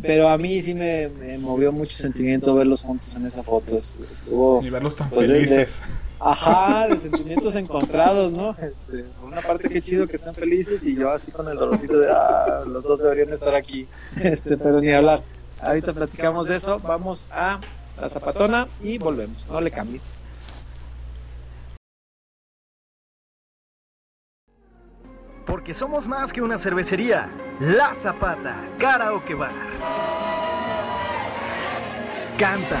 Pero 0.00 0.28
a 0.28 0.36
mí 0.36 0.60
sí 0.60 0.74
me, 0.74 1.08
movió 1.38 1.70
mucho 1.72 1.96
sentimiento 1.96 2.54
verlos 2.54 2.82
juntos 2.82 3.14
en 3.14 3.24
esa 3.24 3.42
foto. 3.42 3.76
Estuvo. 3.76 4.62
Y 4.62 4.70
verlos 4.70 4.96
tan 4.96 5.10
pues, 5.10 5.28
felices. 5.28 5.78
Ajá, 6.24 6.86
de 6.90 6.98
sentimientos 6.98 7.56
encontrados, 7.56 8.30
¿no? 8.30 8.56
Este, 8.58 9.04
por 9.20 9.28
una 9.28 9.40
parte 9.40 9.68
qué 9.68 9.80
chido 9.80 10.06
que 10.06 10.16
están 10.16 10.34
felices 10.34 10.86
y 10.86 10.94
yo 10.94 11.10
así 11.10 11.32
con 11.32 11.48
el 11.48 11.56
dolorcito 11.56 11.98
de, 11.98 12.08
ah, 12.10 12.62
los 12.66 12.84
dos 12.84 13.02
deberían 13.02 13.32
estar 13.32 13.54
aquí, 13.54 13.88
este, 14.22 14.56
pero 14.56 14.80
ni 14.80 14.92
hablar. 14.92 15.22
Ahorita 15.60 15.92
platicamos 15.92 16.48
de 16.48 16.56
eso, 16.56 16.78
vamos 16.78 17.28
a 17.32 17.60
la 18.00 18.08
zapatona 18.08 18.68
y 18.80 18.98
volvemos, 18.98 19.48
no 19.48 19.60
le 19.60 19.70
cambie. 19.70 20.00
Porque 25.44 25.74
somos 25.74 26.06
más 26.06 26.32
que 26.32 26.40
una 26.40 26.56
cervecería, 26.56 27.28
La 27.60 27.94
Zapata, 27.94 28.56
Karaoke 28.78 29.34
Bar. 29.34 29.52
Canta, 32.38 32.80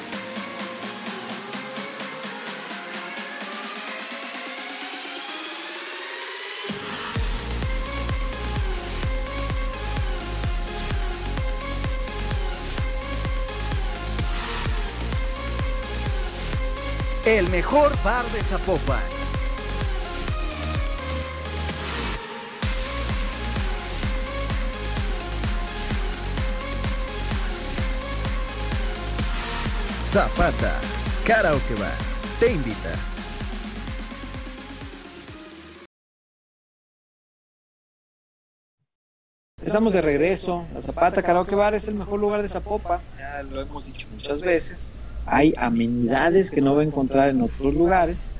El 17.23 17.47
mejor 17.49 17.91
bar 18.03 18.25
de 18.31 18.41
Zapopan. 18.41 18.99
Zapata, 30.03 30.73
Karaoke 31.23 31.75
Bar, 31.75 31.91
te 32.39 32.53
invita. 32.53 32.89
Estamos 39.61 39.93
de 39.93 40.01
regreso. 40.01 40.65
La 40.73 40.81
Zapata 40.81 41.21
Karaoke 41.21 41.53
Bar 41.53 41.75
es 41.75 41.87
el 41.87 41.93
mejor 41.93 42.19
lugar 42.19 42.41
de 42.41 42.49
Zapopan. 42.49 42.99
Ya 43.19 43.43
lo 43.43 43.61
hemos 43.61 43.85
dicho 43.85 44.07
muchas 44.11 44.41
veces 44.41 44.91
hay 45.25 45.53
amenidades 45.57 46.51
que 46.51 46.61
no 46.61 46.75
va 46.75 46.81
a 46.81 46.85
encontrar 46.85 47.29
en 47.29 47.41
otros 47.41 47.73
lugares. 47.73 48.31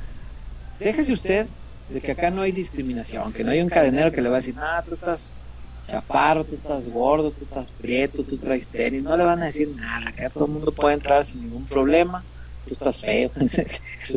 Déjese 0.79 1.13
usted 1.13 1.47
de 1.89 2.01
que 2.01 2.11
acá 2.11 2.31
no 2.31 2.41
hay 2.41 2.51
discriminación, 2.51 3.33
que 3.33 3.43
no 3.43 3.51
hay 3.51 3.61
un 3.61 3.69
cadenero 3.69 4.11
que 4.11 4.21
le 4.21 4.29
va 4.29 4.37
a 4.37 4.39
decir, 4.39 4.55
ah, 4.57 4.83
tú 4.87 4.93
estás 4.93 5.33
chaparro, 5.87 6.43
tú 6.43 6.55
estás 6.55 6.87
gordo, 6.89 7.31
tú 7.31 7.43
estás 7.43 7.71
prieto, 7.71 8.23
tú 8.23 8.37
traes 8.37 8.67
tenis, 8.67 9.03
no 9.03 9.15
le 9.17 9.25
van 9.25 9.41
a 9.41 9.45
decir 9.45 9.69
nada, 9.75 10.09
acá 10.09 10.29
todo 10.29 10.45
el 10.45 10.51
mundo 10.51 10.71
puede 10.71 10.93
entrar 10.95 11.23
sin 11.23 11.41
ningún 11.41 11.65
problema, 11.65 12.23
tú 12.65 12.73
estás 12.73 13.01
feo, 13.01 13.31
eso 13.39 13.61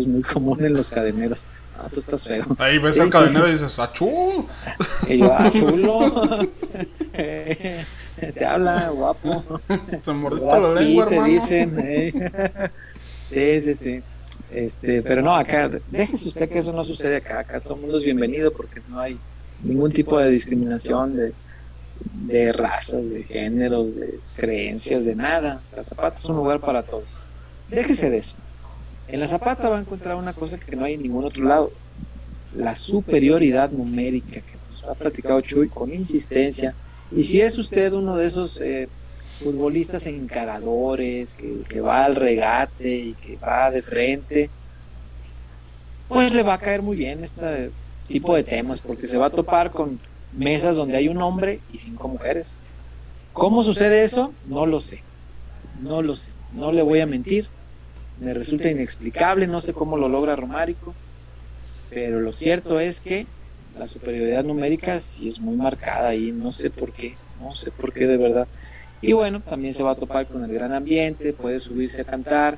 es 0.01 0.07
muy 0.07 0.23
común 0.23 0.65
en 0.65 0.74
los 0.74 0.91
cadeneros. 0.91 1.47
Ah, 1.77 1.89
tú 1.93 1.99
estás 1.99 2.24
feo. 2.24 2.45
Ahí 2.59 2.78
ves 2.78 3.01
al 3.01 3.11
cadenero 3.11 3.49
y 3.49 3.53
dices, 3.55 3.77
¡achú! 3.81 4.47
Y 5.09 5.19
yo, 5.19 5.35
¡achulo! 5.35 6.31
te 8.35 8.45
habla, 8.45 8.89
guapo. 8.91 9.45
Te 9.69 9.99
te 11.09 11.23
dicen. 11.23 11.78
Eh. 11.85 12.12
Sí, 13.24 13.61
sí, 13.61 13.74
sí. 13.74 14.03
Este, 14.51 15.03
pero 15.03 15.23
no, 15.23 15.35
acá, 15.35 15.70
déjese 15.91 16.28
usted 16.28 16.49
que 16.49 16.59
eso 16.59 16.73
no 16.73 16.85
sucede 16.85 17.16
acá. 17.16 17.41
Acá 17.41 17.61
todo 17.61 17.74
el 17.74 17.81
mundo 17.81 17.97
es 17.97 18.05
bienvenido 18.05 18.53
porque 18.53 18.82
no 18.89 19.01
hay 19.01 19.19
ningún 19.62 19.91
tipo 19.91 20.19
de 20.19 20.31
discriminación 20.31 21.16
de, 21.16 21.32
de 22.27 22.53
razas, 22.53 23.11
de 23.11 23.24
géneros, 23.24 23.97
de 23.97 24.20
creencias, 24.36 25.07
de 25.07 25.16
nada. 25.16 25.62
La 25.74 25.82
Zapata 25.82 26.16
es 26.19 26.24
un 26.27 26.36
lugar 26.36 26.61
para 26.61 26.82
todos. 26.82 27.19
Déjese 27.70 28.11
de 28.11 28.19
eso. 28.19 28.36
En 29.09 29.20
la 29.20 29.28
Zapata 29.28 29.69
va 29.69 29.78
a 29.78 29.81
encontrar 29.81 30.16
una 30.16 30.35
cosa 30.35 30.59
que 30.59 30.77
no 30.77 30.85
hay 30.85 30.95
en 30.95 31.03
ningún 31.03 31.24
otro 31.24 31.45
lado. 31.45 31.73
La 32.53 32.77
superioridad 32.77 33.70
numérica 33.70 34.43
que 34.43 34.55
nos 34.70 34.85
ha 34.85 34.95
platicado 34.95 35.41
Chuy 35.41 35.69
con 35.69 35.93
insistencia 35.93 36.74
y 37.15 37.24
si 37.24 37.41
es 37.41 37.59
usted 37.59 37.93
uno 37.93 38.16
de 38.16 38.27
esos 38.27 38.61
eh, 38.61 38.89
futbolistas 39.43 40.07
encaradores, 40.07 41.35
que, 41.35 41.81
va 41.81 42.05
al 42.05 42.16
regate 42.16 42.97
y 42.97 43.12
que 43.15 43.36
va 43.36 43.70
de 43.70 43.82
frente, 43.82 44.51
pues 46.09 46.35
le 46.35 46.43
va 46.43 46.55
a 46.55 46.59
caer 46.59 46.82
muy 46.82 46.97
bien 46.97 47.24
este 47.24 47.70
tipo 48.09 48.35
de 48.35 48.45
temas, 48.45 48.81
porque 48.81 49.07
se 49.07 49.16
va 49.16 49.27
a 49.27 49.31
topar 49.31 49.70
con 49.70 50.01
mesas 50.32 50.77
donde 50.77 50.97
hay 50.97 51.09
un 51.09 51.20
hombre 51.23 51.61
y 51.73 51.78
cinco 51.78 52.09
mujeres. 52.09 52.59
¿Cómo 53.32 53.65
sucede 53.65 54.05
eso? 54.05 54.32
No 54.47 54.66
lo 54.66 54.81
sé. 54.81 55.03
No 55.81 56.03
lo 56.03 56.15
sé. 56.15 56.31
no 56.53 56.70
le 56.70 56.82
voy 56.82 57.01
a 57.01 57.07
mentir, 57.07 57.49
me 58.20 58.32
resulta 58.32 58.70
inexplicable, 58.70 59.47
no 59.49 59.61
sé 59.61 59.73
cómo 59.73 59.97
lo 59.97 60.09
logra 60.09 60.36
Romárico, 60.36 60.95
pero 61.91 62.20
lo 62.20 62.32
cierto 62.32 62.78
es 62.78 63.01
que 63.01 63.27
la 63.79 63.89
superioridad 63.89 64.45
numérica 64.45 65.01
sí 65.01 65.29
es 65.29 65.41
muy 65.41 65.57
marcada 65.57 66.15
y 66.15 66.33
no 66.33 66.53
sé 66.53 66.71
por 66.71 66.93
qué, 66.93 67.17
no 67.41 67.51
sé 67.51 67.71
por 67.71 67.93
qué 67.93 68.07
de 68.07 68.17
verdad. 68.17 68.49
Y 69.01 69.13
bueno, 69.13 69.41
también 69.41 69.75
se 69.75 69.83
va 69.83 69.93
a 69.93 69.97
topar 69.97 70.27
con 70.27 70.45
el 70.45 70.53
gran 70.53 70.73
ambiente, 70.73 71.33
puede 71.33 71.61
subirse 71.61 72.03
a 72.03 72.05
cantar, 72.05 72.57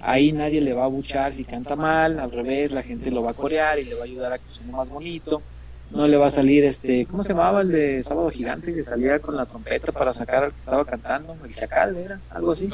ahí 0.00 0.32
nadie 0.32 0.60
le 0.60 0.72
va 0.72 0.84
a 0.84 0.88
buchar 0.88 1.32
si 1.32 1.44
canta 1.44 1.76
mal, 1.76 2.18
al 2.18 2.30
revés, 2.30 2.72
la 2.72 2.82
gente 2.82 3.10
lo 3.10 3.22
va 3.22 3.32
a 3.32 3.34
corear 3.34 3.78
y 3.78 3.84
le 3.84 3.94
va 3.94 4.02
a 4.02 4.04
ayudar 4.04 4.32
a 4.32 4.38
que 4.38 4.46
suene 4.46 4.72
más 4.72 4.88
bonito. 4.88 5.42
No 5.90 6.08
le 6.08 6.16
va 6.16 6.26
a 6.26 6.30
salir 6.30 6.64
este, 6.64 7.06
¿cómo 7.06 7.22
se 7.22 7.28
llamaba 7.28 7.60
el 7.60 7.70
de 7.70 8.02
Sábado 8.02 8.28
Gigante 8.30 8.74
que 8.74 8.82
salía 8.82 9.20
con 9.20 9.36
la 9.36 9.46
trompeta 9.46 9.92
para 9.92 10.12
sacar 10.12 10.44
al 10.44 10.50
que 10.52 10.60
estaba 10.60 10.84
cantando? 10.84 11.36
El 11.44 11.54
Chacal 11.54 11.96
era, 11.96 12.20
algo 12.30 12.50
así. 12.52 12.68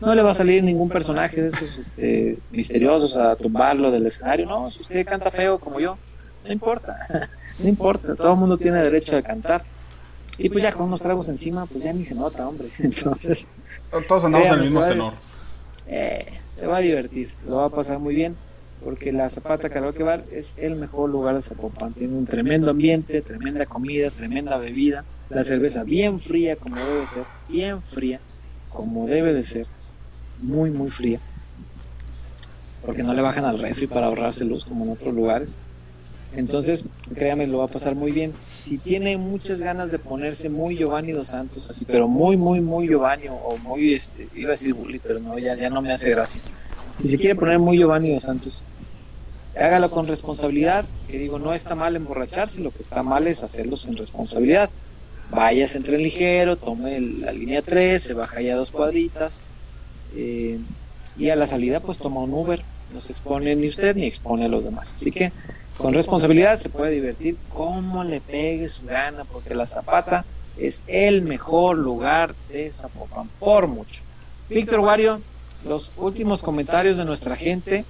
No 0.00 0.14
le 0.14 0.22
va 0.22 0.32
a 0.32 0.34
salir 0.34 0.62
ningún 0.62 0.88
personaje 0.88 1.40
de 1.40 1.46
esos 1.46 1.78
este, 1.78 2.38
misteriosos 2.50 3.16
a 3.16 3.34
tumbarlo 3.36 3.90
del 3.90 4.06
escenario. 4.06 4.46
No, 4.46 4.70
si 4.70 4.82
usted 4.82 5.06
canta 5.06 5.30
feo 5.30 5.58
como 5.58 5.80
yo, 5.80 5.96
no 6.44 6.52
importa, 6.52 6.96
no 7.58 7.68
importa, 7.68 8.14
todo 8.14 8.32
el 8.34 8.38
mundo 8.38 8.56
tiene 8.58 8.78
derecho 8.82 9.16
a 9.16 9.22
cantar. 9.22 9.64
Y 10.38 10.48
pues 10.48 10.62
ya 10.62 10.72
con 10.72 10.86
unos 10.86 11.00
tragos 11.02 11.28
encima, 11.28 11.66
pues 11.66 11.84
ya 11.84 11.92
ni 11.92 12.02
se 12.02 12.14
nota, 12.14 12.48
hombre. 12.48 12.68
Entonces, 12.78 13.46
Todos 14.08 14.24
andamos 14.24 14.46
en 14.48 14.54
el 14.54 14.60
mismo 14.60 14.80
se 14.80 14.86
va- 14.86 14.92
tenor. 14.92 15.14
eh, 15.86 16.40
se 16.50 16.66
va 16.66 16.78
a 16.78 16.80
divertir, 16.80 17.28
lo 17.46 17.56
va 17.56 17.66
a 17.66 17.70
pasar 17.70 17.98
muy 17.98 18.14
bien, 18.14 18.36
porque 18.82 19.12
la 19.12 19.28
Zapata 19.28 19.68
Karaoke 19.68 20.02
Bar 20.02 20.24
es 20.32 20.54
el 20.56 20.76
mejor 20.76 21.10
lugar 21.10 21.34
de 21.36 21.42
Zapopan. 21.42 21.92
Tiene 21.92 22.16
un 22.16 22.24
tremendo 22.24 22.70
ambiente, 22.70 23.20
tremenda 23.20 23.66
comida, 23.66 24.10
tremenda 24.10 24.56
bebida, 24.56 25.04
la 25.28 25.44
cerveza 25.44 25.84
bien 25.84 26.18
fría 26.18 26.56
como 26.56 26.86
debe 26.86 27.06
ser, 27.06 27.26
bien 27.46 27.82
fría 27.82 28.20
como 28.70 29.06
debe 29.06 29.34
de 29.34 29.42
ser, 29.42 29.66
muy 30.40 30.70
muy 30.70 30.88
fría, 30.90 31.20
porque 32.84 33.02
no 33.02 33.12
le 33.12 33.20
bajan 33.20 33.44
al 33.44 33.58
refri 33.58 33.86
para 33.86 34.06
ahorrarse 34.06 34.44
luz 34.46 34.64
como 34.64 34.84
en 34.86 34.92
otros 34.92 35.12
lugares. 35.14 35.58
Entonces, 36.34 36.84
créame, 37.14 37.46
lo 37.46 37.58
va 37.58 37.64
a 37.64 37.68
pasar 37.68 37.94
muy 37.94 38.12
bien. 38.12 38.32
Si 38.60 38.78
tiene 38.78 39.18
muchas 39.18 39.62
ganas 39.62 39.90
de 39.90 39.98
ponerse 39.98 40.48
muy 40.48 40.76
Giovanni 40.76 41.12
dos 41.12 41.28
Santos, 41.28 41.68
así, 41.68 41.84
pero 41.84 42.06
muy, 42.06 42.36
muy, 42.36 42.60
muy 42.60 42.86
Giovanni, 42.86 43.24
o, 43.28 43.56
muy, 43.56 43.94
este, 43.94 44.28
iba 44.34 44.50
a 44.50 44.52
decir 44.52 44.74
bully, 44.74 45.00
pero 45.00 45.18
no, 45.18 45.38
ya, 45.38 45.56
ya 45.56 45.70
no 45.70 45.82
me 45.82 45.92
hace 45.92 46.10
gracia. 46.10 46.40
Si 47.00 47.08
se 47.08 47.18
quiere 47.18 47.34
poner 47.34 47.58
muy 47.58 47.78
Giovanni 47.78 48.14
dos 48.14 48.22
Santos, 48.22 48.62
hágalo 49.56 49.90
con 49.90 50.06
responsabilidad. 50.06 50.84
Que 51.08 51.18
digo, 51.18 51.38
no 51.38 51.52
está 51.52 51.74
mal 51.74 51.96
emborracharse, 51.96 52.60
lo 52.60 52.70
que 52.70 52.82
está 52.82 53.02
mal 53.02 53.26
es 53.26 53.42
hacerlo 53.42 53.76
sin 53.76 53.96
responsabilidad. 53.96 54.70
Váyase 55.30 55.78
en 55.78 55.84
tren 55.84 56.02
ligero, 56.02 56.56
tome 56.56 57.00
la 57.00 57.32
línea 57.32 57.62
3, 57.62 58.02
se 58.02 58.14
baja 58.14 58.40
ya 58.40 58.56
dos 58.56 58.72
cuadritas, 58.72 59.44
eh, 60.14 60.58
y 61.16 61.30
a 61.30 61.36
la 61.36 61.46
salida, 61.46 61.80
pues 61.80 61.98
toma 61.98 62.20
un 62.20 62.34
Uber. 62.34 62.62
No 62.92 63.00
se 63.00 63.12
expone 63.12 63.54
ni 63.54 63.68
usted 63.68 63.94
ni 63.94 64.06
expone 64.06 64.46
a 64.46 64.48
los 64.48 64.64
demás. 64.64 64.92
Así 64.92 65.12
que 65.12 65.32
con 65.80 65.94
responsabilidad 65.94 66.58
se 66.58 66.68
puede 66.68 66.92
divertir 66.92 67.36
como 67.52 68.04
le 68.04 68.20
pegue 68.20 68.68
su 68.68 68.84
gana, 68.84 69.24
porque 69.24 69.54
la 69.54 69.66
Zapata 69.66 70.24
es 70.58 70.82
el 70.86 71.22
mejor 71.22 71.78
lugar 71.78 72.34
de 72.50 72.70
Zapopan, 72.70 73.28
por 73.38 73.66
mucho. 73.66 74.02
Víctor 74.48 74.80
Wario, 74.80 75.20
los 75.66 75.90
últimos 75.96 76.42
comentarios 76.42 76.96
de 76.98 77.04
nuestra 77.04 77.34
gente, 77.36 77.84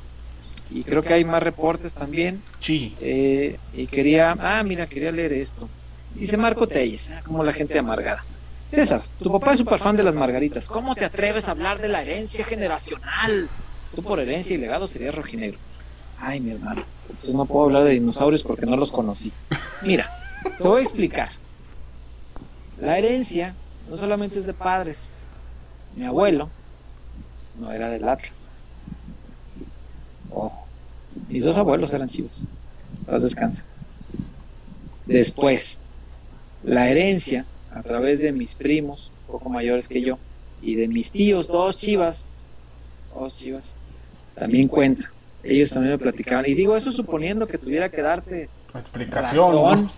y 0.70 0.84
creo 0.84 1.02
que 1.02 1.14
hay 1.14 1.24
más 1.24 1.42
reportes 1.42 1.92
también, 1.94 2.42
Sí. 2.60 2.94
eh, 3.00 3.58
y 3.72 3.86
quería, 3.88 4.36
ah, 4.38 4.62
mira, 4.62 4.86
quería 4.86 5.10
leer 5.10 5.32
esto. 5.32 5.68
Dice 6.14 6.36
Marco 6.36 6.68
Telles, 6.68 7.10
ah, 7.10 7.22
como 7.24 7.42
la 7.42 7.52
gente 7.52 7.78
amargada. 7.78 8.24
César, 8.66 9.00
tu 9.20 9.32
papá 9.32 9.52
es 9.52 9.58
súper 9.58 9.80
fan 9.80 9.96
de 9.96 10.04
las 10.04 10.14
margaritas. 10.14 10.68
¿Cómo 10.68 10.94
te 10.94 11.04
atreves 11.04 11.48
a 11.48 11.52
hablar 11.52 11.80
de 11.80 11.88
la 11.88 12.02
herencia 12.02 12.44
generacional? 12.44 13.48
Tú 13.96 14.02
por 14.02 14.20
herencia 14.20 14.54
y 14.54 14.58
legado 14.58 14.86
serías 14.86 15.12
rojinegro. 15.14 15.58
Ay, 16.20 16.40
mi 16.40 16.50
hermano. 16.50 16.84
Entonces 17.08 17.34
no 17.34 17.46
puedo 17.46 17.64
hablar 17.64 17.84
de 17.84 17.92
dinosaurios 17.92 18.42
porque 18.42 18.66
no 18.66 18.76
los 18.76 18.92
conocí. 18.92 19.32
Mira, 19.82 20.10
te 20.58 20.68
voy 20.68 20.80
a 20.80 20.82
explicar. 20.82 21.30
La 22.78 22.98
herencia 22.98 23.54
no 23.88 23.96
solamente 23.96 24.38
es 24.38 24.46
de 24.46 24.54
padres. 24.54 25.14
Mi 25.96 26.04
abuelo 26.04 26.50
no 27.58 27.72
era 27.72 27.88
del 27.88 28.08
Atlas. 28.08 28.52
Ojo. 30.30 30.66
Mis 31.28 31.44
dos 31.44 31.58
abuelos 31.58 31.92
eran 31.92 32.08
chivos. 32.08 32.44
Paz 33.06 33.22
descansen. 33.22 33.66
Después, 35.06 35.80
la 36.62 36.88
herencia 36.88 37.46
a 37.72 37.82
través 37.82 38.20
de 38.20 38.32
mis 38.32 38.54
primos, 38.54 39.10
un 39.26 39.32
poco 39.32 39.48
mayores 39.48 39.88
que 39.88 40.02
yo, 40.02 40.18
y 40.62 40.76
de 40.76 40.86
mis 40.86 41.10
tíos, 41.10 41.48
todos 41.48 41.76
chivas, 41.76 42.26
todos 43.12 43.36
chivas, 43.36 43.74
también 44.34 44.68
cuenta. 44.68 45.10
Ellos 45.42 45.70
también 45.70 45.92
me 45.92 45.98
platicaban. 45.98 46.44
Y 46.46 46.54
digo 46.54 46.76
eso 46.76 46.92
suponiendo 46.92 47.46
que 47.46 47.58
tuviera 47.58 47.90
que 47.90 48.02
darte 48.02 48.48
Explicación. 48.74 49.52
razón, 49.52 49.90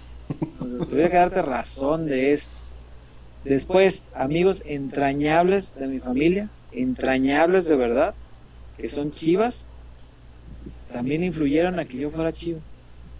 ¿no? 0.78 0.86
tuviera 0.86 1.10
que 1.10 1.16
darte 1.16 1.42
razón 1.42 2.06
de 2.06 2.32
esto. 2.32 2.60
Después, 3.44 4.04
amigos 4.14 4.62
entrañables 4.64 5.74
de 5.74 5.88
mi 5.88 5.98
familia, 5.98 6.48
entrañables 6.70 7.66
de 7.66 7.76
verdad, 7.76 8.14
que 8.78 8.88
son 8.88 9.10
chivas, 9.10 9.66
también 10.92 11.24
influyeron 11.24 11.78
a 11.80 11.84
que 11.84 11.98
yo 11.98 12.10
fuera 12.10 12.32
chiva. 12.32 12.60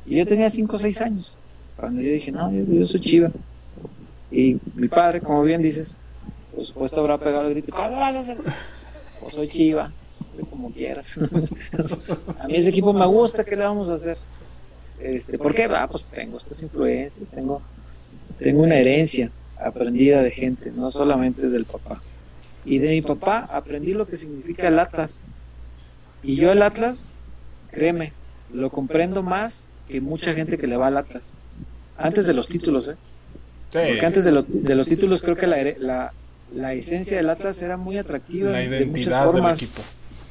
Y 0.07 0.17
yo 0.17 0.27
tenía 0.27 0.49
5 0.49 0.77
o 0.77 0.79
6 0.79 1.01
años, 1.01 1.37
cuando 1.77 2.01
yo 2.01 2.13
dije, 2.13 2.31
no, 2.31 2.53
yo, 2.53 2.65
yo 2.73 2.83
soy 2.85 3.01
chiva. 3.01 3.31
Y 4.31 4.59
mi 4.75 4.89
padre, 4.89 5.21
como 5.21 5.43
bien 5.43 5.61
dices, 5.61 5.97
por 6.55 6.65
supuesto 6.65 7.01
habrá 7.01 7.19
pegado 7.19 7.47
el 7.49 7.55
grito, 7.55 7.73
¿cómo 7.75 7.97
vas 7.97 8.15
a 8.15 8.21
hacer? 8.21 8.39
Pues 9.21 9.35
soy 9.35 9.49
chiva, 9.49 9.93
como 10.51 10.71
quieras. 10.73 11.19
a 12.39 12.47
mí 12.49 12.55
ese 12.57 12.71
equipo 12.71 12.93
me 12.93 13.07
gusta, 13.07 13.45
¿qué 13.45 13.57
le 13.57 13.65
vamos 13.65 13.91
a 13.91 13.95
hacer? 13.95 14.17
Este, 15.01 15.39
¿Por 15.39 15.55
qué? 15.55 15.65
Ah, 15.65 15.89
pues 15.91 16.05
tengo 16.05 16.39
estas 16.39 16.63
influencias, 16.63 17.31
tengo, 17.31 17.61
tengo 18.39 18.63
una 18.63 18.77
herencia 18.77 19.31
aprendida 19.59 20.23
de 20.23 20.31
gente, 20.31 20.71
no 20.73 20.91
solamente 20.91 21.47
es 21.47 21.53
del 21.53 21.65
papá. 21.65 22.01
Y 22.65 22.79
de 22.79 22.91
mi 22.91 23.03
papá 23.03 23.49
aprendí 23.51 23.95
lo 23.95 24.07
que 24.07 24.17
significa 24.17 24.69
el 24.69 24.79
Atlas. 24.79 25.21
Y 26.23 26.37
yo 26.37 26.53
el 26.53 26.63
Atlas, 26.63 27.13
créeme, 27.73 28.13
lo 28.53 28.71
comprendo 28.71 29.23
más 29.23 29.67
que 29.89 30.01
mucha 30.01 30.33
gente 30.35 30.57
que 30.59 30.67
le 30.69 30.77
va 30.77 30.87
al 30.87 30.97
Atlas. 30.97 31.39
Antes 31.97 32.27
de 32.27 32.33
los 32.35 32.47
títulos, 32.49 32.89
¿eh? 32.89 32.97
Porque 33.89 34.07
antes 34.07 34.25
de, 34.25 34.33
lo- 34.33 34.43
de 34.43 34.75
los 34.77 34.87
títulos 34.87 35.23
creo 35.23 35.35
que 35.37 35.47
la, 35.47 35.57
la, 35.79 36.13
la 36.55 36.73
esencia 36.75 37.17
del 37.17 37.31
Atlas 37.31 37.61
era 37.63 37.77
muy 37.77 37.99
atractiva 37.99 38.53
de 38.79 38.87
muchas 38.87 39.05
del 39.25 39.33
formas. 39.33 39.59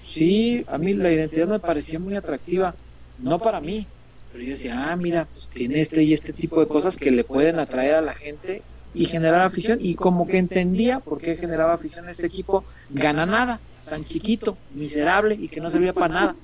Sí, 0.01 0.65
a 0.67 0.77
mí 0.77 0.93
la 0.93 1.11
identidad 1.11 1.47
me 1.47 1.59
parecía 1.59 1.99
muy 1.99 2.15
atractiva, 2.15 2.75
no 3.19 3.39
para 3.39 3.61
mí, 3.61 3.87
pero 4.31 4.43
yo 4.43 4.51
decía, 4.51 4.91
ah, 4.91 4.95
mira, 4.95 5.27
pues 5.33 5.47
tiene 5.47 5.79
este 5.81 6.03
y 6.03 6.13
este 6.13 6.33
tipo 6.33 6.59
de 6.59 6.67
cosas 6.67 6.97
que 6.97 7.11
le 7.11 7.23
pueden 7.23 7.59
atraer 7.59 7.95
a 7.95 8.01
la 8.01 8.13
gente 8.13 8.63
y 8.93 9.05
generar 9.05 9.41
afición. 9.41 9.79
Y 9.81 9.95
como 9.95 10.25
que 10.25 10.37
entendía 10.37 10.99
por 10.99 11.19
qué 11.19 11.35
generaba 11.37 11.73
afición 11.73 12.07
este 12.09 12.27
equipo, 12.27 12.63
gana 12.89 13.25
nada, 13.25 13.59
tan 13.89 14.03
chiquito, 14.03 14.57
miserable 14.73 15.35
y 15.35 15.49
que 15.49 15.61
no 15.61 15.69
servía 15.69 15.93
para 15.93 16.13
nada. 16.13 16.35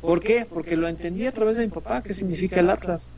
¿Por 0.00 0.20
qué? 0.20 0.46
Porque 0.48 0.76
lo 0.76 0.88
entendí 0.88 1.26
a 1.26 1.32
través 1.32 1.56
de 1.56 1.64
mi 1.64 1.72
papá, 1.72 2.02
qué 2.02 2.14
significa 2.14 2.60
el 2.60 2.70
Atlas. 2.70 3.10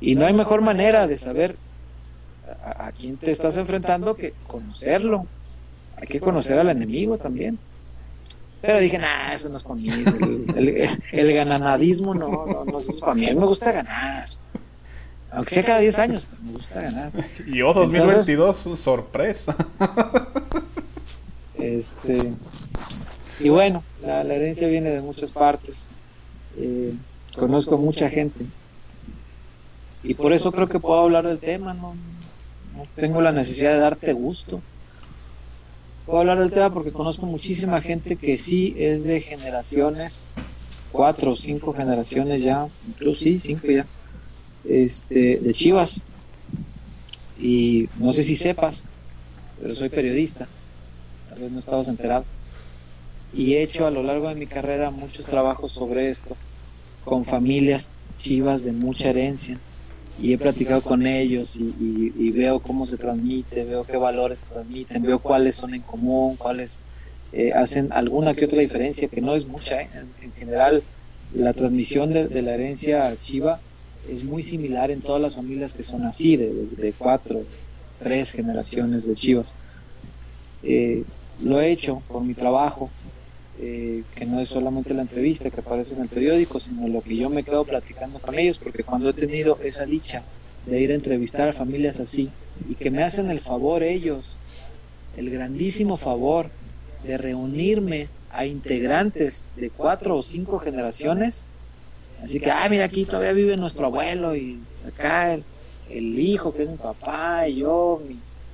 Y 0.00 0.14
no 0.14 0.26
hay 0.26 0.32
mejor 0.32 0.62
manera 0.62 1.06
de 1.06 1.18
saber 1.18 1.56
a 2.62 2.92
quién 2.92 3.16
te 3.16 3.30
estás 3.30 3.56
enfrentando 3.56 4.14
que 4.14 4.34
conocerlo. 4.46 5.26
Hay 5.96 6.06
que 6.06 6.20
conocer 6.20 6.58
al 6.58 6.68
enemigo 6.70 7.16
también. 7.18 7.58
Pero 8.62 8.80
dije, 8.80 8.98
nah, 8.98 9.30
eso 9.32 9.48
no 9.48 9.58
es 9.58 9.62
para 9.62 9.74
mí. 9.76 9.88
El, 9.88 10.54
el- 10.56 10.88
el 11.12 11.32
gananadismo 11.34 12.14
no, 12.14 12.46
no, 12.46 12.64
no 12.64 12.78
es 12.80 13.00
para 13.00 13.14
mí. 13.14 13.26
A 13.26 13.30
mí 13.34 13.38
me 13.40 13.46
gusta 13.46 13.72
ganar. 13.72 14.28
Aunque 15.30 15.50
sea 15.54 15.64
cada 15.64 15.78
10 15.80 15.98
años, 15.98 16.26
pero 16.30 16.42
me 16.42 16.52
gusta 16.52 16.80
ganar. 16.82 17.12
Y 17.46 17.60
oh, 17.62 17.72
2022, 17.74 18.78
sorpresa. 18.80 19.54
Este, 21.58 22.34
y 23.40 23.48
bueno, 23.48 23.82
la, 24.02 24.22
la 24.24 24.34
herencia 24.34 24.68
viene 24.68 24.90
de 24.90 25.00
muchas 25.00 25.30
partes. 25.30 25.88
Eh, 26.58 26.94
conozco 27.34 27.78
mucha 27.78 28.10
gente. 28.10 28.44
Y 30.02 30.14
por 30.14 30.32
eso 30.32 30.52
creo 30.52 30.68
que 30.68 30.78
puedo 30.78 31.00
hablar 31.00 31.26
del 31.26 31.38
tema. 31.38 31.72
No, 31.74 31.94
no 32.76 32.82
tengo 32.94 33.20
la 33.22 33.32
necesidad 33.32 33.72
de 33.72 33.78
darte 33.78 34.12
gusto. 34.12 34.60
Puedo 36.06 36.20
hablar 36.20 36.38
del 36.38 36.52
tema 36.52 36.72
porque 36.72 36.92
conozco 36.92 37.26
muchísima 37.26 37.80
gente 37.80 38.16
que 38.16 38.38
sí 38.38 38.74
es 38.78 39.04
de 39.04 39.20
generaciones, 39.20 40.28
cuatro 40.92 41.32
o 41.32 41.36
cinco 41.36 41.72
generaciones 41.72 42.42
ya, 42.42 42.68
incluso 42.86 43.22
sí, 43.22 43.38
cinco 43.38 43.66
ya, 43.66 43.86
este, 44.64 45.38
de 45.38 45.52
Chivas. 45.52 46.02
Y 47.38 47.88
no 47.98 48.12
sé 48.12 48.22
si 48.22 48.36
sepas, 48.36 48.84
pero 49.60 49.74
soy 49.74 49.88
periodista 49.88 50.48
tal 51.36 51.40
vez 51.40 51.52
no 51.52 51.58
estabas 51.58 51.88
enterado. 51.88 52.24
Y 53.34 53.54
he 53.54 53.62
hecho 53.62 53.86
a 53.86 53.90
lo 53.90 54.02
largo 54.02 54.28
de 54.28 54.34
mi 54.34 54.46
carrera 54.46 54.90
muchos 54.90 55.26
trabajos 55.26 55.72
sobre 55.72 56.08
esto, 56.08 56.36
con 57.04 57.24
familias 57.24 57.90
chivas 58.16 58.64
de 58.64 58.72
mucha 58.72 59.10
herencia. 59.10 59.58
Y 60.20 60.32
he 60.32 60.38
platicado 60.38 60.82
con 60.82 61.06
ellos 61.06 61.56
y, 61.56 62.30
veo 62.30 62.60
cómo 62.60 62.86
se 62.86 62.96
transmite, 62.96 63.64
veo 63.64 63.84
qué 63.84 63.96
valores 63.96 64.40
se 64.40 64.46
transmiten, 64.46 65.02
veo 65.02 65.18
cuáles 65.18 65.56
son 65.56 65.74
en 65.74 65.82
común, 65.82 66.36
cuáles 66.36 66.78
eh, 67.32 67.52
hacen 67.52 67.92
alguna 67.92 68.34
que 68.34 68.44
otra 68.44 68.60
diferencia, 68.60 69.08
que 69.08 69.20
no 69.20 69.34
es 69.34 69.46
mucha. 69.46 69.82
¿eh? 69.82 69.90
En, 70.22 70.32
general, 70.32 70.82
la 71.34 71.52
transmisión 71.52 72.12
de, 72.12 72.42
la 72.42 72.54
herencia 72.54 73.14
chiva 73.18 73.60
es 74.08 74.24
muy 74.24 74.42
similar 74.42 74.90
en 74.90 75.00
todas 75.00 75.20
las 75.20 75.34
familias 75.36 75.74
que 75.74 75.82
son 75.82 76.04
así, 76.04 76.36
de, 76.36 76.94
cuatro, 76.96 77.44
tres 77.98 78.32
generaciones 78.32 79.06
de 79.06 79.14
chivas. 79.14 79.54
Eh, 80.62 81.04
lo 81.42 81.60
he 81.60 81.70
hecho 81.70 82.02
por 82.08 82.22
mi 82.22 82.34
trabajo, 82.34 82.90
eh, 83.58 84.02
que 84.14 84.26
no 84.26 84.38
es 84.38 84.50
solamente 84.50 84.92
la 84.92 85.00
entrevista 85.00 85.50
que 85.50 85.60
aparece 85.60 85.94
en 85.94 86.02
el 86.02 86.08
periódico, 86.08 86.60
sino 86.60 86.86
lo 86.88 87.00
que 87.00 87.16
yo 87.16 87.30
me 87.30 87.42
quedo 87.42 87.64
platicando 87.64 88.18
con 88.18 88.38
ellos, 88.38 88.58
porque 88.58 88.84
cuando 88.84 89.08
he 89.08 89.14
tenido 89.14 89.58
esa 89.62 89.86
dicha 89.86 90.24
de 90.66 90.78
ir 90.78 90.90
a 90.90 90.94
entrevistar 90.94 91.48
a 91.48 91.52
familias 91.54 91.98
así 91.98 92.30
y 92.68 92.74
que 92.74 92.90
me 92.90 93.02
hacen 93.02 93.30
el 93.30 93.40
favor 93.40 93.82
ellos, 93.82 94.36
el 95.16 95.30
grandísimo 95.30 95.96
favor 95.96 96.50
de 97.02 97.16
reunirme 97.16 98.08
a 98.30 98.44
integrantes 98.44 99.46
de 99.56 99.70
cuatro 99.70 100.16
o 100.16 100.22
cinco 100.22 100.58
generaciones, 100.58 101.46
así 102.22 102.38
que, 102.40 102.50
ah, 102.50 102.68
mira, 102.68 102.84
aquí 102.84 103.06
todavía 103.06 103.32
vive 103.32 103.56
nuestro 103.56 103.86
abuelo 103.86 104.36
y 104.36 104.60
acá 104.86 105.32
el, 105.88 106.18
hijo 106.18 106.52
que 106.52 106.64
es 106.64 106.68
mi 106.68 106.76
papá 106.76 107.48
y 107.48 107.60
yo, 107.60 108.02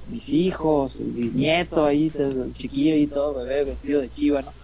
mis 0.08 0.28
hijos, 0.28 1.00
el 1.00 1.10
bisnieto 1.10 1.86
ahí, 1.86 2.12
el 2.16 2.52
chiquillo 2.52 2.94
y 2.94 3.08
todo, 3.08 3.42
bebé 3.42 3.64
vestido 3.64 4.00
de 4.00 4.08
chiva, 4.08 4.42
¿no? 4.42 4.61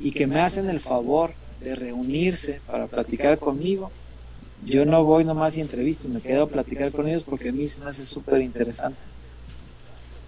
Y 0.00 0.12
que 0.12 0.26
me 0.26 0.40
hacen 0.40 0.68
el 0.70 0.80
favor 0.80 1.34
de 1.60 1.76
reunirse 1.76 2.60
para 2.66 2.86
platicar 2.86 3.38
conmigo, 3.38 3.90
yo 4.64 4.84
no 4.84 5.04
voy 5.04 5.24
nomás 5.24 5.56
y 5.56 5.60
entrevisto, 5.60 6.08
me 6.08 6.20
quedo 6.20 6.44
a 6.44 6.48
platicar 6.48 6.90
con 6.90 7.06
ellos 7.06 7.22
porque 7.22 7.50
a 7.50 7.52
mí 7.52 7.68
se 7.68 7.80
me 7.80 7.86
hace 7.86 8.04
súper 8.04 8.40
interesante. 8.40 9.00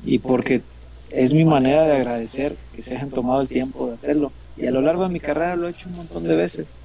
Y 0.04 0.18
porque 0.18 0.62
es 1.10 1.32
mi 1.32 1.44
manera 1.44 1.86
de 1.86 1.96
agradecer 1.96 2.56
que 2.74 2.82
se 2.82 2.96
hayan 2.96 3.10
tomado 3.10 3.40
el 3.40 3.48
tiempo 3.48 3.86
de 3.86 3.94
hacerlo. 3.94 4.32
Y 4.56 4.66
a 4.66 4.70
lo 4.70 4.82
largo 4.82 5.04
de 5.04 5.08
mi 5.08 5.20
carrera 5.20 5.56
lo 5.56 5.66
he 5.66 5.70
hecho 5.70 5.88
un 5.88 5.96
montón 5.96 6.24
de 6.24 6.36
veces. 6.36 6.80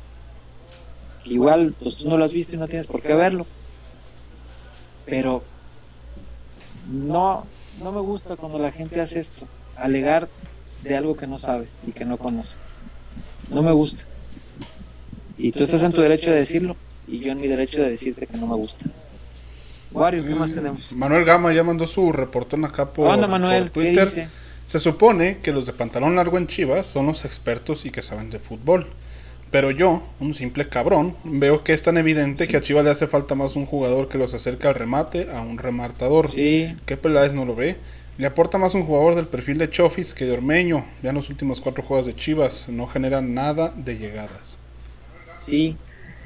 Igual, 1.26 1.76
pues 1.82 1.98
tú 1.98 2.08
no 2.10 2.18
lo 2.18 2.24
has 2.24 2.34
visto 2.34 2.56
y 2.56 2.60
no 2.60 2.68
tienes 2.68 2.88
por 2.88 3.02
qué 3.02 3.14
verlo. 3.16 3.46
Pero 5.06 5.44
no, 6.90 7.46
no 7.82 7.92
me 7.92 8.02
gusta 8.02 8.36
cuando 8.36 8.60
la 8.60 8.72
gente 8.72 9.02
hace 9.02 9.20
esto, 9.20 9.46
alegar 9.76 10.30
de 10.84 10.96
algo 10.96 11.18
que 11.18 11.28
no 11.28 11.38
sabe 11.38 11.68
y 11.86 11.92
que 11.92 12.06
no 12.06 12.18
conoce 12.18 12.58
no 13.50 13.62
me 13.62 13.72
gusta. 13.72 14.04
Y 15.38 15.52
tú 15.52 15.64
estás 15.64 15.84
en 15.84 15.92
tu 15.92 16.02
derecho 16.02 16.32
de 16.32 16.38
decirlo 16.38 16.76
y 17.08 17.20
yo 17.20 17.32
en 17.32 17.40
mi 17.40 17.48
derecho 17.48 17.82
de 17.82 17.90
decirte 17.90 18.28
que 18.28 18.38
no 18.38 18.48
me 18.48 18.56
gusta. 18.56 18.88
Wario, 19.92 20.24
¿qué 20.26 20.36
más 20.36 20.52
tenemos? 20.52 20.94
Manuel 20.94 21.24
Gama 21.24 21.54
ya 21.54 21.64
mandó 21.64 21.88
su 21.88 22.12
reportón 22.12 22.66
acá 22.66 22.92
por, 22.92 23.08
Hola, 23.08 23.28
Manuel, 23.28 23.72
Twitter. 23.72 24.06
dice? 24.06 24.30
Se 24.66 24.80
supone 24.80 25.38
que 25.42 25.54
los 25.54 25.66
de 25.66 25.72
pantalón 25.72 26.18
largo 26.18 26.38
en 26.38 26.48
Chivas 26.48 26.88
son 26.88 27.08
los 27.08 27.24
expertos 27.24 27.86
y 27.86 27.90
que 27.90 28.02
saben 28.02 28.30
de 28.30 28.40
fútbol. 28.40 28.88
Pero 29.50 29.72
yo, 29.72 30.04
un 30.20 30.34
simple 30.34 30.68
cabrón, 30.68 31.16
veo 31.24 31.64
que 31.64 31.74
es 31.74 31.82
tan 31.82 31.98
evidente 31.98 32.48
que 32.48 32.58
a 32.58 32.62
Chivas 32.62 32.84
le 32.84 32.92
hace 32.92 33.08
falta 33.08 33.34
más 33.34 33.56
un 33.56 33.66
jugador 33.66 34.10
que 34.10 34.18
los 34.18 34.34
acerca 34.34 34.68
al 34.68 34.76
remate 34.76 35.30
a 35.32 35.40
un 35.40 35.58
remartador. 35.58 36.30
Sí. 36.30 36.76
¿Qué 36.86 36.98
Peláez 36.98 37.34
no 37.34 37.46
lo 37.46 37.56
ve? 37.56 37.78
Le 38.18 38.26
aporta 38.26 38.58
más 38.58 38.74
un 38.74 38.84
jugador 38.84 39.14
del 39.14 39.28
perfil 39.28 39.60
de 39.60 39.70
Chofis 39.70 40.16
que 40.16 40.26
de 40.26 40.32
Ormeño. 40.32 40.86
Ya 41.04 41.10
en 41.10 41.16
los 41.16 41.30
últimos 41.30 41.62
cuatro 41.62 41.84
juegos 41.84 42.08
de 42.08 42.16
Chivas 42.16 42.68
no 42.68 42.88
genera 42.88 43.22
nada 43.22 43.72
de 43.76 43.96
llegadas. 43.96 44.58
Sí, 45.36 45.78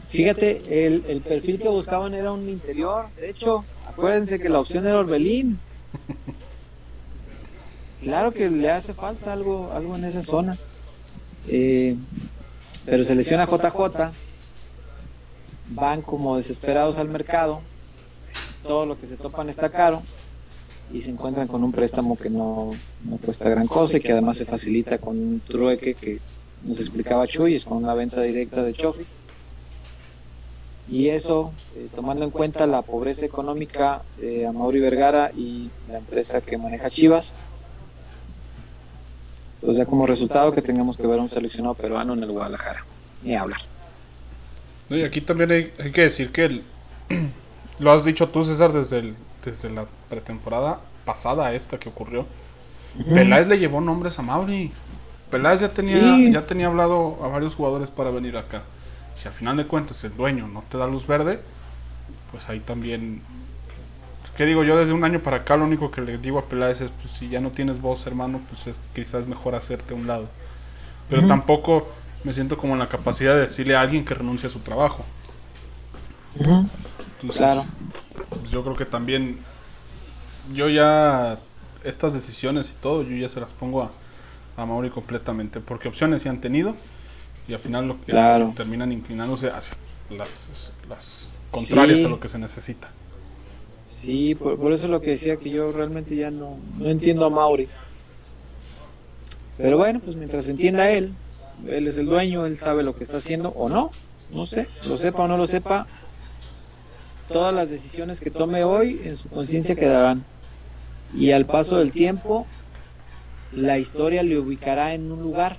fíjate, 0.08 0.88
el, 0.88 1.04
el, 1.10 1.20
perfil 1.20 1.60
que 1.60 1.68
buscaban 1.68 2.14
era 2.14 2.32
un 2.32 2.48
interior. 2.48 3.08
De 3.18 3.30
hecho, 3.30 3.66
acuérdense 3.90 4.40
que 4.40 4.48
la 4.48 4.62
opción 4.62 4.88
era 4.88 5.00
Orbelín. 5.00 5.60
Claro 8.02 8.32
que 8.32 8.50
le 8.50 8.72
hace 8.72 8.96
falta 8.96 9.32
algo, 9.32 9.72
algo 9.74 9.96
en 9.96 10.06
esa 10.06 10.24
zona. 10.24 10.58
Eh, 11.48 11.96
pero 12.84 13.04
se 13.04 13.14
lesiona 13.14 13.46
JJ. 13.46 14.12
Van 15.70 16.02
como 16.02 16.36
desesperados 16.36 16.98
al 16.98 17.10
mercado. 17.10 17.62
Todo 18.64 18.88
lo 18.88 19.00
que 19.00 19.06
se 19.06 19.18
topan 19.18 19.50
está 19.50 19.70
caro 19.70 20.02
y 20.94 21.02
se 21.02 21.12
encuentran 21.12 21.48
con 21.48 21.64
un 21.64 21.72
préstamo 21.72 22.18
que 22.18 22.30
no, 22.30 22.72
cuesta 23.24 23.50
gran 23.50 23.68
cosa 23.68 23.98
y 23.98 24.02
que 24.02 24.12
además 24.12 24.38
se 24.38 24.46
facilita 24.46 24.98
con 24.98 25.18
un 25.18 25.40
trueque 25.40 25.94
que 25.94 26.20
nos 26.64 26.80
explicaba 26.80 27.28
Chuy, 27.28 27.56
es 27.56 27.66
con 27.66 27.78
una 27.78 27.94
venta 27.94 28.22
directa 28.22 28.64
de 28.64 28.74
Chofis. 28.74 29.16
Y 30.88 31.08
eso, 31.08 31.54
eh, 31.76 31.88
tomando 31.96 32.26
en 32.26 32.32
cuenta 32.32 32.68
la 32.68 32.82
pobreza 32.82 33.26
económica 33.26 34.02
de 34.20 34.46
Amaury 34.46 34.82
Vergara 34.82 35.32
y 35.36 35.70
la 35.90 36.00
empresa 36.00 36.42
que 36.42 36.58
maneja 36.58 36.90
Chivas, 36.90 37.36
pues 39.62 39.78
da 39.78 39.86
como 39.86 40.06
resultado 40.06 40.52
que 40.52 40.62
tengamos 40.62 40.98
que 40.98 41.08
ver 41.08 41.20
a 41.20 41.22
un 41.22 41.30
seleccionado 41.30 41.76
peruano 41.76 42.14
en 42.14 42.24
el 42.24 42.32
Guadalajara. 42.32 42.86
Ni 43.24 43.36
hablar. 43.36 43.62
y 44.90 45.04
aquí 45.04 45.22
también 45.22 45.52
hay, 45.52 45.92
que 45.92 46.02
decir 46.02 46.32
que 46.32 46.62
lo 47.80 47.92
has 47.92 48.04
dicho 48.04 48.28
tú, 48.30 48.44
César, 48.44 48.74
desde 48.74 49.00
el, 49.00 49.16
desde 49.46 49.70
la 49.70 49.86
pretemporada 50.12 50.82
pasada 51.06 51.54
esta 51.54 51.80
que 51.80 51.90
ocurrió. 51.90 52.28
Peláez 53.14 53.48
le 53.48 53.58
llevó 53.58 53.80
nombres 53.80 54.20
a 54.20 54.22
Mauri. 54.22 54.72
Peláez 55.32 55.62
ya 55.62 55.70
tenía, 55.70 56.30
ya 56.30 56.46
tenía 56.46 56.68
hablado 56.68 57.18
a 57.24 57.30
varios 57.30 57.56
jugadores 57.56 57.90
para 57.90 58.12
venir 58.12 58.36
acá. 58.36 58.64
Si 59.20 59.28
al 59.28 59.34
final 59.34 59.56
de 59.56 59.66
cuentas 59.66 60.04
el 60.04 60.16
dueño 60.16 60.48
no 60.48 60.64
te 60.70 60.78
da 60.78 60.88
luz 60.88 61.08
verde, 61.08 61.40
pues 62.32 62.48
ahí 62.50 62.60
también. 62.60 63.22
¿Qué 64.36 64.46
digo 64.46 64.64
yo? 64.64 64.78
Desde 64.78 64.94
un 64.94 65.04
año 65.04 65.20
para 65.20 65.38
acá 65.38 65.56
lo 65.56 65.66
único 65.66 65.90
que 65.92 66.02
le 66.02 66.18
digo 66.18 66.40
a 66.40 66.46
Peláez 66.46 66.82
es: 66.82 66.92
pues 67.02 67.14
si 67.14 67.30
ya 67.30 67.40
no 67.40 67.52
tienes 67.52 67.80
voz, 67.80 68.06
hermano, 68.06 68.42
pues 68.50 68.68
es 68.68 68.76
quizás 68.94 69.26
mejor 69.28 69.56
hacerte 69.56 69.94
a 69.94 69.98
un 69.98 70.08
lado. 70.08 70.28
Pero 71.10 71.28
tampoco 71.28 71.88
me 72.24 72.34
siento 72.34 72.58
como 72.58 72.74
en 72.74 72.80
la 72.80 72.88
capacidad 72.88 73.34
de 73.34 73.42
decirle 73.42 73.76
a 73.76 73.82
alguien 73.82 74.06
que 74.06 74.14
renuncie 74.14 74.48
a 74.48 74.52
su 74.52 74.60
trabajo. 74.60 75.06
claro. 77.34 77.66
Pues 78.30 78.52
yo 78.52 78.64
creo 78.64 78.76
que 78.76 78.86
también 78.86 79.40
yo 80.54 80.70
ya 80.70 81.40
estas 81.84 82.14
decisiones 82.14 82.70
y 82.70 82.74
todo, 82.82 83.04
yo 83.04 83.16
ya 83.16 83.30
se 83.30 83.40
las 83.40 83.50
pongo 83.52 83.84
a, 83.84 83.92
a 84.58 84.66
Mauri 84.66 84.90
completamente, 84.90 85.60
porque 85.60 85.88
opciones 85.88 86.22
se 86.22 86.30
han 86.30 86.42
tenido 86.42 86.76
y 87.48 87.54
al 87.54 87.60
final 87.60 87.88
lo 87.88 88.02
que 88.02 88.14
terminan 88.56 88.92
inclinándose 88.92 89.48
hacia 89.48 89.76
las, 90.10 90.72
las 90.90 91.30
contrarias 91.50 92.06
a 92.06 92.10
lo 92.10 92.20
que 92.20 92.30
se 92.30 92.38
necesita. 92.38 92.90
Sí, 93.84 94.36
por, 94.36 94.72
eso 94.72 94.86
es 94.86 94.92
lo 94.92 95.02
que 95.02 95.12
decía 95.12 95.38
que 95.38 95.50
yo 95.50 95.72
realmente 95.72 96.16
ya 96.16 96.32
no, 96.32 96.58
no 96.78 96.90
entiendo 96.90 97.26
a 97.26 97.30
Mauri. 97.30 97.68
Pero 99.58 99.78
bueno, 99.78 100.00
pues 100.00 100.16
mientras 100.16 100.48
entienda 100.48 100.90
él, 100.90 101.14
él 101.68 101.88
es 101.88 101.98
el 101.98 102.06
dueño, 102.06 102.46
él 102.46 102.58
sabe 102.58 102.84
lo 102.84 102.96
que 102.96 103.04
está 103.04 103.18
haciendo 103.18 103.50
o 103.50 103.70
no, 103.70 103.92
no 104.32 104.46
sé, 104.46 104.68
lo 104.86 104.98
sepa 104.98 105.24
o 105.24 105.28
no 105.28 105.38
lo 105.38 105.46
sepa, 105.46 105.88
todas 107.28 107.54
las 107.54 107.70
decisiones 107.70 108.22
que 108.22 108.32
tome 108.32 108.64
hoy 108.64 109.02
en 109.04 109.18
su 109.18 109.30
conciencia 109.30 109.76
quedarán. 109.76 110.26
Y 111.14 111.32
al 111.32 111.46
paso 111.46 111.78
del 111.78 111.92
tiempo, 111.92 112.48
la 113.52 113.78
historia 113.78 114.24
le 114.24 114.40
ubicará 114.40 114.94
en 114.94 115.12
un 115.12 115.22
lugar, 115.22 115.58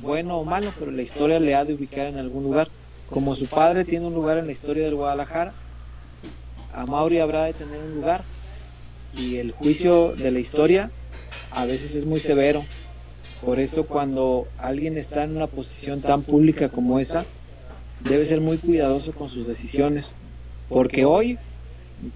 bueno 0.00 0.38
o 0.38 0.44
malo, 0.44 0.72
pero 0.78 0.90
la 0.90 1.02
historia 1.02 1.40
le 1.40 1.54
ha 1.54 1.64
de 1.64 1.74
ubicar 1.74 2.06
en 2.06 2.18
algún 2.18 2.44
lugar. 2.44 2.68
Como 3.10 3.34
su 3.34 3.46
padre 3.46 3.84
tiene 3.84 4.06
un 4.06 4.14
lugar 4.14 4.38
en 4.38 4.46
la 4.46 4.52
historia 4.52 4.84
del 4.84 4.94
Guadalajara, 4.94 5.54
a 6.72 6.86
Mauri 6.86 7.18
habrá 7.18 7.44
de 7.44 7.54
tener 7.54 7.80
un 7.80 7.94
lugar. 7.94 8.24
Y 9.16 9.36
el 9.36 9.52
juicio 9.52 10.14
de 10.14 10.30
la 10.30 10.38
historia 10.38 10.90
a 11.50 11.64
veces 11.64 11.94
es 11.94 12.04
muy 12.04 12.20
severo. 12.20 12.64
Por 13.44 13.58
eso 13.58 13.86
cuando 13.86 14.46
alguien 14.58 14.96
está 14.96 15.24
en 15.24 15.36
una 15.36 15.46
posición 15.46 16.00
tan 16.00 16.22
pública 16.22 16.68
como 16.68 16.98
esa, 16.98 17.24
debe 18.00 18.26
ser 18.26 18.40
muy 18.40 18.58
cuidadoso 18.58 19.12
con 19.12 19.28
sus 19.28 19.46
decisiones 19.46 20.14
porque 20.68 21.04
hoy 21.04 21.38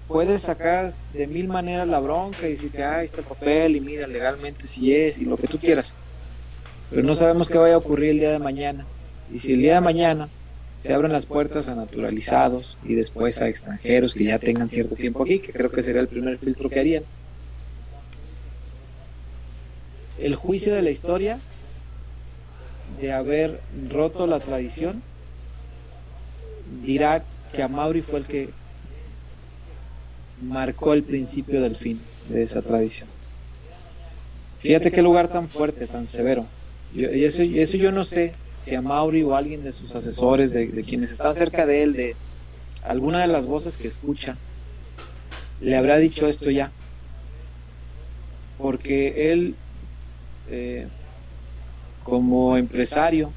puedes 0.07 0.41
sacar 0.41 0.93
de 1.13 1.27
mil 1.27 1.47
maneras 1.47 1.87
la 1.87 1.99
bronca 1.99 2.47
y 2.47 2.51
decir 2.51 2.71
que 2.71 2.83
ah, 2.83 3.03
está 3.03 3.19
el 3.19 3.27
papel 3.27 3.75
y 3.75 3.81
mira 3.81 4.07
legalmente 4.07 4.67
si 4.67 4.95
es 4.95 5.19
y 5.19 5.25
lo 5.25 5.37
que 5.37 5.47
tú 5.47 5.57
quieras. 5.57 5.95
Pero 6.89 7.03
no 7.03 7.15
sabemos 7.15 7.49
qué 7.49 7.57
vaya 7.57 7.75
a 7.75 7.79
ocurrir 7.79 8.11
el 8.11 8.19
día 8.19 8.31
de 8.31 8.39
mañana. 8.39 8.85
Y 9.31 9.39
si 9.39 9.53
el 9.53 9.59
día 9.59 9.75
de 9.75 9.81
mañana 9.81 10.29
se 10.75 10.93
abren 10.93 11.11
las 11.11 11.25
puertas 11.25 11.69
a 11.69 11.75
naturalizados 11.75 12.77
y 12.83 12.95
después 12.95 13.41
a 13.41 13.47
extranjeros 13.47 14.13
que 14.13 14.25
ya 14.25 14.39
tengan 14.39 14.67
cierto 14.67 14.95
tiempo 14.95 15.23
aquí, 15.23 15.39
que 15.39 15.51
creo 15.51 15.71
que 15.71 15.83
sería 15.83 16.01
el 16.01 16.07
primer 16.07 16.37
filtro 16.39 16.69
que 16.69 16.79
harían. 16.79 17.03
El 20.19 20.35
juicio 20.35 20.73
de 20.73 20.81
la 20.81 20.91
historia 20.91 21.39
de 23.01 23.11
haber 23.11 23.59
roto 23.89 24.27
la 24.27 24.39
tradición 24.39 25.01
dirá 26.83 27.23
que 27.53 27.63
a 27.63 27.67
Mauri 27.67 28.01
fue 28.01 28.19
el 28.19 28.27
que 28.27 28.49
marcó 30.43 30.93
el 30.93 31.03
principio 31.03 31.61
del 31.61 31.75
fin 31.75 31.99
de 32.29 32.41
esa 32.41 32.61
tradición. 32.61 33.07
Fíjate 34.59 34.91
qué 34.91 35.01
lugar 35.01 35.27
tan 35.27 35.47
fuerte, 35.47 35.87
tan 35.87 36.05
severo. 36.05 36.45
y 36.93 37.23
eso, 37.23 37.43
eso, 37.43 37.77
yo 37.77 37.91
no 37.91 38.03
sé 38.03 38.33
si 38.59 38.75
a 38.75 38.81
Mauri 38.81 39.23
o 39.23 39.35
alguien 39.35 39.63
de 39.63 39.73
sus 39.73 39.93
asesores, 39.93 40.53
de, 40.53 40.69
quienes 40.83 41.11
están 41.11 41.35
cerca 41.35 41.65
de 41.65 41.83
él, 41.83 41.93
de, 41.93 42.15
alguna 42.83 43.21
de 43.21 43.27
las 43.27 43.45
voces 43.45 43.77
que 43.77 43.87
escucha 43.87 44.37
le 45.59 45.75
habrá 45.75 45.97
dicho 45.97 46.27
esto 46.27 46.49
ya. 46.49 46.71
Porque 48.57 49.31
él, 49.31 49.55
eh, 50.47 50.87
como 52.03 52.55
empresario, 52.55 53.33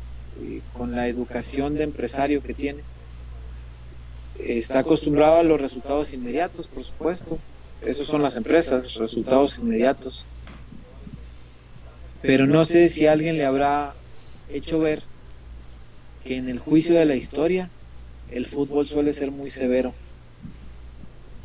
con 0.75 0.95
la 0.95 1.09
educación 1.09 1.75
de 1.75 1.85
empresario 1.85 2.43
que 2.43 2.55
tiene, 2.55 2.83
está 4.41 4.81
acostumbrado 4.81 5.37
a 5.37 5.43
los 5.43 5.61
resultados 5.61 6.13
inmediatos, 6.13 6.69
por 6.69 6.85
supuesto. 6.85 7.39
Esos 7.83 8.07
son 8.07 8.23
las 8.23 8.37
empresas, 8.37 8.95
resultados 8.95 9.59
inmediatos. 9.59 10.27
Pero 12.23 12.47
no 12.47 12.65
sé 12.65 12.89
si 12.89 13.07
alguien 13.07 13.37
le 13.37 13.45
habrá 13.45 13.95
hecho 14.49 14.81
ver 14.81 15.03
que 16.25 16.37
en 16.37 16.49
el 16.49 16.59
juicio 16.59 16.95
de 16.97 17.05
la 17.05 17.15
historia 17.15 17.71
el 18.31 18.47
fútbol 18.47 18.87
suele 18.87 19.13
ser 19.13 19.31
muy 19.31 19.51
severo 19.51 19.95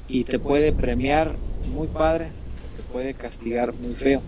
y 0.07 0.23
te 0.23 0.39
puede 0.39 0.73
premiar 0.73 1.35
muy 1.73 1.88
padre, 1.88 2.31
te 2.76 2.81
puede 2.81 3.13
castigar 3.13 3.73
muy 3.73 3.93
feo. 3.93 4.22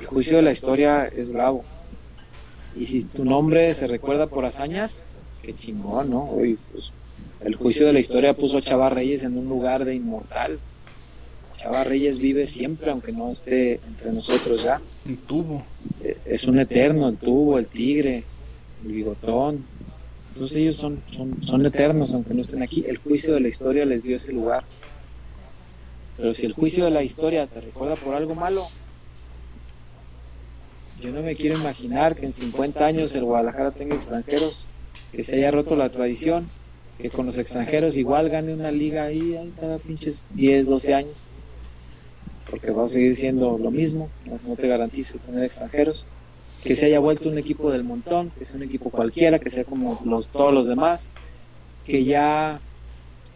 El 0.00 0.06
juicio 0.06 0.36
de 0.36 0.42
la 0.42 0.52
historia 0.52 1.04
es 1.04 1.32
bravo. 1.32 1.64
Y 2.76 2.86
si 2.86 3.02
tu 3.04 3.24
nombre 3.24 3.74
se 3.74 3.88
recuerda 3.88 4.28
por 4.28 4.44
hazañas, 4.44 5.02
qué 5.42 5.54
chingón, 5.54 6.10
¿no? 6.10 6.30
Hoy, 6.30 6.58
pues, 6.72 6.92
el 7.40 7.54
juicio 7.54 7.86
de 7.86 7.92
la 7.92 8.00
historia 8.00 8.34
puso 8.34 8.58
a 8.58 8.60
Chava 8.60 8.90
Reyes 8.90 9.22
en 9.24 9.36
un 9.36 9.48
lugar 9.48 9.84
de 9.84 9.94
inmortal. 9.94 10.58
Chava 11.56 11.84
Reyes 11.84 12.18
vive 12.18 12.46
siempre, 12.46 12.90
aunque 12.90 13.12
no 13.12 13.28
esté 13.28 13.80
entre 13.86 14.12
nosotros 14.12 14.62
ya. 14.62 14.80
Un 15.06 15.16
tubo. 15.18 15.62
Eh, 16.02 16.16
es 16.24 16.46
un 16.46 16.58
eterno, 16.58 17.08
el 17.08 17.16
tubo, 17.16 17.58
el 17.58 17.66
tigre, 17.66 18.24
el 18.84 18.92
bigotón. 18.92 19.64
Entonces 20.30 20.56
ellos 20.58 20.76
son, 20.76 21.02
son, 21.10 21.42
son 21.42 21.66
eternos, 21.66 22.14
aunque 22.14 22.34
no 22.34 22.40
estén 22.40 22.62
aquí. 22.62 22.84
El 22.86 22.98
juicio 22.98 23.34
de 23.34 23.40
la 23.40 23.48
historia 23.48 23.84
les 23.84 24.04
dio 24.04 24.16
ese 24.16 24.32
lugar. 24.32 24.64
Pero 26.16 26.32
si 26.32 26.46
el 26.46 26.52
juicio 26.52 26.84
de 26.84 26.90
la 26.90 27.02
historia 27.02 27.46
te 27.46 27.60
recuerda 27.60 27.96
por 27.96 28.14
algo 28.14 28.34
malo, 28.34 28.68
yo 31.00 31.10
no 31.12 31.22
me 31.22 31.34
quiero 31.34 31.58
imaginar 31.58 32.14
que 32.14 32.26
en 32.26 32.32
50 32.32 32.84
años 32.84 33.14
el 33.14 33.24
Guadalajara 33.24 33.70
tenga 33.70 33.94
extranjeros, 33.94 34.66
que 35.12 35.24
se 35.24 35.36
haya 35.36 35.50
roto 35.50 35.76
la 35.76 35.88
tradición, 35.88 36.48
que 36.98 37.10
con 37.10 37.26
los 37.26 37.38
extranjeros 37.38 37.96
igual 37.96 38.28
gane 38.28 38.52
una 38.52 38.70
liga 38.70 39.04
ahí 39.04 39.38
cada 39.58 39.78
pinches 39.78 40.24
10, 40.34 40.68
12 40.68 40.94
años, 40.94 41.28
porque 42.50 42.70
va 42.70 42.82
a 42.82 42.88
seguir 42.88 43.16
siendo 43.16 43.58
lo 43.58 43.70
mismo, 43.70 44.10
no, 44.24 44.54
te 44.54 44.68
garantiza 44.68 45.18
tener 45.18 45.42
extranjeros, 45.44 46.06
que 46.62 46.76
se 46.76 46.86
haya 46.86 47.00
vuelto 47.00 47.28
un 47.28 47.38
equipo 47.38 47.70
del 47.70 47.84
montón, 47.84 48.30
que 48.38 48.44
sea 48.44 48.56
un 48.56 48.62
equipo 48.62 48.90
cualquiera, 48.90 49.38
que 49.38 49.50
sea 49.50 49.64
como 49.64 50.00
los, 50.04 50.28
todos 50.28 50.52
los 50.52 50.66
demás, 50.66 51.08
que 51.86 52.04
ya 52.04 52.60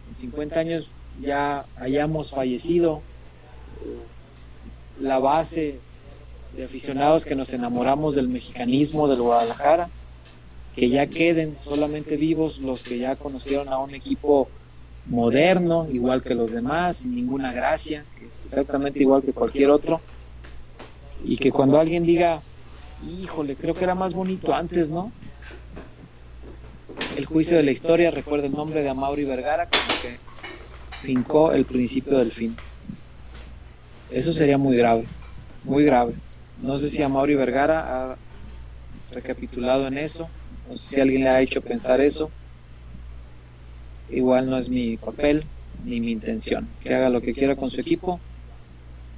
en 0.09 0.15
50 0.15 0.61
años 0.61 0.93
ya 1.23 1.65
hayamos 1.77 2.31
fallecido 2.31 3.01
la 5.01 5.19
base 5.19 5.81
de 6.55 6.65
aficionados 6.65 7.25
que 7.25 7.35
nos 7.35 7.53
enamoramos 7.53 8.15
del 8.15 8.29
mexicanismo 8.29 9.09
del 9.09 9.23
Guadalajara, 9.23 9.91
que 10.75 10.89
ya 10.89 11.07
queden 11.07 11.57
solamente 11.57 12.17
vivos 12.17 12.59
los 12.59 12.83
que 12.83 12.99
ya 12.99 13.17
conocieron 13.17 13.69
a 13.69 13.79
un 13.79 13.95
equipo 13.95 14.49
moderno, 15.07 15.87
igual 15.91 16.23
que 16.23 16.35
los 16.35 16.53
demás, 16.53 16.99
sin 16.99 17.15
ninguna 17.15 17.53
gracia, 17.53 18.05
es 18.25 18.43
exactamente 18.43 19.01
igual 19.01 19.23
que 19.23 19.33
cualquier 19.33 19.71
otro, 19.71 20.01
y 21.23 21.37
que 21.37 21.53
cuando 21.53 21.79
alguien 21.79 22.05
diga, 22.05 22.43
híjole, 23.07 23.57
creo 23.57 23.75
que 23.75 23.85
era 23.85 23.95
más 23.95 24.15
bonito 24.15 24.55
antes, 24.55 24.91
¿no? 24.91 25.13
El 27.17 27.27
juicio 27.27 27.57
de 27.57 27.63
la 27.63 27.71
historia 27.71 28.11
recuerda 28.11 28.47
el 28.47 28.53
nombre 28.53 28.83
de 28.83 28.89
Amaury 28.89 29.25
Vergara 29.25 29.69
como 29.69 30.01
que 30.03 30.19
fincó 31.03 31.53
el 31.53 31.65
principio 31.65 32.19
del 32.19 32.31
fin. 32.31 32.57
Eso 34.11 34.33
sería 34.33 34.59
muy 34.59 34.77
grave, 34.77 35.07
muy 35.65 35.85
grave. 35.85 36.15
No 36.63 36.79
sé 36.79 36.89
si 36.89 37.03
Amaury 37.03 37.35
Vergara 37.35 38.13
ha 38.13 38.17
recapitulado 39.13 39.87
en 39.87 39.99
eso, 39.99 40.29
no 40.69 40.77
sé 40.77 40.95
si 40.95 41.01
alguien 41.01 41.25
le 41.25 41.31
ha 41.31 41.41
hecho 41.41 41.61
pensar 41.61 42.01
eso. 42.01 42.31
Igual 44.11 44.49
no 44.49 44.57
es 44.57 44.69
mi 44.69 44.97
papel 44.97 45.45
ni 45.85 46.01
mi 46.01 46.13
intención. 46.13 46.69
Que 46.81 46.95
haga 46.95 47.11
lo 47.11 47.21
que 47.21 47.35
quiera 47.35 47.57
con 47.57 47.71
su 47.71 47.81
equipo. 47.81 48.21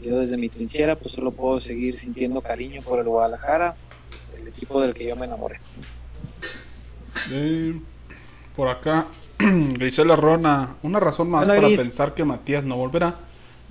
Yo 0.02 0.18
desde 0.18 0.36
mi 0.36 0.48
trinchera 0.48 0.96
pues 0.96 1.12
solo 1.12 1.32
puedo 1.32 1.60
seguir 1.60 1.96
sintiendo 1.96 2.40
cariño 2.40 2.82
por 2.82 3.00
el 3.00 3.06
Guadalajara, 3.06 3.76
el 4.38 4.48
equipo 4.48 4.80
del 4.80 4.94
que 4.94 5.06
yo 5.06 5.16
me 5.16 5.26
enamoré. 5.26 5.58
por 8.54 8.68
acá, 8.68 9.06
Grisela 9.38 10.16
Rona, 10.16 10.76
una 10.82 11.00
razón 11.00 11.30
más 11.30 11.46
para 11.46 11.60
pensar 11.60 12.14
que 12.14 12.24
Matías 12.24 12.64
no 12.64 12.76
volverá 12.76 13.26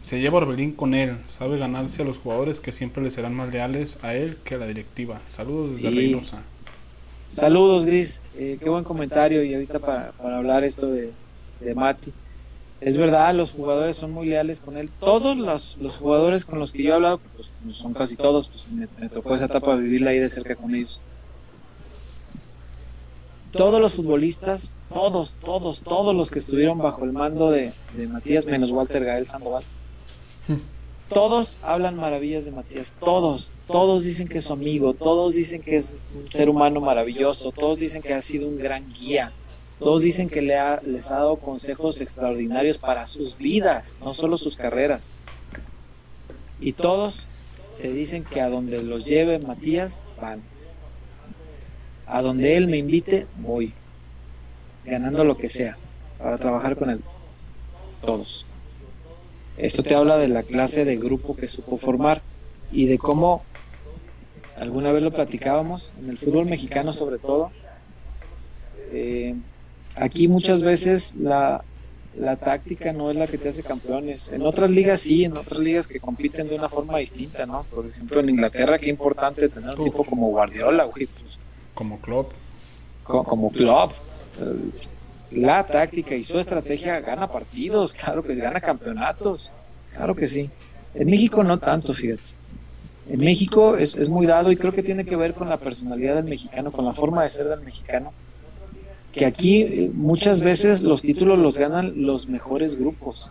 se 0.05 0.19
lleva 0.19 0.37
Orbelín 0.37 0.73
con 0.73 0.93
él, 0.93 1.17
sabe 1.25 1.57
ganarse 1.57 2.03
a 2.03 2.05
los 2.05 2.19
jugadores 2.19 2.59
que 2.59 2.71
siempre 2.71 3.01
le 3.01 3.09
serán 3.09 3.33
más 3.33 3.51
leales 3.51 3.97
a 4.03 4.13
él 4.13 4.37
que 4.43 4.53
a 4.53 4.59
la 4.59 4.67
directiva. 4.67 5.19
Saludos 5.27 5.71
desde 5.71 5.89
Reynosa. 5.89 6.43
Saludos, 7.29 7.85
Gris. 7.85 8.21
Eh, 8.37 8.57
qué 8.61 8.69
buen 8.69 8.83
comentario. 8.83 9.43
Y 9.43 9.53
ahorita 9.53 9.79
para, 9.79 10.13
hablar 10.19 10.63
esto 10.63 10.89
de, 10.89 11.13
Mati. 11.75 12.13
Es 12.81 12.97
verdad, 12.97 13.33
los 13.33 13.51
jugadores 13.51 13.95
son 13.95 14.11
muy 14.11 14.27
leales 14.27 14.59
con 14.59 14.77
él. 14.77 14.89
Todos 14.99 15.37
los, 15.37 15.97
jugadores 15.97 16.45
con 16.45 16.59
los 16.59 16.71
que 16.71 16.83
yo 16.83 16.91
he 16.91 16.95
hablado, 16.95 17.19
pues, 17.35 17.53
pues 17.63 17.75
son 17.77 17.93
casi 17.93 18.15
todos, 18.15 18.49
pues 18.49 18.67
me, 18.69 19.09
tocó 19.09 19.33
esa 19.33 19.45
etapa 19.45 19.75
vivirla 19.75 20.11
ahí 20.11 20.19
de 20.19 20.29
cerca 20.29 20.55
con 20.55 20.75
ellos. 20.75 20.99
Todos 23.51 23.79
los 23.79 23.93
futbolistas, 23.93 24.75
todos, 24.93 25.37
todos, 25.37 25.81
todos 25.81 26.13
los 26.13 26.29
que 26.29 26.39
estuvieron 26.39 26.77
bajo 26.77 27.05
el 27.05 27.13
mando 27.13 27.49
de, 27.49 27.71
de 27.95 28.07
Matías, 28.07 28.45
menos 28.45 28.71
Walter 28.71 29.03
Gael 29.05 29.25
Sandoval, 29.25 29.63
todos 31.09 31.59
hablan 31.61 31.95
maravillas 31.97 32.45
de 32.45 32.51
Matías, 32.51 32.93
todos, 32.99 33.53
todos 33.67 34.03
dicen 34.03 34.27
que 34.27 34.39
es 34.39 34.45
su 34.45 34.53
amigo, 34.53 34.93
todos 34.93 35.35
dicen 35.35 35.61
que 35.61 35.75
es 35.75 35.91
un 36.15 36.27
ser 36.27 36.49
humano 36.49 36.81
maravilloso, 36.81 37.51
todos 37.51 37.79
dicen 37.79 38.01
que 38.01 38.13
ha 38.13 38.21
sido 38.21 38.47
un 38.47 38.57
gran 38.57 38.89
guía, 38.91 39.31
todos 39.79 40.01
dicen 40.01 40.29
que 40.29 40.41
le 40.41 40.57
ha, 40.57 40.81
les 40.81 41.11
ha 41.11 41.15
dado 41.15 41.35
consejos 41.37 42.01
extraordinarios 42.01 42.77
para 42.77 43.05
sus 43.05 43.37
vidas, 43.37 43.99
no 44.01 44.11
solo 44.11 44.37
sus 44.37 44.57
carreras. 44.57 45.11
Y 46.59 46.73
todos 46.73 47.27
te 47.79 47.91
dicen 47.91 48.23
que 48.23 48.41
a 48.41 48.49
donde 48.49 48.81
los 48.81 49.05
lleve 49.05 49.37
Matías, 49.39 49.99
van. 50.19 50.41
A 52.07 52.21
donde 52.21 52.55
él 52.55 52.67
me 52.67 52.77
invite, 52.77 53.27
voy. 53.37 53.73
Ganando 54.85 55.25
lo 55.25 55.37
que 55.37 55.49
sea, 55.49 55.77
para 56.17 56.37
trabajar 56.37 56.77
con 56.77 56.89
él. 56.89 57.01
Todos. 58.01 58.45
Esto 59.57 59.83
te 59.83 59.95
habla 59.95 60.17
de 60.17 60.27
la 60.27 60.43
clase 60.43 60.85
de 60.85 60.97
grupo 60.97 61.35
que 61.35 61.47
supo 61.47 61.77
formar 61.77 62.21
y 62.71 62.87
de 62.87 62.97
cómo, 62.97 63.43
alguna 64.57 64.91
vez 64.91 65.01
lo 65.01 65.11
platicábamos, 65.11 65.93
en 65.99 66.09
el 66.09 66.17
fútbol 66.17 66.45
mexicano 66.45 66.91
sobre 66.91 67.19
todo, 67.19 67.51
eh, 68.91 69.35
aquí 69.95 70.27
muchas 70.27 70.61
veces 70.61 71.15
la, 71.15 71.63
la 72.17 72.35
táctica 72.35 72.91
no 72.91 73.09
es 73.09 73.15
la 73.15 73.27
que 73.27 73.37
te 73.37 73.49
hace 73.49 73.63
campeones. 73.63 74.31
En 74.31 74.41
otras 74.41 74.69
ligas 74.69 74.99
sí, 74.99 75.23
en 75.23 75.37
otras 75.37 75.59
ligas 75.59 75.87
que 75.87 76.01
compiten 76.01 76.49
de 76.49 76.55
una 76.55 76.67
forma 76.67 76.97
distinta, 76.97 77.45
¿no? 77.45 77.65
Por 77.73 77.85
ejemplo, 77.85 78.19
en 78.19 78.29
Inglaterra, 78.29 78.77
qué 78.77 78.89
importante 78.89 79.47
tener 79.47 79.77
un 79.77 79.83
tipo 79.83 80.03
como 80.03 80.29
Guardiola, 80.29 80.83
güey. 80.83 81.07
Como 81.73 82.01
Klopp. 82.01 82.31
Como, 83.03 83.23
como 83.23 83.51
Klopp 83.51 83.93
la 85.35 85.65
táctica 85.65 86.15
y 86.15 86.23
su 86.23 86.39
estrategia 86.39 86.99
gana 87.01 87.31
partidos, 87.31 87.93
claro 87.93 88.23
que 88.23 88.35
gana 88.35 88.61
campeonatos, 88.61 89.51
claro 89.91 90.15
que 90.15 90.27
sí. 90.27 90.49
En 90.93 91.07
México 91.07 91.43
no 91.43 91.59
tanto, 91.59 91.93
fíjate. 91.93 92.23
En 93.09 93.19
México 93.19 93.75
es, 93.75 93.95
es, 93.95 94.09
muy 94.09 94.25
dado 94.25 94.51
y 94.51 94.55
creo 94.55 94.73
que 94.73 94.81
tiene 94.81 95.05
que 95.05 95.15
ver 95.15 95.33
con 95.33 95.49
la 95.49 95.57
personalidad 95.57 96.15
del 96.15 96.23
mexicano, 96.23 96.71
con 96.71 96.85
la 96.85 96.93
forma 96.93 97.21
de 97.21 97.29
ser 97.29 97.47
del 97.47 97.61
mexicano. 97.61 98.13
Que 99.11 99.25
aquí 99.25 99.61
eh, 99.61 99.91
muchas 99.93 100.41
veces 100.41 100.81
los 100.81 101.01
títulos 101.01 101.37
los 101.37 101.57
ganan 101.57 101.93
los 102.05 102.27
mejores 102.27 102.75
grupos, 102.75 103.29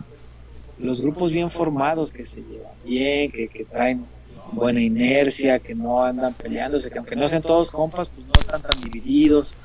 los 0.79 1.01
grupos 1.01 1.31
bien 1.31 1.49
formados 1.49 2.13
que 2.13 2.25
se 2.25 2.41
llevan 2.41 2.71
bien, 2.85 3.31
que, 3.31 3.47
que 3.47 3.65
traen 3.65 4.05
buena 4.51 4.81
inercia, 4.81 5.59
que 5.59 5.75
no 5.75 6.03
andan 6.03 6.33
peleándose, 6.33 6.89
que 6.89 6.99
aunque 6.99 7.15
no 7.15 7.27
sean 7.27 7.41
todos 7.41 7.71
compas, 7.71 8.09
pues 8.09 8.25
no 8.25 8.33
están 8.39 8.61
tan 8.61 8.79
divididos 8.81 9.57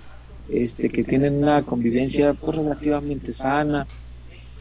este, 0.53 0.89
que 0.89 1.05
tienen 1.05 1.35
una 1.35 1.63
convivencia 1.63 2.35
pues, 2.35 2.57
relativamente 2.57 3.33
sana, 3.33 3.87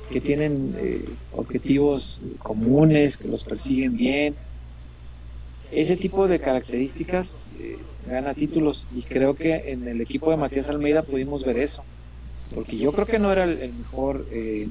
que 0.09 0.21
tienen 0.21 0.75
eh, 0.77 1.05
objetivos 1.33 2.19
comunes, 2.39 3.17
que 3.17 3.27
los 3.27 3.43
persiguen 3.43 3.95
bien. 3.95 4.35
Ese 5.71 5.95
tipo 5.95 6.27
de 6.27 6.39
características 6.39 7.41
eh, 7.59 7.77
gana 8.07 8.33
títulos 8.33 8.87
y 8.95 9.03
creo 9.03 9.35
que 9.35 9.71
en 9.71 9.87
el 9.87 10.01
equipo 10.01 10.31
de 10.31 10.37
Matías 10.37 10.69
Almeida 10.69 11.03
pudimos 11.03 11.43
ver 11.43 11.57
eso, 11.57 11.83
porque 12.55 12.77
yo 12.77 12.91
creo 12.91 13.05
que 13.05 13.19
no 13.19 13.31
era 13.31 13.43
el, 13.43 13.73
mejor, 13.73 14.25
eh, 14.31 14.67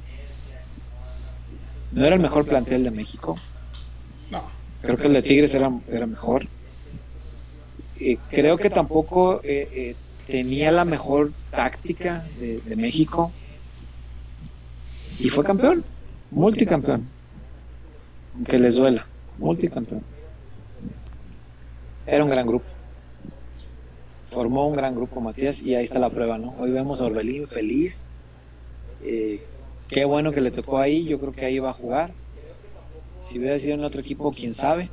no 1.93 2.05
era 2.05 2.17
el 2.17 2.23
mejor 2.23 2.47
plantel 2.47 2.85
de 2.85 2.91
México. 2.91 3.39
No. 4.31 4.43
Creo 4.83 4.97
que 4.97 5.07
el 5.07 5.13
de 5.15 5.23
Tigres 5.23 5.55
era, 5.55 5.73
era 5.89 6.07
mejor. 6.07 6.47
creo 8.31 8.57
que 8.57 8.71
tampoco 8.71 9.41
tenía 10.29 10.71
la 10.71 10.85
mejor 10.85 11.33
táctica 11.51 12.25
de, 12.39 12.77
México 12.77 13.33
y 15.19 15.31
fue 15.31 15.43
campeón, 15.43 15.83
multicampeón, 16.31 17.09
aunque 18.35 18.59
les 18.59 18.77
duela, 18.77 19.07
multicampeón. 19.39 20.03
Era 22.07 22.25
un 22.25 22.31
gran 22.31 22.47
grupo. 22.47 22.67
Formó 24.27 24.69
un 24.69 24.77
gran 24.77 24.95
grupo 24.95 25.21
Matías 25.21 25.63
y 25.63 25.75
ahí 25.75 25.85
está 25.85 25.99
la 25.99 26.11
prueba, 26.11 26.39
¿no? 26.39 26.55
Hoy 26.59 26.71
vemos 26.71 27.01
a 27.01 27.07
Orbelín 27.07 27.47
feliz. 27.47 28.07
Eh, 29.03 29.43
qué 29.89 30.05
bueno 30.05 30.33
que 30.33 30.43
le 30.43 30.51
tocó 30.51 30.79
ahí, 30.79 31.05
yo 31.05 31.19
creo 31.19 31.33
que 31.33 31.47
ahí 31.47 31.59
va 31.59 31.71
a 31.71 31.75
jugar. 31.75 32.13
Si 33.19 33.39
hubiera 33.39 33.59
sido 33.59 33.75
en 33.75 33.85
otro 33.85 34.01
equipo, 34.01 34.31
quién 34.33 34.53
sabe. 34.53 34.91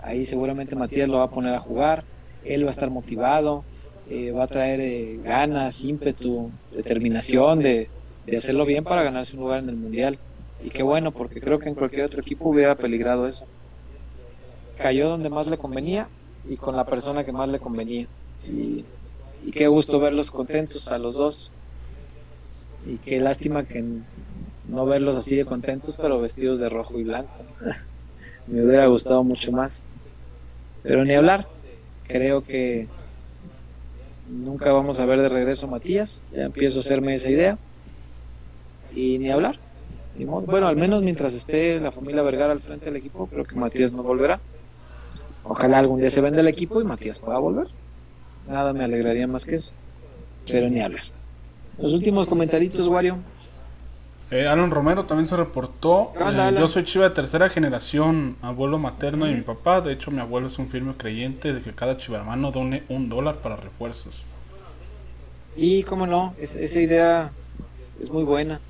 Ahí 0.00 0.26
seguramente 0.26 0.76
Matías 0.76 1.08
lo 1.08 1.18
va 1.18 1.24
a 1.24 1.30
poner 1.30 1.54
a 1.54 1.60
jugar. 1.60 2.04
Él 2.44 2.64
va 2.64 2.68
a 2.68 2.70
estar 2.70 2.90
motivado, 2.90 3.64
eh, 4.08 4.30
va 4.30 4.44
a 4.44 4.46
traer 4.46 4.80
eh, 4.80 5.18
ganas, 5.22 5.82
ímpetu, 5.82 6.50
determinación 6.72 7.58
de, 7.58 7.88
de 8.26 8.36
hacerlo 8.36 8.64
bien 8.64 8.84
para 8.84 9.02
ganarse 9.02 9.34
un 9.34 9.42
lugar 9.42 9.60
en 9.60 9.68
el 9.68 9.76
Mundial. 9.76 10.18
Y 10.62 10.70
qué 10.70 10.82
bueno, 10.82 11.12
porque 11.12 11.40
creo 11.40 11.58
que 11.58 11.68
en 11.68 11.74
cualquier 11.74 12.06
otro 12.06 12.20
equipo 12.20 12.48
hubiera 12.48 12.76
peligrado 12.76 13.26
eso. 13.26 13.46
Cayó 14.78 15.08
donde 15.08 15.30
más 15.30 15.48
le 15.48 15.58
convenía 15.58 16.08
y 16.44 16.56
con 16.56 16.76
la 16.76 16.86
persona 16.86 17.24
que 17.24 17.32
más 17.32 17.48
le 17.48 17.58
convenía. 17.58 18.06
Y, 18.46 18.84
y 19.44 19.50
qué 19.52 19.66
gusto 19.66 19.98
verlos 19.98 20.30
contentos 20.30 20.90
a 20.90 20.98
los 20.98 21.16
dos. 21.16 21.50
Y 22.86 22.98
qué 22.98 23.20
lástima 23.20 23.64
que 23.64 23.84
no 24.68 24.86
verlos 24.86 25.16
así 25.16 25.36
de 25.36 25.44
contentos, 25.44 25.96
pero 26.00 26.20
vestidos 26.20 26.60
de 26.60 26.68
rojo 26.68 26.98
y 26.98 27.04
blanco. 27.04 27.32
Me 28.46 28.64
hubiera 28.64 28.86
gustado 28.86 29.24
mucho 29.24 29.50
más. 29.50 29.84
Pero 30.82 31.04
ni 31.04 31.14
hablar. 31.14 31.48
Creo 32.06 32.44
que 32.44 32.86
nunca 34.28 34.72
vamos 34.72 35.00
a 35.00 35.06
ver 35.06 35.20
de 35.20 35.28
regreso 35.28 35.66
a 35.66 35.70
Matías. 35.70 36.22
Ya 36.34 36.44
empiezo 36.44 36.78
a 36.78 36.80
hacerme 36.80 37.14
esa 37.14 37.30
idea. 37.30 37.58
Y 38.94 39.18
ni 39.18 39.30
hablar. 39.30 39.58
Bueno, 40.18 40.66
al 40.66 40.76
menos 40.76 41.02
mientras 41.02 41.34
esté 41.34 41.78
la 41.80 41.92
familia 41.92 42.22
Vergara 42.22 42.52
al 42.52 42.60
frente 42.60 42.86
del 42.86 42.96
equipo, 42.96 43.26
creo 43.26 43.44
que 43.44 43.54
Matías 43.54 43.92
no 43.92 44.02
volverá. 44.02 44.40
Ojalá 45.44 45.78
algún 45.78 46.00
día 46.00 46.10
se 46.10 46.20
venda 46.20 46.40
el 46.40 46.48
equipo 46.48 46.80
y 46.80 46.84
Matías 46.84 47.18
pueda 47.18 47.38
volver. 47.38 47.68
Nada 48.48 48.72
me 48.72 48.84
alegraría 48.84 49.26
más 49.26 49.44
que 49.44 49.56
eso. 49.56 49.72
Pero 50.46 50.70
ni 50.70 50.80
hablar. 50.80 51.02
Los 51.78 51.92
últimos 51.92 52.26
comentarios, 52.26 52.88
Wario. 52.88 53.18
Eh, 54.30 54.46
Alan 54.48 54.70
Romero 54.72 55.04
también 55.04 55.28
se 55.28 55.36
reportó. 55.36 56.12
Anda, 56.20 56.48
eh, 56.48 56.54
yo 56.58 56.66
soy 56.66 56.84
chiva 56.84 57.08
de 57.08 57.14
tercera 57.14 57.48
generación, 57.48 58.36
abuelo 58.42 58.76
materno 58.78 59.28
y 59.30 59.34
mi 59.34 59.42
papá. 59.42 59.80
De 59.80 59.92
hecho, 59.92 60.10
mi 60.10 60.20
abuelo 60.20 60.48
es 60.48 60.58
un 60.58 60.68
firme 60.68 60.94
creyente 60.96 61.52
de 61.54 61.62
que 61.62 61.72
cada 61.72 61.96
chivermano 61.96 62.50
done 62.50 62.82
un 62.88 63.08
dólar 63.08 63.36
para 63.36 63.56
refuerzos. 63.56 64.14
Y 65.54 65.84
cómo 65.84 66.06
no, 66.06 66.34
es- 66.38 66.56
esa 66.56 66.80
idea 66.80 67.30
es 68.00 68.10
muy 68.10 68.24
buena. 68.24 68.60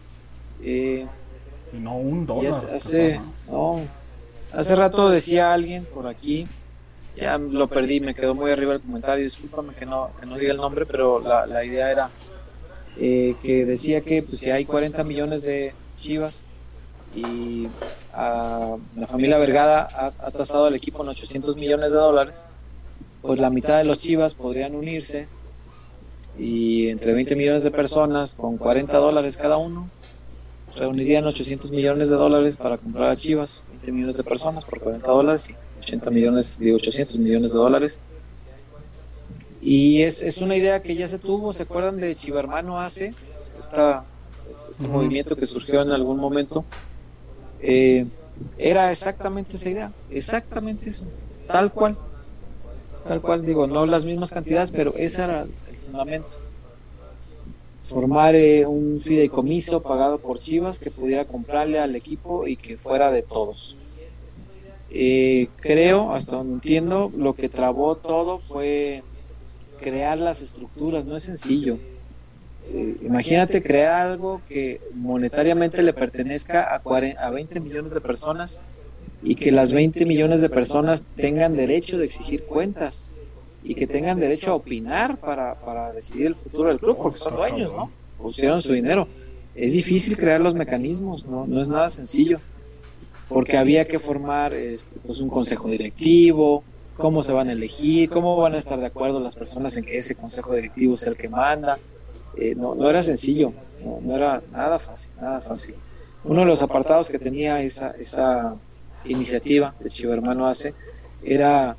Eh, 0.63 1.07
Y 1.73 1.77
no 1.79 1.97
un 1.97 2.27
dólar. 2.27 2.53
hace, 2.53 2.71
hace- 2.73 3.21
no, 3.51 3.81
hace 4.53 4.77
rato 4.77 5.09
decía 5.09 5.53
alguien 5.55 5.85
por 5.87 6.07
aquí, 6.07 6.47
ya 7.17 7.39
lo 7.39 7.67
perdí, 7.67 8.01
me 8.01 8.15
quedó 8.15 8.35
muy 8.35 8.51
arriba 8.51 8.75
el 8.75 8.81
comentario, 8.83 9.25
discúlpame 9.25 9.73
que 9.75 9.87
no, 9.87 10.11
que 10.21 10.27
no 10.27 10.37
diga 10.37 10.53
el 10.53 10.59
nombre, 10.59 10.85
pero 10.87 11.19
la, 11.19 11.47
la 11.47 11.65
idea 11.65 11.91
era 11.91 12.11
eh, 12.99 13.37
que 13.43 13.65
decía 13.65 14.01
que 14.01 14.23
pues, 14.23 14.41
si 14.41 14.51
hay 14.51 14.65
40 14.65 15.05
millones 15.05 15.43
de 15.43 15.75
chivas 15.99 16.43
y 17.15 17.69
ah, 18.13 18.77
la 18.97 19.07
familia 19.07 19.39
Vergada 19.39 19.89
ha, 19.91 20.07
ha 20.27 20.31
tasado 20.31 20.67
al 20.67 20.75
equipo 20.75 21.03
en 21.03 21.11
800 21.11 21.57
millones 21.57 21.93
de 21.93 21.99
dólares, 21.99 22.47
pues 23.23 23.39
la 23.39 23.51
mitad 23.51 23.79
de 23.79 23.85
los 23.85 23.99
chivas 23.99 24.35
podrían 24.35 24.75
unirse 24.75 25.29
y 26.39 26.89
entre 26.89 27.13
20 27.15 27.35
millones 27.37 27.65
de 27.65 27.71
personas 27.71 28.35
con 28.35 28.59
40 28.59 28.97
dólares 28.99 29.37
cada 29.37 29.57
uno 29.57 29.91
reunirían 30.77 31.25
800 31.27 31.71
millones 31.71 32.09
de 32.09 32.17
dólares 32.17 32.57
para 32.57 32.79
comprar 32.79 33.11
a 33.11 33.17
Chivas, 33.17 33.63
20 33.71 33.93
millones 33.93 34.17
de 34.17 34.25
personas 34.25 34.65
por 34.65 34.81
40 34.81 35.11
dólares, 35.11 35.51
y 35.51 35.55
80 35.81 36.11
millones, 36.11 36.59
digo 36.59 36.77
800 36.77 37.19
millones 37.19 37.53
de 37.53 37.59
dólares. 37.59 38.01
Y 39.61 40.03
es, 40.03 40.23
es 40.23 40.41
una 40.43 40.57
idea 40.57 40.83
que 40.83 40.95
ya 40.95 41.09
se 41.09 41.19
tuvo, 41.19 41.53
¿se 41.53 41.65
acuerdan 41.65 41.97
de 41.97 42.15
Chivermano 42.15 42.79
hace? 42.79 43.15
Esta, 43.59 44.05
este 44.49 44.87
movimiento 44.87 45.37
que 45.37 45.47
surgió 45.47 45.83
en 45.83 45.91
algún 45.91 46.19
momento. 46.19 46.65
Eh, 47.61 48.07
era 48.59 48.93
exactamente 48.93 49.57
esa 49.57 49.71
idea, 49.71 49.93
exactamente 50.11 50.91
eso, 50.91 51.05
tal 51.47 51.73
cual. 51.73 51.97
Tal 53.05 53.21
cual, 53.21 53.47
digo, 53.47 53.67
no 53.67 53.87
las 53.87 54.05
mismas 54.05 54.31
cantidades, 54.31 54.73
pero 54.73 54.93
ese 54.97 55.23
era 55.23 55.43
el 55.43 55.77
fundamento 55.77 56.39
formar 57.87 58.35
eh, 58.35 58.67
un 58.67 58.99
fideicomiso 59.01 59.81
pagado 59.81 60.19
por 60.19 60.41
Chivas 60.41 60.81
que 60.81 60.91
pudiera 60.91 61.25
comprarle 61.25 61.79
al 61.79 61.95
equipo 61.95 62.47
y 62.47 62.57
que 62.57 62.77
fuera 62.77 63.11
de 63.13 63.23
todos. 63.23 63.77
Eh, 64.91 65.49
creo, 65.57 66.13
hasta 66.13 66.37
donde 66.37 66.55
entiendo, 66.55 67.13
lo 67.17 67.35
que 67.35 67.49
trabó 67.49 67.97
todo 67.97 68.39
fue 68.39 69.05
crear 69.77 70.19
las 70.19 70.43
estructuras, 70.43 71.07
no 71.07 71.17
es 71.17 71.25
sencillo. 71.25 71.79
Eh, 72.69 72.97
imagínate 73.03 73.63
crear 73.63 74.07
algo 74.07 74.43
que 74.49 74.81
monetariamente 74.95 75.83
le 75.83 75.93
pertenezca 75.93 76.75
a, 76.75 76.81
40 76.81 77.25
a 77.25 77.31
20 77.31 77.61
millones 77.61 77.95
de 77.95 78.01
personas 78.01 78.61
y 79.23 79.37
que 79.37 79.53
las 79.53 79.73
20 79.73 80.05
millones 80.05 80.41
de 80.41 80.51
personas 80.51 81.05
tengan 81.15 81.57
derecho 81.57 81.97
de 81.99 82.07
exigir 82.07 82.45
cuentas 82.45 83.11
y 83.63 83.75
que 83.75 83.87
tengan 83.87 84.21
derecho 84.21 84.53
a 84.53 84.55
opinar 84.55 85.19
para, 85.19 85.61
para 85.61 85.93
decidir 85.93 86.27
el 86.27 86.35
futuro 86.35 86.69
del 86.69 86.79
club, 86.79 86.97
porque 86.97 87.19
son 87.19 87.37
dueños, 87.37 87.73
¿no? 87.73 87.91
Pusieron 88.19 88.63
su 88.63 88.73
dinero. 88.73 89.09
Es 89.55 89.73
difícil 89.73 90.17
crear 90.17 90.41
los 90.41 90.55
mecanismos, 90.55 91.27
no, 91.27 91.47
no 91.47 91.61
es 91.61 91.69
nada 91.69 91.91
sencillo, 91.91 92.41
porque 93.29 93.57
había 93.57 93.85
que 93.85 93.99
formar 93.99 94.55
este, 94.55 95.01
pues 95.01 95.21
un 95.21 95.29
consejo 95.29 95.69
directivo, 95.69 96.63
cómo 96.97 97.23
se 97.23 97.33
van 97.33 97.49
a 97.49 97.53
elegir, 97.53 98.09
cómo 98.11 98.37
van 98.37 98.55
a 98.55 98.59
estar 98.59 98.79
de 98.79 98.87
acuerdo 98.87 99.21
las 99.21 99.37
personas 99.37 99.77
en 99.77 99.85
que 99.85 99.97
ese 99.97 100.15
consejo 100.15 100.55
directivo 100.55 100.95
es 100.95 101.07
el 101.07 101.17
que 101.17 101.29
manda. 101.29 101.79
Eh, 102.37 102.55
no, 102.55 102.89
era 102.89 103.03
sencillo, 103.03 103.53
no, 104.03 104.15
era 104.15 104.43
nada 104.53 104.79
fácil, 104.79 105.13
nada 105.21 105.41
fácil. 105.41 105.75
Uno 106.25 106.41
de 106.41 106.47
los 106.47 106.63
apartados 106.63 107.09
que 107.09 107.19
tenía 107.19 107.61
esa, 107.61 107.91
esa 107.93 108.57
iniciativa 109.05 109.75
de 109.81 109.91
Chivermano 109.91 110.47
hace 110.47 110.75
era 111.23 111.77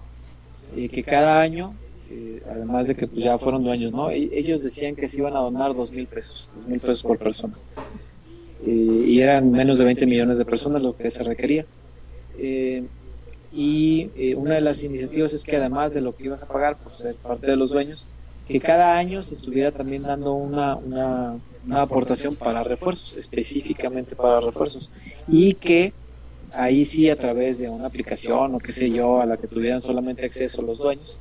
eh, 0.75 0.87
que 0.89 1.03
cada 1.03 1.41
año, 1.41 1.73
eh, 2.09 2.41
además 2.49 2.87
de 2.87 2.95
que 2.95 3.07
pues, 3.07 3.23
ya 3.23 3.37
fueron 3.37 3.63
dueños, 3.63 3.93
¿no? 3.93 4.09
E- 4.09 4.29
ellos 4.31 4.63
decían 4.63 4.95
que 4.95 5.07
se 5.07 5.19
iban 5.19 5.35
a 5.35 5.39
donar 5.39 5.75
dos 5.75 5.91
mil 5.91 6.07
pesos, 6.07 6.49
dos 6.55 6.67
mil 6.67 6.79
pesos 6.79 7.03
por 7.03 7.17
persona. 7.17 7.55
Y 8.65 9.21
eran 9.21 9.49
menos 9.49 9.77
de 9.77 9.85
20 9.85 10.05
millones 10.07 10.37
de 10.39 10.43
personas 10.43 10.81
lo 10.81 10.97
que 10.97 11.09
se 11.09 11.23
requería. 11.23 11.65
Y 13.51 14.09
eh, 14.15 14.35
una 14.35 14.55
de 14.55 14.61
las 14.61 14.83
iniciativas 14.83 15.33
es 15.33 15.43
que 15.43 15.55
además 15.55 15.93
de 15.93 16.01
lo 16.01 16.15
que 16.15 16.25
ibas 16.25 16.43
a 16.43 16.47
pagar 16.47 16.77
por 16.77 16.91
ser 16.91 17.15
parte 17.15 17.49
de 17.49 17.55
los 17.55 17.71
dueños, 17.71 18.07
que 18.47 18.59
cada 18.59 18.97
año 18.97 19.23
se 19.23 19.33
estuviera 19.33 19.71
también 19.71 20.03
dando 20.03 20.33
una, 20.33 20.75
una, 20.75 21.37
una 21.65 21.81
aportación 21.81 22.35
para 22.35 22.63
refuerzos, 22.63 23.15
específicamente 23.15 24.15
para 24.15 24.39
refuerzos, 24.39 24.91
y 25.27 25.53
que 25.53 25.93
ahí 26.51 26.85
sí 26.85 27.09
a 27.09 27.15
través 27.15 27.59
de 27.59 27.69
una 27.69 27.87
aplicación 27.87 28.55
o 28.55 28.59
qué 28.59 28.71
sé 28.71 28.89
yo, 28.89 29.21
a 29.21 29.25
la 29.25 29.37
que 29.37 29.47
tuvieran 29.47 29.81
solamente 29.81 30.25
acceso 30.25 30.61
los 30.61 30.79
dueños, 30.79 31.19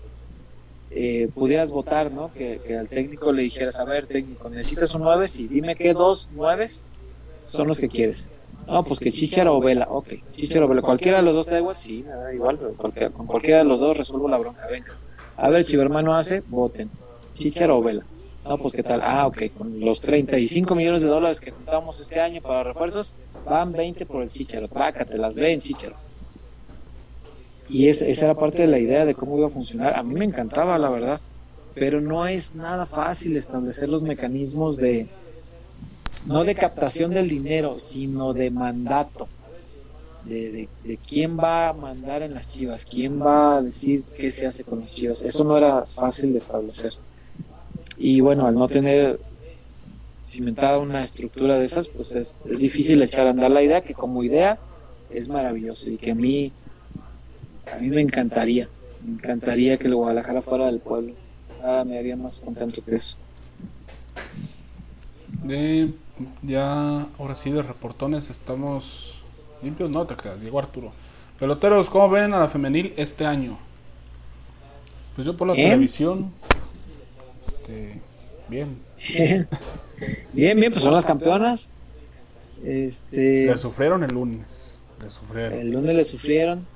eh, 0.90 1.28
pudieras 1.34 1.70
votar, 1.70 2.10
¿no? 2.10 2.32
Que, 2.32 2.60
al 2.78 2.88
técnico 2.88 3.32
le 3.32 3.42
dijeras, 3.42 3.78
a 3.78 3.84
ver, 3.84 4.06
técnico, 4.06 4.48
necesitas 4.48 4.94
un 4.94 5.02
9, 5.02 5.28
sí, 5.28 5.48
dime 5.48 5.74
qué 5.74 5.92
dos 5.92 6.30
nueves 6.30 6.84
son 7.44 7.68
los 7.68 7.78
que 7.78 7.88
quieres. 7.88 8.30
No, 8.66 8.82
pues 8.82 8.98
que 8.98 9.12
Chicharo 9.12 9.56
o 9.56 9.60
Vela, 9.60 9.86
ok, 9.88 10.08
Chicharo 10.34 10.66
o 10.66 10.68
Vela, 10.68 10.82
cualquiera 10.82 11.18
de 11.18 11.22
los 11.24 11.36
dos 11.36 11.46
te 11.46 11.52
da 11.52 11.58
igual, 11.60 11.76
sí, 11.76 12.02
me 12.02 12.10
da 12.10 12.34
igual, 12.34 12.58
pero 12.58 12.74
cualquiera- 12.74 13.10
con 13.10 13.26
cualquiera 13.26 13.58
de 13.58 13.64
los 13.64 13.80
dos 13.80 13.96
resuelvo 13.96 14.28
la 14.28 14.38
bronca, 14.38 14.66
venga. 14.68 14.92
A 15.36 15.50
ver, 15.50 15.64
Chivermano 15.64 16.14
hace, 16.14 16.40
voten, 16.40 16.90
Chicharo 17.34 17.78
o 17.78 17.82
Vela. 17.82 18.04
No, 18.44 18.58
pues 18.58 18.72
qué 18.74 18.82
tal, 18.82 19.00
ah, 19.02 19.26
ok, 19.26 19.42
con 19.56 19.80
los 19.80 20.00
35 20.00 20.74
millones 20.74 21.02
de 21.02 21.08
dólares 21.08 21.40
que 21.40 21.50
juntamos 21.52 22.00
este 22.00 22.20
año 22.20 22.40
para 22.42 22.62
refuerzos, 22.64 23.14
van 23.44 23.72
20 23.72 24.06
por 24.06 24.22
el 24.22 24.30
Chicharo, 24.30 24.68
trácate, 24.68 25.18
las 25.18 25.34
ven, 25.34 25.60
Chicharo. 25.60 25.96
Y 27.68 27.88
es- 27.88 28.02
esa 28.02 28.26
era 28.26 28.34
parte 28.34 28.62
de 28.62 28.68
la 28.68 28.78
idea 28.78 29.04
de 29.04 29.14
cómo 29.14 29.36
iba 29.38 29.48
a 29.48 29.50
funcionar. 29.50 29.94
A 29.96 30.02
mí 30.02 30.14
me 30.14 30.24
encantaba, 30.24 30.78
la 30.78 30.88
verdad, 30.90 31.20
pero 31.74 32.00
no 32.00 32.26
es 32.26 32.54
nada 32.54 32.86
fácil 32.86 33.36
establecer 33.36 33.88
los 33.88 34.04
mecanismos 34.04 34.76
de, 34.76 35.08
no 36.26 36.44
de 36.44 36.54
captación 36.54 37.12
del 37.12 37.28
dinero, 37.28 37.76
sino 37.76 38.32
de 38.32 38.50
mandato. 38.50 39.28
De, 40.24 40.68
de, 40.82 40.96
quién 40.96 41.38
va 41.38 41.68
a 41.68 41.72
mandar 41.72 42.22
en 42.22 42.34
las 42.34 42.48
chivas, 42.48 42.84
quién 42.84 43.22
va 43.22 43.58
a 43.58 43.62
decir 43.62 44.02
qué 44.16 44.32
se 44.32 44.44
hace 44.44 44.64
con 44.64 44.80
las 44.80 44.92
chivas. 44.92 45.22
Eso 45.22 45.44
no 45.44 45.56
era 45.56 45.84
fácil 45.84 46.32
de 46.32 46.38
establecer. 46.38 46.94
Y 47.96 48.20
bueno, 48.20 48.44
al 48.44 48.56
no 48.56 48.66
tener 48.66 49.20
cimentada 50.26 50.78
una 50.78 51.00
estructura 51.02 51.60
de 51.60 51.64
esas, 51.64 51.86
pues 51.86 52.12
es, 52.12 52.44
es 52.44 52.58
difícil 52.58 53.00
echar 53.02 53.28
a 53.28 53.30
andar 53.30 53.52
la 53.52 53.62
idea, 53.62 53.82
que 53.82 53.94
como 53.94 54.24
idea 54.24 54.58
es 55.10 55.28
maravilloso 55.28 55.88
y 55.88 55.96
que 55.96 56.10
a 56.10 56.14
mí, 56.16 56.52
a 57.72 57.78
mí 57.78 57.88
me 57.88 58.00
encantaría, 58.00 58.68
me 59.04 59.14
encantaría 59.14 59.76
que 59.76 59.86
el 59.86 59.94
Guadalajara 59.94 60.42
fuera 60.42 60.66
del 60.66 60.80
pueblo. 60.80 61.14
Ah, 61.62 61.84
me 61.86 61.98
haría 61.98 62.16
más 62.16 62.40
contento 62.40 62.82
que 62.84 62.94
eso. 62.96 63.16
De, 65.44 65.92
ya, 66.42 67.06
ahora 67.18 67.34
sí, 67.34 67.50
de 67.50 67.62
reportones 67.62 68.30
estamos 68.30 69.20
limpios, 69.62 69.90
no 69.90 70.06
te 70.06 70.16
creas, 70.16 70.40
Diego 70.40 70.58
Arturo. 70.58 70.92
Peloteros, 71.38 71.90
¿cómo 71.90 72.08
ven 72.08 72.32
a 72.32 72.38
la 72.38 72.48
femenil 72.48 72.94
este 72.96 73.26
año? 73.26 73.58
Pues 75.14 75.26
yo 75.26 75.36
por 75.36 75.48
la 75.48 75.54
televisión, 75.54 76.32
este, 77.38 78.00
bien. 78.48 78.78
Bien, 79.14 79.48
bien, 80.32 80.60
bien, 80.60 80.72
pues 80.72 80.82
son 80.82 80.94
las 80.94 81.06
campeonas. 81.06 81.70
Este, 82.64 83.46
Le 83.46 83.56
sufrieron 83.58 84.02
el 84.02 84.14
lunes, 84.14 84.78
le 85.02 85.10
sufrieron. 85.10 85.58
el 85.58 85.70
lunes 85.70 85.94
le 85.94 86.04
sufrieron. 86.04 86.66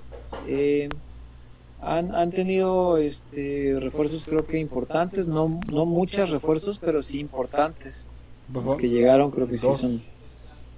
Eh, 0.46 0.88
han, 1.80 2.14
han 2.14 2.30
tenido 2.30 2.98
este, 2.98 3.78
refuerzos 3.80 4.26
creo 4.26 4.46
que 4.46 4.58
importantes, 4.58 5.26
no, 5.26 5.58
no 5.72 5.86
muchos 5.86 6.30
refuerzos, 6.30 6.78
pero 6.78 7.02
sí 7.02 7.18
importantes. 7.20 8.10
Los 8.52 8.76
que 8.76 8.88
llegaron 8.88 9.30
creo 9.30 9.46
que 9.46 9.58
sí 9.58 9.66
son. 9.74 10.02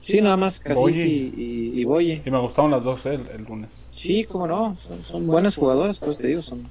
Sí, 0.00 0.20
nada 0.20 0.36
más, 0.36 0.58
Casis 0.58 0.96
y, 0.96 1.32
y 1.80 1.84
Boye. 1.84 2.22
Y 2.26 2.30
me 2.30 2.40
gustaron 2.40 2.72
las 2.72 2.82
dos 2.82 3.06
eh, 3.06 3.14
el, 3.14 3.28
el 3.28 3.44
lunes. 3.44 3.70
Sí, 3.92 4.24
cómo 4.24 4.48
no, 4.48 4.76
son, 4.76 5.02
son 5.02 5.26
buenas 5.28 5.54
jugadoras, 5.54 6.00
pues 6.00 6.18
te 6.18 6.26
digo, 6.26 6.42
son. 6.42 6.68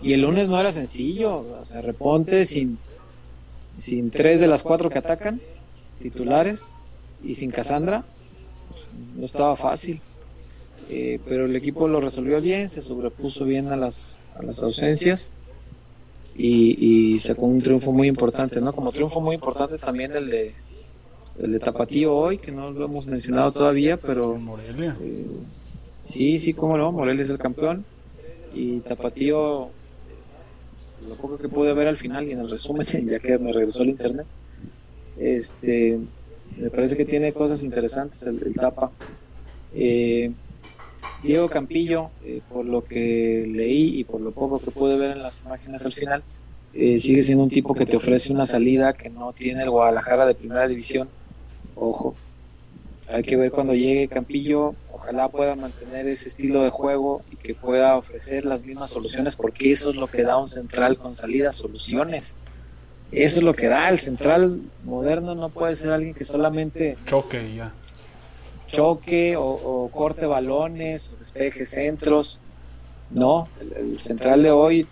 Y 0.00 0.14
el 0.14 0.22
lunes 0.22 0.48
no 0.48 0.58
era 0.58 0.72
sencillo, 0.72 1.44
o 1.60 1.64
sea, 1.64 1.82
reponte 1.82 2.44
sin, 2.46 2.78
sin 3.74 4.10
tres 4.10 4.40
de 4.40 4.46
las 4.46 4.62
cuatro 4.62 4.88
que 4.88 4.98
atacan, 4.98 5.42
titulares, 5.98 6.72
y 7.22 7.34
sin 7.34 7.50
Cassandra, 7.50 8.04
pues, 8.70 8.82
no 9.14 9.24
estaba 9.26 9.56
fácil. 9.56 10.00
Eh, 10.88 11.20
pero 11.26 11.46
el 11.46 11.56
equipo 11.56 11.86
lo 11.88 12.00
resolvió 12.00 12.40
bien, 12.40 12.68
se 12.68 12.82
sobrepuso 12.82 13.44
bien 13.44 13.68
a 13.68 13.76
las, 13.76 14.18
a 14.38 14.42
las 14.42 14.62
ausencias 14.62 15.32
y, 16.36 17.12
y 17.14 17.18
sacó 17.18 17.46
un 17.46 17.60
triunfo 17.60 17.92
muy 17.92 18.08
importante, 18.08 18.60
¿no? 18.60 18.72
Como 18.72 18.92
triunfo 18.92 19.20
muy 19.20 19.34
importante 19.36 19.78
también 19.78 20.12
el 20.12 20.28
de, 20.28 20.54
el 21.38 21.52
de 21.52 21.58
Tapatío 21.58 22.14
hoy, 22.14 22.38
que 22.38 22.52
no 22.52 22.70
lo 22.70 22.84
hemos 22.84 23.06
mencionado 23.06 23.52
todavía, 23.52 23.96
pero 23.96 24.36
Morelia. 24.36 24.96
eh, 25.00 25.26
sí, 25.98 26.38
sí, 26.38 26.54
cómo 26.54 26.76
no, 26.76 26.92
Morelia 26.92 27.22
es 27.22 27.30
el 27.30 27.38
campeón. 27.38 27.84
Y 28.52 28.80
Tapatío, 28.80 29.70
lo 31.08 31.14
poco 31.16 31.38
que 31.38 31.48
pude 31.48 31.72
ver 31.74 31.88
al 31.88 31.96
final 31.96 32.26
y 32.28 32.32
en 32.32 32.40
el 32.40 32.50
resumen, 32.50 32.86
ya 33.08 33.18
que 33.18 33.38
me 33.38 33.52
regresó 33.52 33.82
el 33.82 33.90
internet, 33.90 34.26
este, 35.16 36.00
me 36.56 36.70
parece 36.70 36.96
que 36.96 37.04
tiene 37.04 37.32
cosas 37.32 37.62
interesantes 37.62 38.22
el, 38.26 38.42
el 38.44 38.54
Tapa. 38.54 38.90
Eh, 39.72 40.32
Diego 41.24 41.48
Campillo, 41.48 42.10
eh, 42.22 42.42
por 42.52 42.66
lo 42.66 42.84
que 42.84 43.48
leí 43.50 43.98
y 43.98 44.04
por 44.04 44.20
lo 44.20 44.30
poco 44.30 44.60
que 44.60 44.70
pude 44.70 44.98
ver 44.98 45.12
en 45.12 45.22
las 45.22 45.42
imágenes 45.42 45.84
al 45.86 45.92
final, 45.92 46.22
eh, 46.74 46.96
sigue 46.96 47.22
siendo 47.22 47.44
un 47.44 47.50
tipo 47.50 47.74
que 47.74 47.86
te 47.86 47.96
ofrece 47.96 48.30
una 48.30 48.46
salida 48.46 48.92
que 48.92 49.08
no 49.08 49.32
tiene 49.32 49.62
el 49.62 49.70
Guadalajara 49.70 50.26
de 50.26 50.34
primera 50.34 50.68
división. 50.68 51.08
Ojo, 51.76 52.14
hay 53.08 53.22
que 53.22 53.36
ver 53.36 53.50
cuando 53.50 53.74
llegue 53.74 54.06
Campillo, 54.08 54.74
ojalá 54.92 55.28
pueda 55.28 55.56
mantener 55.56 56.06
ese 56.06 56.28
estilo 56.28 56.62
de 56.62 56.70
juego 56.70 57.22
y 57.30 57.36
que 57.36 57.54
pueda 57.54 57.96
ofrecer 57.96 58.44
las 58.44 58.62
mismas 58.62 58.90
soluciones, 58.90 59.36
porque 59.36 59.70
eso 59.70 59.90
es 59.90 59.96
lo 59.96 60.08
que 60.08 60.24
da 60.24 60.36
un 60.36 60.48
central 60.48 60.98
con 60.98 61.12
salida, 61.12 61.52
soluciones. 61.52 62.36
Eso 63.12 63.38
es 63.38 63.44
lo 63.44 63.54
que 63.54 63.68
da. 63.68 63.88
El 63.88 63.98
central 63.98 64.60
moderno 64.84 65.34
no 65.34 65.48
puede 65.48 65.76
ser 65.76 65.92
alguien 65.92 66.14
que 66.14 66.24
solamente 66.24 66.96
Choque 67.06 67.48
y 67.48 67.56
ya. 67.56 67.72
Choque 68.66 69.36
o, 69.36 69.44
o 69.44 69.88
corte 69.90 70.26
balones 70.26 71.10
o 71.14 71.16
despeje 71.18 71.66
centros. 71.66 72.40
No, 73.10 73.48
el, 73.60 73.72
el 73.72 73.98
central 73.98 74.42
de 74.42 74.50
hoy 74.50 74.86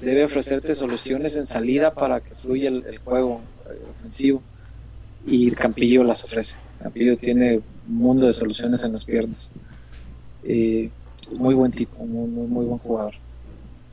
debe 0.00 0.24
ofrecerte 0.24 0.74
soluciones 0.74 1.36
en 1.36 1.46
salida 1.46 1.94
para 1.94 2.20
que 2.20 2.34
fluya 2.34 2.68
el, 2.68 2.84
el 2.86 2.98
juego 2.98 3.40
eh, 3.66 3.78
ofensivo. 3.90 4.42
Y 5.26 5.50
Campillo 5.52 6.02
las 6.04 6.24
ofrece. 6.24 6.58
Campillo 6.82 7.16
tiene 7.16 7.58
un 7.88 7.96
mundo 7.96 8.26
de 8.26 8.32
soluciones 8.32 8.82
en 8.84 8.92
las 8.92 9.04
piernas. 9.04 9.52
Eh, 10.44 10.90
muy 11.38 11.54
buen 11.54 11.70
tipo, 11.70 12.04
muy, 12.04 12.28
muy, 12.28 12.46
muy 12.46 12.64
buen 12.66 12.78
jugador. 12.78 13.14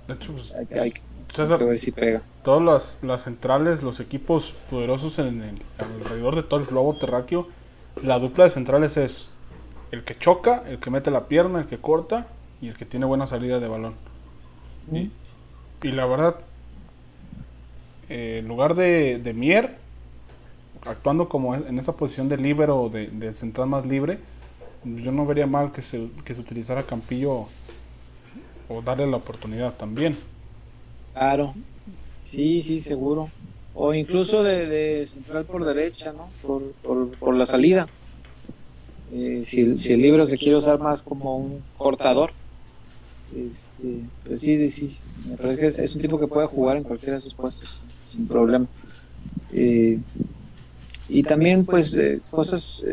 De 0.07 0.15
hecho, 0.15 0.33
pues, 0.33 0.51
Hay, 0.51 0.93
César, 1.35 1.53
hay 1.53 1.59
que 1.59 1.65
ver 1.65 1.77
si 1.77 1.91
pega. 1.91 2.23
todas 2.43 2.63
las, 2.63 2.97
las 3.03 3.23
centrales, 3.25 3.83
los 3.83 3.99
equipos 3.99 4.55
poderosos 4.71 5.19
en 5.19 5.43
el, 5.43 5.61
alrededor 5.77 6.35
de 6.35 6.41
todo 6.43 6.59
el 6.59 6.65
globo 6.65 6.97
terráqueo, 6.97 7.47
la 7.95 8.19
dupla 8.19 8.45
de 8.45 8.49
centrales 8.51 8.97
es 8.97 9.31
el 9.91 10.03
que 10.03 10.17
choca, 10.17 10.63
el 10.67 10.79
que 10.79 10.89
mete 10.91 11.11
la 11.11 11.27
pierna, 11.27 11.59
el 11.61 11.67
que 11.67 11.79
corta 11.81 12.27
y 12.61 12.69
el 12.69 12.77
que 12.77 12.85
tiene 12.85 13.05
buena 13.05 13.27
salida 13.27 13.59
de 13.59 13.67
balón. 13.67 13.95
Y, 14.87 15.11
y 15.83 15.91
la 15.91 16.05
verdad, 16.05 16.37
eh, 18.07 18.37
en 18.39 18.47
lugar 18.47 18.75
de, 18.75 19.19
de 19.19 19.33
Mier, 19.33 19.77
actuando 20.81 21.29
como 21.29 21.55
en 21.55 21.79
esa 21.79 21.95
posición 21.97 22.29
de 22.29 22.37
líbero 22.37 22.81
o 22.81 22.89
de, 22.89 23.07
de 23.07 23.33
central 23.33 23.67
más 23.69 23.85
libre, 23.85 24.19
yo 24.83 25.11
no 25.11 25.25
vería 25.25 25.47
mal 25.47 25.71
que 25.71 25.81
se, 25.81 26.11
que 26.25 26.35
se 26.35 26.41
utilizara 26.41 26.85
Campillo 26.87 27.49
o 28.69 28.81
darle 28.81 29.05
la 29.07 29.17
oportunidad 29.17 29.75
también. 29.75 30.17
Claro, 31.13 31.59
sí, 32.17 32.61
sí, 32.63 32.81
seguro. 32.81 33.33
O 33.81 33.93
incluso 33.93 34.43
de, 34.43 34.67
de 34.67 35.07
central 35.07 35.45
por 35.45 35.63
derecha, 35.63 36.11
¿no? 36.11 36.29
Por, 36.41 36.73
por, 36.83 37.07
por 37.17 37.33
la 37.35 37.45
salida. 37.45 37.87
Eh, 39.13 39.39
si, 39.41 39.61
el- 39.61 39.77
si 39.77 39.93
el 39.93 40.01
libro 40.01 40.25
se 40.25 40.37
quiere 40.37 40.57
usar 40.57 40.79
más 40.79 41.01
como 41.01 41.37
un 41.37 41.63
cortador, 41.77 42.31
este, 43.33 44.01
pues 44.25 44.41
sí, 44.41 44.69
sí, 44.69 44.99
me 45.29 45.37
parece 45.37 45.59
que 45.61 45.67
es, 45.67 45.79
es 45.79 45.95
un 45.95 46.01
tipo 46.01 46.19
que 46.19 46.27
puede 46.27 46.47
jugar 46.47 46.75
en 46.75 46.83
cualquiera 46.83 47.15
de 47.15 47.21
sus 47.21 47.33
puestos 47.33 47.81
sin 48.03 48.27
problema. 48.27 48.67
Eh, 49.53 49.97
y 51.07 51.23
también, 51.23 51.65
pues, 51.65 51.95
eh, 51.95 52.19
cosas, 52.29 52.83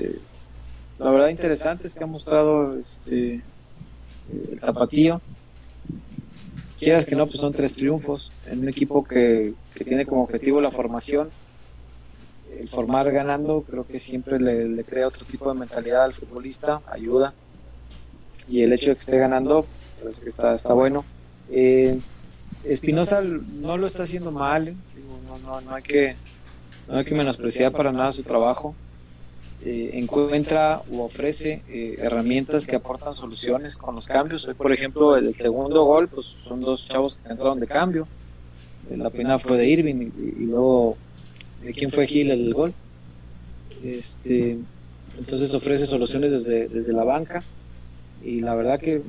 la 1.00 1.10
verdad, 1.10 1.30
interesantes 1.30 1.94
que 1.94 2.04
ha 2.04 2.06
mostrado 2.06 2.78
este, 2.78 3.42
el 4.52 4.60
Tapatío 4.60 5.20
quieras 6.78 7.04
que 7.06 7.16
no, 7.16 7.26
pues 7.26 7.40
son 7.40 7.52
tres 7.52 7.74
triunfos 7.74 8.30
en 8.46 8.60
un 8.60 8.68
equipo 8.68 9.02
que, 9.02 9.54
que 9.76 9.84
tiene 9.84 10.06
como 10.06 10.22
objetivo 10.22 10.60
la 10.60 10.70
formación. 10.70 11.30
El 12.58 12.68
formar 12.68 13.12
ganando 13.12 13.62
creo 13.62 13.86
que 13.86 13.98
siempre 14.00 14.40
le, 14.40 14.82
crea 14.84 15.06
otro 15.06 15.26
tipo 15.26 15.52
de 15.52 15.58
mentalidad 15.58 16.04
al 16.04 16.14
futbolista, 16.14 16.80
ayuda. 16.90 17.34
Y 18.48 18.62
el 18.62 18.72
hecho 18.72 18.90
de 18.90 18.94
que 18.94 19.00
esté 19.00 19.18
ganando, 19.18 19.66
que 20.02 20.28
está, 20.28 20.52
está 20.52 20.72
bueno. 20.72 21.04
Eh, 21.50 22.00
Espinosa 22.64 23.20
no 23.20 23.76
lo 23.76 23.86
está 23.86 24.04
haciendo 24.04 24.32
mal, 24.32 24.68
¿eh? 24.68 24.76
No, 25.28 25.38
no, 25.38 25.60
no 25.60 25.74
hay 25.74 25.82
que, 25.82 26.16
no 26.88 26.96
hay 26.96 27.04
que 27.04 27.14
menospreciar 27.14 27.72
para 27.72 27.92
nada 27.92 28.10
su 28.12 28.22
trabajo. 28.22 28.74
Eh, 29.62 29.90
encuentra 29.94 30.82
o 30.90 31.02
ofrece 31.04 31.62
herramientas 31.98 32.66
que 32.66 32.76
aportan 32.76 33.12
soluciones 33.14 33.76
con 33.76 33.94
los 33.94 34.06
cambios. 34.06 34.46
Hoy, 34.46 34.54
por 34.54 34.72
ejemplo, 34.72 35.16
el 35.16 35.34
segundo 35.34 35.84
gol, 35.84 36.08
pues 36.08 36.26
son 36.26 36.60
dos 36.60 36.88
chavos 36.88 37.16
que 37.16 37.30
entraron 37.30 37.60
de 37.60 37.66
cambio. 37.66 38.08
La 38.90 39.10
pena 39.10 39.38
fue 39.38 39.56
de 39.56 39.68
Irving 39.68 40.10
y, 40.18 40.42
y 40.42 40.46
luego, 40.46 40.96
¿de 41.62 41.72
quién 41.72 41.90
fue 41.90 42.06
Gil 42.06 42.30
el 42.30 42.54
gol? 42.54 42.72
Este, 43.82 44.58
entonces 45.18 45.54
ofrece 45.54 45.86
soluciones 45.86 46.32
desde, 46.32 46.68
desde 46.68 46.92
la 46.92 47.04
banca 47.04 47.44
y 48.24 48.40
la 48.40 48.54
verdad 48.54 48.78
que 48.78 49.02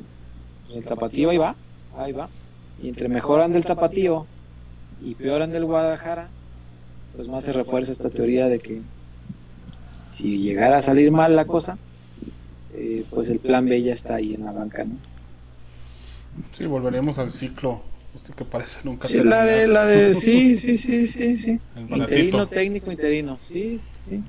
el 0.74 0.84
tapatío 0.84 1.30
ahí 1.30 1.38
va, 1.38 1.56
ahí 1.98 2.12
va. 2.12 2.30
Y 2.82 2.90
entre 2.90 3.10
mejor 3.10 3.42
anda 3.42 3.58
el 3.58 3.66
tapatío 3.66 4.26
y 5.02 5.16
peor 5.16 5.42
anda 5.42 5.58
el 5.58 5.66
Guadalajara, 5.66 6.30
pues 7.16 7.28
más 7.28 7.44
se 7.44 7.54
refuerza 7.54 7.92
esta 7.92 8.10
teoría 8.10 8.48
de 8.48 8.60
que 8.60 8.82
si 10.06 10.40
llegara 10.40 10.78
a 10.78 10.82
salir 10.82 11.12
mal 11.12 11.36
la 11.36 11.46
cosa, 11.46 11.78
eh, 12.74 13.06
pues 13.10 13.30
el 13.30 13.40
plan 13.40 13.66
B 13.66 13.82
ya 13.82 13.94
está 13.94 14.16
ahí 14.16 14.34
en 14.34 14.46
la 14.46 14.52
banca, 14.52 14.84
¿no? 14.84 14.96
Sí, 16.56 16.66
volveremos 16.66 17.18
al 17.18 17.32
ciclo 17.32 17.82
este 18.18 18.34
que 18.34 18.44
parece 18.44 18.80
nunca 18.84 19.08
Sí, 19.08 19.24
la 19.24 19.46
de, 19.46 19.68
la 19.68 19.86
de, 19.86 20.14
sí, 20.16 20.58
sí, 20.58 20.78
sí, 20.78 21.08
sí, 21.08 21.36
sí. 21.38 21.60
Interino, 21.90 22.48
técnico, 22.48 22.92
interino, 22.92 23.38
sí, 23.40 23.78
sí, 23.80 23.90
sí. 23.96 24.24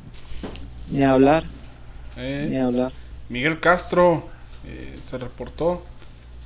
Ni 0.90 1.02
hablar, 1.02 1.44
Eh, 2.16 2.46
ni 2.50 2.56
hablar. 2.58 2.92
Miguel 3.28 3.60
Castro 3.60 4.28
eh, 4.64 4.98
se 5.04 5.18
reportó. 5.18 5.82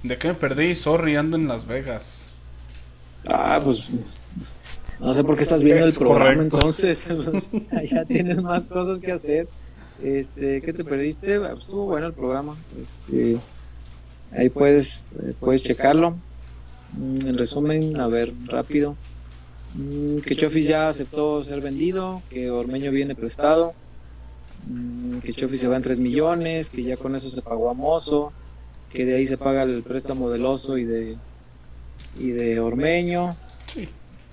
¿De 0.02 0.18
qué 0.18 0.28
me 0.28 0.34
perdí? 0.34 0.74
Sorry, 0.74 1.16
ando 1.16 1.36
en 1.36 1.46
Las 1.46 1.66
Vegas. 1.66 2.26
Ah, 3.26 3.60
pues 3.62 3.88
no 4.98 5.14
sé 5.14 5.24
por 5.24 5.36
qué 5.36 5.42
estás 5.42 5.62
viendo 5.62 5.84
el 5.84 5.92
programa 5.92 6.34
correcto. 6.34 6.56
entonces, 6.56 7.08
pues, 7.70 7.90
ya 7.90 8.04
tienes 8.04 8.42
más 8.42 8.68
cosas 8.68 9.00
que 9.00 9.12
hacer. 9.12 9.48
Este, 10.02 10.60
¿qué 10.62 10.72
te 10.72 10.84
perdiste? 10.84 11.36
Ah, 11.36 11.50
pues, 11.50 11.60
estuvo 11.60 11.86
bueno 11.86 12.06
el 12.08 12.12
programa. 12.14 12.56
Este, 12.80 13.38
ahí 14.32 14.48
puedes, 14.50 15.04
eh, 15.22 15.34
puedes 15.38 15.62
checarlo. 15.62 16.16
Mm, 16.96 17.26
En 17.28 17.38
resumen, 17.38 18.00
a 18.00 18.06
ver, 18.06 18.32
rápido. 18.46 18.96
Mm, 19.74 20.18
Que 20.18 20.34
Chofis 20.36 20.68
ya 20.68 20.88
aceptó 20.88 21.42
ser 21.44 21.60
vendido, 21.60 22.22
que 22.28 22.50
Ormeño 22.50 22.90
viene 22.90 23.14
prestado, 23.14 23.72
mm, 24.68 25.18
que 25.18 25.32
Chofis 25.32 25.60
se 25.60 25.68
va 25.68 25.76
en 25.76 25.82
3 25.82 25.98
millones, 26.00 26.68
que 26.70 26.82
ya 26.82 26.96
con 26.96 27.16
eso 27.16 27.30
se 27.30 27.40
pagó 27.42 27.70
a 27.70 27.74
Mozo, 27.74 28.32
que 28.90 29.06
de 29.06 29.16
ahí 29.16 29.26
se 29.26 29.38
paga 29.38 29.62
el 29.62 29.82
préstamo 29.82 30.28
del 30.30 30.44
Oso 30.44 30.76
y 30.76 30.84
de, 30.84 31.16
y 32.18 32.28
de 32.30 32.60
Ormeño. 32.60 33.36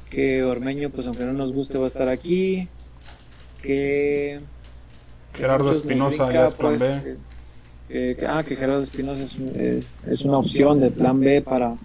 Que 0.10 0.44
Ormeño, 0.44 0.90
pues 0.90 1.06
aunque 1.08 1.24
no 1.24 1.34
nos 1.34 1.54
guste, 1.54 1.78
va 1.78 1.86
a 1.86 1.88
estar 1.88 2.10
aquí, 2.10 2.68
que... 3.62 4.40
Gerardo 5.34 5.72
Espinosa 5.74 6.32
ya 6.34 6.48
es 6.48 6.54
plan 6.56 6.78
pues, 6.78 7.04
B. 7.04 7.18
que- 7.88 8.16
que- 8.20 8.26
ah, 8.28 8.44
que 8.44 8.56
Gerardo 8.56 8.82
Espinosa 8.82 9.24
es, 9.24 9.38
eh, 9.40 9.84
es 10.08 10.24
una 10.26 10.40
opción 10.40 10.80
de 10.80 10.90
plan 10.92 11.20
B 11.20 11.42
para, 11.42 11.76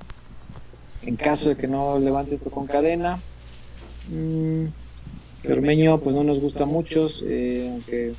en 1.06 1.16
caso 1.16 1.50
de 1.50 1.56
que 1.56 1.68
no 1.68 1.98
levante 1.98 2.34
esto 2.34 2.50
con 2.50 2.66
cadena. 2.66 3.20
Mm, 4.08 4.66
que 5.42 5.52
Ormeño, 5.52 6.00
pues 6.00 6.14
no 6.14 6.24
nos 6.24 6.40
gusta 6.40 6.64
mucho, 6.64 7.06
eh, 7.26 7.68
aunque, 7.70 8.14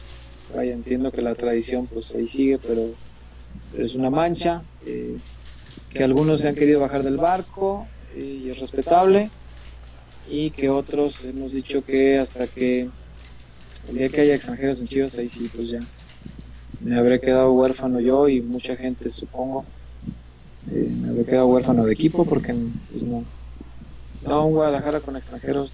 vaya, 0.56 0.74
entiendo 0.74 1.12
que 1.12 1.22
la 1.22 1.34
tradición, 1.34 1.88
pues 1.88 2.14
ahí 2.14 2.26
sigue, 2.26 2.60
pero 2.60 2.92
es 3.78 3.96
una 3.96 4.10
mancha. 4.10 4.64
eh, 4.86 5.18
que 5.96 6.04
algunos 6.04 6.42
se 6.42 6.50
han 6.50 6.56
querido 6.56 6.82
bajar 6.82 7.04
del 7.04 7.16
barco 7.16 7.88
eh, 8.16 8.42
y 8.44 8.50
es 8.50 8.60
respetable 8.60 9.30
y 10.30 10.52
que 10.52 10.70
otros 10.70 11.24
hemos 11.24 11.54
dicho 11.54 11.86
que 11.86 12.18
hasta 12.18 12.48
que 12.48 12.90
el 13.88 13.98
día 13.98 14.10
que 14.10 14.22
haya 14.22 14.36
extranjeros 14.36 14.82
en 14.82 14.88
Chivas 14.88 15.18
ahí 15.18 15.30
sí 15.30 15.50
pues 15.56 15.70
ya 15.70 15.80
me 16.82 16.98
habré 16.98 17.22
quedado 17.22 17.54
huérfano 17.54 18.02
yo 18.02 18.28
y 18.28 18.42
mucha 18.42 18.76
gente 18.76 19.10
supongo 19.10 19.64
eh, 20.72 20.90
me 20.92 21.10
habré 21.10 21.26
quedado 21.26 21.48
huérfano 21.48 21.86
de 21.86 21.94
equipo 21.94 22.26
porque 22.26 22.56
pues 22.90 23.04
no 23.04 23.26
no 24.22 24.46
un 24.46 24.54
Guadalajara 24.54 25.02
con 25.02 25.16
extranjeros 25.18 25.74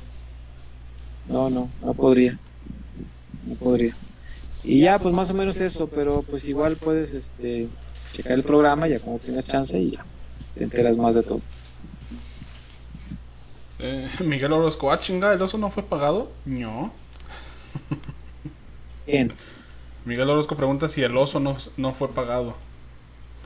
no 1.26 1.50
no 1.50 1.74
no 1.82 1.94
podría 1.94 2.40
no 3.44 3.56
podría 3.56 3.98
y 4.64 4.82
ya 4.82 5.00
pues 5.00 5.14
más 5.14 5.32
o 5.32 5.34
menos 5.34 5.60
eso 5.62 5.90
pero 5.90 6.24
pues 6.24 6.48
igual 6.48 6.78
puedes 6.78 7.14
este 7.14 7.76
checar 8.12 8.34
el 8.34 8.46
programa 8.46 8.88
ya 8.88 9.02
cuando 9.02 9.24
tengas 9.24 9.46
chance 9.48 9.80
y 9.80 9.92
ya 9.94 10.08
te 10.56 10.66
enteras 10.66 10.98
más 10.98 11.16
de 11.16 11.24
todo 11.24 11.44
Eh, 13.80 14.08
Miguel 14.24 14.54
Orozco, 14.54 14.92
ah, 14.92 15.00
chinga, 15.00 15.34
¿el 15.34 15.42
oso 15.42 15.58
no 15.58 15.72
fue 15.72 15.84
pagado? 15.84 16.38
No. 16.46 16.94
bien 19.06 19.34
Miguel 20.06 20.30
Orozco 20.30 20.56
pregunta 20.58 20.90
si 20.90 21.02
el 21.04 21.18
oso 21.18 21.40
no, 21.40 21.58
no 21.78 21.94
fue 21.94 22.14
pagado. 22.14 22.58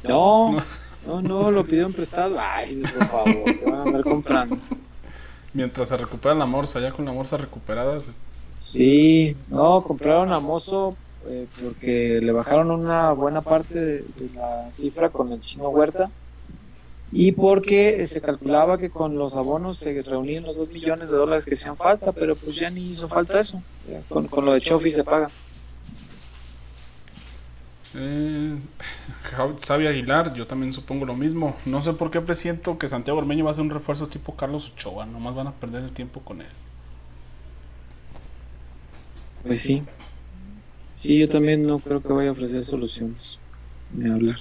No, 0.04 0.52
no, 0.52 0.64
no, 1.06 1.52
lo 1.52 1.64
pidieron 1.66 1.94
prestado. 1.94 2.38
Ay, 2.40 2.82
por 2.82 3.06
favor, 3.08 3.44
te 3.44 3.66
van 3.66 3.76
a 3.76 3.82
andar 3.84 4.04
comprando. 4.04 4.58
Mientras 5.54 5.90
se 5.90 5.98
recupera 5.98 6.36
la 6.36 6.46
morsa, 6.46 6.80
ya 6.80 6.92
con 6.92 7.06
la 7.06 7.14
morsa 7.14 7.38
recuperada. 7.38 8.02
Sí, 8.58 9.36
no, 9.50 9.84
compraron 9.84 10.34
a 10.34 10.40
Mozo 10.40 10.96
eh, 11.28 11.48
porque 11.62 12.20
le 12.22 12.32
bajaron 12.32 12.72
una 12.72 13.12
buena 13.12 13.42
parte 13.42 13.80
de, 13.80 13.98
de 14.02 14.30
la 14.34 14.70
cifra 14.70 15.10
con 15.10 15.32
el 15.32 15.42
chino 15.42 15.70
Huerta 15.70 16.10
y 17.12 17.32
porque 17.32 18.06
se 18.08 18.20
calculaba 18.22 18.78
que 18.78 18.90
con 18.90 19.16
los 19.16 19.36
abonos 19.38 19.78
se 19.78 20.02
reunían 20.02 20.44
los 20.44 20.58
2 20.58 20.70
millones 20.70 21.10
de 21.10 21.18
dólares 21.18 21.46
que 21.46 21.54
hacían 21.54 21.78
falta, 21.78 22.12
pero 22.12 22.36
pues 22.36 22.58
ya 22.58 22.70
ni 22.70 22.88
hizo 22.88 23.08
falta 23.08 23.40
eso. 23.40 23.62
Con, 24.10 24.28
con 24.28 24.46
lo 24.46 24.54
de 24.54 24.62
Chofi 24.62 24.92
se 24.92 25.04
paga. 25.04 25.32
Eh, 27.98 28.58
Xavi 29.66 29.88
Aguilar, 29.88 30.34
yo 30.34 30.48
también 30.48 30.74
supongo 30.74 31.06
lo 31.06 31.16
mismo. 31.16 31.56
No 31.66 31.82
sé 31.82 31.94
por 31.94 32.12
qué 32.12 32.20
presiento 32.20 32.78
que 32.78 32.90
Santiago 32.90 33.20
Ormeño 33.20 33.46
va 33.46 33.52
a 33.52 33.54
ser 33.54 33.64
un 33.64 33.70
refuerzo 33.70 34.08
tipo 34.08 34.36
Carlos 34.36 34.72
Ochoa. 34.74 35.06
Nomás 35.06 35.36
van 35.36 35.48
a 35.48 35.54
perder 35.54 35.84
el 35.84 35.92
tiempo 35.92 36.20
con 36.20 36.42
él. 36.42 36.48
Pues 39.44 39.62
sí. 39.62 39.84
Sí, 40.96 41.20
yo 41.20 41.30
también 41.30 41.66
no 41.66 41.80
creo 41.80 42.02
que 42.02 42.12
vaya 42.12 42.30
a 42.30 42.32
ofrecer 42.34 42.62
soluciones. 42.62 43.40
Ni 43.94 44.10
hablar. 44.10 44.40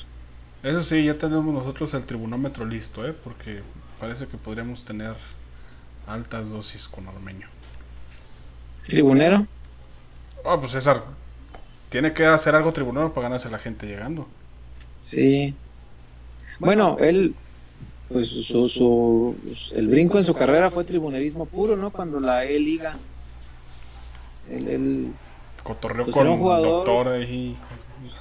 Eso 0.63 0.83
sí, 0.83 1.05
ya 1.05 1.19
tenemos 1.19 1.53
nosotros 1.53 1.93
el 1.95 2.05
tribunómetro 2.05 2.65
listo, 2.65 3.07
¿eh? 3.07 3.13
Porque 3.13 3.63
parece 4.01 4.27
que 4.27 4.37
podríamos 4.37 4.85
tener 4.85 5.15
altas 6.07 6.49
dosis 6.49 6.89
con 6.89 7.07
Ormeño. 7.07 7.47
¿Tribunero? 8.89 9.47
Ah, 10.45 10.59
pues 10.59 10.73
César, 10.73 11.05
tiene 11.95 12.13
que 12.13 12.27
hacer 12.27 12.57
algo 12.57 12.73
tribunero 12.73 13.15
para 13.15 13.29
ganarse 13.29 13.47
a 13.47 13.53
la 13.53 13.59
gente 13.61 13.87
llegando. 13.87 14.27
Sí. 14.99 15.55
Bueno, 16.59 16.97
él, 16.99 17.37
pues 18.09 18.27
su, 18.31 18.69
su, 18.69 19.37
el 19.77 19.87
brinco 19.87 20.19
en 20.19 20.25
su 20.25 20.35
carrera 20.35 20.73
fue 20.73 20.83
tribunerismo 20.83 21.47
puro, 21.47 21.77
¿no? 21.77 21.91
Cuando 21.93 22.19
la 22.19 22.43
E-Liga. 22.47 22.97
Él, 24.51 24.67
él- 24.67 25.13
Cotorreo 25.63 26.03
Pues 26.03 26.17
con 26.17 26.27
era 26.27 26.35
un 26.35 26.41
jugador- 26.41 26.85
doctor 26.85 27.09
ahí. 27.13 27.57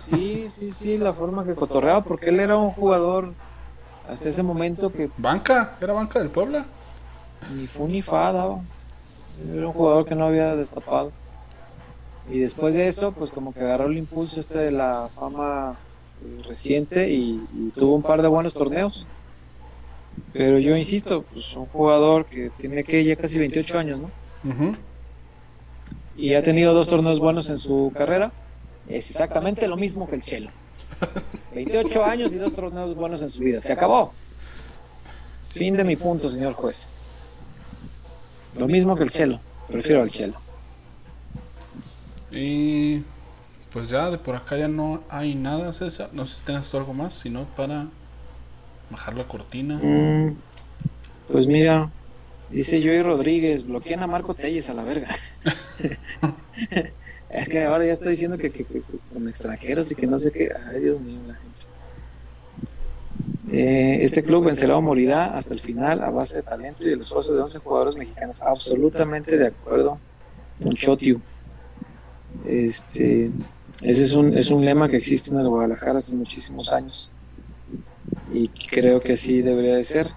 sí, 0.05 0.45
sí, 0.51 0.71
sí, 0.71 0.99
la 0.99 1.13
forma 1.13 1.43
que 1.43 1.55
cotorreaba, 1.55 2.03
porque 2.03 2.29
él 2.29 2.39
era 2.39 2.55
un 2.57 2.69
jugador 2.69 3.33
hasta 4.07 4.29
ese 4.29 4.43
momento 4.43 4.91
que 4.93 5.09
Banca, 5.17 5.77
era 5.81 5.93
banca 5.93 6.19
del 6.19 6.29
Puebla. 6.29 6.63
ni 7.55 7.65
fu 7.65 7.87
ni 7.87 8.03
fa 8.03 8.31
daba. 8.31 8.59
Era 9.51 9.65
un 9.65 9.73
jugador 9.73 10.05
que 10.05 10.13
no 10.13 10.25
había 10.27 10.55
destapado. 10.55 11.11
Y 12.31 12.39
después 12.39 12.73
de 12.73 12.87
eso, 12.87 13.11
pues 13.11 13.31
como 13.31 13.53
que 13.53 13.59
agarró 13.61 13.87
el 13.87 13.97
impulso 13.97 14.39
este 14.39 14.57
de 14.57 14.71
la 14.71 15.09
fama 15.13 15.77
eh, 16.23 16.41
reciente 16.47 17.09
y, 17.09 17.45
y 17.53 17.71
tuvo 17.75 17.95
un 17.95 18.03
par 18.03 18.21
de 18.21 18.27
buenos 18.27 18.53
torneos. 18.53 19.07
Pero 20.31 20.57
yo 20.59 20.75
insisto, 20.75 21.23
pues 21.33 21.55
un 21.55 21.65
jugador 21.65 22.25
que 22.25 22.49
tiene 22.57 22.83
que 22.83 23.03
ya 23.03 23.15
casi 23.15 23.37
28 23.39 23.79
años, 23.79 23.99
¿no? 23.99 24.11
Y 26.15 26.33
ha 26.33 26.43
tenido 26.43 26.73
dos 26.73 26.87
torneos 26.87 27.19
buenos 27.19 27.49
en 27.49 27.59
su 27.59 27.91
carrera. 27.95 28.31
Es 28.87 29.09
exactamente 29.09 29.67
lo 29.67 29.77
mismo 29.77 30.07
que 30.07 30.15
el 30.15 30.21
Chelo. 30.21 30.51
28 31.55 32.05
años 32.05 32.33
y 32.33 32.37
dos 32.37 32.53
torneos 32.53 32.95
buenos 32.95 33.21
en 33.21 33.29
su 33.29 33.41
vida. 33.43 33.59
Se 33.59 33.73
acabó. 33.73 34.13
Fin 35.49 35.75
de 35.75 35.83
mi 35.83 35.95
punto, 35.95 36.29
señor 36.29 36.53
juez. 36.53 36.89
Lo 38.57 38.67
mismo 38.67 38.95
que 38.95 39.03
el 39.03 39.11
Chelo. 39.11 39.39
Prefiero 39.67 40.01
al 40.01 40.09
Chelo. 40.09 40.43
Y 42.34 43.03
pues 43.72 43.89
ya 43.89 44.10
de 44.10 44.18
por 44.18 44.35
acá 44.35 44.57
ya 44.57 44.68
no 44.68 45.03
hay 45.10 45.35
nada, 45.35 45.72
César. 45.73 46.10
No 46.14 46.26
sé 46.26 46.38
si 46.39 46.43
tengas 46.45 46.73
algo 46.73 46.93
más, 46.93 47.14
sino 47.14 47.45
para 47.55 47.88
bajar 48.89 49.15
la 49.15 49.27
cortina. 49.27 49.80
Mm, 49.81 50.35
pues 51.31 51.47
mira, 51.47 51.89
dice 52.49 52.81
Joey 52.84 53.01
Rodríguez, 53.03 53.65
bloquean 53.65 54.03
a 54.03 54.07
Marco 54.07 54.34
Telles 54.34 54.69
a 54.69 54.73
la 54.73 54.84
verga. 54.84 55.07
es 57.30 57.49
que 57.49 57.64
ahora 57.64 57.85
ya 57.85 57.93
está 57.93 58.10
diciendo 58.10 58.38
que, 58.38 58.51
que- 58.51 58.65
que- 58.65 58.81
que 58.81 58.97
con 59.14 59.27
extranjeros 59.27 59.91
y 59.91 59.95
que 59.95 60.07
no 60.07 60.18
sé 60.19 60.31
qué. 60.31 60.49
Ay, 60.72 60.81
Dios 60.81 60.99
mío, 61.01 61.19
la 61.27 61.35
gente. 61.35 61.53
Eh, 63.51 63.99
este 64.03 64.23
club 64.23 64.45
vencerá 64.45 64.76
o 64.77 64.81
morirá 64.81 65.26
hasta 65.35 65.53
el 65.53 65.60
final 65.60 66.01
a 66.03 66.10
base 66.10 66.38
de 66.38 66.41
talento 66.43 66.88
y 66.88 66.91
el 66.91 67.01
esfuerzo 67.01 67.34
de 67.35 67.41
11 67.41 67.60
jugadores 67.60 67.95
mexicanos. 67.95 68.41
Absolutamente 68.41 69.38
de 69.38 69.47
acuerdo 69.47 69.99
con 70.61 70.73
Chotiu. 70.73 71.22
Este, 72.45 73.31
ese 73.84 74.03
es 74.03 74.14
un, 74.14 74.38
es 74.38 74.51
un 74.51 74.64
lema 74.65 74.89
que 74.89 74.97
existe 74.97 75.31
en 75.31 75.39
el 75.39 75.49
Guadalajara 75.49 75.99
hace 75.99 76.15
muchísimos 76.15 76.72
años 76.72 77.11
y 78.31 78.49
creo 78.49 78.99
que 78.99 79.14
así 79.14 79.41
debería 79.41 79.76
de 79.76 79.84
ser. 79.84 80.07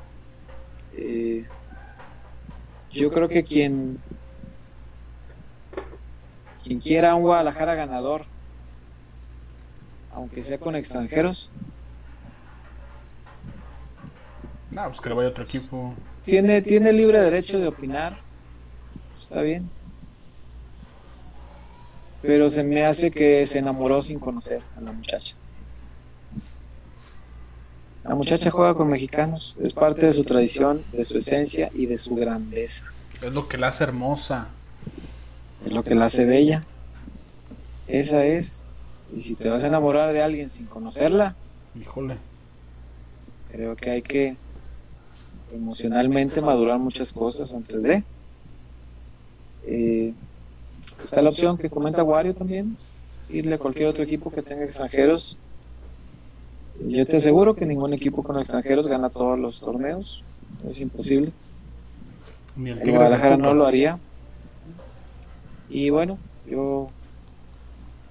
Eh, 0.97 1.45
yo 2.91 3.11
creo 3.11 3.29
que 3.29 3.45
quien 3.45 3.99
quien 6.63 6.81
quiera 6.81 7.15
un 7.15 7.23
Guadalajara 7.23 7.75
ganador, 7.75 8.25
aunque 10.13 10.43
sea 10.43 10.59
con 10.59 10.75
extranjeros, 10.75 11.51
No, 14.71 14.85
pues 14.89 15.01
que 15.01 15.09
le 15.09 15.15
vaya 15.15 15.29
a 15.29 15.31
otro 15.31 15.45
equipo. 15.45 15.95
tiene, 16.23 16.61
tiene 16.61 16.93
libre 16.93 17.19
derecho 17.21 17.59
de 17.59 17.67
opinar. 17.67 18.19
Está 19.19 19.41
bien. 19.41 19.71
Pero 22.27 22.51
se 22.51 22.65
me 22.65 22.85
hace 22.85 23.11
que 23.11 23.47
se 23.47 23.59
enamoró 23.59 24.03
sin 24.03 24.19
conocer 24.19 24.63
a 24.77 24.81
la 24.81 24.93
muchacha. 24.93 25.37
La 28.03 28.15
muchacha 28.15 28.51
juega 28.51 28.75
con 28.75 28.89
mexicanos, 28.89 29.57
es 29.61 29.73
parte 29.73 30.07
de 30.07 30.13
su 30.13 30.23
tradición, 30.25 30.83
de 30.93 31.05
su 31.05 31.17
esencia 31.17 31.71
y 31.75 31.87
de 31.87 31.97
su 31.97 32.15
grandeza. 32.15 32.87
Es 33.23 33.33
lo 33.33 33.49
que 33.49 33.59
la 33.59 33.69
hace 33.69 33.85
hermosa. 33.85 34.49
Es 35.65 35.73
lo 35.73 35.83
que 35.83 35.95
la 35.95 36.07
hace 36.07 36.25
bella. 36.25 36.63
Esa 37.89 38.25
es. 38.25 38.65
Y 39.15 39.21
si 39.21 39.35
te 39.35 39.49
vas 39.49 39.65
a 39.65 39.69
enamorar 39.69 40.13
de 40.13 40.23
alguien 40.23 40.51
sin 40.51 40.67
conocerla, 40.67 41.35
Híjole. 41.81 42.17
creo 43.51 43.77
que 43.77 43.91
hay 43.91 44.03
que 44.03 44.37
emocionalmente 45.53 46.41
madurar 46.43 46.79
muchas 46.79 47.13
cosas 47.13 47.55
antes 47.55 47.83
de. 47.85 48.03
Eh, 49.67 50.13
está 51.01 51.23
la 51.23 51.31
opción 51.31 51.57
que 51.57 51.71
comenta 51.71 52.03
Wario 52.03 52.35
también, 52.35 52.77
irle 53.29 53.57
a 53.57 53.59
cualquier 53.59 53.89
otro 53.89 54.05
equipo 54.05 54.31
que 54.31 54.43
tenga 54.43 54.65
extranjeros. 54.65 55.39
Yo 56.87 57.05
te 57.07 57.17
aseguro 57.17 57.55
que 57.55 57.67
ningún 57.67 57.95
equipo 57.95 58.23
con 58.23 58.39
extranjeros 58.39 58.87
gana 58.87 59.09
todos 59.09 59.39
los 59.39 59.61
torneos, 59.61 60.25
es 60.65 60.81
imposible. 60.81 61.33
El 62.57 62.91
Guadalajara 62.91 63.37
no 63.37 63.55
lo 63.55 63.67
haría. 63.67 63.99
Y 65.69 65.91
bueno, 65.91 66.19
yo 66.49 66.91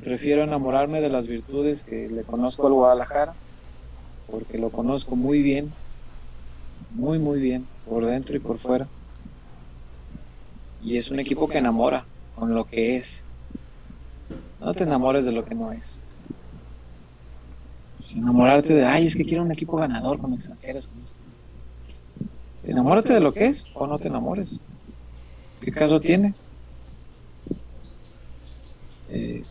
prefiero 0.03 0.44
enamorarme 0.44 1.02
de 1.02 1.10
las 1.10 1.28
virtudes 1.28 1.84
que 1.84 2.10
le 2.10 2.24
conozco 2.24 2.68
al 2.68 2.74
Guadalajara, 2.74 3.34
porque 4.30 4.57
lo 4.57 4.70
conozco 4.70 5.16
muy 5.16 5.41
bien, 5.41 5.72
muy, 6.91 7.20
muy 7.20 7.40
bien, 7.40 7.66
por 7.88 8.06
dentro 8.06 8.36
y 8.36 8.40
por 8.40 8.57
fuera. 8.57 8.88
Y 10.82 10.98
es 10.98 11.10
un 11.10 11.20
equipo 11.20 11.48
que 11.48 11.57
enamora 11.57 12.06
con 12.36 12.53
lo 12.53 12.66
que 12.66 12.95
es. 12.95 13.26
No 14.60 14.74
te 14.74 14.84
enamores 14.84 15.26
de 15.26 15.32
lo 15.32 15.45
que 15.45 15.56
no 15.56 15.72
es. 15.72 16.02
Pues 17.98 18.16
enamorarte 18.16 18.74
de, 18.74 18.86
ay, 18.86 19.07
es 19.07 19.16
que 19.16 19.26
quiero 19.26 19.44
un 19.44 19.52
equipo 19.52 19.78
ganador 19.78 20.20
con 20.20 20.34
extranjeros. 20.34 20.90
Enamórate 22.64 23.14
de 23.14 23.20
lo 23.20 23.34
que 23.34 23.45
es 23.45 23.66
o 23.74 23.88
no 23.88 23.99
te 23.99 24.07
enamores. 24.07 24.60
¿Qué 25.62 25.72
caso 25.72 25.99
tiene? 25.99 26.34
Eh, 29.10 29.44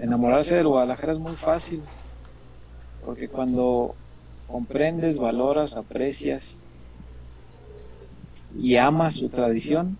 enamorarse 0.00 0.54
del 0.54 0.68
Guadalajara 0.68 1.12
es 1.14 1.18
muy 1.18 1.34
fácil, 1.34 1.82
porque 3.04 3.28
cuando 3.28 3.94
comprendes, 4.46 5.18
valoras, 5.18 5.76
aprecias 5.76 6.60
y 8.56 8.76
amas 8.76 9.14
su 9.14 9.28
tradición, 9.28 9.98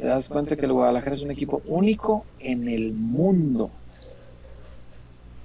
te 0.00 0.08
das 0.08 0.28
cuenta 0.28 0.56
que 0.56 0.64
el 0.64 0.72
Guadalajara 0.72 1.14
es 1.14 1.22
un 1.22 1.30
equipo 1.30 1.62
único 1.66 2.24
en 2.38 2.68
el 2.68 2.92
mundo. 2.92 3.70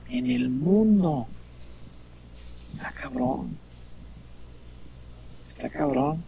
En 0.10 0.32
el 0.32 0.50
mundo. 0.50 1.28
Está 2.74 2.92
cabrón. 2.92 3.58
Está 5.46 5.70
cabrón. 5.70 6.24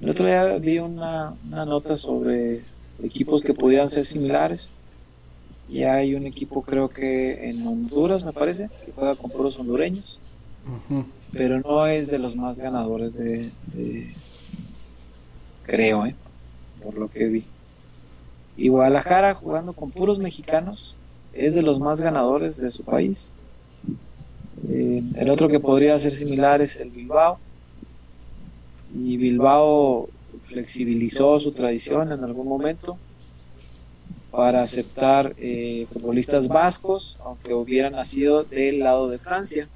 El 0.00 0.10
otro 0.10 0.26
día 0.26 0.58
vi 0.58 0.78
una, 0.78 1.34
una 1.46 1.64
nota 1.64 1.96
sobre 1.96 2.62
equipos 3.02 3.42
que 3.42 3.54
pudieran 3.54 3.88
ser 3.88 4.04
similares. 4.04 4.70
Y 5.68 5.84
hay 5.84 6.14
un 6.14 6.26
equipo, 6.26 6.62
creo 6.62 6.90
que 6.90 7.48
en 7.48 7.66
Honduras, 7.66 8.24
me 8.24 8.32
parece, 8.32 8.68
que 8.84 8.92
juega 8.92 9.16
con 9.16 9.30
puros 9.30 9.58
hondureños. 9.58 10.20
Pero 11.32 11.60
no 11.60 11.86
es 11.86 12.08
de 12.08 12.18
los 12.18 12.36
más 12.36 12.60
ganadores 12.60 13.14
de, 13.16 13.50
de 13.72 14.12
creo, 15.64 16.04
¿eh? 16.04 16.14
Por 16.82 16.94
lo 16.94 17.10
que 17.10 17.26
vi. 17.26 17.44
Y 18.56 18.68
Guadalajara 18.68 19.34
jugando 19.34 19.72
con 19.72 19.90
puros 19.90 20.18
mexicanos 20.18 20.94
es 21.32 21.54
de 21.54 21.62
los 21.62 21.80
más 21.80 22.00
ganadores 22.00 22.58
de 22.58 22.70
su 22.70 22.84
país. 22.84 23.34
Eh, 24.68 25.02
el 25.16 25.30
otro 25.30 25.48
que 25.48 25.60
podría 25.60 25.98
ser 25.98 26.12
similar 26.12 26.60
es 26.60 26.76
el 26.76 26.90
Bilbao. 26.90 27.38
Y 28.94 29.16
Bilbao 29.16 30.08
flexibilizó 30.44 31.40
su 31.40 31.52
tradición 31.52 32.12
en 32.12 32.24
algún 32.24 32.46
momento 32.46 32.98
para 34.30 34.62
aceptar 34.62 35.34
eh, 35.38 35.86
futbolistas 35.92 36.48
vascos, 36.48 37.18
aunque 37.24 37.54
hubieran 37.54 37.92
nacido 37.92 38.44
del 38.44 38.80
lado 38.80 39.08
de 39.08 39.18
Francia, 39.18 39.68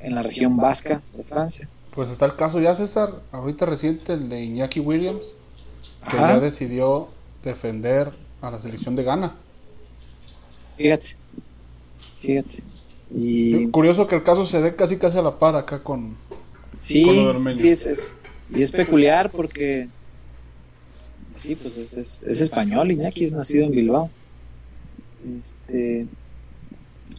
en 0.00 0.14
la 0.14 0.22
región 0.22 0.56
vasca 0.56 1.02
de 1.16 1.24
Francia. 1.24 1.68
Pues 1.94 2.10
está 2.10 2.26
el 2.26 2.36
caso 2.36 2.60
ya, 2.60 2.74
César, 2.74 3.22
ahorita 3.32 3.66
reciente, 3.66 4.12
el 4.12 4.28
de 4.28 4.44
Iñaki 4.44 4.80
Williams, 4.80 5.34
que 6.10 6.16
ya 6.16 6.40
decidió 6.40 7.08
defender 7.42 8.12
a 8.40 8.50
la 8.50 8.58
selección 8.58 8.96
de 8.96 9.02
Ghana. 9.02 9.36
Fíjate, 10.76 11.16
fíjate. 12.20 12.62
Y... 13.10 13.68
Curioso 13.68 14.06
que 14.06 14.16
el 14.16 14.22
caso 14.22 14.46
se 14.46 14.60
dé 14.60 14.74
casi 14.74 14.96
casi 14.96 15.18
a 15.18 15.22
la 15.22 15.38
par 15.38 15.56
acá 15.56 15.82
con... 15.82 16.16
Sí, 16.78 17.04
sí 17.52 17.68
es, 17.68 17.86
es, 17.86 18.16
y 18.50 18.62
es 18.62 18.70
peculiar 18.70 19.30
porque... 19.30 19.88
Sí, 21.34 21.54
pues 21.54 21.78
es, 21.78 21.96
es, 21.96 22.22
es 22.24 22.40
español, 22.40 22.90
Iñaki 22.90 23.24
es 23.24 23.32
nacido 23.32 23.66
en 23.66 23.70
Bilbao. 23.70 24.10
Este, 25.36 26.06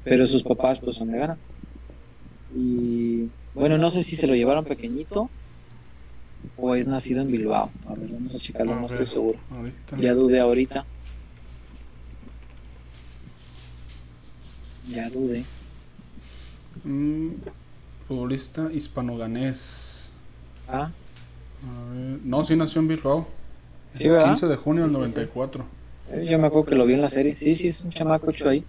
pero 0.03 0.26
sus 0.27 0.43
papás 0.43 0.80
pues 0.80 0.95
son 0.95 1.11
de 1.11 1.19
Ghana. 1.19 1.38
Y 2.55 3.27
bueno, 3.53 3.77
no 3.77 3.91
sé 3.91 4.03
si 4.03 4.15
se 4.15 4.27
lo 4.27 4.35
llevaron 4.35 4.65
pequeñito 4.65 5.30
o 6.57 6.76
es 6.76 6.88
nacido 6.88 7.22
en 7.22 7.31
Bilbao. 7.31 7.69
A 7.88 7.93
ver, 7.93 8.09
vamos 8.11 8.34
a 8.35 8.39
checarlo, 8.39 8.76
no 8.76 8.88
estoy 8.88 9.05
seguro. 9.05 9.39
Ahorita. 9.51 9.97
Ya 9.97 10.14
dudé 10.14 10.39
ahorita. 10.39 10.85
Ya 14.89 15.09
dudé. 15.09 15.45
Mm, 16.84 17.30
futbolista 18.07 18.72
hispano-ganés. 18.72 20.09
Ah, 20.68 20.91
A 21.64 21.89
ver, 21.93 22.19
No, 22.23 22.45
sí 22.45 22.55
nació 22.55 22.81
en 22.81 22.88
Bilbao. 22.88 23.27
sí, 23.93 24.07
¿verdad? 24.09 24.30
15 24.30 24.47
de 24.47 24.55
junio 24.57 24.84
del 24.84 24.91
Sí, 24.91 24.95
sí, 24.95 25.07
sí. 25.07 25.09
94. 25.15 25.65
Eh, 26.11 26.27
Yo 26.30 26.39
me 26.39 26.47
acuerdo 26.47 26.69
que 26.69 26.76
lo 26.76 26.85
vi 26.85 26.93
en 26.93 27.01
la 27.01 27.09
serie. 27.09 27.34
Sí, 27.34 27.55
sí, 27.55 27.68
es 27.68 27.84
un 27.84 27.89
chamaco 27.89 28.30
hecho 28.31 28.47
ahí. 28.47 28.64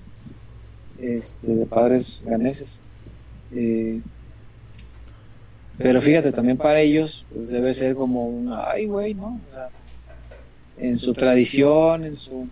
Este, 0.99 1.55
de 1.55 1.66
padres 1.66 2.24
ganeses. 2.27 2.82
Eh, 3.53 4.01
pero 5.79 6.03
fíjate, 6.03 6.33
también 6.33 6.57
para 6.57 6.81
ellos 6.81 7.25
pues 7.33 7.49
debe 7.51 7.73
ser 7.73 7.95
como 7.95 8.29
un, 8.29 8.53
ay, 8.53 8.87
güey, 8.87 9.15
¿no? 9.15 9.41
En 10.77 10.99
su 10.99 11.13
tradición, 11.13 12.05
en 12.05 12.17
su... 12.17 12.49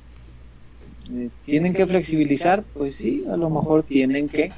eh, 1.13 1.29
¿Tienen 1.45 1.75
que 1.75 1.87
flexibilizar? 1.87 2.63
Pues 2.75 2.95
sí, 2.95 3.25
a 3.31 3.37
lo 3.37 3.51
mejor 3.51 3.83
tienen 3.83 4.29
que. 4.29 4.53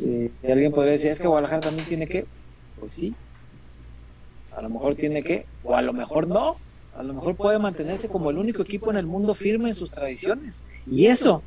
Eh, 0.00 0.30
alguien 0.48 0.72
podría 0.72 0.92
decir, 0.92 1.10
es 1.10 1.18
que 1.18 1.26
Guadalajara 1.26 1.60
también 1.60 1.86
tiene 1.88 2.06
que. 2.06 2.26
Pues 2.78 2.92
sí. 2.92 3.14
A 4.56 4.62
lo 4.62 4.70
mejor 4.70 4.94
tiene 4.94 5.22
que, 5.22 5.46
o 5.64 5.74
a 5.74 5.82
lo 5.82 5.92
mejor 5.92 6.28
no. 6.28 6.56
A 6.96 7.02
lo 7.02 7.12
mejor 7.12 7.36
puede 7.36 7.58
mantenerse 7.58 8.08
como 8.08 8.30
el 8.30 8.38
único 8.38 8.62
equipo 8.62 8.90
en 8.90 8.96
el 8.96 9.06
mundo 9.06 9.34
firme 9.34 9.68
en 9.68 9.74
sus 9.74 9.90
tradiciones. 9.90 10.64
Y 10.86 11.06
eso, 11.06 11.42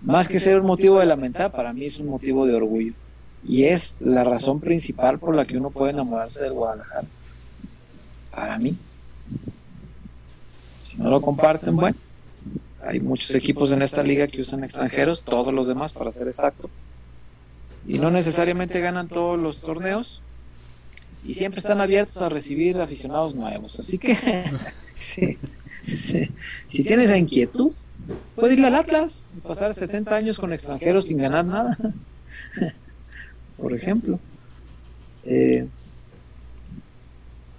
más 0.00 0.28
que 0.28 0.40
ser 0.40 0.60
un 0.60 0.66
motivo 0.66 0.98
de 0.98 1.06
lamentar, 1.06 1.52
para 1.52 1.72
mí 1.72 1.84
es 1.84 1.98
un 1.98 2.06
motivo 2.06 2.46
de 2.46 2.54
orgullo. 2.54 2.94
Y 3.44 3.64
es 3.64 3.96
la 4.00 4.24
razón 4.24 4.60
principal 4.60 5.18
por 5.18 5.34
la 5.34 5.44
que 5.44 5.58
uno 5.58 5.70
puede 5.70 5.92
enamorarse 5.92 6.42
del 6.42 6.54
Guadalajara. 6.54 7.06
Para 8.30 8.58
mí. 8.58 8.76
Si 10.78 10.98
no 10.98 11.10
lo 11.10 11.20
comparten, 11.20 11.76
bueno. 11.76 11.96
Hay 12.82 13.00
muchos 13.00 13.34
equipos 13.34 13.72
en 13.72 13.82
esta 13.82 14.02
liga 14.02 14.26
que 14.26 14.42
usan 14.42 14.62
extranjeros, 14.62 15.22
todos 15.22 15.52
los 15.54 15.66
demás, 15.66 15.92
para 15.92 16.12
ser 16.12 16.28
exacto. 16.28 16.68
Y 17.86 17.98
no 17.98 18.10
necesariamente 18.10 18.80
ganan 18.80 19.08
todos 19.08 19.38
los 19.38 19.60
torneos. 19.60 20.22
Y 21.24 21.34
siempre 21.34 21.60
están 21.60 21.80
abiertos 21.80 22.18
a 22.18 22.28
recibir 22.28 22.78
aficionados 22.78 23.34
nuevos. 23.34 23.78
Así 23.78 23.98
que, 23.98 24.14
sí, 24.94 25.38
sí. 25.82 26.30
si 26.66 26.84
tienes 26.84 27.06
esa 27.06 27.16
inquietud, 27.16 27.74
puedes 28.34 28.58
ir 28.58 28.64
al 28.64 28.74
Atlas 28.74 29.24
y 29.36 29.40
pasar 29.40 29.74
70 29.74 30.14
años 30.14 30.38
con 30.38 30.52
extranjeros 30.52 31.06
sin 31.06 31.18
ganar 31.18 31.44
nada. 31.44 31.78
Por 33.56 33.72
ejemplo. 33.74 34.18
Eh, 35.24 35.66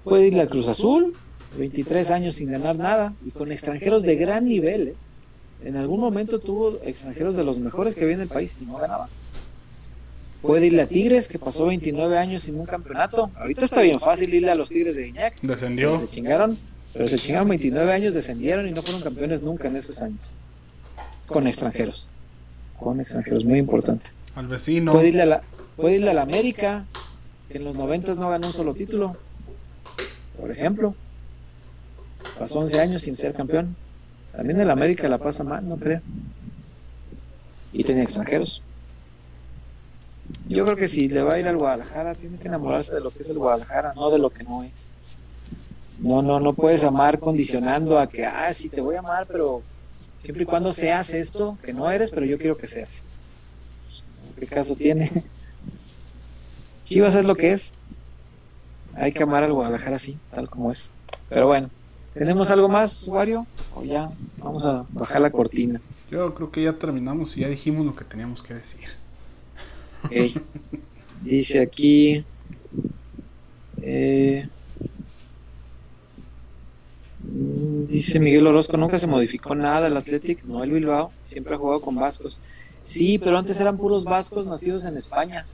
puede 0.04 0.28
ir 0.28 0.40
al 0.40 0.50
Cruz 0.50 0.68
Azul, 0.68 1.16
23 1.58 2.12
años 2.12 2.36
sin 2.36 2.52
ganar 2.52 2.78
nada 2.78 3.14
y 3.24 3.32
con 3.32 3.52
extranjeros 3.52 4.04
de 4.04 4.16
gran 4.16 4.46
nivel. 4.46 4.90
¿eh? 4.90 4.96
En 5.64 5.78
algún 5.78 6.00
momento 6.00 6.40
tuvo 6.40 6.80
extranjeros 6.84 7.36
de 7.36 7.44
los 7.44 7.60
mejores 7.60 7.96
que 7.96 8.04
había 8.04 8.16
en 8.16 8.22
el 8.22 8.28
país 8.28 8.56
y 8.62 8.66
no 8.66 8.78
ganaba. 8.78 9.10
Puede 10.42 10.68
irle 10.68 10.84
a 10.84 10.88
Tigres, 10.88 11.28
que 11.28 11.40
pasó 11.40 11.66
29 11.66 12.18
años 12.20 12.44
sin 12.44 12.60
un 12.60 12.68
campeonato. 12.68 13.32
Ahorita 13.36 13.66
está 13.66 13.82
bien 13.82 14.00
fácil 14.00 14.32
irle 14.32 14.52
a 14.52 14.56
los 14.56 14.70
Tigres 14.70 14.96
de. 14.96 15.12
Pero 15.42 15.54
Descendió. 15.56 15.98
se 15.98 16.08
chingaron, 16.08 16.60
pero 16.94 17.10
se 17.10 17.18
chingaron 17.18 17.50
29 17.50 17.92
años, 17.92 18.14
descendieron 18.14 18.68
y 18.68 18.72
no 18.72 18.84
fueron 18.84 19.02
campeones 19.02 19.42
nunca 19.42 19.70
en 19.70 19.76
esos 19.76 20.02
años. 20.04 20.34
Con 21.26 21.48
extranjeros. 21.48 22.10
Con 22.80 23.00
extranjeros, 23.00 23.44
muy 23.44 23.58
importante. 23.58 24.12
Al 24.36 24.48
vecino. 24.48 24.92
Puede 24.92 25.08
irle 25.08 25.24
a 25.24 25.26
la, 25.26 25.44
puede 25.76 25.96
irle 25.96 26.12
a 26.12 26.14
la 26.14 26.22
América, 26.22 26.86
que 27.50 27.58
en 27.58 27.64
los 27.64 27.76
90 27.76 28.16
no 28.16 28.30
ganó 28.30 28.48
un 28.48 28.54
solo 28.54 28.74
título. 28.74 29.18
Por 30.40 30.52
ejemplo. 30.52 30.96
Pasó 32.40 32.60
11 32.60 32.80
años 32.80 33.02
sin 33.04 33.16
ser 33.16 33.34
campeón. 33.34 33.76
También 34.36 34.60
el 34.60 34.70
América 34.70 35.08
la 35.08 35.18
pasa 35.18 35.44
mal, 35.44 35.68
no 35.68 35.78
creo. 35.78 36.02
Y 37.72 37.84
tenía 37.84 38.04
extranjeros. 38.04 38.62
Yo 40.48 40.66
creo 40.66 40.76
que 40.76 40.88
si 40.88 41.08
le 41.08 41.22
va 41.22 41.36
a 41.36 41.40
ir 41.40 41.48
al 41.48 41.58
Guadalajara, 41.58 42.16
tiene 42.16 42.38
que 42.38 42.48
enamorarse 42.48 42.94
de 42.94 43.02
lo 43.02 43.12
que 43.12 43.20
es 43.20 43.30
el 43.30 43.38
Guadalajara, 43.38 43.94
no 43.94 44.10
de 44.10 44.20
lo 44.20 44.30
que 44.30 44.44
no 44.44 44.64
es. 44.64 44.94
No, 46.00 46.22
no, 46.22 46.40
no 46.40 46.54
puedes 46.54 46.84
amar 46.84 47.20
condicionando 47.20 47.98
a 48.00 48.08
que, 48.08 48.26
ah, 48.26 48.52
sí, 48.54 48.70
te 48.70 48.82
voy 48.82 48.96
a 48.96 49.00
amar, 49.00 49.28
pero 49.28 49.62
siempre 50.22 50.44
y 50.44 50.46
cuando 50.46 50.74
seas 50.74 51.14
esto, 51.14 51.58
que 51.64 51.74
no 51.74 51.90
eres, 51.90 52.12
pero 52.12 52.26
yo 52.26 52.38
quiero 52.38 52.58
que 52.58 52.68
seas. 52.68 53.06
¿Qué 54.38 54.48
caso 54.48 54.76
tiene? 54.76 55.24
Chivas 56.86 57.16
es 57.16 57.26
lo 57.26 57.36
que 57.36 57.52
es. 57.52 57.74
Hay 58.94 59.12
que 59.12 59.24
amar 59.24 59.44
al 59.44 59.54
Guadalajara 59.54 59.98
así, 59.98 60.18
tal 60.32 60.50
como 60.50 60.72
es. 60.72 60.94
Pero 61.28 61.48
bueno, 61.48 61.70
¿tenemos 62.14 62.50
algo 62.52 62.70
más, 62.70 63.08
Wario? 63.08 63.46
O 63.76 63.84
ya 63.84 64.10
vamos 64.38 64.66
a 64.66 64.86
bajar 64.90 65.22
la 65.22 65.32
cortina. 65.32 65.82
Yo 66.10 66.34
creo 66.34 66.52
que 66.52 66.64
ya 66.64 66.74
terminamos 66.74 67.36
y 67.36 67.42
ya 67.42 67.50
dijimos 67.50 67.86
lo 67.86 67.96
que 67.96 68.06
teníamos 68.06 68.42
que 68.42 68.54
decir. 68.54 68.86
Ok. 70.04 70.12
Dice 71.22 71.60
aquí. 71.60 72.24
eh, 73.82 74.48
dice 77.88 78.20
Miguel 78.20 78.46
Orozco: 78.48 78.78
nunca 78.78 79.00
se 79.00 79.08
modificó 79.08 79.56
nada 79.56 79.88
el 79.88 79.98
Athletic, 79.98 80.44
no 80.44 80.64
el 80.64 80.72
Bilbao, 80.72 81.12
siempre 81.20 81.56
ha 81.56 81.58
jugado 81.58 81.82
con 81.82 81.96
vascos. 81.96 82.40
Sí, 82.82 83.18
pero 83.18 83.38
antes 83.38 83.60
eran 83.60 83.78
puros 83.78 84.04
vascos 84.06 84.46
nacidos 84.46 84.86
en 84.86 84.98
España. 84.98 85.48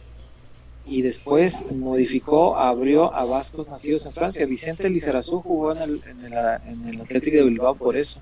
Y 0.85 1.01
después 1.01 1.63
modificó, 1.71 2.57
abrió 2.57 3.13
a 3.13 3.25
vascos 3.25 3.67
nacidos 3.67 4.05
en 4.05 4.13
Francia. 4.13 4.45
Vicente 4.45 4.89
Lizarazu 4.89 5.41
jugó 5.41 5.73
en 5.73 5.81
el, 5.81 6.01
en 6.07 6.25
el, 6.25 6.33
en 6.67 6.87
el 6.89 7.01
Atlético 7.01 7.37
de 7.37 7.43
Bilbao 7.43 7.75
por 7.75 7.95
eso. 7.95 8.19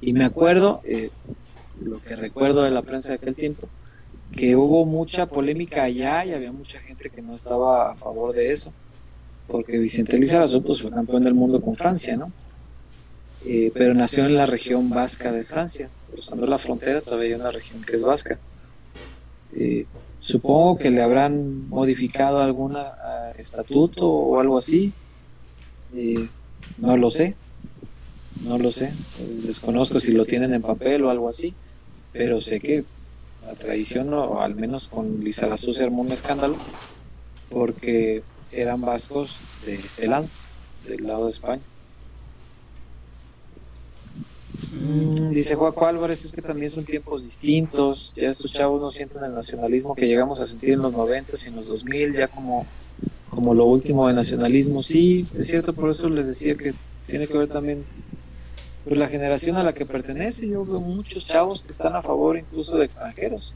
Y 0.00 0.12
me 0.12 0.24
acuerdo, 0.24 0.80
eh, 0.84 1.10
lo 1.80 2.02
que 2.02 2.16
recuerdo 2.16 2.62
de 2.62 2.70
la 2.70 2.82
prensa 2.82 3.10
de 3.10 3.16
aquel 3.16 3.34
tiempo, 3.34 3.68
que 4.32 4.56
hubo 4.56 4.84
mucha 4.84 5.26
polémica 5.26 5.84
allá 5.84 6.24
y 6.24 6.32
había 6.32 6.52
mucha 6.52 6.80
gente 6.80 7.10
que 7.10 7.22
no 7.22 7.32
estaba 7.32 7.90
a 7.90 7.94
favor 7.94 8.32
de 8.32 8.50
eso, 8.50 8.72
porque 9.46 9.78
Vicente 9.78 10.18
Lizarazu 10.18 10.62
pues, 10.62 10.80
fue 10.80 10.90
campeón 10.90 11.24
del 11.24 11.34
mundo 11.34 11.60
con 11.60 11.74
Francia, 11.74 12.16
¿no? 12.16 12.32
Eh, 13.44 13.70
pero 13.74 13.92
nació 13.92 14.24
en 14.24 14.36
la 14.36 14.46
región 14.46 14.88
vasca 14.88 15.32
de 15.32 15.44
Francia, 15.44 15.90
cruzando 16.10 16.46
la 16.46 16.58
frontera 16.58 17.00
todavía 17.00 17.28
hay 17.28 17.40
una 17.40 17.50
región 17.50 17.84
que 17.84 17.96
es 17.96 18.02
vasca. 18.02 18.38
Eh, 19.54 19.84
Supongo 20.22 20.76
que 20.76 20.92
le 20.92 21.02
habrán 21.02 21.68
modificado 21.68 22.42
algún 22.42 22.76
estatuto 23.36 24.08
o 24.08 24.38
algo 24.38 24.56
así. 24.56 24.92
Eh, 25.96 26.28
no 26.78 26.96
lo 26.96 27.10
sé. 27.10 27.34
No 28.40 28.56
lo 28.56 28.70
sé. 28.70 28.92
Desconozco 29.44 29.98
si 29.98 30.12
lo 30.12 30.24
tienen 30.24 30.54
en 30.54 30.62
papel 30.62 31.02
o 31.02 31.10
algo 31.10 31.28
así. 31.28 31.54
Pero 32.12 32.40
sé 32.40 32.60
que 32.60 32.84
la 33.44 33.54
tradición, 33.54 34.14
o 34.14 34.40
al 34.40 34.54
menos 34.54 34.86
con 34.86 35.24
Lizarazu 35.24 35.74
se 35.74 35.82
armó 35.82 36.02
un 36.02 36.12
escándalo, 36.12 36.54
porque 37.50 38.22
eran 38.52 38.80
vascos 38.80 39.40
de 39.66 39.74
este 39.74 40.06
lado, 40.06 40.28
del 40.86 41.04
lado 41.04 41.24
de 41.24 41.32
España. 41.32 41.62
Mm, 44.72 45.28
dice 45.30 45.54
Juaco 45.54 45.86
Álvarez, 45.86 46.24
es 46.24 46.32
que 46.32 46.40
también 46.40 46.70
son 46.70 46.84
tiempos 46.84 47.24
distintos, 47.24 48.14
ya 48.16 48.28
estos 48.28 48.50
chavos 48.50 48.80
no 48.80 48.90
sienten 48.90 49.22
el 49.22 49.34
nacionalismo 49.34 49.94
que 49.94 50.06
llegamos 50.06 50.40
a 50.40 50.46
sentir 50.46 50.70
en 50.70 50.80
los 50.80 50.92
90 50.92 51.34
y 51.44 51.48
en 51.48 51.56
los 51.56 51.68
2000, 51.68 52.14
ya 52.14 52.28
como, 52.28 52.66
como 53.28 53.52
lo 53.52 53.66
último 53.66 54.08
de 54.08 54.14
nacionalismo. 54.14 54.82
Sí, 54.82 55.26
es 55.36 55.48
cierto, 55.48 55.74
por 55.74 55.90
eso 55.90 56.08
les 56.08 56.26
decía 56.26 56.56
que 56.56 56.74
tiene 57.06 57.28
que 57.28 57.36
ver 57.36 57.48
también 57.48 57.84
pues, 58.84 58.96
la 58.96 59.08
generación 59.08 59.56
a 59.56 59.62
la 59.62 59.74
que 59.74 59.84
pertenece. 59.84 60.48
Yo 60.48 60.64
veo 60.64 60.80
muchos 60.80 61.26
chavos 61.26 61.62
que 61.62 61.72
están 61.72 61.94
a 61.94 62.02
favor 62.02 62.38
incluso 62.38 62.78
de 62.78 62.86
extranjeros. 62.86 63.52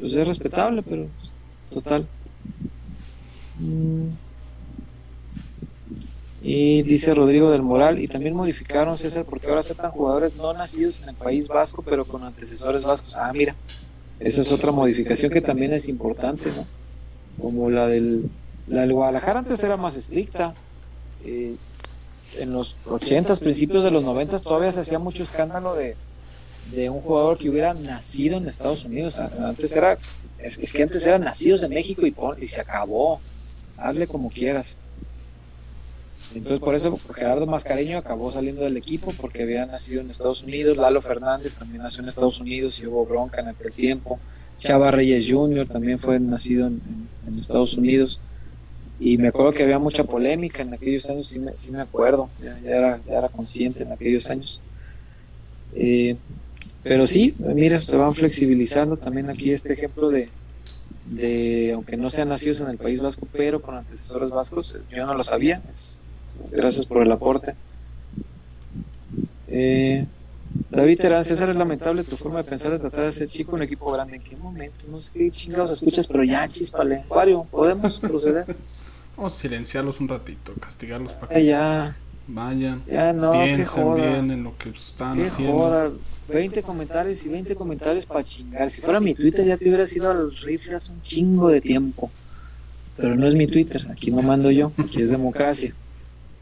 Pues 0.00 0.14
es 0.14 0.26
respetable, 0.26 0.82
pero 0.82 1.06
pues, 1.18 1.32
total. 1.70 2.08
Mm. 3.58 4.08
Y 6.44 6.82
dice 6.82 7.14
Rodrigo 7.14 7.52
del 7.52 7.62
Moral, 7.62 8.00
y 8.00 8.08
también 8.08 8.34
modificaron 8.34 8.98
César 8.98 9.24
porque 9.24 9.46
ahora 9.46 9.60
aceptan 9.60 9.92
jugadores 9.92 10.34
no 10.34 10.52
nacidos 10.52 11.00
en 11.00 11.10
el 11.10 11.14
país 11.14 11.46
vasco, 11.46 11.82
pero 11.82 12.04
con 12.04 12.24
antecesores 12.24 12.82
vascos. 12.82 13.16
Ah, 13.16 13.30
mira, 13.32 13.54
esa 14.18 14.40
es 14.40 14.50
otra 14.50 14.72
modificación 14.72 15.30
que 15.30 15.40
también 15.40 15.72
es 15.72 15.88
importante, 15.88 16.50
¿no? 16.50 16.66
Como 17.40 17.70
la 17.70 17.86
del, 17.86 18.28
la 18.66 18.86
Guadalajara 18.86 19.40
antes 19.40 19.62
era 19.62 19.76
más 19.76 19.96
estricta. 19.96 20.54
Eh, 21.24 21.54
en 22.38 22.52
los 22.52 22.76
80 22.88 23.36
principios 23.36 23.84
de 23.84 23.92
los 23.92 24.02
90 24.02 24.38
todavía 24.40 24.72
se 24.72 24.80
hacía 24.80 24.98
mucho 24.98 25.22
escándalo 25.22 25.74
de, 25.74 25.96
de 26.74 26.90
un 26.90 27.02
jugador 27.02 27.38
que 27.38 27.50
hubiera 27.50 27.74
nacido 27.74 28.38
en 28.38 28.48
Estados 28.48 28.84
Unidos. 28.84 29.18
Antes 29.18 29.76
era, 29.76 29.96
es, 30.38 30.72
que 30.72 30.82
antes 30.82 31.06
eran 31.06 31.22
nacidos 31.22 31.62
en 31.62 31.70
México 31.70 32.06
y, 32.06 32.14
y 32.40 32.48
se 32.48 32.60
acabó. 32.60 33.20
Hazle 33.76 34.06
como 34.06 34.30
quieras. 34.30 34.76
Entonces 36.34 36.60
por 36.60 36.74
eso 36.74 36.98
Gerardo 37.14 37.46
Mascareño 37.46 37.98
acabó 37.98 38.32
saliendo 38.32 38.62
del 38.62 38.76
equipo 38.76 39.12
porque 39.20 39.42
había 39.42 39.66
nacido 39.66 40.00
en 40.00 40.10
Estados 40.10 40.42
Unidos, 40.42 40.76
Lalo 40.76 41.02
Fernández 41.02 41.54
también 41.54 41.82
nació 41.82 42.02
en 42.02 42.08
Estados 42.08 42.40
Unidos 42.40 42.80
y 42.80 42.86
hubo 42.86 43.04
bronca 43.04 43.40
en 43.40 43.48
aquel 43.48 43.72
tiempo, 43.72 44.18
Chava 44.58 44.90
Reyes 44.90 45.26
Jr. 45.28 45.68
también 45.68 45.98
fue 45.98 46.18
nacido 46.20 46.66
en, 46.66 47.08
Estados 47.38 47.76
Unidos 47.76 48.20
y 49.00 49.18
me 49.18 49.28
acuerdo 49.28 49.52
que 49.52 49.62
había 49.62 49.78
mucha 49.78 50.04
polémica 50.04 50.62
en 50.62 50.74
aquellos 50.74 51.08
años, 51.08 51.26
sí 51.26 51.38
me, 51.38 51.52
sí 51.54 51.70
me 51.70 51.80
acuerdo, 51.80 52.28
ya, 52.42 52.58
era, 52.64 53.00
ya, 53.06 53.18
era, 53.18 53.28
consciente 53.28 53.82
en 53.82 53.92
aquellos 53.92 54.28
años. 54.30 54.60
Eh, 55.74 56.16
pero 56.82 57.06
sí, 57.06 57.34
mira, 57.38 57.80
se 57.80 57.96
van 57.96 58.14
flexibilizando 58.14 58.96
también 58.96 59.30
aquí 59.30 59.50
este 59.50 59.72
ejemplo 59.72 60.08
de, 60.10 60.28
de, 61.06 61.72
aunque 61.74 61.96
no 61.96 62.10
sean 62.10 62.28
nacidos 62.28 62.60
en 62.60 62.68
el 62.68 62.78
País 62.78 63.00
Vasco, 63.00 63.26
pero 63.32 63.60
con 63.60 63.76
antecesores 63.76 64.30
vascos, 64.30 64.76
yo 64.90 65.06
no 65.06 65.14
lo 65.14 65.24
sabía, 65.24 65.62
Gracias 66.50 66.86
por 66.86 67.02
el 67.02 67.12
aporte. 67.12 67.54
Eh, 69.48 70.06
David 70.70 70.98
Terán, 70.98 71.24
César, 71.24 71.50
es 71.50 71.56
lamentable 71.56 72.04
tu 72.04 72.16
forma 72.16 72.38
de 72.38 72.44
pensar 72.44 72.72
de 72.72 72.78
tratar 72.78 73.04
de 73.04 73.12
ser 73.12 73.28
chico 73.28 73.54
un 73.54 73.62
equipo 73.62 73.90
grande. 73.92 74.16
¿En 74.16 74.22
qué 74.22 74.36
momento? 74.36 74.86
No 74.88 74.96
sé 74.96 75.12
qué 75.12 75.30
chingados 75.30 75.70
escuchas, 75.70 76.06
pero 76.06 76.24
ya, 76.24 76.46
chispale. 76.48 77.04
Wario, 77.08 77.46
¿podemos 77.50 77.98
proceder? 78.00 78.44
Vamos 79.16 79.36
a 79.36 79.38
silenciarlos 79.38 80.00
un 80.00 80.08
ratito, 80.08 80.52
castigarlos 80.54 81.12
para 81.12 81.34
que 81.34 81.44
ya. 81.44 81.94
vayan. 82.26 82.82
Ya 82.86 83.12
no, 83.12 83.32
qué 83.32 83.64
joda. 83.66 83.96
bien 83.96 84.30
en 84.30 84.42
lo 84.44 84.56
que 84.56 84.70
están 84.70 85.18
qué 85.18 85.28
joda. 85.28 85.92
20 86.28 86.62
comentarios 86.62 87.24
y 87.26 87.28
20 87.28 87.54
comentarios 87.54 88.06
para 88.06 88.24
chingar. 88.24 88.70
Si 88.70 88.80
fuera 88.80 89.00
mi 89.00 89.14
Twitter 89.14 89.44
ya 89.44 89.58
te 89.58 89.68
hubiera 89.68 89.86
sido 89.86 90.10
al 90.10 90.34
rifle 90.34 90.76
hace 90.76 90.92
un 90.92 91.02
chingo 91.02 91.50
de 91.50 91.60
tiempo. 91.60 92.10
Pero 92.96 93.14
no 93.14 93.26
es 93.26 93.34
mi 93.34 93.46
Twitter, 93.46 93.86
aquí 93.90 94.10
no 94.10 94.22
mando 94.22 94.50
yo, 94.50 94.72
aquí 94.78 95.02
es 95.02 95.10
democracia 95.10 95.74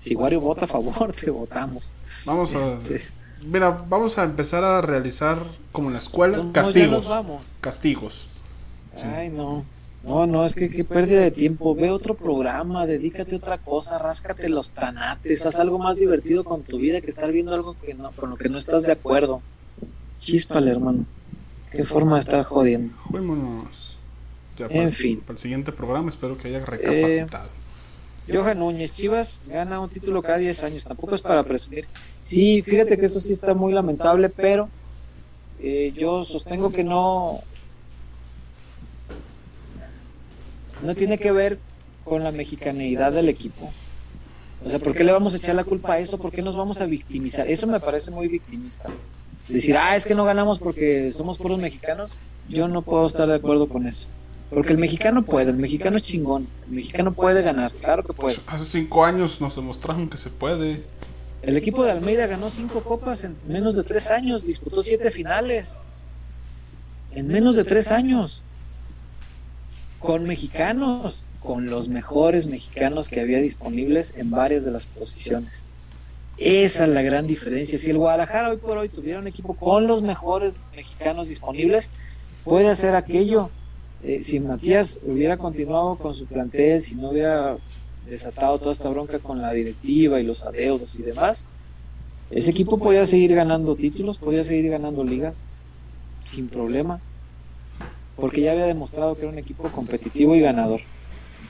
si 0.00 0.14
Wario 0.14 0.40
vota 0.40 0.64
a 0.64 0.68
favor, 0.68 1.12
te 1.12 1.30
votamos. 1.30 1.92
Vamos 2.24 2.54
a. 2.54 2.78
Este, 2.78 3.02
mira, 3.42 3.84
vamos 3.86 4.16
a 4.16 4.24
empezar 4.24 4.64
a 4.64 4.80
realizar 4.80 5.44
como 5.72 5.88
en 5.88 5.94
la 5.94 5.98
escuela 5.98 6.42
castigos. 6.52 7.06
vamos. 7.06 7.58
Castigos. 7.60 8.26
Ay, 8.96 9.28
no. 9.28 9.64
No, 10.02 10.26
no, 10.26 10.46
es 10.46 10.54
que 10.54 10.70
qué 10.70 10.84
pérdida 10.84 11.20
de 11.20 11.30
tiempo. 11.30 11.74
Ve 11.74 11.90
otro 11.90 12.14
programa, 12.14 12.86
dedícate 12.86 13.34
a 13.34 13.38
otra 13.38 13.58
cosa, 13.58 13.98
ráscate 13.98 14.48
los 14.48 14.70
tanates, 14.70 15.44
haz 15.44 15.58
algo 15.58 15.78
más 15.78 15.98
divertido 15.98 16.44
con 16.44 16.62
tu 16.62 16.78
vida 16.78 17.02
que 17.02 17.10
estar 17.10 17.30
viendo 17.30 17.52
algo 17.52 17.76
que 17.78 17.92
no, 17.92 18.10
con 18.12 18.30
lo 18.30 18.36
que 18.36 18.48
no 18.48 18.56
estás 18.56 18.86
de 18.86 18.92
acuerdo. 18.92 19.42
Chíspale, 20.18 20.70
hermano. 20.70 21.04
Qué 21.70 21.84
forma 21.84 22.14
de 22.14 22.20
estar 22.20 22.42
jodiendo. 22.44 22.94
Juémonos. 23.10 23.98
en 24.58 24.92
fin. 24.92 25.20
Para 25.20 25.34
el 25.34 25.38
siguiente 25.38 25.72
programa 25.72 26.08
espero 26.08 26.38
que 26.38 26.48
haya 26.48 26.64
recapacitado. 26.64 27.50
Johan 28.32 28.58
Núñez, 28.58 28.92
Chivas 28.92 29.40
gana 29.46 29.80
un 29.80 29.88
título 29.88 30.22
cada 30.22 30.38
10 30.38 30.62
años, 30.62 30.84
tampoco 30.84 31.14
es 31.14 31.22
para 31.22 31.42
presumir. 31.42 31.86
Sí, 32.20 32.62
fíjate 32.62 32.96
que 32.96 33.06
eso 33.06 33.20
sí 33.20 33.32
está 33.32 33.54
muy 33.54 33.72
lamentable, 33.72 34.28
pero 34.28 34.68
eh, 35.60 35.92
yo 35.96 36.24
sostengo 36.24 36.70
que 36.72 36.84
no, 36.84 37.42
no 40.82 40.94
tiene 40.94 41.18
que 41.18 41.32
ver 41.32 41.58
con 42.04 42.24
la 42.24 42.32
mexicaneidad 42.32 43.12
del 43.12 43.28
equipo. 43.28 43.72
O 44.64 44.68
sea, 44.68 44.78
¿por 44.78 44.94
qué 44.94 45.04
le 45.04 45.12
vamos 45.12 45.34
a 45.34 45.38
echar 45.38 45.54
la 45.54 45.64
culpa 45.64 45.94
a 45.94 45.98
eso? 45.98 46.18
¿Por 46.18 46.32
qué 46.32 46.42
nos 46.42 46.56
vamos 46.56 46.80
a 46.80 46.86
victimizar? 46.86 47.48
Eso 47.48 47.66
me 47.66 47.80
parece 47.80 48.10
muy 48.10 48.28
victimista. 48.28 48.90
Decir, 49.48 49.76
ah, 49.76 49.96
es 49.96 50.06
que 50.06 50.14
no 50.14 50.24
ganamos 50.24 50.58
porque 50.58 51.12
somos 51.12 51.38
puros 51.38 51.58
mexicanos, 51.58 52.20
yo 52.48 52.68
no 52.68 52.82
puedo 52.82 53.06
estar 53.06 53.26
de 53.26 53.34
acuerdo 53.34 53.68
con 53.68 53.86
eso. 53.86 54.08
Porque 54.50 54.72
el 54.72 54.78
mexicano 54.78 55.24
puede, 55.24 55.50
el 55.50 55.56
mexicano 55.56 55.96
es 55.96 56.02
chingón, 56.02 56.48
el 56.66 56.72
mexicano 56.72 57.12
puede 57.12 57.40
ganar, 57.42 57.72
claro 57.72 58.02
que 58.02 58.12
puede. 58.12 58.38
Hace 58.48 58.66
cinco 58.66 59.04
años 59.04 59.40
nos 59.40 59.54
demostraron 59.54 60.10
que 60.10 60.16
se 60.16 60.28
puede. 60.28 60.82
El 61.42 61.56
equipo 61.56 61.84
de 61.84 61.92
Almeida 61.92 62.26
ganó 62.26 62.50
cinco 62.50 62.82
copas 62.82 63.22
en 63.22 63.36
menos 63.46 63.76
de 63.76 63.84
tres 63.84 64.10
años, 64.10 64.44
disputó 64.44 64.82
siete 64.82 65.10
finales. 65.12 65.80
En 67.12 67.28
menos 67.28 67.54
de 67.54 67.64
tres 67.64 67.92
años. 67.92 68.42
Con 70.00 70.24
mexicanos, 70.24 71.26
con 71.40 71.70
los 71.70 71.88
mejores 71.88 72.46
mexicanos 72.46 73.08
que 73.08 73.20
había 73.20 73.38
disponibles 73.38 74.12
en 74.16 74.30
varias 74.30 74.64
de 74.64 74.72
las 74.72 74.86
posiciones. 74.86 75.68
Esa 76.36 76.84
es 76.84 76.90
la 76.90 77.02
gran 77.02 77.26
diferencia. 77.26 77.78
Si 77.78 77.90
el 77.90 77.98
Guadalajara 77.98 78.50
hoy 78.50 78.56
por 78.56 78.78
hoy 78.78 78.88
tuviera 78.88 79.20
un 79.20 79.26
equipo 79.28 79.54
con 79.54 79.86
los 79.86 80.02
mejores 80.02 80.56
mexicanos 80.74 81.28
disponibles, 81.28 81.90
puede 82.44 82.68
hacer 82.68 82.96
aquello 82.96 83.50
eh, 84.02 84.20
si 84.20 84.40
Matías 84.40 84.98
hubiera 85.02 85.36
continuado 85.36 85.96
con 85.96 86.14
su 86.14 86.26
plantel, 86.26 86.80
si 86.82 86.94
no 86.94 87.10
hubiera 87.10 87.58
desatado 88.08 88.58
toda 88.58 88.72
esta 88.72 88.88
bronca 88.88 89.18
con 89.18 89.42
la 89.42 89.52
directiva 89.52 90.20
y 90.20 90.24
los 90.24 90.42
adeudos 90.44 90.98
y 90.98 91.02
demás, 91.02 91.46
ese 92.30 92.50
equipo 92.50 92.78
podía 92.78 93.04
seguir 93.06 93.34
ganando 93.34 93.74
títulos, 93.74 94.18
podía 94.18 94.44
seguir 94.44 94.70
ganando 94.70 95.04
ligas 95.04 95.48
sin 96.22 96.48
problema, 96.48 97.00
porque 98.16 98.40
ya 98.40 98.52
había 98.52 98.66
demostrado 98.66 99.16
que 99.16 99.22
era 99.22 99.30
un 99.30 99.38
equipo 99.38 99.64
competitivo 99.68 100.34
y 100.34 100.40
ganador. 100.40 100.80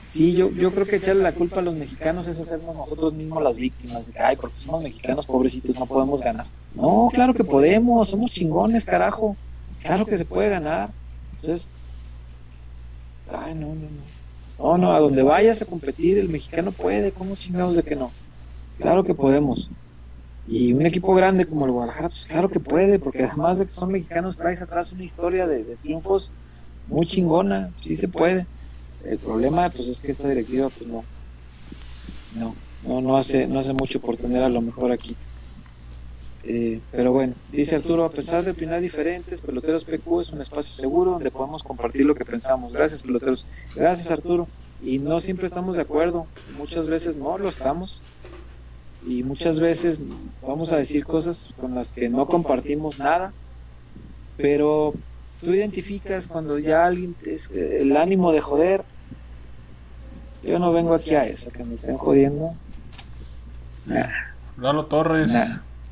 Sí, 0.05 0.33
yo, 0.33 0.49
yo 0.51 0.73
creo 0.73 0.85
que 0.85 0.97
echarle 0.97 1.23
la 1.23 1.33
culpa 1.33 1.59
a 1.59 1.63
los 1.63 1.75
mexicanos 1.75 2.27
es 2.27 2.39
hacernos 2.39 2.75
nosotros 2.75 3.13
mismos 3.13 3.43
las 3.43 3.57
víctimas 3.57 4.07
de 4.07 4.13
que, 4.13 4.19
ay, 4.19 4.35
porque 4.35 4.57
somos 4.57 4.83
mexicanos 4.83 5.25
pobrecitos, 5.25 5.77
no 5.77 5.85
podemos 5.85 6.21
ganar. 6.21 6.47
No, 6.75 7.09
claro 7.13 7.33
que 7.33 7.43
podemos, 7.43 8.09
somos 8.09 8.31
chingones, 8.31 8.83
carajo. 8.83 9.35
Claro 9.81 10.05
que 10.05 10.17
se 10.17 10.25
puede 10.25 10.49
ganar. 10.49 10.89
Entonces, 11.35 11.69
Ay, 13.33 13.55
no, 13.55 13.67
no, 13.67 13.75
no. 13.75 14.21
No, 14.59 14.77
no, 14.77 14.91
a 14.91 14.99
donde 14.99 15.23
vayas 15.23 15.61
a 15.61 15.65
competir, 15.65 16.19
el 16.19 16.29
mexicano 16.29 16.71
puede, 16.71 17.11
¿cómo 17.11 17.35
chingados 17.35 17.75
de 17.75 17.83
que 17.83 17.95
no? 17.95 18.11
Claro 18.77 19.03
que 19.03 19.15
podemos. 19.15 19.71
Y 20.47 20.73
un 20.73 20.85
equipo 20.85 21.15
grande 21.15 21.45
como 21.45 21.65
el 21.65 21.71
Guadalajara, 21.71 22.09
pues 22.09 22.25
claro 22.25 22.49
que 22.49 22.59
puede, 22.59 22.99
porque 22.99 23.23
además 23.23 23.57
de 23.57 23.65
que 23.65 23.71
son 23.71 23.91
mexicanos, 23.91 24.37
traes 24.37 24.61
atrás 24.61 24.91
una 24.91 25.03
historia 25.03 25.47
de, 25.47 25.63
triunfos 25.81 26.31
muy 26.87 27.05
chingona, 27.05 27.71
sí 27.77 27.95
se 27.95 28.07
puede. 28.07 28.45
El 29.03 29.17
problema 29.17 29.69
pues 29.69 29.87
es 29.87 29.99
que 29.99 30.11
esta 30.11 30.27
directiva 30.27 30.69
pues 30.69 30.87
no, 30.87 31.03
no, 32.35 32.55
no, 32.85 33.01
no 33.01 33.15
hace, 33.15 33.47
no 33.47 33.59
hace 33.59 33.73
mucho 33.73 33.99
por 33.99 34.15
tener 34.15 34.43
a 34.43 34.49
lo 34.49 34.61
mejor 34.61 34.91
aquí. 34.91 35.15
Eh, 36.45 36.79
pero 36.91 37.11
bueno, 37.11 37.35
dice 37.51 37.75
Arturo, 37.75 38.03
a 38.03 38.09
pesar 38.09 38.43
de 38.43 38.51
opinar 38.51 38.81
diferentes, 38.81 39.41
Peloteros 39.41 39.85
PQ 39.85 40.21
es 40.21 40.31
un 40.31 40.41
espacio 40.41 40.73
seguro 40.73 41.11
donde 41.11 41.31
podemos 41.31 41.63
compartir 41.63 42.05
lo 42.05 42.15
que 42.15 42.25
pensamos. 42.25 42.73
Gracias, 42.73 43.03
peloteros. 43.03 43.45
Gracias, 43.75 44.09
Arturo. 44.11 44.47
Y 44.81 44.99
no 44.99 45.19
siempre 45.19 45.45
estamos 45.45 45.75
de 45.75 45.83
acuerdo, 45.83 46.25
muchas 46.57 46.87
veces 46.87 47.15
no 47.15 47.37
lo 47.37 47.49
estamos. 47.49 48.01
Y 49.05 49.23
muchas 49.23 49.59
veces 49.59 50.01
vamos 50.45 50.71
a 50.73 50.77
decir 50.77 51.05
cosas 51.05 51.53
con 51.59 51.73
las 51.73 51.91
que 51.91 52.07
no 52.07 52.27
compartimos 52.27 52.99
nada, 52.99 53.33
pero 54.37 54.93
tú 55.41 55.51
identificas 55.51 56.27
cuando 56.27 56.59
ya 56.59 56.85
alguien 56.85 57.15
es 57.25 57.49
el 57.51 57.97
ánimo 57.97 58.31
de 58.31 58.41
joder. 58.41 58.83
Yo 60.43 60.59
no 60.59 60.71
vengo 60.71 60.93
aquí 60.93 61.15
a 61.15 61.25
eso, 61.25 61.51
que 61.51 61.63
me 61.63 61.73
estén 61.73 61.97
jodiendo. 61.97 62.55
Lalo 64.57 64.85
Torres, 64.85 65.31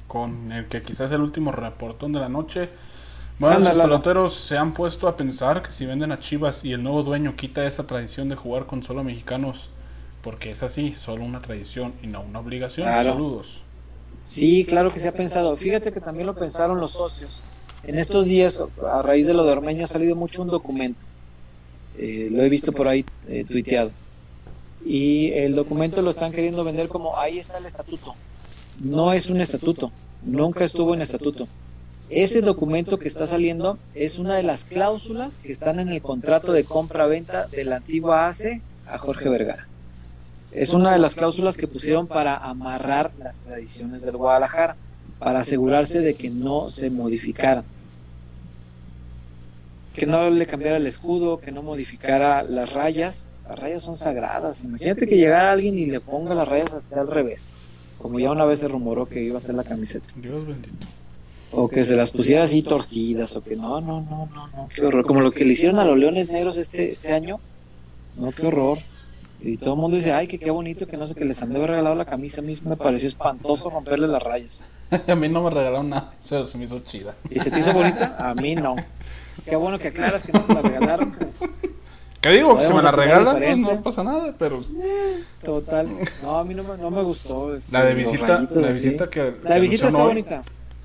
con 0.09 0.51
el 0.51 0.67
que 0.67 0.81
quizás 0.81 1.11
el 1.11 1.21
último 1.21 1.53
reportón 1.53 2.11
de 2.11 2.19
la 2.19 2.27
noche. 2.27 2.67
Bueno, 3.37 3.59
los 3.59 3.73
peloteros 3.73 4.35
se 4.35 4.57
han 4.57 4.73
puesto 4.73 5.07
a 5.07 5.15
pensar 5.15 5.63
que 5.63 5.71
si 5.71 5.85
venden 5.85 6.11
a 6.11 6.19
Chivas 6.19 6.65
y 6.65 6.73
el 6.73 6.83
nuevo 6.83 7.03
dueño 7.03 7.37
quita 7.37 7.65
esa 7.65 7.87
tradición 7.87 8.27
de 8.27 8.35
jugar 8.35 8.65
con 8.65 8.83
solo 8.83 9.03
mexicanos, 9.03 9.69
porque 10.21 10.49
es 10.49 10.63
así, 10.63 10.95
solo 10.95 11.23
una 11.23 11.41
tradición 11.41 11.93
y 12.03 12.07
no 12.07 12.21
una 12.21 12.39
obligación. 12.39 12.87
Saludos. 12.87 13.61
Sí, 14.25 14.65
claro 14.65 14.91
que 14.91 14.99
se 14.99 15.07
ha 15.07 15.13
pensado. 15.13 15.55
Fíjate 15.55 15.93
que 15.93 16.01
también 16.01 16.25
lo 16.25 16.35
pensaron 16.35 16.79
los 16.79 16.91
socios. 16.91 17.41
En 17.83 17.97
estos 17.97 18.25
días, 18.25 18.61
a 18.91 19.01
raíz 19.03 19.27
de 19.27 19.33
lo 19.35 19.45
de 19.45 19.51
Ormeño, 19.51 19.85
ha 19.85 19.87
salido 19.87 20.15
mucho 20.15 20.41
un 20.41 20.49
documento. 20.49 21.05
Eh, 21.97 22.29
lo 22.31 22.41
he 22.41 22.49
visto 22.49 22.71
por 22.71 22.87
ahí 22.87 23.05
eh, 23.27 23.45
tuiteado. 23.45 23.91
Y 24.83 25.31
el 25.33 25.55
documento 25.55 26.01
lo 26.01 26.09
están 26.09 26.31
queriendo 26.31 26.63
vender 26.63 26.89
como 26.89 27.17
ahí 27.17 27.37
está 27.37 27.59
el 27.59 27.67
estatuto. 27.67 28.15
No 28.79 29.11
es 29.11 29.29
un 29.29 29.41
estatuto, 29.41 29.91
nunca 30.23 30.63
estuvo 30.63 30.93
en 30.93 31.01
estatuto. 31.01 31.47
Ese 32.09 32.41
documento 32.41 32.97
que 32.97 33.07
está 33.09 33.27
saliendo 33.27 33.77
es 33.93 34.19
una 34.19 34.35
de 34.35 34.43
las 34.43 34.63
cláusulas 34.63 35.39
que 35.39 35.51
están 35.51 35.79
en 35.79 35.89
el 35.89 36.01
contrato 36.01 36.53
de 36.53 36.63
compra-venta 36.63 37.47
de 37.47 37.65
la 37.65 37.77
antigua 37.77 38.27
ACE 38.27 38.61
a 38.87 38.97
Jorge 38.97 39.27
Vergara. 39.29 39.67
Es 40.51 40.73
una 40.73 40.93
de 40.93 40.97
las 40.97 41.15
cláusulas 41.15 41.57
que 41.57 41.67
pusieron 41.67 42.07
para 42.07 42.37
amarrar 42.37 43.11
las 43.19 43.39
tradiciones 43.39 44.01
del 44.01 44.17
Guadalajara 44.17 44.77
para 45.19 45.39
asegurarse 45.39 45.99
de 45.99 46.13
que 46.15 46.29
no 46.29 46.67
se 46.67 46.89
modificaran. 46.89 47.65
Que 49.93 50.05
no 50.05 50.29
le 50.29 50.47
cambiara 50.47 50.77
el 50.77 50.87
escudo, 50.87 51.39
que 51.39 51.51
no 51.51 51.61
modificara 51.61 52.41
las 52.43 52.73
rayas. 52.73 53.27
Las 53.47 53.59
rayas 53.59 53.83
son 53.83 53.97
sagradas. 53.97 54.63
Imagínate 54.63 55.05
que 55.05 55.17
llegara 55.17 55.51
alguien 55.51 55.77
y 55.77 55.85
le 55.85 55.99
ponga 55.99 56.33
las 56.33 56.47
rayas 56.47 56.73
hacia 56.73 57.01
al 57.01 57.07
revés. 57.07 57.53
Como 58.01 58.19
ya 58.19 58.31
una 58.31 58.45
vez 58.45 58.59
se 58.61 58.67
rumoró 58.67 59.05
que 59.05 59.21
iba 59.21 59.37
a 59.37 59.41
ser 59.41 59.55
la 59.55 59.63
camiseta. 59.63 60.07
Dios 60.15 60.47
bendito. 60.47 60.87
O 61.51 61.67
que 61.67 61.83
se 61.83 61.95
las 61.95 62.11
pusiera 62.11 62.43
así 62.43 62.61
torcidas, 62.61 63.35
o 63.35 63.43
que 63.43 63.55
no, 63.55 63.81
no, 63.81 64.01
no, 64.01 64.29
no, 64.33 64.47
no, 64.47 64.69
qué 64.73 64.85
horror. 64.85 65.05
Como 65.05 65.21
lo 65.21 65.31
que 65.31 65.45
le 65.45 65.53
hicieron 65.53 65.79
a 65.79 65.85
los 65.85 65.97
Leones 65.97 66.29
Negros 66.29 66.57
este, 66.57 66.91
este 66.91 67.11
año. 67.11 67.39
No, 68.15 68.31
qué 68.31 68.47
horror. 68.47 68.79
Y 69.41 69.57
todo 69.57 69.73
el 69.73 69.79
mundo 69.79 69.97
dice, 69.97 70.11
ay, 70.11 70.27
que 70.27 70.37
qué 70.37 70.51
bonito, 70.51 70.85
que 70.85 70.97
no 70.97 71.07
sé, 71.07 71.15
que 71.15 71.25
les 71.25 71.41
han 71.41 71.49
de 71.49 71.57
haber 71.57 71.71
regalado 71.71 71.95
la 71.95 72.05
camisa. 72.05 72.41
A 72.41 72.43
mí 72.43 72.53
me 72.65 72.77
pareció 72.77 73.07
espantoso 73.07 73.69
romperle 73.69 74.07
las 74.07 74.21
rayas. 74.21 74.63
a 75.07 75.15
mí 75.15 75.29
no 75.29 75.43
me 75.43 75.49
regalaron 75.49 75.89
nada, 75.89 76.13
eso 76.23 76.45
se 76.45 76.57
me 76.57 76.65
hizo 76.65 76.79
chida. 76.79 77.15
¿Y 77.29 77.39
se 77.39 77.49
te 77.49 77.59
hizo 77.59 77.73
bonita? 77.73 78.15
A 78.19 78.35
mí 78.35 78.55
no. 78.55 78.75
Qué 79.45 79.55
bueno 79.55 79.79
que 79.79 79.89
aclaras 79.89 80.23
que 80.23 80.33
no 80.33 80.43
te 80.43 80.53
la 80.53 80.61
regalaron. 80.61 81.11
Pues. 81.11 81.41
¿Qué 82.21 82.29
digo? 82.29 82.57
Que 82.57 82.65
se 82.65 82.73
me 82.73 82.81
la 82.81 82.91
regalan, 82.91 83.61
no 83.61 83.81
pasa 83.81 84.03
nada, 84.03 84.35
pero... 84.37 84.63
Total. 85.43 85.87
No, 86.21 86.39
a 86.39 86.43
mí 86.43 86.53
no 86.53 86.63
me, 86.63 86.77
no 86.77 86.91
me 86.91 87.01
gustó. 87.01 87.53
Este, 87.53 87.71
la 87.71 87.85
de 87.85 87.95
visita, 87.95 88.27
la 88.27 88.67
visita 88.67 89.09
que... 89.09 89.33
La 89.43 89.55
de 89.55 89.59
visita 89.61 89.87
está 89.87 90.03
bonita, 90.03 90.41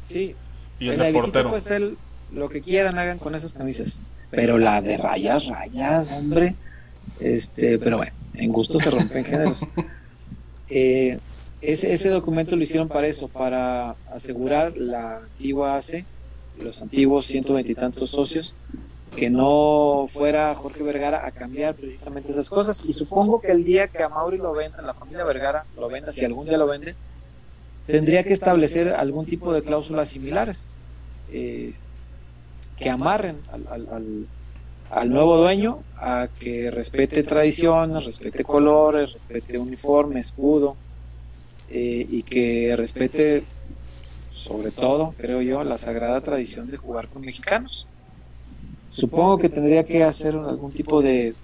sí. 0.07 0.37
Y 0.79 0.89
el 0.89 0.99
la 0.99 1.11
visita 1.11 1.49
puede 1.49 1.61
ser 1.61 1.95
lo 2.33 2.49
que 2.49 2.61
quieran 2.61 2.99
hagan 2.99 3.19
con 3.19 3.35
esas 3.35 3.53
camisas. 3.53 4.01
Pero 4.31 4.59
la 4.59 4.81
de 4.81 4.97
rayas, 4.97 5.47
rayas, 5.49 6.13
hombre. 6.13 6.55
Este, 7.21 7.79
pero 7.79 7.99
bueno 7.99 8.13
en 8.35 8.53
gusto 8.53 8.79
se 8.79 8.91
rompen 8.91 9.25
géneros. 9.25 9.67
Eh, 10.69 11.19
ese, 11.61 11.93
ese 11.93 12.09
documento 12.11 12.57
lo 12.57 12.63
hicieron 12.63 12.89
para 12.89 13.07
eso, 13.07 13.29
para 13.29 13.97
asegurar 14.13 14.77
la 14.77 15.19
antigua 15.19 15.75
ACE, 15.75 16.05
los 16.61 16.83
antiguos 16.83 17.27
ciento 17.27 17.55
veintitantos 17.55 18.11
socios, 18.11 18.55
que 19.17 19.31
no 19.31 20.07
fuera 20.09 20.55
Jorge 20.55 20.83
Vergara 20.83 21.27
a 21.27 21.31
cambiar 21.31 21.75
precisamente 21.75 22.31
esas 22.33 22.51
cosas. 22.51 22.85
Y 22.85 22.93
supongo 22.93 23.41
que 23.41 23.53
el 23.53 23.65
día 23.65 23.89
que 23.89 24.03
a 24.03 24.09
Mauri 24.09 24.39
lo 24.39 24.53
venda, 24.53 24.83
la 24.83 24.95
familia 24.95 25.25
Vergara 25.25 25.65
lo 25.77 25.89
venda, 25.89 26.13
si 26.13 26.25
algún 26.25 26.47
día 26.47 26.59
lo 26.59 26.67
vende, 26.67 26.95
tendría 27.87 28.25
que 28.25 28.33
establecer 28.33 28.89
algún 28.89 29.27
tipo 29.27 29.53
de 29.53 29.63
cláusulas 29.63 30.09
similares 30.09 30.67
eh, 31.31 31.75
que 32.77 32.91
amarren 32.91 33.41
al, 34.91 35.11
nuevo 35.11 35.37
dueño 35.37 35.83
a 35.97 36.29
que 36.39 36.71
respete 36.71 37.23
tradiciones, 37.23 38.05
respete 38.05 38.45
colores, 38.45 39.13
respete 39.13 39.59
uniforme, 39.59 40.21
escudo 40.21 40.77
eh, 41.71 42.07
y 42.09 42.23
que 42.23 42.75
respete 42.77 43.45
sobre 44.33 44.73
todo, 44.73 45.15
creo 45.17 45.41
yo, 45.41 45.63
la 45.65 45.79
sagrada 45.79 46.21
tradición 46.21 46.71
de 46.71 46.77
jugar 46.77 47.09
con 47.09 47.23
mexicanos. 47.23 47.87
Supongo 48.89 49.39
que 49.39 49.49
tendría 49.49 49.85
que 49.85 50.05
hacer 50.05 50.35
algún 50.35 50.71
tipo 50.71 51.03
de, 51.03 51.35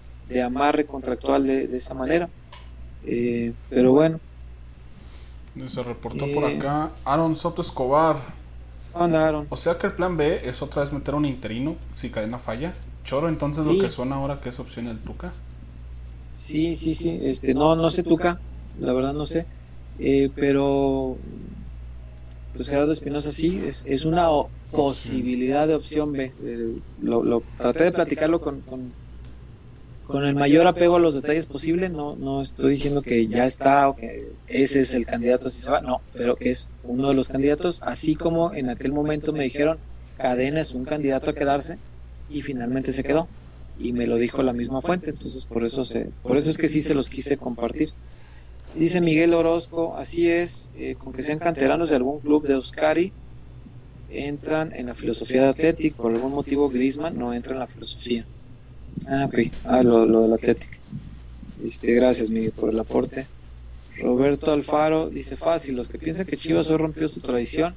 amarre 0.44 0.86
contractual 0.86 1.46
de, 1.46 1.64
esa 1.76 1.94
manera. 1.94 2.28
Eh, 3.04 3.52
pero 3.68 3.92
bueno. 3.92 4.20
Se 5.66 5.82
reportó 5.82 6.26
por 6.32 6.44
eh, 6.44 6.58
acá 6.58 6.90
Aaron 7.04 7.36
Soto 7.36 7.62
Escobar. 7.62 8.40
Aaron? 8.94 9.46
O 9.50 9.56
sea 9.56 9.78
que 9.78 9.86
el 9.86 9.94
plan 9.94 10.16
B 10.16 10.48
es 10.48 10.62
otra 10.62 10.82
vez 10.82 10.92
meter 10.92 11.14
un 11.14 11.24
interino 11.24 11.76
si 12.00 12.10
cadena 12.10 12.38
falla. 12.38 12.72
Choro, 13.04 13.28
entonces 13.28 13.66
lo 13.66 13.82
que 13.82 13.90
suena 13.90 14.16
ahora 14.16 14.40
que 14.40 14.50
es 14.50 14.58
opción 14.58 14.86
el 14.88 14.98
Tuca. 14.98 15.32
Sí, 16.32 16.76
sí, 16.76 16.94
sí. 16.94 17.18
Este, 17.22 17.54
no, 17.54 17.74
no 17.74 17.90
sé 17.90 18.02
Tuca, 18.02 18.40
la 18.78 18.92
verdad 18.92 19.12
no 19.12 19.24
sé. 19.24 19.46
Eh, 19.98 20.30
pero 20.34 21.16
pues 22.54 22.68
Gerardo 22.68 22.92
Espinosa 22.92 23.32
sí, 23.32 23.60
es, 23.64 23.84
es 23.86 24.04
una 24.04 24.28
posibilidad 24.70 25.66
de 25.68 25.74
opción 25.74 26.12
B. 26.12 26.32
Eh, 26.42 26.76
lo, 27.02 27.22
lo, 27.22 27.42
traté 27.56 27.84
de 27.84 27.92
platicarlo 27.92 28.40
con, 28.40 28.60
con, 28.60 28.92
con, 30.06 30.24
el 30.24 30.34
mayor 30.34 30.66
apego 30.66 30.96
a 30.96 31.00
los 31.00 31.14
detalles 31.14 31.46
posible. 31.46 31.88
No, 31.88 32.16
no 32.16 32.40
estoy 32.40 32.72
diciendo 32.72 33.02
que 33.02 33.26
ya 33.26 33.44
está 33.44 33.88
o 33.88 33.96
que 33.96 34.32
ese 34.46 34.80
es 34.80 34.94
el 34.94 35.06
candidato 35.06 35.50
si 35.50 35.60
se 35.60 35.70
va, 35.70 35.80
no, 35.80 36.00
pero 36.12 36.36
que 36.36 36.50
es 36.50 36.66
uno 36.84 37.08
de 37.08 37.14
los 37.14 37.28
candidatos, 37.28 37.82
así 37.84 38.14
como 38.14 38.52
en 38.52 38.68
aquel 38.68 38.92
momento 38.92 39.32
me 39.32 39.44
dijeron 39.44 39.78
Cadena 40.16 40.60
es 40.60 40.74
un 40.74 40.84
candidato 40.84 41.30
a 41.30 41.34
quedarse 41.34 41.78
y 42.28 42.42
finalmente 42.42 42.92
se 42.92 43.02
quedó 43.02 43.28
y 43.78 43.92
me 43.92 44.06
lo 44.06 44.16
dijo 44.16 44.42
la 44.42 44.52
misma 44.52 44.82
fuente, 44.82 45.10
entonces 45.10 45.46
por 45.46 45.64
eso 45.64 45.84
se, 45.84 46.10
por 46.22 46.36
eso 46.36 46.50
es 46.50 46.58
que 46.58 46.68
sí 46.68 46.82
se 46.82 46.94
los 46.94 47.08
quise 47.08 47.36
compartir. 47.38 47.90
Dice 48.74 49.00
Miguel 49.00 49.34
Orozco, 49.34 49.96
así 49.96 50.30
es, 50.30 50.68
eh, 50.76 50.94
con 50.96 51.12
que 51.12 51.22
sean 51.22 51.38
canteranos 51.38 51.90
de 51.90 51.96
algún 51.96 52.20
club 52.20 52.46
de 52.46 52.54
Euskari, 52.54 53.12
entran 54.10 54.72
en 54.74 54.86
la 54.86 54.94
filosofía 54.94 55.42
de 55.42 55.48
Athletic, 55.48 55.94
por 55.94 56.12
algún 56.12 56.32
motivo 56.32 56.68
Grisman 56.68 57.18
no 57.18 57.32
entra 57.32 57.52
en 57.52 57.60
la 57.60 57.66
filosofía. 57.66 58.26
Ah, 59.08 59.26
ok, 59.26 59.38
ah, 59.64 59.82
lo, 59.82 60.06
lo 60.06 60.22
del 60.22 60.32
Athletic. 60.32 60.78
Este, 61.64 61.92
gracias 61.92 62.30
Miguel 62.30 62.52
por 62.52 62.70
el 62.70 62.78
aporte. 62.78 63.26
Roberto 63.98 64.52
Alfaro 64.52 65.10
dice 65.10 65.36
fácil, 65.36 65.76
los 65.76 65.88
que 65.88 65.98
piensan 65.98 66.26
que 66.26 66.36
Chivas 66.36 66.70
hoy 66.70 66.78
rompió 66.78 67.08
su 67.08 67.20
tradición, 67.20 67.74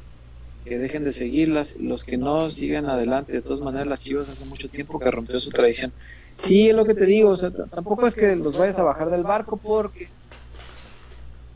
que 0.64 0.78
dejen 0.78 1.04
de 1.04 1.12
seguirlas, 1.12 1.76
los 1.78 2.06
que 2.06 2.18
no 2.18 2.50
sigan 2.50 2.86
adelante. 2.86 3.34
De 3.34 3.42
todas 3.42 3.60
maneras, 3.60 3.88
las 3.88 4.02
Chivas 4.02 4.30
hace 4.30 4.46
mucho 4.46 4.70
tiempo 4.70 5.00
que 5.00 5.12
rompió 5.12 5.40
su 5.40 5.50
tradición. 5.50 5.92
Sí, 6.36 6.70
es 6.70 6.76
lo 6.76 6.86
que 6.86 6.94
te 6.94 7.06
digo, 7.06 7.30
o 7.30 7.38
sea, 7.38 7.52
tampoco 7.52 8.08
es 8.08 8.16
que 8.16 8.36
los 8.36 8.58
vayas 8.58 8.80
a 8.80 8.84
bajar 8.84 9.12
del 9.12 9.24
barco 9.24 9.58
porque 9.58 10.10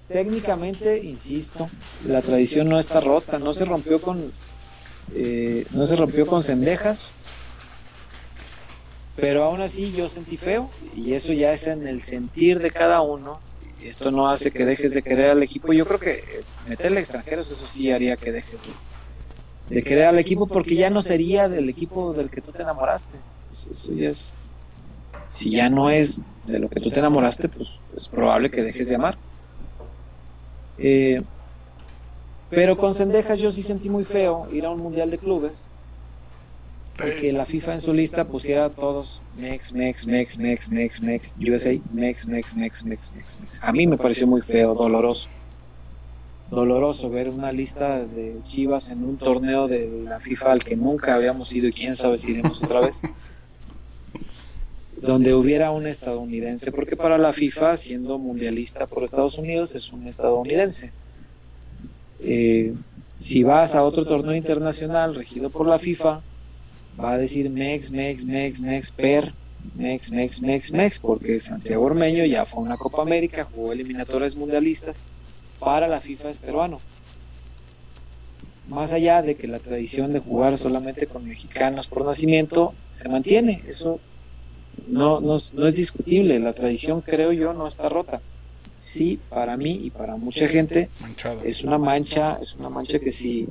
técnicamente, 0.08 1.04
insisto, 1.04 1.70
la 2.06 2.22
tradición 2.22 2.70
no 2.70 2.78
está 2.78 2.99
rota, 2.99 3.40
no 3.40 3.54
se 3.54 3.66
rompió 3.66 4.02
con 4.02 4.32
eh, 5.13 5.65
no 5.71 5.85
se 5.85 5.95
rompió 5.95 6.25
con 6.25 6.43
cendejas, 6.43 7.13
pero 9.15 9.43
aún 9.43 9.61
así 9.61 9.93
yo 9.93 10.09
sentí 10.09 10.38
feo 10.38 10.69
y 10.95 11.13
eso 11.13 11.34
ya 11.34 11.51
es 11.51 11.67
en 11.67 11.88
el 11.88 12.01
sentir 12.01 12.59
de 12.59 12.71
cada 12.71 13.01
uno. 13.01 13.39
Esto 13.81 14.11
no 14.11 14.27
hace 14.27 14.51
que 14.51 14.65
dejes 14.65 14.93
de 14.93 15.01
querer 15.01 15.31
al 15.31 15.43
equipo. 15.43 15.71
Yo 15.71 15.85
creo 15.85 15.99
que 15.99 16.43
meterle 16.67 16.99
extranjeros, 16.99 17.49
eso 17.51 17.67
sí 17.67 17.91
haría 17.91 18.17
que 18.17 18.31
dejes 18.31 18.61
de, 18.63 19.75
de 19.75 19.84
querer 19.84 20.05
al 20.05 20.19
equipo 20.19 20.47
porque 20.47 20.75
ya 20.75 20.89
no 20.89 21.01
sería 21.01 21.47
del 21.47 21.69
equipo 21.69 22.13
del 22.13 22.29
que 22.29 22.41
tú 22.41 22.51
te 22.51 22.63
enamoraste. 22.63 23.15
Eso 23.49 23.93
ya 23.93 24.09
es. 24.09 24.39
Si 25.29 25.51
ya 25.51 25.69
no 25.69 25.89
es 25.89 26.21
de 26.45 26.59
lo 26.59 26.69
que 26.69 26.79
tú 26.79 26.89
te 26.89 26.99
enamoraste, 26.99 27.49
pues 27.49 27.69
es 27.95 28.07
probable 28.07 28.49
que 28.49 28.63
dejes 28.63 28.89
de 28.89 28.95
amar. 28.95 29.17
Eh, 30.77 31.21
pero 32.49 32.78
con 32.78 32.95
Cendejas 32.95 33.40
yo 33.40 33.52
sí 33.52 33.64
sentí 33.64 33.90
muy 33.90 34.06
feo 34.06 34.48
ir 34.52 34.65
a 34.65 34.69
un 34.69 34.82
mundial 34.82 35.11
de 35.11 35.18
clubes 35.18 35.69
que 36.98 37.32
la 37.32 37.45
FIFA 37.45 37.76
en 37.76 37.82
su 37.82 37.94
lista 37.94 38.26
pusiera 38.26 38.69
todos 38.69 39.22
Mex, 39.38 39.72
Mex, 39.72 40.07
Mex, 40.07 40.40
Mex, 40.40 40.72
Mex, 40.72 41.02
Mex, 41.02 41.34
USA, 41.40 41.80
Mex, 41.94 42.28
Mex, 42.28 42.56
Mex, 42.56 42.86
Mex, 42.86 43.11
Mex, 43.14 43.40
Mex. 43.40 43.64
A 43.64 43.72
mí 43.72 43.86
me 43.86 43.98
pareció 43.98 44.26
muy 44.26 44.41
feo, 44.41 44.74
doloroso. 44.74 45.30
Doloroso 46.49 47.10
ver 47.10 47.30
una 47.30 47.52
lista 47.52 48.06
de 48.06 48.38
Chivas 48.44 48.90
en 48.90 49.03
un 49.03 49.18
torneo 49.18 49.68
de 49.68 50.06
la 50.06 50.18
FIFA 50.19 50.53
al 50.53 50.64
que 50.64 50.76
nunca 50.76 51.14
habíamos 51.14 51.53
ido 51.53 51.68
y 51.68 51.74
quién 51.74 51.95
sabe 51.95 52.18
si 52.18 52.32
iremos 52.32 52.64
otra 52.64 52.80
vez. 52.80 53.02
Donde 54.99 55.36
hubiera 55.36 55.69
un 55.69 55.86
estadounidense, 55.86 56.72
porque 56.72 56.98
para 56.98 57.19
la 57.19 57.32
FIFA, 57.32 57.78
siendo 57.78 58.18
mundialista 58.18 58.88
por 58.88 59.03
Estados 59.03 59.38
Unidos, 59.38 59.76
es 59.76 59.91
un 59.91 60.07
estadounidense. 60.07 60.91
Eh, 62.19 62.73
si 63.15 63.44
vas 63.44 63.76
a 63.76 63.84
otro 63.84 64.06
torneo 64.06 64.35
internacional 64.35 65.15
regido 65.15 65.49
por 65.49 65.68
la 65.68 65.80
FIFA, 65.80 66.22
va 66.99 67.11
a 67.11 67.18
decir 67.18 67.49
Mex, 67.49 67.91
Mex, 67.91 68.26
Mex, 68.26 68.61
Mex, 68.61 68.91
Per, 68.91 69.34
Mex, 69.76 70.11
Mex, 70.11 70.41
Mex, 70.41 70.72
Mex, 70.72 70.99
porque 70.99 71.39
Santiago 71.39 71.84
Ormeño 71.85 72.26
ya 72.26 72.45
fue 72.45 72.61
a 72.61 72.64
una 72.64 72.77
Copa 72.77 73.02
América, 73.02 73.45
jugó 73.45 73.72
eliminatorias 73.72 74.35
mundialistas, 74.35 75.03
para 75.60 75.88
la 75.88 75.99
FIFA 75.99 76.30
es 76.30 76.39
peruano. 76.39 76.80
Más 78.68 78.91
allá 78.91 79.22
de 79.22 79.35
que 79.35 79.48
la 79.48 79.60
tradición 79.60 80.14
de 80.14 80.19
jugar 80.19 80.57
solamente 80.57 81.07
con 81.07 81.26
mexicanos 81.26 81.88
por 81.88 82.06
nacimiento 82.06 82.73
se 82.89 83.07
mantiene, 83.07 83.64
eso 83.65 83.99
no, 84.88 85.19
no, 85.22 85.38
no 85.53 85.68
es 85.68 85.76
discutible, 85.76 86.39
la 86.39 86.53
tradición 86.53 87.02
creo 87.02 87.31
yo 87.31 87.53
no 87.53 87.68
está 87.68 87.89
rota. 87.89 88.22
Sí, 88.88 89.19
para 89.30 89.57
mí 89.57 89.81
y 89.84 89.89
para 89.89 90.15
mucha 90.15 90.47
gente 90.47 90.88
es 91.43 91.61
una 91.61 91.77
mancha, 91.77 92.38
es 92.41 92.55
una 92.55 92.69
mancha 92.69 92.99
que 92.99 93.11
sí, 93.11 93.45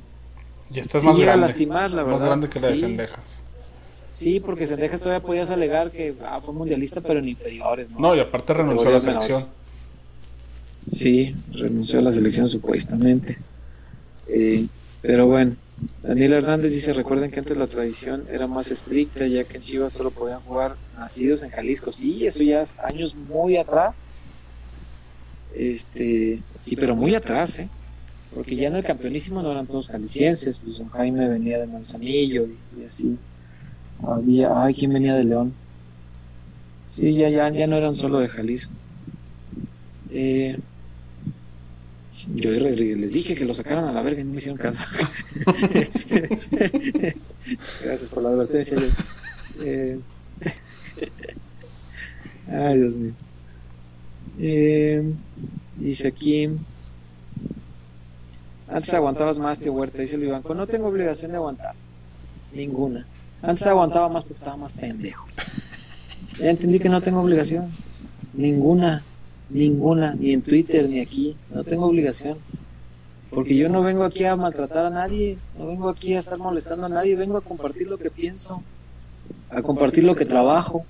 ya 0.70 0.80
estás 0.80 1.04
más 1.04 1.14
llega 1.14 1.32
grande, 1.32 1.44
a 1.44 1.48
lastimar, 1.48 1.90
la 1.90 2.02
verdad. 2.04 2.12
Más 2.20 2.22
grande 2.26 2.48
que 2.48 2.58
la 2.60 2.68
de 2.68 2.74
Sí. 2.74 2.80
Cendejas. 2.80 3.24
Sí, 4.08 4.40
porque 4.40 4.66
Sendejas 4.66 4.98
todavía 5.02 5.22
podías 5.26 5.50
alegar 5.50 5.90
que 5.90 6.14
ah, 6.24 6.40
fue 6.40 6.54
mundialista, 6.54 7.02
pero 7.02 7.18
en 7.18 7.28
inferiores, 7.28 7.90
¿no? 7.90 7.98
No, 8.00 8.16
y 8.16 8.20
aparte 8.20 8.54
renunció 8.54 8.88
a 8.88 8.92
la 8.92 9.00
menores. 9.00 9.26
selección. 9.26 9.52
Sí, 10.88 11.34
renunció 11.52 11.98
a 11.98 12.02
la 12.02 12.12
selección 12.12 12.46
supuestamente. 12.48 13.36
Eh, 14.28 14.66
pero 15.02 15.26
bueno, 15.26 15.54
Daniel 16.02 16.32
Hernández 16.32 16.72
dice, 16.72 16.94
recuerden 16.94 17.30
que 17.30 17.40
antes 17.40 17.58
la 17.58 17.66
tradición 17.66 18.24
era 18.30 18.46
más 18.46 18.70
estricta, 18.70 19.26
ya 19.26 19.44
que 19.44 19.58
en 19.58 19.62
Chivas 19.62 19.92
solo 19.92 20.12
podían 20.12 20.40
jugar 20.40 20.76
nacidos 20.96 21.42
en 21.42 21.50
Jalisco. 21.50 21.92
Sí, 21.92 22.24
eso 22.24 22.42
ya 22.42 22.60
es 22.60 22.78
años 22.80 23.14
muy 23.14 23.58
atrás. 23.58 24.08
Este, 25.56 26.40
sí, 26.60 26.76
pero 26.76 26.94
muy 26.94 27.14
atrás, 27.14 27.58
¿eh? 27.58 27.68
Porque 28.34 28.54
ya 28.54 28.68
en 28.68 28.76
el 28.76 28.84
campeonísimo 28.84 29.42
no 29.42 29.50
eran 29.50 29.66
todos 29.66 29.88
jaliscienses, 29.88 30.58
pues 30.58 30.78
don 30.78 30.90
Jaime 30.90 31.28
venía 31.28 31.58
de 31.58 31.66
Manzanillo 31.66 32.46
y, 32.46 32.80
y 32.80 32.84
así. 32.84 33.16
Había, 34.02 34.62
ay, 34.62 34.74
¿quién 34.74 34.92
venía 34.92 35.14
de 35.14 35.24
León? 35.24 35.54
Sí, 36.84 37.14
ya, 37.14 37.30
ya, 37.30 37.48
ya 37.50 37.66
no 37.66 37.76
eran 37.76 37.94
solo 37.94 38.18
de 38.18 38.28
Jalisco. 38.28 38.72
Eh, 40.10 40.58
yo 42.34 42.50
les 42.50 43.12
dije 43.12 43.34
que 43.34 43.44
lo 43.44 43.54
sacaran 43.54 43.84
a 43.84 43.92
la 43.92 44.02
verga 44.02 44.20
y 44.20 44.24
no 44.24 44.32
me 44.32 44.38
hicieron 44.38 44.58
caso. 44.58 44.84
Gracias 47.82 48.10
por 48.10 48.22
la 48.22 48.30
advertencia. 48.30 48.78
Eh, 49.58 49.98
ay, 52.46 52.78
Dios 52.78 52.98
mío. 52.98 53.14
Eh, 54.38 55.12
dice 55.76 56.08
aquí. 56.08 56.50
Antes 58.68 58.92
aguantabas 58.94 59.38
más, 59.38 59.60
tío 59.60 59.72
Huerta, 59.72 60.02
dice 60.02 60.16
el 60.16 60.22
Vivanco. 60.22 60.54
No 60.54 60.66
tengo 60.66 60.88
obligación 60.88 61.30
de 61.30 61.36
aguantar. 61.36 61.74
Ninguna. 62.52 63.06
Antes 63.42 63.66
aguantaba 63.66 64.08
más 64.08 64.24
porque 64.24 64.34
estaba 64.34 64.56
más 64.56 64.72
pendejo. 64.72 65.26
Ya 66.38 66.50
entendí 66.50 66.78
que 66.78 66.88
no 66.88 67.00
tengo 67.00 67.20
obligación. 67.20 67.70
Ninguna. 68.34 69.02
Ninguna. 69.50 70.14
Ni 70.14 70.32
en 70.32 70.42
Twitter, 70.42 70.88
ni 70.88 71.00
aquí. 71.00 71.36
No 71.50 71.62
tengo 71.62 71.86
obligación. 71.86 72.38
Porque 73.30 73.56
yo 73.56 73.68
no 73.68 73.82
vengo 73.82 74.04
aquí 74.04 74.24
a 74.24 74.36
maltratar 74.36 74.86
a 74.86 74.90
nadie. 74.90 75.38
No 75.58 75.66
vengo 75.66 75.88
aquí 75.88 76.14
a 76.14 76.18
estar 76.18 76.38
molestando 76.38 76.86
a 76.86 76.88
nadie. 76.88 77.14
Vengo 77.14 77.36
a 77.36 77.42
compartir 77.42 77.88
lo 77.88 77.98
que 77.98 78.10
pienso. 78.10 78.62
A 79.50 79.62
compartir 79.62 80.04
lo 80.04 80.16
que 80.16 80.24
trabajo. 80.24 80.84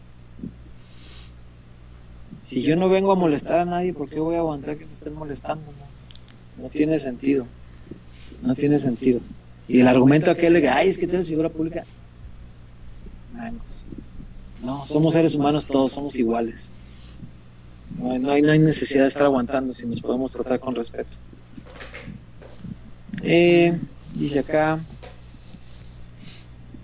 Si 2.46 2.62
yo 2.62 2.76
no 2.76 2.88
vengo 2.88 3.10
a 3.10 3.16
molestar 3.16 3.58
a 3.58 3.64
nadie, 3.64 3.92
¿por 3.92 4.08
qué 4.08 4.20
voy 4.20 4.36
a 4.36 4.38
aguantar 4.38 4.78
que 4.78 4.86
me 4.86 4.92
estén 4.92 5.14
molestando? 5.14 5.64
No, 5.66 6.62
no 6.62 6.68
tiene 6.68 7.00
sentido. 7.00 7.44
No 8.40 8.54
tiene 8.54 8.78
sentido. 8.78 9.18
Y 9.66 9.80
el 9.80 9.88
argumento 9.88 10.30
aquel 10.30 10.52
de 10.52 10.62
que, 10.62 10.68
ay, 10.68 10.88
es 10.88 10.96
que 10.96 11.08
tú 11.08 11.16
eres 11.16 11.26
figura 11.26 11.48
pública. 11.48 11.84
No, 14.62 14.86
somos 14.86 15.14
seres 15.14 15.34
humanos 15.34 15.66
todos, 15.66 15.90
somos 15.90 16.14
iguales. 16.14 16.72
No 17.98 18.12
hay, 18.12 18.20
no 18.20 18.30
hay, 18.30 18.42
no 18.42 18.52
hay 18.52 18.60
necesidad 18.60 19.02
de 19.02 19.08
estar 19.08 19.24
aguantando 19.24 19.74
si 19.74 19.84
nos 19.84 20.00
podemos 20.00 20.30
tratar 20.30 20.60
con 20.60 20.76
respeto. 20.76 21.14
Eh, 23.24 23.76
dice 24.14 24.38
acá, 24.38 24.78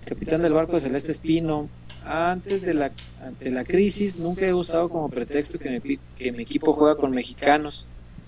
capitán 0.03 0.41
del 0.41 0.51
barco 0.51 0.73
de 0.73 0.81
Celeste 0.81 1.13
Espino, 1.13 1.69
antes 2.05 2.61
de 2.63 2.73
la, 2.73 2.91
ante 3.21 3.49
la 3.51 3.63
crisis 3.63 4.17
nunca 4.17 4.45
he 4.45 4.53
usado 4.53 4.89
como 4.89 5.09
pretexto 5.09 5.57
que 5.59 5.79
mi, 5.79 5.97
que 6.17 6.31
mi 6.31 6.43
equipo 6.43 6.73
juega 6.73 6.95
con 6.95 7.11
mexicanos. 7.11 7.85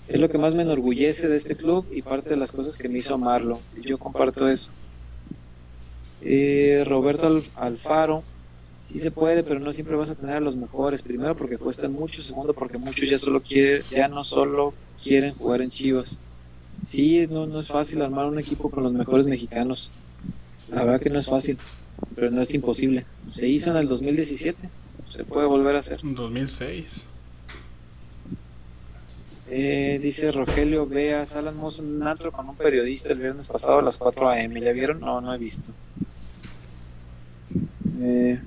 Es 0.08 0.20
lo 0.20 0.28
que 0.28 0.38
más 0.38 0.54
me 0.54 0.62
enorgullece 0.62 1.28
de 1.28 1.36
este 1.36 1.56
club 1.56 1.84
y 1.90 2.02
parte 2.02 2.30
de 2.30 2.36
las 2.36 2.52
cosas 2.52 2.76
que 2.76 2.88
me 2.88 2.98
hizo 2.98 3.14
amarlo. 3.14 3.60
Yo 3.82 3.98
comparto 3.98 4.48
eso. 4.48 4.70
Eh, 6.22 6.84
Roberto 6.86 7.26
Al- 7.26 7.44
Alfaro, 7.56 8.22
sí 8.84 8.98
se 8.98 9.10
puede, 9.10 9.42
pero 9.44 9.60
no 9.60 9.72
siempre 9.72 9.96
vas 9.96 10.10
a 10.10 10.14
tener 10.14 10.36
a 10.36 10.40
los 10.40 10.56
mejores. 10.56 11.02
Primero 11.02 11.36
porque 11.36 11.58
cuestan 11.58 11.92
mucho, 11.92 12.22
segundo 12.22 12.54
porque 12.54 12.78
muchos 12.78 13.08
ya 13.08 13.18
solo 13.18 13.42
quieren, 13.42 13.82
ya 13.90 14.08
no 14.08 14.24
solo 14.24 14.74
quieren 15.02 15.34
jugar 15.34 15.60
en 15.60 15.70
Chivas. 15.70 16.18
Sí, 16.86 17.26
no, 17.30 17.46
no 17.46 17.58
es 17.58 17.68
fácil 17.68 18.02
armar 18.02 18.26
un 18.26 18.38
equipo 18.38 18.70
con 18.70 18.84
los 18.84 18.92
mejores 18.92 19.26
mexicanos. 19.26 19.90
La 20.68 20.84
verdad 20.84 21.00
que 21.00 21.10
no 21.10 21.18
es 21.18 21.26
fácil, 21.26 21.58
pero 22.14 22.30
no 22.30 22.42
es 22.42 22.52
imposible. 22.54 23.06
Se 23.30 23.46
hizo 23.46 23.70
en 23.70 23.76
el 23.76 23.88
2017, 23.88 24.68
se 25.08 25.24
puede 25.24 25.46
volver 25.46 25.76
a 25.76 25.80
hacer. 25.80 26.00
En 26.02 26.14
2006. 26.14 27.04
Eh, 29.48 30.00
dice 30.02 30.32
Rogelio, 30.32 30.86
veas 30.86 31.36
Alan 31.36 31.56
Moss 31.56 31.78
en 31.78 31.86
un 31.86 32.08
antro 32.08 32.32
con 32.32 32.48
un 32.48 32.56
periodista 32.56 33.12
el 33.12 33.20
viernes 33.20 33.46
pasado 33.46 33.78
a 33.78 33.82
las 33.82 33.96
4 33.96 34.28
a.m. 34.28 34.60
¿Ya 34.60 34.72
vieron? 34.72 35.00
No, 35.00 35.20
no 35.20 35.32
he 35.32 35.38
visto. 35.38 35.70
Eh, 38.00 38.40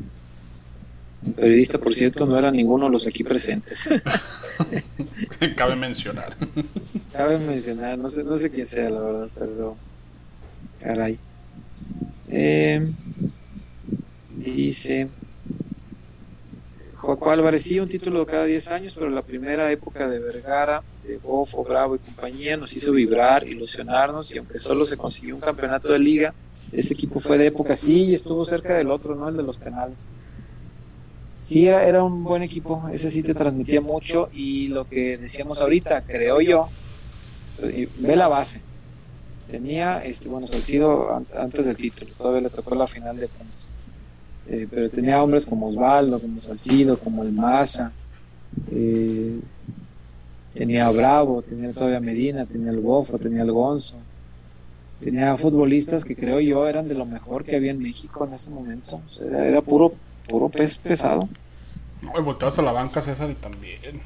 el 1.25 1.33
periodista, 1.33 1.77
por 1.77 1.93
cierto, 1.93 2.25
no 2.25 2.37
era 2.37 2.51
ninguno 2.51 2.85
de 2.85 2.91
los 2.91 3.07
aquí 3.07 3.23
presentes. 3.23 3.89
Cabe 5.55 5.75
mencionar. 5.75 6.35
Cabe 7.13 7.39
mencionar, 7.39 7.97
no 7.97 8.09
sé, 8.09 8.23
no 8.23 8.37
sé 8.37 8.49
quién 8.49 8.67
sea, 8.67 8.89
la 8.89 8.99
verdad, 8.99 9.29
pero. 9.37 9.77
Caray. 10.81 11.17
Eh, 12.29 12.91
dice. 14.39 15.07
Joaco 16.95 17.31
Álvarez, 17.31 17.63
sí, 17.63 17.79
un 17.79 17.87
título 17.87 18.25
cada 18.25 18.43
10 18.43 18.69
años, 18.71 18.93
pero 18.93 19.09
la 19.09 19.21
primera 19.21 19.71
época 19.71 20.07
de 20.09 20.19
Vergara, 20.19 20.83
de 21.05 21.17
Bofo, 21.17 21.63
Bravo 21.63 21.95
y 21.95 21.99
compañía 21.99 22.57
nos 22.57 22.73
hizo 22.75 22.91
vibrar, 22.91 23.47
ilusionarnos, 23.47 24.33
y 24.33 24.37
aunque 24.37 24.59
solo 24.59 24.85
se 24.85 24.97
consiguió 24.97 25.35
un 25.35 25.41
campeonato 25.41 25.93
de 25.93 25.99
liga, 25.99 26.33
ese 26.73 26.93
equipo 26.93 27.21
fue 27.21 27.37
de 27.37 27.45
época, 27.47 27.77
sí, 27.77 28.03
y 28.07 28.13
estuvo 28.15 28.45
cerca 28.45 28.75
del 28.75 28.91
otro, 28.91 29.15
¿no? 29.15 29.29
El 29.29 29.37
de 29.37 29.43
los 29.43 29.57
penales. 29.57 30.07
Sí, 31.37 31.67
era, 31.69 31.87
era 31.87 32.03
un 32.03 32.21
buen 32.21 32.43
equipo, 32.43 32.83
ese 32.91 33.09
sí 33.09 33.23
te 33.23 33.33
transmitía 33.33 33.79
mucho, 33.79 34.29
y 34.33 34.67
lo 34.67 34.83
que 34.83 35.17
decíamos 35.17 35.61
ahorita, 35.61 36.01
creo 36.03 36.41
yo, 36.41 36.67
ve 37.61 38.15
la 38.17 38.27
base. 38.27 38.59
Tenía, 39.49 40.03
este, 40.03 40.27
bueno, 40.27 40.47
Salcido 40.47 41.15
an- 41.15 41.25
antes 41.33 41.65
del 41.65 41.77
título, 41.77 42.11
todavía 42.17 42.41
le 42.41 42.49
tocó 42.49 42.75
la 42.75 42.87
final 42.87 43.17
de 43.17 43.29
Pumas. 43.29 43.68
Eh, 44.51 44.67
pero 44.69 44.89
tenía 44.89 45.21
hombres 45.21 45.45
como 45.45 45.67
Osvaldo, 45.67 46.19
como 46.19 46.39
Salcido, 46.39 46.97
como 46.99 47.21
el 47.21 47.31
Maza, 47.31 47.91
eh, 48.71 49.39
tenía 50.55 50.87
a 50.87 50.91
Bravo, 50.91 51.43
tenía 51.43 51.71
todavía 51.71 51.99
Medina, 51.99 52.47
tenía 52.47 52.71
el 52.71 52.79
Bofo, 52.79 53.19
tenía 53.19 53.43
el 53.43 53.51
Gonzo, 53.51 53.97
tenía 54.99 55.37
futbolistas 55.37 56.03
que 56.03 56.15
creo 56.15 56.39
yo 56.39 56.67
eran 56.67 56.87
de 56.87 56.95
lo 56.95 57.05
mejor 57.05 57.43
que 57.43 57.57
había 57.57 57.69
en 57.69 57.79
México 57.79 58.25
en 58.25 58.33
ese 58.33 58.49
momento. 58.49 59.01
O 59.05 59.09
sea, 59.09 59.27
era, 59.27 59.45
era 59.45 59.61
puro, 59.61 59.93
puro 60.27 60.49
pez 60.49 60.77
pesado. 60.77 61.29
No, 62.01 62.19
y 62.19 62.23
volteabas 62.23 62.57
a 62.57 62.63
la 62.63 62.71
banca 62.71 63.03
César 63.03 63.29
y 63.29 63.35
también. 63.35 64.01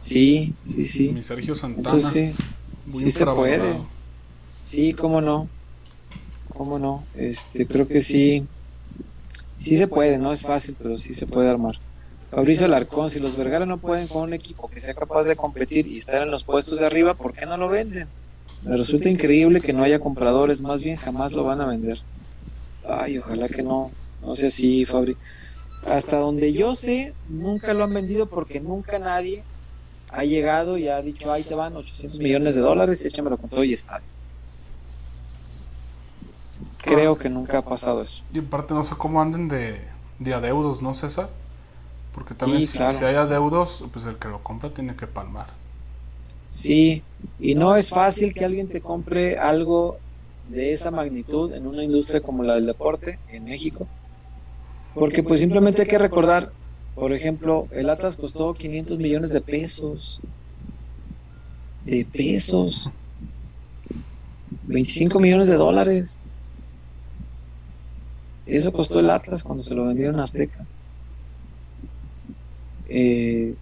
Sí, 0.00 0.54
sí, 0.60 0.82
sí. 0.82 1.12
Mi 1.12 1.22
Sergio 1.22 1.54
Santana. 1.54 1.88
Entonces 1.96 2.10
sí, 2.10 2.44
muy 2.86 3.04
sí 3.04 3.12
se 3.12 3.24
puede. 3.26 3.74
Sí, 4.64 4.92
cómo 4.92 5.20
no. 5.20 5.48
Cómo 6.56 6.80
no. 6.80 7.04
Este, 7.14 7.64
creo 7.64 7.86
que 7.86 8.00
sí. 8.00 8.44
Sí 9.58 9.76
se 9.76 9.88
puede, 9.88 10.18
no 10.18 10.32
es 10.32 10.42
fácil, 10.42 10.76
pero 10.80 10.96
sí 10.96 11.14
se 11.14 11.26
puede 11.26 11.48
armar. 11.48 11.78
Fabricio 12.30 12.66
Alarcón, 12.66 13.10
si 13.10 13.20
los 13.20 13.36
Vergara 13.36 13.66
no 13.66 13.78
pueden 13.78 14.06
con 14.06 14.22
un 14.22 14.34
equipo 14.34 14.68
que 14.68 14.80
sea 14.80 14.94
capaz 14.94 15.24
de 15.24 15.34
competir 15.34 15.86
y 15.86 15.98
estar 15.98 16.22
en 16.22 16.30
los 16.30 16.44
puestos 16.44 16.78
de 16.78 16.86
arriba, 16.86 17.14
¿por 17.14 17.32
qué 17.32 17.46
no 17.46 17.56
lo 17.56 17.68
venden? 17.68 18.08
Me 18.62 18.76
resulta 18.76 19.08
increíble 19.08 19.60
que 19.60 19.72
no 19.72 19.82
haya 19.82 19.98
compradores, 19.98 20.60
más 20.60 20.82
bien 20.82 20.96
jamás 20.96 21.32
lo 21.32 21.44
van 21.44 21.60
a 21.60 21.66
vender. 21.66 22.00
Ay, 22.86 23.18
ojalá 23.18 23.48
que 23.48 23.62
no, 23.62 23.90
no 24.22 24.32
sea 24.32 24.48
así, 24.48 24.84
Fabri. 24.84 25.16
Hasta 25.86 26.18
donde 26.18 26.52
yo 26.52 26.74
sé, 26.74 27.14
nunca 27.28 27.72
lo 27.72 27.84
han 27.84 27.94
vendido 27.94 28.26
porque 28.26 28.60
nunca 28.60 28.98
nadie 28.98 29.42
ha 30.10 30.24
llegado 30.24 30.76
y 30.76 30.88
ha 30.88 31.00
dicho, 31.00 31.32
ahí 31.32 31.44
te 31.44 31.54
van 31.54 31.76
800 31.76 32.18
millones 32.18 32.54
de 32.54 32.60
dólares, 32.60 33.04
échamelo 33.04 33.38
con 33.38 33.48
todo 33.48 33.64
y 33.64 33.72
está. 33.72 34.02
Creo 36.82 37.18
que 37.18 37.28
nunca 37.28 37.58
ha 37.58 37.62
pasado 37.62 38.00
eso. 38.00 38.24
Y 38.32 38.38
en 38.38 38.46
parte 38.46 38.74
no 38.74 38.84
sé 38.84 38.94
cómo 38.96 39.20
anden 39.20 39.48
de, 39.48 39.80
de 40.18 40.34
adeudos, 40.34 40.80
¿no, 40.82 40.94
César? 40.94 41.28
Porque 42.14 42.34
también 42.34 42.66
si, 42.66 42.78
si 42.78 43.04
hay 43.04 43.14
adeudos, 43.16 43.84
pues 43.92 44.06
el 44.06 44.16
que 44.16 44.28
lo 44.28 44.42
compra 44.42 44.70
tiene 44.70 44.96
que 44.96 45.06
palmar. 45.06 45.48
Sí, 46.50 47.02
y 47.38 47.54
no 47.54 47.76
es 47.76 47.90
fácil 47.90 48.32
que 48.32 48.44
alguien 48.44 48.68
te 48.68 48.80
compre 48.80 49.36
algo 49.36 49.98
de 50.48 50.72
esa 50.72 50.90
magnitud 50.90 51.52
en 51.52 51.66
una 51.66 51.84
industria 51.84 52.20
como 52.20 52.42
la 52.42 52.54
del 52.54 52.66
deporte 52.66 53.18
en 53.28 53.44
México. 53.44 53.86
Porque 54.94 55.22
pues 55.22 55.40
simplemente 55.40 55.82
hay 55.82 55.88
que 55.88 55.98
recordar, 55.98 56.50
por 56.94 57.12
ejemplo, 57.12 57.68
el 57.70 57.90
Atlas 57.90 58.16
costó 58.16 58.54
500 58.54 58.98
millones 58.98 59.30
de 59.30 59.40
pesos. 59.40 60.20
De 61.84 62.04
pesos. 62.04 62.90
25 64.66 65.20
millones 65.20 65.48
de 65.48 65.56
dólares. 65.56 66.18
Eso 68.48 68.72
costó 68.72 68.98
el 69.00 69.10
Atlas 69.10 69.44
cuando 69.44 69.62
se 69.62 69.74
lo 69.74 69.84
vendieron 69.84 70.18
a 70.18 70.24
Azteca. 70.24 70.64
Eh, 72.88 73.54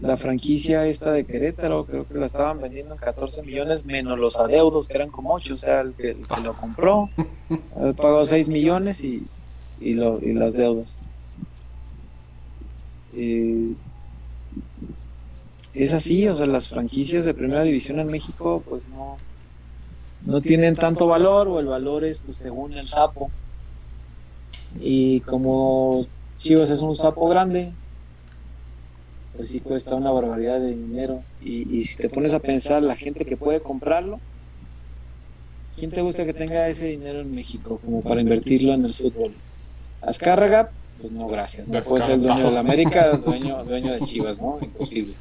la 0.00 0.16
franquicia 0.16 0.86
esta 0.86 1.12
de 1.12 1.24
Querétaro, 1.24 1.84
creo 1.84 2.08
que 2.08 2.14
la 2.14 2.26
estaban 2.26 2.60
vendiendo 2.60 2.94
en 2.94 3.00
14 3.00 3.42
millones, 3.42 3.84
menos 3.84 4.18
los 4.18 4.38
adeudos, 4.38 4.88
que 4.88 4.94
eran 4.94 5.10
como 5.10 5.34
8, 5.34 5.52
o 5.52 5.56
sea, 5.56 5.80
el 5.82 5.92
que, 5.92 6.16
lo 6.42 6.54
compró, 6.54 7.10
pagó 7.96 8.24
6 8.24 8.48
millones 8.48 9.02
y, 9.04 9.26
y, 9.80 9.94
lo, 9.94 10.18
y 10.20 10.32
las 10.32 10.54
deudas. 10.54 10.98
Eh, 13.14 13.74
es 15.74 15.92
así, 15.92 16.26
o 16.28 16.36
sea, 16.36 16.46
las 16.46 16.68
franquicias 16.68 17.26
de 17.26 17.34
primera 17.34 17.62
división 17.62 18.00
en 18.00 18.06
México, 18.08 18.62
pues 18.66 18.88
no, 18.88 19.18
no 20.24 20.40
tienen 20.40 20.74
tanto 20.74 21.06
valor, 21.06 21.48
o 21.48 21.60
el 21.60 21.66
valor 21.66 22.04
es 22.04 22.18
pues 22.18 22.38
según 22.38 22.72
el 22.72 22.88
sapo. 22.88 23.30
Y 24.80 25.20
como 25.20 26.06
Chivas 26.38 26.70
es 26.70 26.80
un 26.80 26.94
sapo 26.94 27.28
grande, 27.28 27.72
pues 29.36 29.50
sí 29.50 29.60
cuesta 29.60 29.94
una 29.94 30.10
barbaridad 30.10 30.60
de 30.60 30.70
dinero. 30.70 31.22
Y, 31.42 31.80
si 31.84 31.96
te 31.96 32.08
pones 32.08 32.34
a 32.34 32.40
pensar, 32.40 32.82
la 32.82 32.96
gente 32.96 33.24
que 33.24 33.36
puede 33.36 33.60
comprarlo, 33.60 34.18
¿quién 35.76 35.90
te 35.90 36.02
gusta 36.02 36.24
que 36.24 36.34
tenga 36.34 36.68
ese 36.68 36.86
dinero 36.86 37.20
en 37.20 37.34
México 37.34 37.78
como 37.84 38.02
para 38.02 38.20
invertirlo 38.20 38.72
en 38.72 38.84
el 38.84 38.94
fútbol? 38.94 39.32
Azcárraga, 40.00 40.70
pues 41.00 41.12
no, 41.12 41.26
gracias. 41.28 41.68
No 41.68 41.80
puede 41.82 42.04
ser 42.04 42.14
el 42.14 42.22
dueño 42.22 42.46
de 42.46 42.50
la 42.50 42.60
América, 42.60 43.12
dueño, 43.16 43.64
dueño 43.64 43.92
de 43.92 44.00
Chivas, 44.00 44.40
¿no? 44.40 44.58
Imposible. 44.60 45.14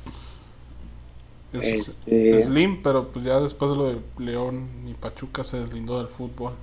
Es, 1.54 1.64
este... 1.90 2.44
Slim, 2.44 2.84
pero 2.84 3.10
pues 3.10 3.26
ya 3.26 3.40
después 3.40 3.72
de 3.72 3.78
lo 3.78 3.90
de 3.90 4.00
León 4.20 4.68
y 4.88 4.94
Pachuca 4.94 5.44
se 5.44 5.58
deslindó 5.58 5.98
del 6.00 6.08
fútbol. 6.08 6.54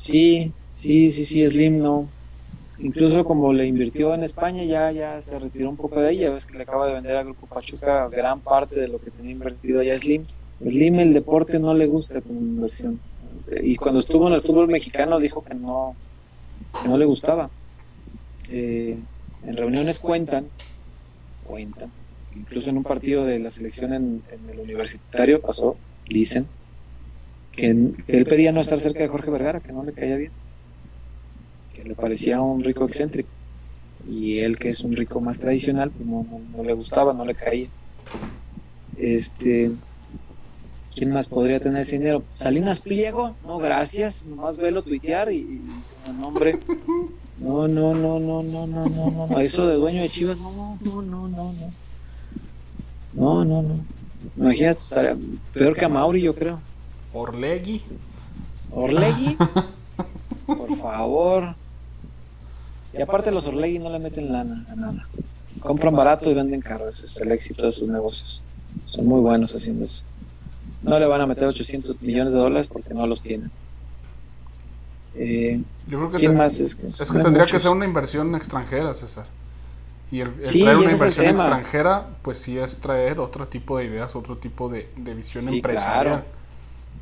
Sí, 0.00 0.52
sí, 0.70 1.10
sí, 1.10 1.24
sí, 1.24 1.48
Slim 1.48 1.78
no 1.78 2.08
incluso 2.82 3.24
como 3.24 3.52
le 3.52 3.66
invirtió 3.66 4.14
en 4.14 4.24
España, 4.24 4.64
ya, 4.64 4.90
ya 4.90 5.20
se 5.20 5.38
retiró 5.38 5.68
un 5.70 5.76
poco 5.76 6.00
de 6.00 6.12
ella. 6.12 6.30
Ves 6.30 6.46
que 6.46 6.56
le 6.56 6.62
acaba 6.62 6.86
de 6.86 6.94
vender 6.94 7.16
al 7.16 7.24
Grupo 7.24 7.46
Pachuca 7.46 8.08
gran 8.08 8.40
parte 8.40 8.80
de 8.80 8.88
lo 8.88 8.98
que 9.00 9.10
tenía 9.10 9.32
invertido 9.32 9.80
allá 9.80 9.98
Slim. 9.98 10.24
Slim 10.64 11.00
el 11.00 11.14
deporte 11.14 11.58
no 11.58 11.74
le 11.74 11.86
gusta 11.86 12.20
como 12.20 12.40
inversión. 12.40 13.00
Y 13.62 13.76
cuando 13.76 14.00
estuvo 14.00 14.28
en 14.28 14.34
el 14.34 14.42
fútbol 14.42 14.68
mexicano 14.68 15.18
dijo 15.18 15.42
que 15.42 15.54
no, 15.54 15.94
no 16.86 16.98
le 16.98 17.04
gustaba. 17.04 17.50
Eh, 18.48 18.98
en 19.44 19.56
reuniones 19.56 19.98
cuentan, 19.98 20.46
cuentan, 21.46 21.90
incluso 22.36 22.70
en 22.70 22.78
un 22.78 22.82
partido 22.82 23.24
de 23.24 23.38
la 23.38 23.50
selección 23.50 23.94
en, 23.94 24.22
el 24.50 24.58
universitario 24.58 25.40
pasó, 25.40 25.76
dicen, 26.08 26.46
que 27.52 27.66
él 27.66 28.24
pedía 28.26 28.52
no 28.52 28.60
estar 28.60 28.78
cerca 28.78 29.00
de 29.00 29.08
Jorge 29.08 29.30
Vergara, 29.30 29.60
que 29.60 29.72
no 29.72 29.84
le 29.84 29.92
caía 29.92 30.16
bien 30.16 30.32
le 31.84 31.94
parecía 31.94 32.40
un 32.40 32.62
rico 32.62 32.84
excéntrico. 32.84 33.28
Y 34.08 34.38
él, 34.38 34.58
que 34.58 34.68
es 34.68 34.80
un 34.82 34.94
rico 34.94 35.20
más 35.20 35.38
tradicional, 35.38 35.90
pues 35.90 36.08
no, 36.08 36.64
le 36.64 36.72
gustaba, 36.72 37.12
no 37.12 37.24
le 37.24 37.34
caía. 37.34 37.68
Este, 38.96 39.70
¿Quién 40.94 41.12
más 41.12 41.28
podría 41.28 41.60
tener 41.60 41.82
ese 41.82 41.98
dinero? 41.98 42.24
Salinas 42.30 42.80
Pliego, 42.80 43.36
no, 43.44 43.58
gracias, 43.58 44.24
nomás 44.24 44.56
velo 44.56 44.82
tuitear 44.82 45.30
y, 45.30 45.36
y 45.36 45.58
dice 45.58 45.94
un 46.08 46.20
nombre. 46.20 46.58
No, 47.38 47.68
no, 47.68 47.94
no, 47.94 48.18
no, 48.18 48.42
no, 48.42 48.66
no, 48.66 48.86
no, 48.86 49.26
no, 49.28 49.38
eso 49.40 49.66
de 49.66 49.76
dueño 49.76 50.02
de 50.02 50.08
Chivas, 50.08 50.36
no, 50.38 50.78
no, 50.82 51.02
no, 51.02 51.28
no, 51.28 51.52
no. 51.52 51.72
No, 53.12 53.44
no, 53.44 53.62
no. 53.62 53.84
Imagínate, 54.36 54.80
estaría 54.80 55.16
peor 55.52 55.74
que 55.74 55.84
a 55.84 55.88
Mauri, 55.88 56.20
yo 56.20 56.34
creo. 56.34 56.60
Orlegui. 57.12 57.82
Orlegui. 58.72 59.36
Por 60.46 60.74
favor. 60.76 61.54
Y 62.92 63.02
aparte 63.02 63.30
los 63.30 63.46
Orlegui 63.46 63.78
no 63.78 63.90
le 63.90 63.98
meten 63.98 64.32
lana 64.32 64.66
a 64.70 64.74
nada. 64.74 65.06
Compran 65.60 65.94
barato 65.94 66.30
y 66.30 66.34
venden 66.34 66.60
caro. 66.60 66.88
Ese 66.88 67.06
es 67.06 67.20
el 67.20 67.32
éxito 67.32 67.66
de 67.66 67.72
sus 67.72 67.88
negocios. 67.88 68.42
Son 68.86 69.06
muy 69.06 69.20
buenos 69.20 69.54
haciendo 69.54 69.84
eso. 69.84 70.04
No 70.82 70.98
le 70.98 71.06
van 71.06 71.20
a 71.20 71.26
meter 71.26 71.46
800 71.46 72.00
millones 72.00 72.32
de 72.32 72.38
dólares 72.38 72.66
porque 72.66 72.94
no 72.94 73.06
los 73.06 73.22
tienen. 73.22 73.50
Eh, 75.14 75.60
¿Quién 76.16 76.36
más 76.36 76.60
es 76.60 76.74
que, 76.74 76.86
es 76.86 77.10
que 77.10 77.18
tendría 77.18 77.44
que 77.44 77.58
ser 77.58 77.72
una 77.72 77.84
inversión 77.84 78.34
extranjera, 78.34 78.94
César. 78.94 79.26
Y 80.10 80.20
el, 80.20 80.32
traer 80.40 80.76
una 80.76 80.92
inversión 80.92 81.26
extranjera, 81.26 82.08
pues 82.22 82.38
sí 82.38 82.58
es 82.58 82.76
traer 82.78 83.20
otro 83.20 83.46
tipo 83.46 83.78
de 83.78 83.84
ideas, 83.84 84.16
otro 84.16 84.38
tipo 84.38 84.68
de, 84.68 84.88
visión 84.96 85.46
empresarial. 85.48 86.04
Claro, 86.04 86.24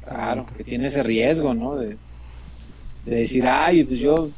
claro, 0.09 0.47
que 0.57 0.65
tiene 0.65 0.87
ese 0.87 1.03
riesgo, 1.03 1.55
¿no? 1.55 1.77
De, 1.77 1.97
de 3.05 3.17
decir, 3.17 3.47
ay, 3.47 3.85
pues 3.85 4.01
yo 4.01 4.31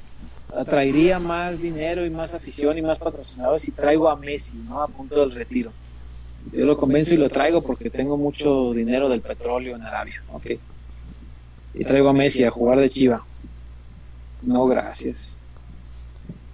atraería 0.55 1.19
más 1.19 1.61
dinero 1.61 2.05
y 2.05 2.11
más 2.11 2.35
afición 2.35 2.77
y 2.79 2.83
más 2.83 2.99
patrocinadores 2.99 3.63
si 3.63 3.71
traigo 3.71 4.09
a 4.09 4.17
Messi, 4.17 4.57
¿no? 4.69 4.83
A 4.83 4.89
punto 4.89 5.21
del 5.21 5.33
retiro. 5.33 5.73
Yo 6.53 6.65
lo 6.65 6.77
convenzo 6.77 7.15
y 7.15 7.19
lo 7.19 7.29
traigo 7.29 7.63
porque 7.63 7.91
tengo 7.91 8.17
mucho 8.17 8.73
dinero 8.73 9.09
del 9.09 9.21
petróleo 9.21 9.77
en 9.77 9.83
Arabia, 9.83 10.23
¿ok? 10.33 10.47
Y 11.75 11.85
traigo 11.85 12.09
a 12.09 12.13
Messi 12.13 12.45
a 12.45 12.51
jugar 12.51 12.81
de 12.81 12.91
chiva. 12.91 13.25
No, 14.43 14.67
gracias. 14.67 15.37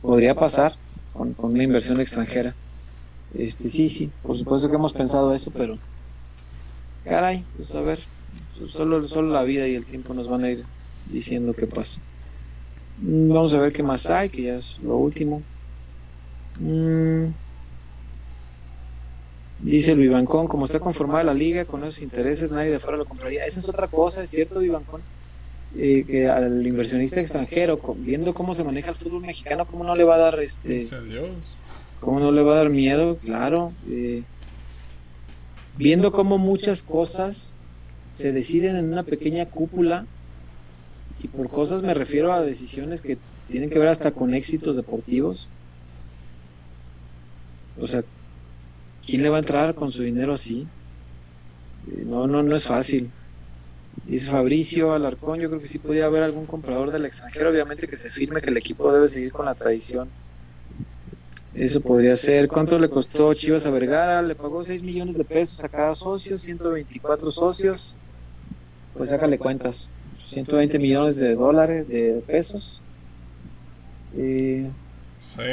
Podría 0.02 0.34
pasar 0.34 0.74
con, 1.12 1.34
una 1.38 1.62
inversión 1.62 2.00
extranjera. 2.00 2.54
Este, 3.34 3.68
sí, 3.68 3.88
sí, 3.88 4.10
por 4.22 4.36
supuesto 4.36 4.68
que 4.68 4.76
hemos 4.76 4.92
pensado 4.92 5.32
eso, 5.32 5.50
pero 5.50 5.78
caray, 7.04 7.44
pues 7.56 7.74
a 7.74 7.80
ver, 7.80 8.00
solo, 8.68 9.06
solo 9.06 9.32
la 9.32 9.42
vida 9.42 9.66
y 9.66 9.74
el 9.74 9.84
tiempo 9.84 10.14
nos 10.14 10.28
van 10.28 10.44
a 10.44 10.50
ir 10.50 10.64
diciendo 11.10 11.54
qué 11.54 11.66
pasa. 11.66 12.00
Mm, 13.00 13.32
vamos 13.32 13.54
a 13.54 13.60
ver 13.60 13.72
qué 13.72 13.82
más 13.82 14.08
hay, 14.10 14.28
que 14.28 14.42
ya 14.42 14.54
es 14.56 14.78
lo 14.82 14.96
último. 14.96 15.42
Mm. 16.58 17.26
Dice 19.60 19.92
el 19.92 19.98
Vivancón, 19.98 20.48
como 20.48 20.66
está 20.66 20.80
conformada 20.80 21.24
la 21.24 21.34
liga 21.34 21.64
con 21.64 21.82
esos 21.82 22.02
intereses, 22.02 22.50
nadie 22.50 22.70
de 22.70 22.78
fuera 22.78 22.98
lo 22.98 23.06
compraría. 23.06 23.42
Esa 23.44 23.60
es 23.60 23.68
otra 23.68 23.88
cosa, 23.88 24.22
es 24.22 24.30
cierto, 24.30 24.60
Vivancón, 24.60 25.00
eh, 25.76 26.04
que 26.06 26.28
al 26.28 26.66
inversionista 26.66 27.20
extranjero, 27.20 27.80
viendo 27.96 28.34
cómo 28.34 28.54
se 28.54 28.64
maneja 28.64 28.90
el 28.90 28.96
fútbol 28.96 29.22
mexicano, 29.22 29.66
¿cómo 29.66 29.84
no 29.84 29.96
le 29.96 30.04
va 30.04 30.16
a 30.16 30.18
dar 30.18 30.40
este... 30.40 30.88
¿Cómo 32.00 32.20
no 32.20 32.30
le 32.30 32.42
va 32.42 32.52
a 32.52 32.56
dar 32.56 32.68
miedo? 32.68 33.16
Claro. 33.16 33.72
Eh, 33.88 34.22
viendo 35.78 36.12
cómo 36.12 36.36
muchas 36.36 36.82
cosas 36.82 37.54
se 38.10 38.32
deciden 38.32 38.76
en 38.76 38.92
una 38.92 39.02
pequeña 39.02 39.46
cúpula 39.46 40.06
y 41.22 41.28
por 41.28 41.48
cosas 41.48 41.82
me 41.82 41.94
refiero 41.94 42.32
a 42.32 42.40
decisiones 42.40 43.00
que 43.00 43.18
tienen 43.48 43.70
que 43.70 43.78
ver 43.78 43.88
hasta 43.88 44.10
con 44.10 44.34
éxitos 44.34 44.76
deportivos. 44.76 45.50
O 47.80 47.86
sea, 47.86 48.02
¿quién 49.04 49.22
le 49.22 49.28
va 49.28 49.36
a 49.36 49.40
entrar 49.40 49.74
con 49.74 49.92
su 49.92 50.02
dinero 50.02 50.32
así? 50.32 50.66
Eh, 51.88 52.04
no, 52.06 52.26
no, 52.26 52.42
no 52.42 52.56
es 52.56 52.64
fácil. 52.64 53.10
Dice 54.04 54.30
Fabricio 54.30 54.92
Alarcón, 54.92 55.40
yo 55.40 55.48
creo 55.48 55.60
que 55.60 55.66
sí 55.66 55.78
podría 55.78 56.06
haber 56.06 56.22
algún 56.22 56.46
comprador 56.46 56.90
del 56.90 57.06
extranjero, 57.06 57.50
obviamente 57.50 57.88
que 57.88 57.96
se 57.96 58.10
firme 58.10 58.40
que 58.40 58.50
el 58.50 58.56
equipo 58.56 58.92
debe 58.92 59.08
seguir 59.08 59.32
con 59.32 59.46
la 59.46 59.54
tradición. 59.54 60.08
Eso 61.56 61.80
podría 61.80 62.14
ser. 62.16 62.48
¿Cuánto 62.48 62.78
le 62.78 62.90
costó 62.90 63.32
Chivas 63.32 63.64
a 63.64 63.70
Vergara? 63.70 64.20
Le 64.20 64.34
pagó 64.34 64.62
6 64.62 64.82
millones 64.82 65.16
de 65.16 65.24
pesos 65.24 65.64
a 65.64 65.68
cada 65.70 65.94
socio, 65.94 66.38
124 66.38 67.30
socios. 67.30 67.96
Pues 68.92 69.08
sácale 69.08 69.38
cuentas. 69.38 69.88
120 70.26 70.78
millones 70.78 71.16
de 71.16 71.34
dólares, 71.34 71.88
de 71.88 72.22
pesos. 72.26 72.82
Eh, 74.14 74.68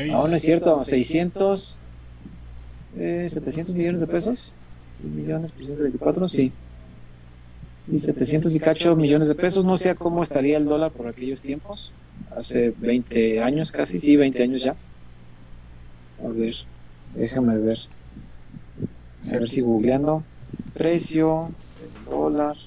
no, 0.08 0.28
no 0.28 0.36
es 0.36 0.42
cierto, 0.42 0.82
600, 0.82 1.80
eh, 2.98 3.28
700 3.30 3.74
millones 3.74 4.02
de 4.02 4.08
pesos. 4.08 4.54
6 4.98 5.10
millones 5.10 5.52
por 5.54 5.64
124, 5.64 6.28
sí. 6.28 6.52
Sí, 7.78 8.00
700 8.00 8.54
y 8.54 8.60
cacho 8.60 8.96
millones 8.98 9.30
de 9.30 9.36
pesos. 9.36 9.64
No 9.64 9.78
sé 9.78 9.96
cómo 9.96 10.22
estaría 10.22 10.58
el 10.58 10.66
dólar 10.66 10.92
por 10.92 11.08
aquellos 11.08 11.42
tiempos. 11.42 11.94
hace 12.36 12.74
20 12.78 13.42
años 13.42 13.72
casi, 13.72 14.00
sí, 14.00 14.18
20 14.18 14.44
años 14.44 14.64
ya. 14.64 14.76
A 16.24 16.28
ver, 16.28 16.56
déjame 17.16 17.58
ver. 17.58 17.78
A 19.28 19.32
ver 19.32 19.48
si 19.48 19.62
googleando. 19.62 20.24
Precio 20.74 21.50
del 21.80 22.06
dólar. 22.06 22.58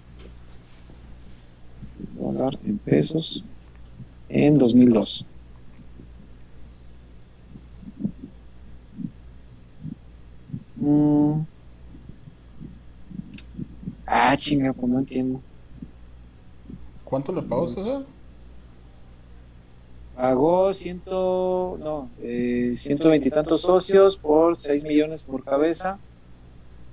Dólar 2.19 2.59
en 2.65 2.79
pesos 2.79 3.45
en 4.29 4.59
2002. 4.59 5.27
Mm. 10.77 11.41
Ah, 14.07 14.37
chinga, 14.37 14.73
pues 14.73 14.93
no 14.93 14.99
entiendo. 14.99 15.41
¿Cuánto 17.05 17.33
le 17.33 17.43
pagó 17.43 17.69
César? 17.69 18.05
Pagó 20.17 20.73
ciento, 20.73 21.77
no, 21.79 22.09
eh, 22.23 22.71
ciento 22.73 23.11
veintitantos 23.11 23.61
socios 23.61 24.17
por 24.17 24.57
6 24.57 24.83
millones 24.85 25.23
por 25.23 25.45
cabeza. 25.45 25.99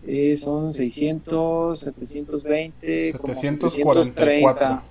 Eh, 0.06 0.36
son 0.36 0.74
600, 0.74 1.80
720, 1.80 3.14
como 3.14 3.34
730 3.34 4.84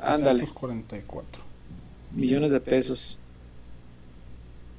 Ándale. 0.00 0.40
744. 0.40 1.42
millones 2.14 2.52
de 2.52 2.60
pesos. 2.60 3.18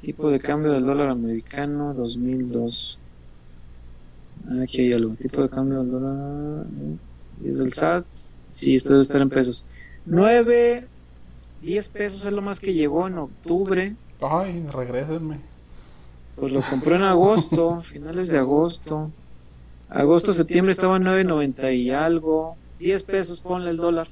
Tipo 0.01 0.29
de 0.29 0.39
cambio 0.39 0.71
del 0.71 0.85
dólar 0.85 1.09
americano 1.09 1.95
2002. 1.95 2.99
Ah, 4.47 4.61
Aquí 4.63 4.81
hay 4.81 4.93
algo. 4.93 5.15
Tipo 5.15 5.41
de 5.41 5.49
cambio 5.49 5.79
del 5.79 5.89
dólar. 5.89 6.65
¿Es 7.43 7.57
del 7.57 7.73
SAT? 7.73 8.05
Sí, 8.47 8.75
esto 8.75 8.91
debe 8.91 9.01
estar 9.01 9.21
en 9.21 9.29
pesos. 9.29 9.65
9, 10.05 10.87
10 11.61 11.89
pesos 11.89 12.25
es 12.25 12.33
lo 12.33 12.41
más 12.41 12.59
que 12.59 12.73
llegó 12.73 13.07
en 13.07 13.17
octubre. 13.17 13.95
Ay, 14.21 14.65
regrésenme. 14.71 15.39
Pues 16.35 16.53
lo 16.53 16.61
compró 16.61 16.95
en 16.95 17.03
agosto, 17.03 17.81
finales 17.83 18.29
de 18.29 18.37
agosto. 18.37 19.11
Agosto, 19.89 20.33
septiembre 20.33 20.71
estaba 20.71 20.97
en 20.97 21.03
9.90 21.03 21.75
y 21.75 21.91
algo. 21.91 22.55
10 22.79 23.03
pesos, 23.03 23.41
ponle 23.41 23.71
el 23.71 23.77
dólar. 23.77 24.07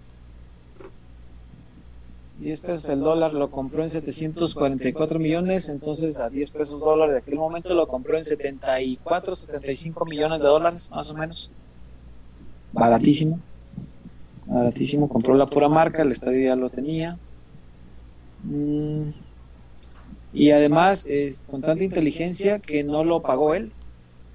10 2.39 2.59
pesos 2.59 2.89
el 2.89 2.99
dólar, 2.99 3.33
lo 3.33 3.49
compró 3.49 3.83
en 3.83 3.89
744 3.89 5.17
millones, 5.17 5.69
entonces 5.69 6.19
a 6.19 6.29
10 6.29 6.51
pesos 6.51 6.81
dólar 6.81 7.09
de 7.09 7.17
aquel 7.17 7.35
momento 7.35 7.73
lo 7.73 7.87
compró 7.87 8.15
en 8.15 8.23
74, 8.23 9.35
75 9.35 10.05
millones 10.05 10.41
de 10.41 10.47
dólares, 10.47 10.91
más 10.91 11.09
o 11.09 11.15
menos. 11.15 11.49
Baratísimo. 12.73 13.39
Baratísimo, 14.45 15.09
compró 15.09 15.33
la 15.33 15.47
pura 15.47 15.67
marca, 15.67 16.03
el 16.03 16.11
estadio 16.11 16.47
ya 16.47 16.55
lo 16.55 16.69
tenía. 16.69 17.17
Mm, 18.43 19.09
Y 20.33 20.51
además, 20.51 21.05
es 21.07 21.43
con 21.49 21.61
tanta 21.61 21.83
inteligencia 21.83 22.59
que 22.59 22.83
no 22.83 23.03
lo 23.03 23.21
pagó 23.21 23.53
él. 23.55 23.71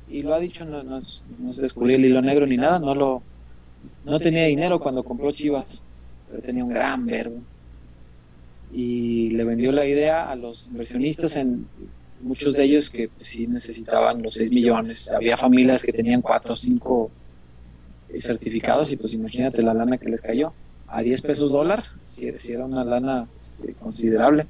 Y 0.09 0.23
lo 0.23 0.35
ha 0.35 0.39
dicho, 0.41 0.65
no, 0.65 0.83
no 0.83 1.01
no 1.39 1.51
es 1.51 1.57
descubrir 1.59 1.97
el 1.97 2.05
hilo 2.07 2.23
negro 2.23 2.47
ni 2.47 2.57
nada, 2.57 2.79
no 2.79 2.95
lo 2.95 3.23
no 4.05 4.19
tenía 4.21 4.45
dinero 4.47 4.81
cuando 4.81 5.05
compró 5.05 5.31
Chivas, 5.33 5.85
pero 6.29 6.43
tenía 6.43 6.65
un 6.65 6.71
gran 6.71 7.07
verbo. 7.07 7.43
Y 8.73 9.31
le 9.31 9.45
vendió 9.45 9.71
la 9.73 9.87
idea 9.87 10.31
a 10.31 10.37
los 10.37 10.69
inversionistas, 10.69 11.37
en 11.37 11.67
muchos 12.21 12.55
de 12.57 12.65
ellos 12.65 12.91
que 12.91 13.09
pues, 13.09 13.29
sí 13.29 13.47
necesitaban 13.47 14.23
los 14.23 14.35
6 14.35 14.51
millones. 14.51 15.11
Había 15.11 15.37
familias 15.37 15.83
que 15.83 15.93
tenían 15.93 16.23
4 16.23 16.53
o 16.55 16.57
5 16.57 17.11
certificados 18.15 18.93
y 18.93 18.97
pues 18.97 19.15
imagínate 19.15 19.63
la 19.63 19.75
lana 19.75 19.99
que 19.99 20.09
les 20.09 20.23
cayó. 20.23 20.53
A 20.93 21.03
10 21.03 21.23
pesos 21.23 21.53
dólar, 21.53 21.83
si, 22.03 22.29
era 22.53 22.67
una 22.67 22.85
lana 22.85 23.27
este, 23.35 23.73
considerable. 23.75 24.47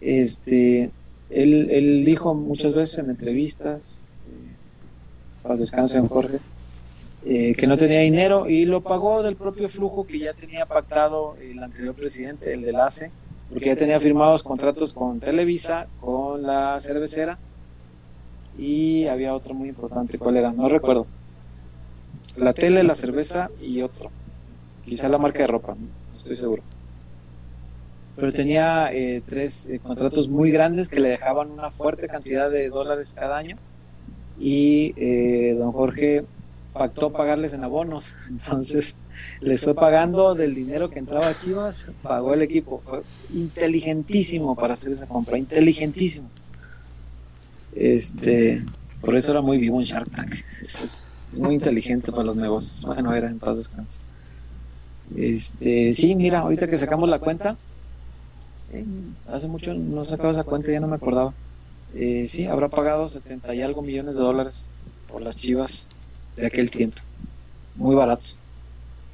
Este, 0.00 0.90
él, 1.30 1.70
él 1.70 2.04
dijo 2.04 2.34
muchas 2.34 2.74
veces 2.74 2.98
en 2.98 3.10
entrevistas, 3.10 4.02
eh, 4.28 5.42
paz 5.42 5.60
descanse 5.60 5.96
en 5.98 6.08
Jorge, 6.08 6.38
eh, 7.24 7.54
que 7.54 7.66
no 7.66 7.76
tenía 7.76 8.00
dinero 8.00 8.48
y 8.48 8.64
lo 8.64 8.82
pagó 8.82 9.22
del 9.22 9.34
propio 9.34 9.68
flujo 9.68 10.06
que 10.06 10.18
ya 10.18 10.34
tenía 10.34 10.66
pactado 10.66 11.36
el 11.40 11.62
anterior 11.62 11.94
presidente, 11.94 12.52
el 12.52 12.62
del 12.62 12.76
ACE, 12.76 13.10
porque 13.50 13.66
ya 13.66 13.76
tenía 13.76 13.98
firmados 13.98 14.42
contratos 14.42 14.92
con 14.92 15.20
Televisa, 15.20 15.88
con 16.00 16.42
la 16.42 16.78
cervecera 16.80 17.38
y 18.56 19.06
había 19.06 19.34
otro 19.34 19.54
muy 19.54 19.68
importante, 19.68 20.18
¿cuál 20.18 20.36
era? 20.36 20.52
No 20.52 20.68
recuerdo. 20.68 21.06
La 22.36 22.52
tele, 22.52 22.82
la 22.82 22.94
cerveza 22.94 23.50
y 23.60 23.82
otro. 23.82 24.10
Quizá 24.88 25.08
la 25.08 25.18
marca 25.18 25.40
de 25.40 25.46
ropa, 25.46 25.74
no 25.74 26.16
estoy 26.16 26.36
seguro. 26.36 26.62
Pero 28.16 28.32
tenía 28.32 28.92
eh, 28.92 29.22
tres 29.24 29.66
eh, 29.66 29.78
contratos 29.78 30.28
muy 30.28 30.50
grandes 30.50 30.88
que 30.88 30.98
le 31.00 31.10
dejaban 31.10 31.50
una 31.50 31.70
fuerte 31.70 32.08
cantidad 32.08 32.50
de 32.50 32.68
dólares 32.68 33.14
cada 33.14 33.36
año 33.36 33.56
y 34.38 34.92
eh, 34.96 35.54
don 35.56 35.72
Jorge 35.72 36.24
pactó 36.72 37.12
pagarles 37.12 37.52
en 37.52 37.62
abonos. 37.64 38.14
Entonces 38.30 38.96
les 39.40 39.62
fue 39.62 39.74
pagando 39.74 40.34
del 40.34 40.54
dinero 40.54 40.90
que 40.90 40.98
entraba 40.98 41.28
a 41.28 41.38
Chivas, 41.38 41.86
pagó 42.02 42.34
el 42.34 42.42
equipo. 42.42 42.78
Fue 42.78 43.02
inteligentísimo 43.32 44.56
para 44.56 44.74
hacer 44.74 44.92
esa 44.92 45.06
compra, 45.06 45.38
inteligentísimo. 45.38 46.28
Este, 47.74 48.64
por 49.00 49.14
eso 49.14 49.30
era 49.30 49.42
muy 49.42 49.58
vivo 49.58 49.78
en 49.78 49.84
Shark 49.86 50.10
Tank. 50.10 50.32
Es, 50.62 50.80
es- 50.80 51.04
muy 51.38 51.54
inteligente 51.54 52.10
para 52.10 52.24
los 52.24 52.36
negocios. 52.36 52.82
Bueno, 52.86 53.14
era 53.14 53.28
en 53.28 53.38
paz 53.38 53.58
descanse. 53.58 54.00
Este, 55.16 55.90
sí, 55.92 56.14
mira, 56.14 56.40
ahorita 56.40 56.66
que 56.66 56.78
sacamos 56.78 57.08
la 57.08 57.18
cuenta, 57.18 57.56
eh, 58.72 58.84
hace 59.26 59.48
mucho 59.48 59.74
no 59.74 60.04
sacaba 60.04 60.32
esa 60.32 60.44
cuenta, 60.44 60.70
ya 60.70 60.80
no 60.80 60.88
me 60.88 60.96
acordaba. 60.96 61.32
Eh, 61.94 62.26
sí, 62.28 62.46
habrá 62.46 62.68
pagado 62.68 63.08
70 63.08 63.54
y 63.54 63.62
algo 63.62 63.82
millones 63.82 64.16
de 64.16 64.22
dólares 64.22 64.68
por 65.10 65.22
las 65.22 65.36
chivas 65.36 65.86
de 66.36 66.46
aquel 66.46 66.70
tiempo. 66.70 66.98
Muy 67.76 67.94
barato. 67.94 68.26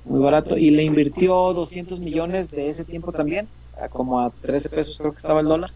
Muy 0.04 0.20
barato. 0.20 0.56
Y 0.56 0.70
le 0.70 0.82
invirtió 0.82 1.52
200 1.52 2.00
millones 2.00 2.50
de 2.50 2.68
ese 2.68 2.84
tiempo 2.84 3.12
también, 3.12 3.48
a 3.80 3.88
como 3.88 4.20
a 4.20 4.30
13 4.30 4.68
pesos 4.68 4.98
creo 4.98 5.12
que 5.12 5.18
estaba 5.18 5.40
el 5.40 5.46
dólar. 5.46 5.70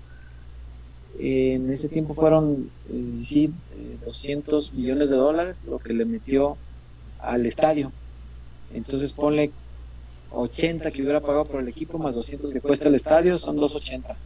Eh, 1.18 1.54
en 1.54 1.70
ese 1.70 1.88
tiempo 1.88 2.14
fueron, 2.14 2.70
eh, 2.90 3.18
sí, 3.20 3.52
eh, 3.76 3.98
200 4.04 4.72
millones 4.72 5.10
de 5.10 5.16
dólares 5.16 5.64
lo 5.64 5.78
que 5.78 5.92
le 5.92 6.04
metió 6.04 6.56
al 7.18 7.46
estadio. 7.46 7.92
Entonces 8.72 9.12
ponle 9.12 9.50
80 10.32 10.90
que 10.90 11.02
hubiera 11.02 11.20
pagado 11.20 11.44
por 11.44 11.60
el 11.60 11.68
equipo 11.68 11.98
más 11.98 12.14
200 12.14 12.52
que 12.52 12.60
cuesta 12.60 12.88
el 12.88 12.94
estadio, 12.94 13.38
son 13.38 13.56
280. 13.56 14.16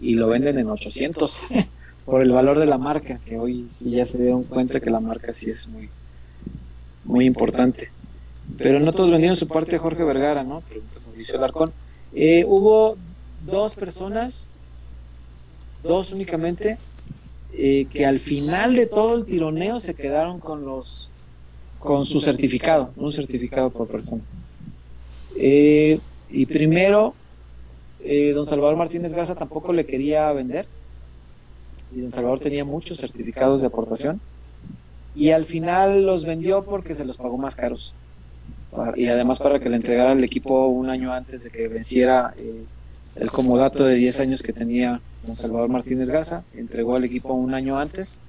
Y 0.00 0.14
lo 0.14 0.28
venden 0.28 0.58
en 0.58 0.68
800 0.68 1.42
por 2.04 2.22
el 2.22 2.30
valor 2.32 2.58
de 2.58 2.66
la 2.66 2.78
marca, 2.78 3.20
que 3.24 3.38
hoy 3.38 3.66
sí 3.66 3.92
ya 3.92 4.06
se 4.06 4.18
dieron 4.18 4.44
cuenta 4.44 4.80
que 4.80 4.90
la 4.90 5.00
marca 5.00 5.32
sí 5.32 5.50
es 5.50 5.68
muy, 5.68 5.88
muy 7.04 7.26
importante. 7.26 7.90
Pero 8.58 8.78
no 8.80 8.92
todos 8.92 9.10
vendieron 9.10 9.36
su 9.36 9.48
parte 9.48 9.78
Jorge 9.78 10.04
Vergara, 10.04 10.44
¿no? 10.44 10.60
Pregunta 10.60 11.00
Mauricio 11.06 11.38
Alarcón. 11.38 11.72
Eh, 12.14 12.44
hubo 12.46 12.96
dos 13.46 13.74
personas, 13.74 14.48
dos 15.82 16.12
únicamente, 16.12 16.78
eh, 17.52 17.86
que 17.90 18.04
al 18.04 18.18
final 18.18 18.74
de 18.76 18.86
todo 18.86 19.14
el 19.14 19.24
tironeo 19.24 19.80
se 19.80 19.94
quedaron 19.94 20.40
con 20.40 20.64
los 20.64 21.10
con 21.78 22.06
su 22.06 22.18
certificado, 22.18 22.92
un 22.96 23.12
certificado 23.12 23.70
por 23.70 23.86
persona. 23.86 24.22
Eh, 25.36 25.98
y 26.30 26.46
primero, 26.46 27.14
eh, 28.02 28.32
don 28.32 28.46
Salvador 28.46 28.76
Martínez 28.76 29.14
Garza 29.14 29.34
tampoco 29.34 29.72
le 29.72 29.86
quería 29.86 30.32
vender. 30.32 30.66
Y 31.94 32.00
don 32.00 32.10
Salvador 32.10 32.40
tenía 32.40 32.64
muchos 32.64 32.98
certificados 32.98 33.60
de 33.60 33.68
aportación. 33.68 34.20
Y 35.14 35.30
al 35.30 35.44
final 35.44 36.04
los 36.04 36.24
vendió 36.24 36.64
porque 36.64 36.94
se 36.94 37.04
los 37.04 37.16
pagó 37.16 37.38
más 37.38 37.54
caros. 37.54 37.94
Y 38.96 39.06
además 39.06 39.38
para 39.38 39.60
que 39.60 39.70
le 39.70 39.76
entregara 39.76 40.10
al 40.10 40.24
equipo 40.24 40.66
un 40.66 40.90
año 40.90 41.12
antes 41.12 41.44
de 41.44 41.50
que 41.50 41.68
venciera 41.68 42.34
eh, 42.36 42.64
el 43.14 43.30
comodato 43.30 43.84
de 43.84 43.94
10 43.94 44.18
años 44.20 44.42
que 44.42 44.52
tenía 44.52 45.00
don 45.24 45.36
Salvador 45.36 45.68
Martínez 45.68 46.10
Garza. 46.10 46.42
Entregó 46.54 46.96
al 46.96 47.04
equipo 47.04 47.32
un 47.32 47.54
año 47.54 47.78
antes 47.78 48.20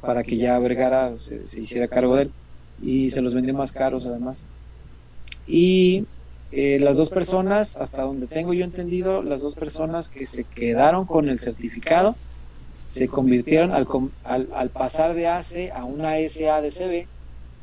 para 0.00 0.22
que 0.22 0.36
ya 0.36 0.58
Vergara 0.58 1.14
se 1.16 1.42
hiciera 1.58 1.88
cargo 1.88 2.14
de 2.16 2.22
él. 2.22 2.30
Y 2.80 3.10
se 3.10 3.20
los 3.20 3.34
vendió 3.34 3.54
más 3.54 3.72
caros 3.72 4.06
además. 4.06 4.46
Y 5.46 6.06
eh, 6.56 6.78
las 6.78 6.96
dos 6.96 7.10
personas, 7.10 7.76
hasta 7.76 8.02
donde 8.02 8.28
tengo 8.28 8.52
yo 8.52 8.64
entendido, 8.64 9.24
las 9.24 9.42
dos 9.42 9.56
personas 9.56 10.08
que 10.08 10.24
se 10.24 10.44
quedaron 10.44 11.04
con 11.04 11.28
el 11.28 11.40
certificado 11.40 12.14
se 12.86 13.08
convirtieron 13.08 13.72
al, 13.72 13.88
al, 14.54 14.70
pasar 14.70 15.14
de 15.14 15.26
ACE 15.26 15.72
a 15.72 15.84
una 15.84 16.12
SADCB. 16.12 17.08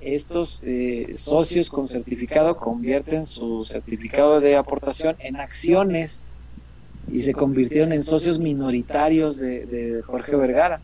Estos 0.02 0.60
eh, 0.64 1.08
socios 1.14 1.70
con 1.70 1.86
certificado 1.86 2.58
convierten 2.58 3.26
su 3.26 3.62
certificado 3.62 4.42
de 4.42 4.58
aportación 4.58 5.16
en 5.20 5.38
acciones 5.38 6.22
y 7.10 7.22
se 7.22 7.32
convirtieron 7.32 7.94
en 7.94 8.04
socios 8.04 8.40
minoritarios 8.40 9.38
de, 9.38 9.66
de 9.68 10.02
Jorge 10.02 10.36
Vergara. 10.36 10.82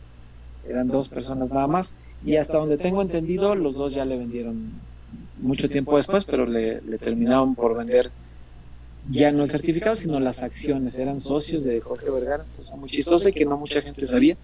Eran 0.66 0.88
dos 0.88 1.10
personas 1.10 1.50
nada 1.50 1.66
más. 1.66 1.94
Y 2.24 2.36
hasta 2.36 2.56
donde 2.56 2.78
tengo 2.78 3.02
entendido, 3.02 3.54
los 3.54 3.76
dos 3.76 3.92
ya 3.92 4.06
le 4.06 4.16
vendieron 4.16 4.87
mucho 5.40 5.68
tiempo 5.68 5.96
después, 5.96 6.24
pero 6.24 6.46
le, 6.46 6.80
le 6.82 6.98
terminaron 6.98 7.54
por 7.54 7.76
vender 7.76 8.10
ya 9.10 9.32
no 9.32 9.42
el 9.42 9.50
certificado, 9.50 9.96
sino 9.96 10.20
las 10.20 10.42
acciones. 10.42 10.98
Eran 10.98 11.18
socios 11.18 11.64
de 11.64 11.80
Jorge 11.80 12.10
Vergara, 12.10 12.44
cosa 12.56 12.76
muy 12.76 12.88
chistosa 12.88 13.30
y 13.30 13.32
que 13.32 13.44
no 13.44 13.56
mucha 13.56 13.80
gente 13.80 14.06
sabía. 14.06 14.36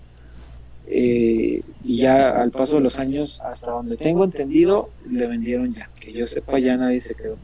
Eh, 0.87 1.63
y 1.83 1.97
ya 1.97 2.41
al 2.43 2.51
paso 2.51 2.77
de 2.77 2.83
los 2.83 2.99
años, 2.99 3.41
hasta 3.41 3.71
donde 3.71 3.97
tengo 3.97 4.25
entendido, 4.25 4.91
le 5.11 5.27
vendieron 5.27 5.75
ya. 5.75 5.91
Que 6.01 6.13
yo 6.13 6.27
sepa, 6.27 6.59
ya 6.59 6.77
nadie 6.77 7.01
se 7.01 7.15
quedó. 7.15 7.37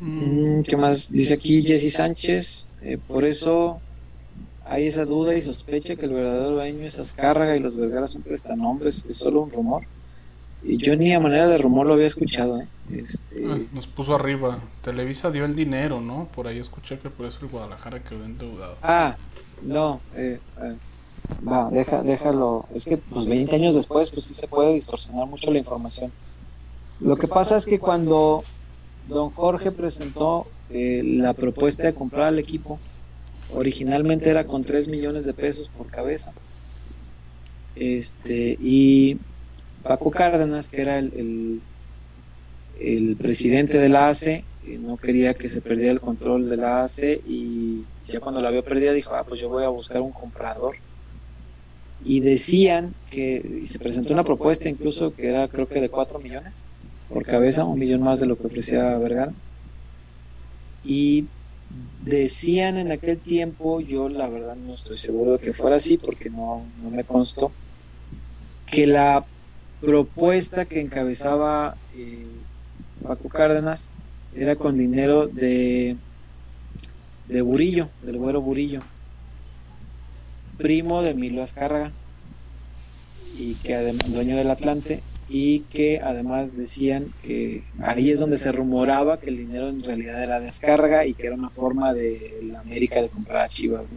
Mm, 0.00 0.62
¿Qué 0.62 0.76
más 0.76 1.12
dice 1.12 1.34
aquí 1.34 1.62
Jesse 1.62 1.92
Sánchez? 1.92 2.66
Eh, 2.82 2.98
por 3.06 3.24
eso 3.24 3.80
hay 4.70 4.86
esa 4.86 5.04
duda 5.04 5.34
y 5.34 5.42
sospecha 5.42 5.96
que 5.96 6.06
el 6.06 6.12
verdadero 6.12 6.50
dueño 6.50 6.86
es 6.86 6.96
Azcárraga 6.96 7.56
y 7.56 7.58
los 7.58 7.76
Vergara 7.76 8.06
son 8.06 8.22
prestanombres, 8.22 9.04
es 9.04 9.16
solo 9.16 9.40
un 9.40 9.50
rumor. 9.50 9.82
Y 10.62 10.76
yo 10.76 10.94
ni 10.94 11.12
a 11.12 11.18
manera 11.18 11.48
de 11.48 11.58
rumor 11.58 11.88
lo 11.88 11.94
había 11.94 12.06
escuchado. 12.06 12.60
¿eh? 12.60 12.68
Este... 12.92 13.44
Ah, 13.48 13.58
nos 13.72 13.88
puso 13.88 14.14
arriba. 14.14 14.60
Televisa 14.84 15.32
dio 15.32 15.44
el 15.44 15.56
dinero, 15.56 16.00
¿no? 16.00 16.28
Por 16.32 16.46
ahí 16.46 16.60
escuché 16.60 17.00
que 17.00 17.10
por 17.10 17.26
eso 17.26 17.38
el 17.42 17.48
Guadalajara 17.48 18.00
quedó 18.04 18.24
endeudado. 18.24 18.76
Ah, 18.80 19.16
no. 19.62 20.00
Eh, 20.14 20.38
eh, 20.62 20.76
va, 21.44 21.68
deja, 21.70 22.02
déjalo. 22.04 22.66
Es 22.72 22.84
que 22.84 22.96
pues 22.96 23.26
20 23.26 23.56
años 23.56 23.74
después, 23.74 24.08
pues 24.10 24.26
sí 24.26 24.34
se 24.34 24.46
puede 24.46 24.74
distorsionar 24.74 25.26
mucho 25.26 25.50
la 25.50 25.58
información. 25.58 26.12
Lo 27.00 27.16
que 27.16 27.26
pasa 27.26 27.56
es 27.56 27.66
que 27.66 27.80
cuando 27.80 28.44
don 29.08 29.30
Jorge 29.30 29.72
presentó 29.72 30.46
eh, 30.68 31.02
la 31.04 31.34
propuesta 31.34 31.88
de 31.88 31.94
comprar 31.94 32.28
al 32.28 32.38
equipo, 32.38 32.78
originalmente 33.54 34.30
era 34.30 34.44
con 34.44 34.62
3 34.62 34.88
millones 34.88 35.24
de 35.24 35.34
pesos 35.34 35.68
por 35.68 35.86
cabeza. 35.88 36.32
Este, 37.76 38.58
y 38.60 39.18
Paco 39.82 40.10
Cárdenas, 40.10 40.68
que 40.68 40.82
era 40.82 40.98
el, 40.98 41.60
el, 42.80 43.16
presidente 43.16 43.78
de 43.78 43.88
la 43.88 44.08
ACE, 44.08 44.44
no 44.80 44.96
quería 44.96 45.34
que 45.34 45.48
se 45.48 45.60
perdiera 45.60 45.92
el 45.92 46.00
control 46.00 46.48
de 46.48 46.56
la 46.56 46.80
ACE 46.80 47.22
y 47.26 47.84
ya 48.06 48.20
cuando 48.20 48.40
la 48.40 48.50
vio 48.50 48.62
perdida 48.62 48.92
dijo, 48.92 49.14
ah, 49.14 49.24
pues 49.26 49.40
yo 49.40 49.48
voy 49.48 49.64
a 49.64 49.68
buscar 49.68 50.00
un 50.00 50.12
comprador. 50.12 50.76
Y 52.04 52.20
decían 52.20 52.94
que, 53.10 53.60
y 53.62 53.66
se 53.66 53.78
presentó 53.78 54.12
una 54.14 54.24
propuesta 54.24 54.68
incluso 54.68 55.14
que 55.14 55.28
era 55.28 55.48
creo 55.48 55.68
que 55.68 55.80
de 55.80 55.90
4 55.90 56.18
millones 56.18 56.64
por 57.10 57.24
cabeza, 57.26 57.64
un 57.64 57.78
millón 57.78 58.02
más 58.02 58.20
de 58.20 58.26
lo 58.26 58.38
que 58.38 58.46
ofrecía 58.46 58.96
Vergara. 58.98 59.32
Y 60.84 61.26
decían 62.04 62.76
en 62.76 62.92
aquel 62.92 63.18
tiempo, 63.18 63.80
yo 63.80 64.08
la 64.08 64.28
verdad 64.28 64.56
no 64.56 64.72
estoy 64.72 64.96
seguro 64.96 65.32
de 65.32 65.38
que 65.38 65.52
fuera 65.52 65.76
así 65.76 65.98
porque 65.98 66.30
no, 66.30 66.64
no 66.82 66.90
me 66.90 67.04
constó, 67.04 67.52
que 68.66 68.86
la 68.86 69.24
propuesta 69.80 70.64
que 70.64 70.80
encabezaba 70.80 71.76
eh, 71.94 72.26
Paco 73.02 73.28
Cárdenas 73.28 73.90
era 74.34 74.56
con 74.56 74.76
dinero 74.76 75.26
de, 75.26 75.96
de 77.28 77.42
Burillo, 77.42 77.88
del 78.02 78.18
güero 78.18 78.40
Burillo, 78.40 78.82
primo 80.58 81.02
de 81.02 81.14
Milo 81.14 81.42
Azcárraga, 81.42 81.92
y 83.36 83.54
que 83.54 83.74
además 83.74 84.12
dueño 84.12 84.36
del 84.36 84.50
Atlante, 84.50 85.02
y 85.32 85.60
que 85.60 86.00
además 86.02 86.56
decían 86.56 87.14
que 87.22 87.62
ahí 87.80 88.10
es 88.10 88.18
donde 88.18 88.36
se 88.36 88.50
rumoraba 88.50 89.20
que 89.20 89.30
el 89.30 89.36
dinero 89.36 89.68
en 89.68 89.80
realidad 89.80 90.20
era 90.20 90.40
de 90.40 90.48
Azcárraga 90.48 91.06
y 91.06 91.14
que 91.14 91.28
era 91.28 91.36
una 91.36 91.48
forma 91.48 91.94
de 91.94 92.40
la 92.50 92.58
América 92.58 93.00
de 93.00 93.10
comprar 93.10 93.42
a 93.42 93.48
Chivas. 93.48 93.92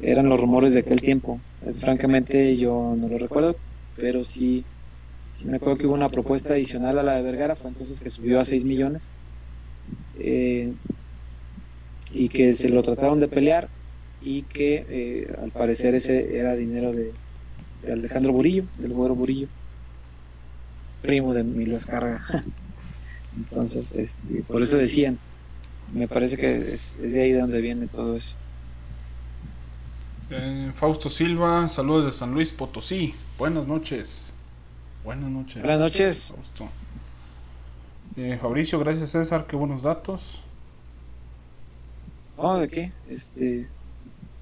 Eran 0.00 0.30
los 0.30 0.40
rumores 0.40 0.72
de 0.72 0.80
aquel 0.80 1.02
tiempo. 1.02 1.38
Eh, 1.66 1.74
francamente 1.74 2.56
yo 2.56 2.94
no 2.96 3.08
lo 3.08 3.18
recuerdo, 3.18 3.56
pero 3.94 4.24
sí, 4.24 4.64
me 5.44 5.58
acuerdo 5.58 5.76
que 5.76 5.86
hubo 5.86 5.94
una 5.94 6.08
propuesta 6.08 6.54
adicional 6.54 6.98
a 6.98 7.02
la 7.02 7.16
de 7.16 7.22
Vergara, 7.22 7.54
fue 7.54 7.68
entonces 7.68 8.00
que 8.00 8.08
subió 8.08 8.40
a 8.40 8.46
6 8.46 8.64
millones 8.64 9.10
eh, 10.18 10.72
y 12.14 12.30
que 12.30 12.54
se 12.54 12.70
lo 12.70 12.82
trataron 12.82 13.20
de 13.20 13.28
pelear 13.28 13.68
y 14.22 14.44
que 14.44 14.86
eh, 14.88 15.36
al 15.42 15.50
parecer 15.50 15.94
ese 15.94 16.38
era 16.38 16.56
dinero 16.56 16.92
de, 16.92 17.12
Alejandro 17.86 18.32
Burillo, 18.32 18.64
del 18.78 18.94
güero 18.94 19.14
Burillo, 19.14 19.48
primo 21.06 21.32
de 21.34 21.44
Milo 21.44 21.76
Escarga. 21.76 22.20
Entonces, 23.36 23.92
este, 23.92 24.42
por 24.42 24.62
eso 24.62 24.76
decían, 24.76 25.18
me 25.92 26.08
parece 26.08 26.36
que 26.36 26.70
es, 26.70 26.96
es 27.02 27.14
de 27.14 27.22
ahí 27.22 27.32
de 27.32 27.40
donde 27.40 27.60
viene 27.60 27.86
todo 27.86 28.14
eso. 28.14 28.36
Eh, 30.30 30.72
Fausto 30.76 31.08
Silva, 31.08 31.68
saludos 31.68 32.06
de 32.06 32.12
San 32.12 32.32
Luis 32.32 32.50
Potosí. 32.50 33.14
Buenas 33.38 33.66
noches. 33.66 34.26
Buenas 35.04 35.30
noches. 35.30 35.62
Buenas 35.62 35.78
noches. 35.78 36.34
Eh, 38.16 38.38
Fabricio, 38.40 38.78
gracias 38.78 39.10
César, 39.10 39.46
qué 39.46 39.56
buenos 39.56 39.82
datos. 39.82 40.40
Oh, 42.36 42.56
¿de 42.56 42.68
qué? 42.68 42.92
Este, 43.08 43.68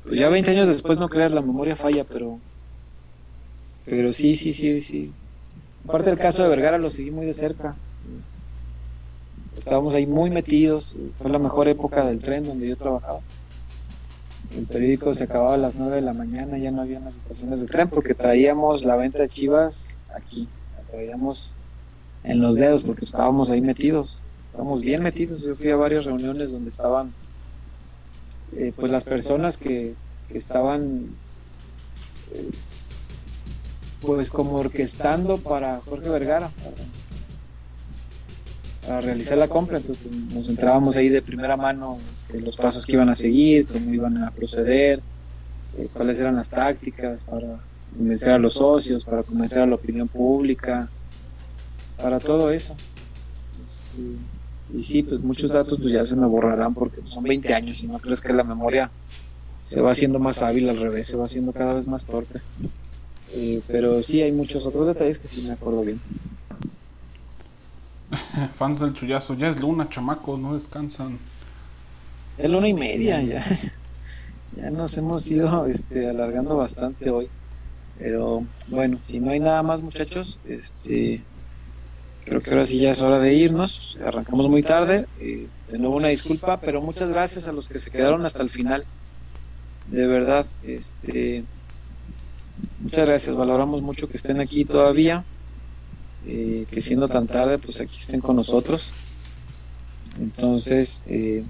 pues 0.05 0.19
ya 0.19 0.29
20 0.29 0.51
años 0.53 0.69
después 0.69 0.99
no 0.99 1.09
creas, 1.09 1.33
la 1.33 1.43
memoria 1.43 1.77
falla, 1.77 2.05
pero 2.05 2.39
pero 3.85 4.13
sí, 4.13 4.37
sí, 4.37 4.55
sí, 4.55 4.81
sí. 4.81 5.13
Aparte 5.87 6.11
del 6.11 6.19
caso 6.19 6.43
de 6.43 6.49
Vergara 6.49 6.79
lo 6.79 6.91
seguí 6.91 7.11
muy 7.11 7.27
de 7.27 7.35
cerca. 7.35 7.77
Estábamos 9.57 9.95
ahí 9.95 10.07
muy 10.07 10.31
metidos, 10.31 10.97
fue 11.19 11.31
la 11.31 11.39
mejor 11.39 11.69
época 11.69 12.05
del 12.05 12.19
tren 12.19 12.45
donde 12.45 12.69
yo 12.69 12.77
trabajaba 12.77 13.21
el 14.57 14.67
periódico 14.67 15.15
se 15.15 15.25
acababa 15.25 15.55
a 15.55 15.59
las 15.59 15.77
9 15.77 15.97
de 15.97 16.03
la 16.03 16.13
mañana, 16.13 16.59
ya 16.59 16.71
no 16.71 16.83
había 16.83 17.01
las 17.01 17.17
estaciones 17.17 17.61
de 17.61 17.67
tren 17.67 17.89
porque 17.89 18.15
traíamos 18.15 18.85
la 18.85 18.97
venta 18.97 19.23
de 19.23 19.29
chivas 19.29 19.97
aquí, 20.15 20.49
la 20.77 20.83
traíamos 20.91 21.55
en 22.23 22.41
los 22.41 22.57
dedos 22.57 22.85
porque 22.85 23.05
estábamos 23.05 23.51
ahí 23.51 23.61
metidos, 23.61 24.23
estábamos 24.47 24.83
bien 24.83 25.03
metidos. 25.03 25.43
Yo 25.43 25.57
fui 25.57 25.71
a 25.71 25.77
varias 25.77 26.05
reuniones 26.05 26.53
donde 26.53 26.71
estaban 26.71 27.13
eh, 28.57 28.73
pues 28.77 28.93
las 28.93 29.05
personas 29.05 29.57
que, 29.57 29.95
estaban 30.31 31.11
eh, 32.33 32.51
pues 34.05 34.31
como 34.31 34.57
orquestando 34.57 35.39
para 35.39 35.81
Jorge 35.81 36.09
Vergara 36.09 36.51
a 38.89 39.01
realizar 39.01 39.39
la 39.39 39.49
compra, 39.49 39.79
entonces 39.79 40.05
pues, 40.07 40.35
nos 40.35 40.49
entrábamos 40.49 40.97
ahí 40.97 41.09
de 41.09 41.23
primera 41.23 41.57
mano 41.57 41.99
este, 42.17 42.41
los 42.41 42.57
pasos 42.57 42.85
que 42.85 42.93
iban 42.93 43.09
a 43.09 43.15
seguir, 43.15 43.67
cómo 43.67 43.93
iban 43.93 44.19
a 44.19 44.31
proceder, 44.31 45.01
eh, 45.79 45.89
cuáles 45.93 46.21
eran 46.21 46.37
las 46.37 46.51
tácticas 46.51 47.25
para 47.25 47.61
convencer 47.97 48.33
a 48.33 48.39
los 48.39 48.55
socios, 48.55 49.05
para 49.05 49.23
convencer 49.23 49.63
a 49.63 49.67
la 49.67 49.77
opinión 49.77 50.09
pública, 50.09 50.89
para 51.97 52.21
todo 52.21 52.51
eso. 52.51 52.75
Este, 53.67 54.03
y 54.75 54.83
sí, 54.83 55.03
pues 55.03 55.21
muchos 55.21 55.53
datos 55.53 55.79
pues 55.81 55.93
ya 55.93 56.03
se 56.03 56.17
me 56.17 56.27
borrarán 56.27 56.75
porque 56.75 57.01
son 57.05 57.25
20 57.25 57.55
años 57.55 57.83
y 57.83 57.89
no 57.89 57.99
crees 57.99 58.21
que 58.21 58.33
la 58.33 58.45
memoria 58.45 58.91
se 59.63 59.81
va 59.81 59.93
haciendo 59.93 60.19
más 60.19 60.43
hábil 60.43 60.69
al 60.69 60.79
revés, 60.79 61.07
se 61.07 61.17
va 61.17 61.25
haciendo 61.25 61.53
cada 61.53 61.75
vez 61.75 61.87
más 61.87 62.05
torpe. 62.05 62.41
Eh, 63.37 63.61
pero 63.67 64.01
sí 64.01 64.23
hay 64.23 64.31
muchos 64.31 64.65
otros 64.65 64.87
detalles 64.87 65.19
que 65.19 65.27
sí 65.27 65.43
me 65.43 65.55
acuerdo 65.55 65.83
bien. 65.83 66.01
Fans 68.55 68.79
del 68.79 68.95
chullazo, 68.95 69.35
ya 69.35 69.49
es 69.49 69.59
luna, 69.59 69.89
chamacos, 69.89 70.39
no 70.39 70.55
descansan. 70.55 71.19
Es 72.39 72.49
luna 72.49 72.69
y 72.69 72.75
media 72.75 73.21
ya. 73.21 73.45
Ya 74.57 74.71
nos 74.71 74.97
hemos 74.97 75.29
ido 75.33 75.67
este, 75.67 76.09
alargando 76.09 76.57
bastante 76.57 77.11
hoy. 77.11 77.29
Pero 77.99 78.45
bueno, 78.69 78.99
si 79.01 79.19
no 79.19 79.33
hay 79.33 79.41
nada 79.41 79.65
más 79.65 79.83
muchachos, 79.83 80.39
este 80.49 81.23
creo 82.25 82.41
que 82.41 82.51
ahora 82.51 82.65
sí 82.65 82.79
ya 82.79 82.93
es 82.93 83.03
hora 83.03 83.19
de 83.19 83.35
irnos. 83.35 83.99
Arrancamos 84.07 84.49
muy 84.49 84.63
tarde. 84.63 85.07
Eh, 85.19 85.49
de 85.73 85.79
nuevo 85.79 85.97
una 85.97 86.07
disculpa, 86.07 86.61
pero 86.61 86.81
muchas 86.81 87.11
gracias 87.11 87.49
a 87.49 87.53
los 87.53 87.67
que 87.67 87.81
se 87.81 87.91
quedaron 87.91 88.25
hasta 88.27 88.45
el 88.45 88.49
final. 88.49 88.85
De 89.91 90.07
verdad, 90.07 90.47
este 90.63 91.43
muchas 92.85 93.07
gracias. 93.07 93.35
Valoramos 93.35 93.83
mucho 93.83 94.09
que 94.09 94.17
estén 94.17 94.41
aquí 94.41 94.65
todavía. 94.65 95.25
Eh, 96.27 96.67
que 96.71 96.81
siendo 96.81 97.09
tan 97.09 97.27
tarde, 97.27 97.59
pues 97.59 97.81
aquí 97.81 97.99
estén 97.99 98.21
con 98.21 98.37
nosotros. 98.37 98.95
Entonces, 100.19 101.03
eh, 101.07 101.45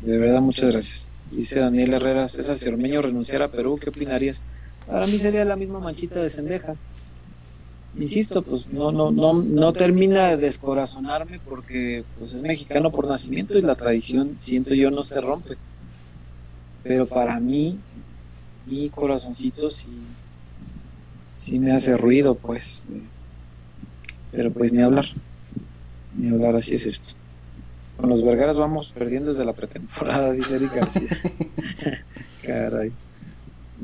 de 0.00 0.18
verdad, 0.18 0.40
muchas 0.40 0.70
gracias. 0.70 1.08
Dice 1.30 1.60
Daniel 1.60 1.94
Herrera, 1.94 2.28
César 2.28 2.56
si 2.56 2.68
Ormeño 2.68 3.02
renunciara 3.02 3.46
a 3.46 3.50
Perú, 3.50 3.78
¿qué 3.82 3.90
opinarías? 3.90 4.42
Para 4.86 5.06
mí 5.06 5.18
sería 5.18 5.44
la 5.44 5.56
misma 5.56 5.80
manchita 5.80 6.22
de 6.22 6.30
cendejas. 6.30 6.88
Insisto, 7.96 8.42
pues 8.42 8.68
no, 8.68 8.90
no, 8.90 9.10
no, 9.10 9.34
no 9.34 9.72
termina 9.72 10.28
de 10.28 10.36
descorazonarme 10.36 11.40
porque 11.40 12.04
pues 12.18 12.34
es 12.34 12.42
mexicano 12.42 12.90
por 12.90 13.06
nacimiento 13.06 13.56
y 13.58 13.62
la 13.62 13.76
tradición, 13.76 14.34
siento 14.36 14.74
yo, 14.74 14.90
no 14.90 15.04
se 15.04 15.20
rompe. 15.20 15.56
Pero 16.82 17.06
para 17.06 17.38
mí, 17.38 17.78
mi 18.66 18.90
corazoncito 18.90 19.68
sí, 19.68 20.00
sí 21.34 21.58
me 21.58 21.72
hace 21.72 21.96
ruido, 21.98 22.34
pues. 22.36 22.84
Pero 24.32 24.50
pues 24.50 24.72
ni 24.72 24.80
hablar. 24.80 25.04
Ni 26.16 26.30
hablar, 26.30 26.54
así 26.54 26.74
es 26.74 26.86
esto. 26.86 27.14
Con 27.98 28.08
los 28.08 28.24
Vergaras 28.24 28.56
vamos 28.56 28.92
perdiendo 28.92 29.28
desde 29.28 29.44
la 29.44 29.52
pretemporada, 29.52 30.32
dice 30.32 30.56
Eric 30.56 30.74
García. 30.74 31.08
Caray. 32.42 32.92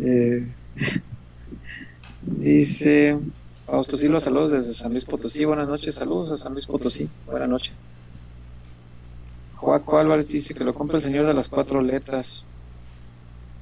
Eh, 0.00 0.46
dice 2.22 3.18
Fausto 3.66 3.96
Silva, 3.96 4.20
saludos 4.20 4.50
desde 4.50 4.74
San 4.74 4.92
Luis 4.92 5.04
Potosí. 5.04 5.44
Buenas 5.44 5.68
noches, 5.68 5.94
saludos 5.94 6.30
a 6.30 6.38
San 6.38 6.52
Luis 6.54 6.66
Potosí. 6.66 7.08
Buenas 7.26 7.48
noches. 7.48 7.72
Joaco 9.56 9.98
Álvarez 9.98 10.28
dice 10.28 10.54
que 10.54 10.64
lo 10.64 10.74
compra 10.74 10.96
el 10.96 11.04
señor 11.04 11.26
de 11.26 11.34
las 11.34 11.48
cuatro 11.48 11.82
letras. 11.82 12.44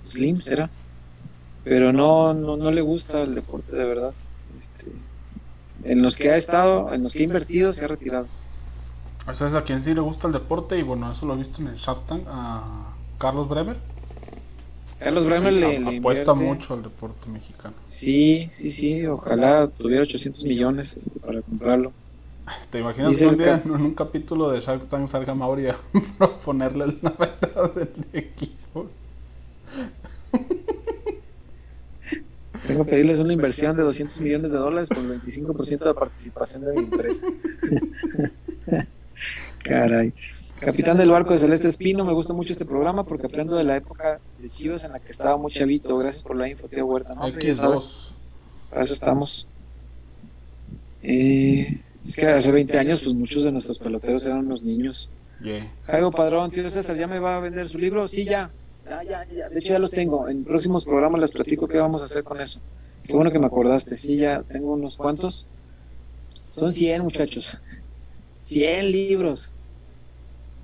Slim 0.07 0.39
será. 0.39 0.71
Pero 1.69 1.93
no, 1.93 2.33
no, 2.35 2.57
no 2.57 2.71
le 2.71 2.81
gusta 2.81 3.23
el 3.23 3.35
deporte 3.35 3.77
de 3.77 3.85
verdad. 3.85 4.15
Este, 4.55 4.87
en 5.85 6.03
los 6.03 6.17
que 6.17 6.31
ha 6.31 6.37
estado, 6.37 6.93
en 6.93 7.03
los 7.03 7.13
que 7.13 7.21
ha 7.21 7.25
invertido, 7.25 7.73
se 7.73 7.85
ha 7.85 7.89
retirado. 7.89 8.27
¿Sabes 9.37 9.55
a 9.55 9.63
quién 9.63 9.83
sí 9.83 9.93
le 9.93 10.01
gusta 10.01 10.27
el 10.27 10.33
deporte? 10.33 10.79
Y 10.79 10.83
bueno, 10.83 11.11
eso 11.11 11.27
lo 11.27 11.35
he 11.35 11.37
visto 11.37 11.61
en 11.61 11.69
el 11.69 11.77
Shark 11.77 12.07
Tank, 12.07 12.23
a 12.29 12.95
Carlos 13.19 13.49
Bremer. 13.49 13.77
Carlos 14.99 15.27
Bremer 15.27 15.53
le, 15.53 15.79
le 15.79 15.99
apuesta 15.99 16.33
invierte. 16.33 16.55
mucho 16.55 16.75
al 16.75 16.83
deporte 16.83 17.29
mexicano. 17.29 17.75
Sí, 17.85 18.47
sí, 18.49 18.73
sí. 18.73 19.07
Ojalá 19.07 19.69
tuviera 19.69 20.03
800 20.03 20.45
millones 20.45 20.97
este, 20.97 21.21
para 21.21 21.43
comprarlo. 21.43 21.93
¿Te 22.71 22.79
imaginas 22.79 23.11
Dice 23.11 23.25
que 23.25 23.27
un 23.27 23.33
el 23.35 23.39
día 23.39 23.63
en 23.65 23.71
un 23.71 23.95
capítulo 23.95 24.51
de 24.51 24.61
Shark 24.61 24.89
Tank 24.89 25.07
salga 25.07 25.35
Mauri 25.35 25.69
a 25.69 25.77
proponerle 26.19 26.99
la 27.03 27.11
venta 27.11 27.69
del 27.69 28.07
equipo? 28.15 28.91
Tengo 32.67 32.85
que 32.85 32.91
pedirles 32.91 33.21
una 33.21 33.33
inversión 33.33 33.77
de 33.77 33.83
200 33.83 34.21
millones 34.21 34.53
de 34.53 34.59
dólares 34.59 34.89
por 34.89 34.99
el 34.99 35.21
25% 35.21 35.85
de 35.85 35.95
participación 35.95 36.65
de 36.65 36.73
mi 36.73 36.79
empresa. 36.81 37.23
Caray. 39.65 40.13
Capitán 40.61 40.99
del 40.99 41.11
barco 41.11 41.33
de 41.33 41.39
Celeste 41.39 41.69
Espino, 41.69 42.05
me 42.05 42.13
gusta 42.13 42.35
mucho 42.35 42.53
este 42.53 42.65
programa 42.65 43.05
porque 43.05 43.27
aprendo 43.27 43.57
de 43.57 43.63
la 43.63 43.77
época 43.77 44.21
de 44.41 44.51
Chivas 44.51 44.83
en 44.83 44.93
la 44.93 44.99
que 44.99 45.13
estaba 45.13 45.37
muy 45.37 45.53
chavito. 45.53 45.97
Gracias 45.99 46.23
por 46.23 46.37
la 46.37 46.49
info, 46.49 46.67
tío 46.67 46.85
Huerta. 46.85 47.15
No, 47.15 47.23
sabe, 47.23 47.53
X2. 47.53 47.85
para 48.71 48.83
eso 48.83 48.93
estamos. 48.93 49.47
Eh, 51.03 51.81
es 52.05 52.17
que 52.17 52.27
hace 52.27 52.51
20 52.51 52.77
años, 52.77 53.01
pues 53.01 53.15
muchos 53.15 53.45
de 53.45 53.53
nuestros 53.53 53.79
peloteros 53.79 54.27
eran 54.27 54.39
unos 54.39 54.63
niños. 54.63 55.09
Yeah. 55.41 55.73
Jairo 55.87 56.11
Padrón, 56.11 56.51
tío 56.51 56.69
César, 56.69 56.97
¿ya 56.97 57.07
me 57.07 57.21
va 57.21 57.37
a 57.37 57.41
vender 57.41 57.69
su 57.69 57.79
libro? 57.79 58.09
Sí, 58.09 58.25
ya. 58.25 58.51
Ya. 58.89 59.49
De 59.49 59.59
hecho, 59.59 59.73
ya 59.75 59.79
los 59.79 59.91
tengo. 59.91 60.29
En 60.29 60.45
próximos 60.45 60.85
programas 60.85 61.21
les 61.21 61.33
platico 61.33 61.69
qué 61.69 61.79
vamos 61.79 62.03
a 62.03 62.07
hacer 62.07 62.25
con 62.25 62.41
eso. 62.41 62.61
Qué 63.05 63.15
bueno 63.15 63.31
que 63.31 63.39
me 63.39 63.47
acordaste. 63.47 63.97
Sí, 63.97 64.17
ya 64.17 64.43
tengo 64.43 64.73
unos 64.73 64.97
cuantos. 64.97 65.47
Son 66.55 66.73
100, 66.73 67.03
muchachos. 67.03 67.59
100 68.39 68.91
libros. 68.91 69.51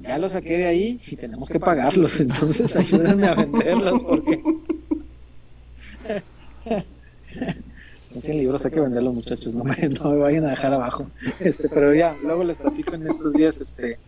Ya 0.00 0.18
los 0.18 0.32
saqué 0.32 0.58
de 0.58 0.66
ahí 0.66 1.00
y 1.06 1.16
tenemos 1.16 1.48
que 1.48 1.60
pagarlos. 1.60 2.20
Entonces, 2.20 2.74
ayúdenme 2.84 3.26
a 3.28 3.34
venderlos 3.34 4.02
porque. 4.02 4.42
Son 8.12 8.22
100 8.22 8.38
libros, 8.38 8.64
hay 8.64 8.70
que 8.70 8.80
venderlos, 8.80 9.14
muchachos. 9.14 9.54
No 9.54 9.64
me, 9.64 9.76
no 9.88 10.10
me 10.10 10.18
vayan 10.18 10.44
a 10.44 10.50
dejar 10.50 10.72
abajo. 10.72 11.10
Este, 11.40 11.68
pero 11.68 11.94
ya, 11.94 12.16
luego 12.22 12.44
les 12.44 12.58
platico 12.58 12.94
en 12.94 13.06
estos 13.08 13.32
días 13.32 13.60
este, 13.60 13.98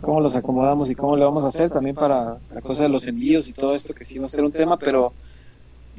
cómo 0.00 0.20
los 0.20 0.36
acomodamos 0.36 0.90
y 0.90 0.94
cómo 0.94 1.16
le 1.16 1.24
vamos 1.24 1.44
a 1.44 1.48
hacer 1.48 1.70
también 1.70 1.94
para 1.96 2.38
la 2.54 2.60
cosa 2.60 2.82
de 2.84 2.88
los 2.88 3.06
envíos 3.06 3.48
y 3.48 3.52
todo 3.52 3.74
esto 3.74 3.94
que 3.94 4.04
sí 4.04 4.18
va 4.18 4.26
a 4.26 4.28
ser 4.28 4.44
un 4.44 4.52
tema, 4.52 4.78
pero 4.78 5.12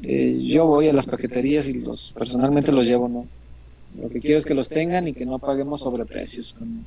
eh, 0.02 0.38
yo 0.44 0.66
voy 0.66 0.88
a 0.88 0.92
las 0.92 1.06
paqueterías 1.06 1.68
y 1.68 1.74
los 1.74 2.12
personalmente 2.12 2.72
los 2.72 2.86
llevo, 2.86 3.08
¿no? 3.08 3.26
Lo 4.00 4.08
que 4.08 4.20
quiero 4.20 4.38
es 4.38 4.44
que 4.44 4.54
los 4.54 4.68
tengan 4.68 5.06
y 5.08 5.12
que 5.12 5.26
no 5.26 5.38
paguemos 5.38 5.80
sobreprecios. 5.82 6.54
Con- 6.54 6.86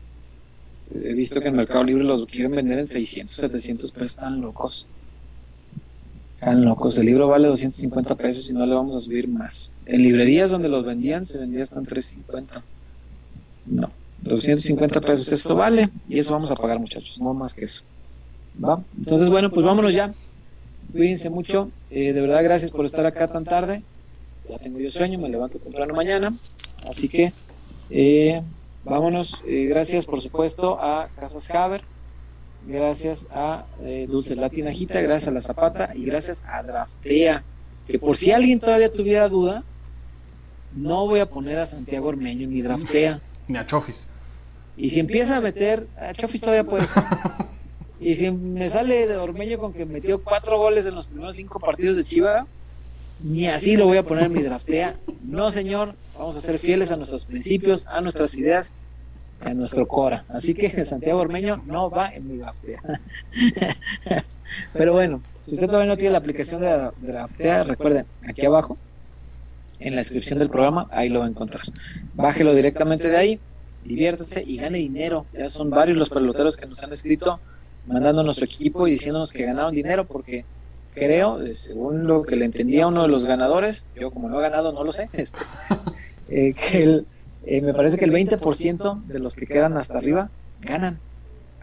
He 0.94 1.14
visto 1.14 1.42
que 1.42 1.48
en 1.48 1.56
Mercado 1.56 1.84
Libre 1.84 2.04
los 2.04 2.26
quieren 2.28 2.52
vender 2.52 2.78
en 2.78 2.86
600, 2.88 3.34
700 3.36 3.92
pesos, 3.92 4.08
están 4.08 4.40
locos. 4.42 4.86
Están 6.36 6.64
locos. 6.64 6.98
El 7.00 7.08
libro 7.08 7.28
vale 7.28 7.48
250 7.48 8.16
pesos 8.16 8.50
y 8.50 8.54
no 8.54 8.66
le 8.68 8.76
vamos 8.76 8.96
a 8.96 9.00
subir 9.02 9.28
más. 9.28 9.72
En 9.88 10.04
librerías 10.04 10.52
donde 10.52 10.70
los 10.70 10.86
vendían 10.86 11.24
se 11.24 11.38
vendía 11.40 11.64
hasta 11.64 11.80
en 11.80 11.86
350. 11.86 12.64
No. 13.68 13.92
250 14.26 15.02
pesos 15.02 15.32
esto 15.32 15.56
vale 15.56 15.90
y 16.08 16.20
eso 16.20 16.34
vamos 16.34 16.52
a 16.52 16.56
pagar 16.56 16.80
muchachos, 16.80 17.22
no 17.22 17.34
más 17.34 17.54
que 17.54 17.66
eso. 17.66 17.84
Entonces 18.98 19.30
bueno, 19.30 19.52
pues 19.52 19.66
vámonos 19.66 19.94
ya. 19.94 20.14
Cuídense 20.92 21.30
mucho. 21.30 21.70
Eh, 21.90 22.14
de 22.14 22.22
verdad 22.22 22.44
gracias 22.44 22.72
por 22.72 22.86
estar 22.86 23.06
acá 23.06 23.28
tan 23.28 23.44
tarde. 23.44 23.84
Ya 24.50 24.58
tengo 24.58 24.80
yo 24.80 24.92
sueño, 24.92 25.20
me 25.20 25.30
levanto 25.30 25.60
temprano 25.60 25.94
mañana. 25.94 26.38
Así 26.86 27.08
que 27.08 27.34
eh, 27.90 28.42
vámonos. 28.84 29.44
Eh, 29.46 29.66
gracias 29.66 30.06
por 30.06 30.22
supuesto 30.22 30.80
a 30.80 31.10
Casas 31.20 31.50
Haber. 31.52 31.84
Gracias 32.68 33.28
a 33.32 33.66
eh, 33.84 34.08
Dulce 34.10 34.36
Latinajita, 34.36 35.00
gracias 35.02 35.28
a 35.28 35.32
La 35.32 35.42
Zapata 35.42 35.92
y 35.94 36.04
gracias 36.04 36.44
a 36.48 36.64
Draftea. 36.64 37.44
Que 37.88 38.00
por 38.00 38.18
si 38.18 38.32
alguien 38.32 38.60
todavía 38.60 38.92
tuviera 38.92 39.30
duda, 39.30 39.64
no 40.76 41.06
voy 41.06 41.20
a 41.20 41.30
poner 41.30 41.60
a 41.60 41.68
Santiago 41.68 42.08
Ormeño 42.08 42.48
ni 42.48 42.62
Draftea. 42.64 43.22
Ni 43.48 43.58
a 43.58 43.68
Chofis. 43.68 44.08
Y 44.78 44.90
si 44.90 45.00
empieza 45.00 45.38
a 45.38 45.42
meter, 45.42 45.88
a 45.98 46.14
Chofis 46.14 46.42
todavía 46.42 46.64
puede 46.64 46.86
ser. 46.88 47.04
Y 48.00 48.16
si 48.16 48.30
me 48.30 48.70
sale 48.70 49.08
de 49.08 49.16
Ormeño 49.16 49.58
con 49.58 49.74
que 49.74 49.86
metió 49.86 50.24
cuatro 50.24 50.58
goles 50.58 50.86
en 50.86 50.96
los 50.96 51.08
primeros 51.08 51.36
cinco 51.36 51.60
partidos 51.60 51.96
de 51.96 52.04
Chiva, 52.04 52.46
ni 53.24 53.48
así 53.48 53.78
lo 53.78 53.86
voy 53.86 53.98
a 53.98 54.04
poner 54.04 54.26
en 54.26 54.34
mi 54.34 54.44
draftea. 54.44 54.98
No, 55.24 55.50
señor, 55.50 55.96
vamos 56.18 56.36
a 56.36 56.42
ser 56.42 56.60
fieles 56.60 56.92
a 56.92 56.98
nuestros 56.98 57.26
principios, 57.26 57.88
a 57.88 58.02
nuestras 58.02 58.36
ideas, 58.36 58.74
a 59.42 59.54
nuestro 59.54 59.88
Cora. 59.88 60.26
Así 60.28 60.54
que 60.54 60.84
Santiago 60.84 61.22
Ormeño 61.22 61.64
no 61.66 61.90
va 61.90 62.10
en 62.10 62.28
mi 62.28 62.38
draftea. 62.38 62.82
Pero 64.74 64.94
bueno, 64.94 65.22
si 65.46 65.54
usted 65.54 65.68
todavía 65.68 65.88
no 65.88 65.98
tiene 65.98 66.12
la 66.12 66.18
aplicación 66.18 66.62
de 66.62 66.92
draftea, 67.02 67.64
recuerden, 67.64 68.06
aquí 68.28 68.46
abajo, 68.46 68.78
en 69.80 69.96
la 69.96 70.02
descripción 70.02 70.40
del 70.40 70.50
programa, 70.50 70.88
ahí 70.92 71.10
lo 71.10 71.20
va 71.20 71.26
a 71.26 71.30
encontrar. 71.30 71.64
Bájelo 72.14 72.54
directamente 72.54 73.10
de 73.10 73.18
ahí, 73.18 73.40
diviértase 73.86 74.44
y 74.46 74.58
gane 74.58 74.78
dinero. 74.80 75.26
Ya 75.34 75.50
son 75.50 75.70
varios 75.70 75.98
los 75.98 76.10
peloteros 76.10 76.58
que 76.58 76.66
nos 76.66 76.82
han 76.84 76.92
escrito 76.94 77.40
mandándonos 77.88 78.38
su 78.38 78.44
equipo 78.46 78.88
y 78.88 78.92
diciéndonos 78.92 79.32
que 79.32 79.46
ganaron 79.46 79.74
dinero 79.74 80.06
porque 80.06 80.44
creo, 80.94 81.42
eh, 81.42 81.52
según 81.52 82.08
lo 82.08 82.24
que 82.24 82.36
le 82.36 82.46
entendía 82.46 82.88
uno 82.88 83.04
de 83.04 83.08
los 83.10 83.26
ganadores, 83.26 83.86
yo 83.96 84.12
como 84.12 84.28
no 84.30 84.40
he 84.40 84.42
ganado 84.42 84.72
no 84.72 84.84
lo 84.84 84.92
sé, 84.92 85.10
este, 85.14 85.40
eh, 86.30 86.54
que 86.54 86.84
el, 86.84 87.06
eh, 87.46 87.62
me 87.62 87.74
parece 87.74 87.98
que 87.98 88.06
el 88.06 88.12
20% 88.12 89.04
de 89.06 89.20
los 89.20 89.36
que 89.36 89.46
quedan 89.46 89.78
hasta 89.78 89.98
arriba 89.98 90.30
ganan. 90.62 91.00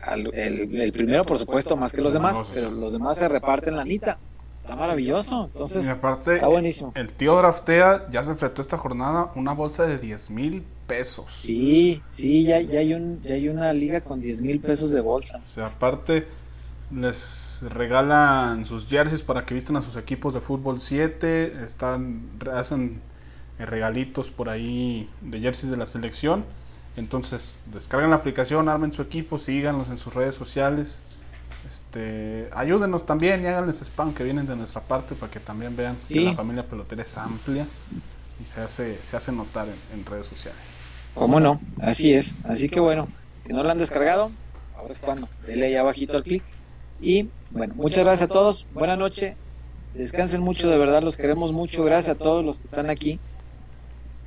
Al- 0.01 0.33
el, 0.35 0.81
el 0.81 0.93
primero, 0.93 1.25
por 1.25 1.39
supuesto, 1.39 1.77
más 1.77 1.93
que 1.93 2.01
los 2.03 2.13
demás, 2.13 2.37
pero 2.55 2.71
los 2.71 2.93
demás 2.93 3.19
se 3.19 3.29
reparten 3.29 3.77
la 3.77 3.85
nita. 3.85 4.19
Está 4.63 4.77
maravilloso. 4.77 5.47
Entonces, 5.47 5.87
y 5.87 5.89
aparte, 5.89 6.37
está 6.37 6.47
buenísimo. 6.47 6.93
el 6.95 7.13
tío 7.13 7.37
Draftea 7.37 8.09
ya 8.13 8.23
se 8.23 8.35
fletó 8.37 8.63
esta 8.63 8.79
jornada 8.79 9.33
una 9.35 9.53
bolsa 9.53 9.87
de 9.87 9.99
10 9.99 10.31
mil 10.31 10.65
pesos. 10.87 11.27
Sí, 11.35 12.01
sí, 12.07 12.45
ya, 12.45 12.61
ya, 12.61 12.79
hay 12.79 12.95
un, 12.95 13.21
ya 13.23 13.35
hay 13.35 13.49
una 13.49 13.73
liga 13.73 14.03
con 14.03 14.21
10 14.21 14.41
mil 14.43 14.61
pesos 14.61 14.93
de 14.93 15.01
bolsa. 15.01 15.41
O 15.51 15.55
sea, 15.55 15.67
aparte 15.67 16.29
les 16.95 17.61
regalan 17.63 18.65
sus 18.67 18.87
jerseys 18.87 19.23
para 19.23 19.45
que 19.47 19.55
vistan 19.55 19.77
a 19.77 19.83
sus 19.83 19.97
equipos 19.97 20.33
de 20.33 20.41
fútbol 20.41 20.81
7, 20.81 21.65
están 21.65 22.23
hacen 22.55 23.01
eh, 23.59 23.67
regalitos 23.67 24.29
por 24.29 24.49
ahí 24.49 25.09
de 25.23 25.41
jerseys 25.41 25.73
de 25.73 25.77
la 25.77 25.87
selección. 25.87 26.45
Entonces, 26.97 27.57
descargan 27.73 28.11
la 28.11 28.17
aplicación, 28.17 28.69
armen 28.69 28.93
su 28.93 29.03
equipo, 29.03 29.39
síganlos 29.39 29.89
en 29.89 29.99
sus 29.99 30.15
redes 30.15 30.35
sociales. 30.37 31.01
Este, 31.93 32.49
ayúdenos 32.55 33.05
también 33.05 33.43
y 33.43 33.47
háganles 33.47 33.83
spam 33.83 34.15
que 34.15 34.25
vienen 34.25 34.47
de 34.47 34.57
nuestra 34.57 34.81
parte 34.81 35.15
para 35.15 35.31
que 35.31 35.41
también 35.41 35.77
vean 35.77 35.99
que 36.09 36.21
la 36.23 36.33
familia 36.33 36.63
pelotera 36.63 37.03
es 37.03 37.19
amplia 37.19 37.67
y 38.43 38.47
se 38.47 38.63
hace, 38.63 38.99
se 39.11 39.15
hace 39.15 39.31
notar 39.31 39.67
en, 39.67 39.99
en 40.01 40.07
redes 40.07 40.25
sociales. 40.25 40.63
¿Cómo 41.15 41.39
no? 41.39 41.61
Así 41.79 42.15
es. 42.15 42.35
Así 42.45 42.71
que 42.71 42.81
bueno, 42.81 43.09
si 43.37 43.53
no 43.53 43.63
lo 43.63 43.71
han 43.71 43.77
descargado, 43.77 44.31
ahora 44.75 44.91
es 44.91 45.01
cuando. 45.01 45.29
Dele 45.47 45.67
ahí 45.67 45.77
abajito 45.77 46.17
al 46.17 46.23
clic. 46.23 46.43
Y 47.03 47.29
bueno, 47.51 47.75
muchas 47.75 48.05
gracias 48.05 48.31
a 48.31 48.33
todos. 48.33 48.67
Buenas 48.73 48.97
noches. 48.97 49.35
Descansen 49.93 50.41
mucho, 50.41 50.71
de 50.71 50.79
verdad 50.79 51.03
los 51.03 51.19
queremos 51.19 51.53
mucho. 51.53 51.85
Gracias 51.85 52.17
a 52.17 52.19
todos 52.19 52.43
los 52.43 52.59
que 52.59 52.65
están 52.65 52.89
aquí. 52.89 53.21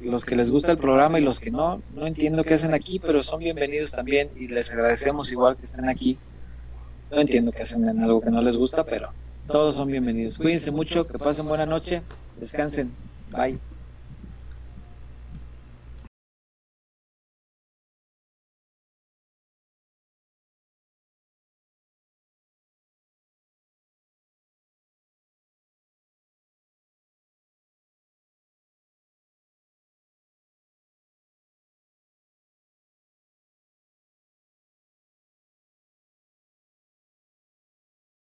Los 0.01 0.23
que 0.23 0.35
les 0.35 0.51
gusta 0.51 0.71
el 0.71 0.77
programa 0.77 1.17
y 1.17 1.23
los 1.23 1.39
que 1.39 1.49
no, 1.49 1.81
no 1.95 2.05
entiendo 2.05 2.43
qué 2.43 2.53
hacen 2.53 2.75
aquí, 2.75 2.99
pero 2.99 3.23
son 3.23 3.39
bienvenidos 3.39 3.91
también 3.91 4.29
y 4.35 4.49
les 4.49 4.69
agradecemos 4.69 5.31
igual 5.31 5.57
que 5.57 5.65
estén 5.65 5.89
aquí. 5.89 6.19
No 7.11 7.19
entiendo 7.19 7.51
qué 7.51 7.61
hacen 7.61 7.87
en 7.87 7.99
algo 8.03 8.21
que 8.21 8.31
no 8.31 8.41
les 8.41 8.57
gusta, 8.57 8.83
pero 8.85 9.09
todos 9.47 9.75
son 9.75 9.87
bienvenidos. 9.87 10.37
Cuídense 10.37 10.71
mucho, 10.71 11.07
que 11.07 11.19
pasen 11.19 11.47
buena 11.47 11.65
noche, 11.65 12.01
descansen. 12.39 12.91
Bye. 13.31 13.59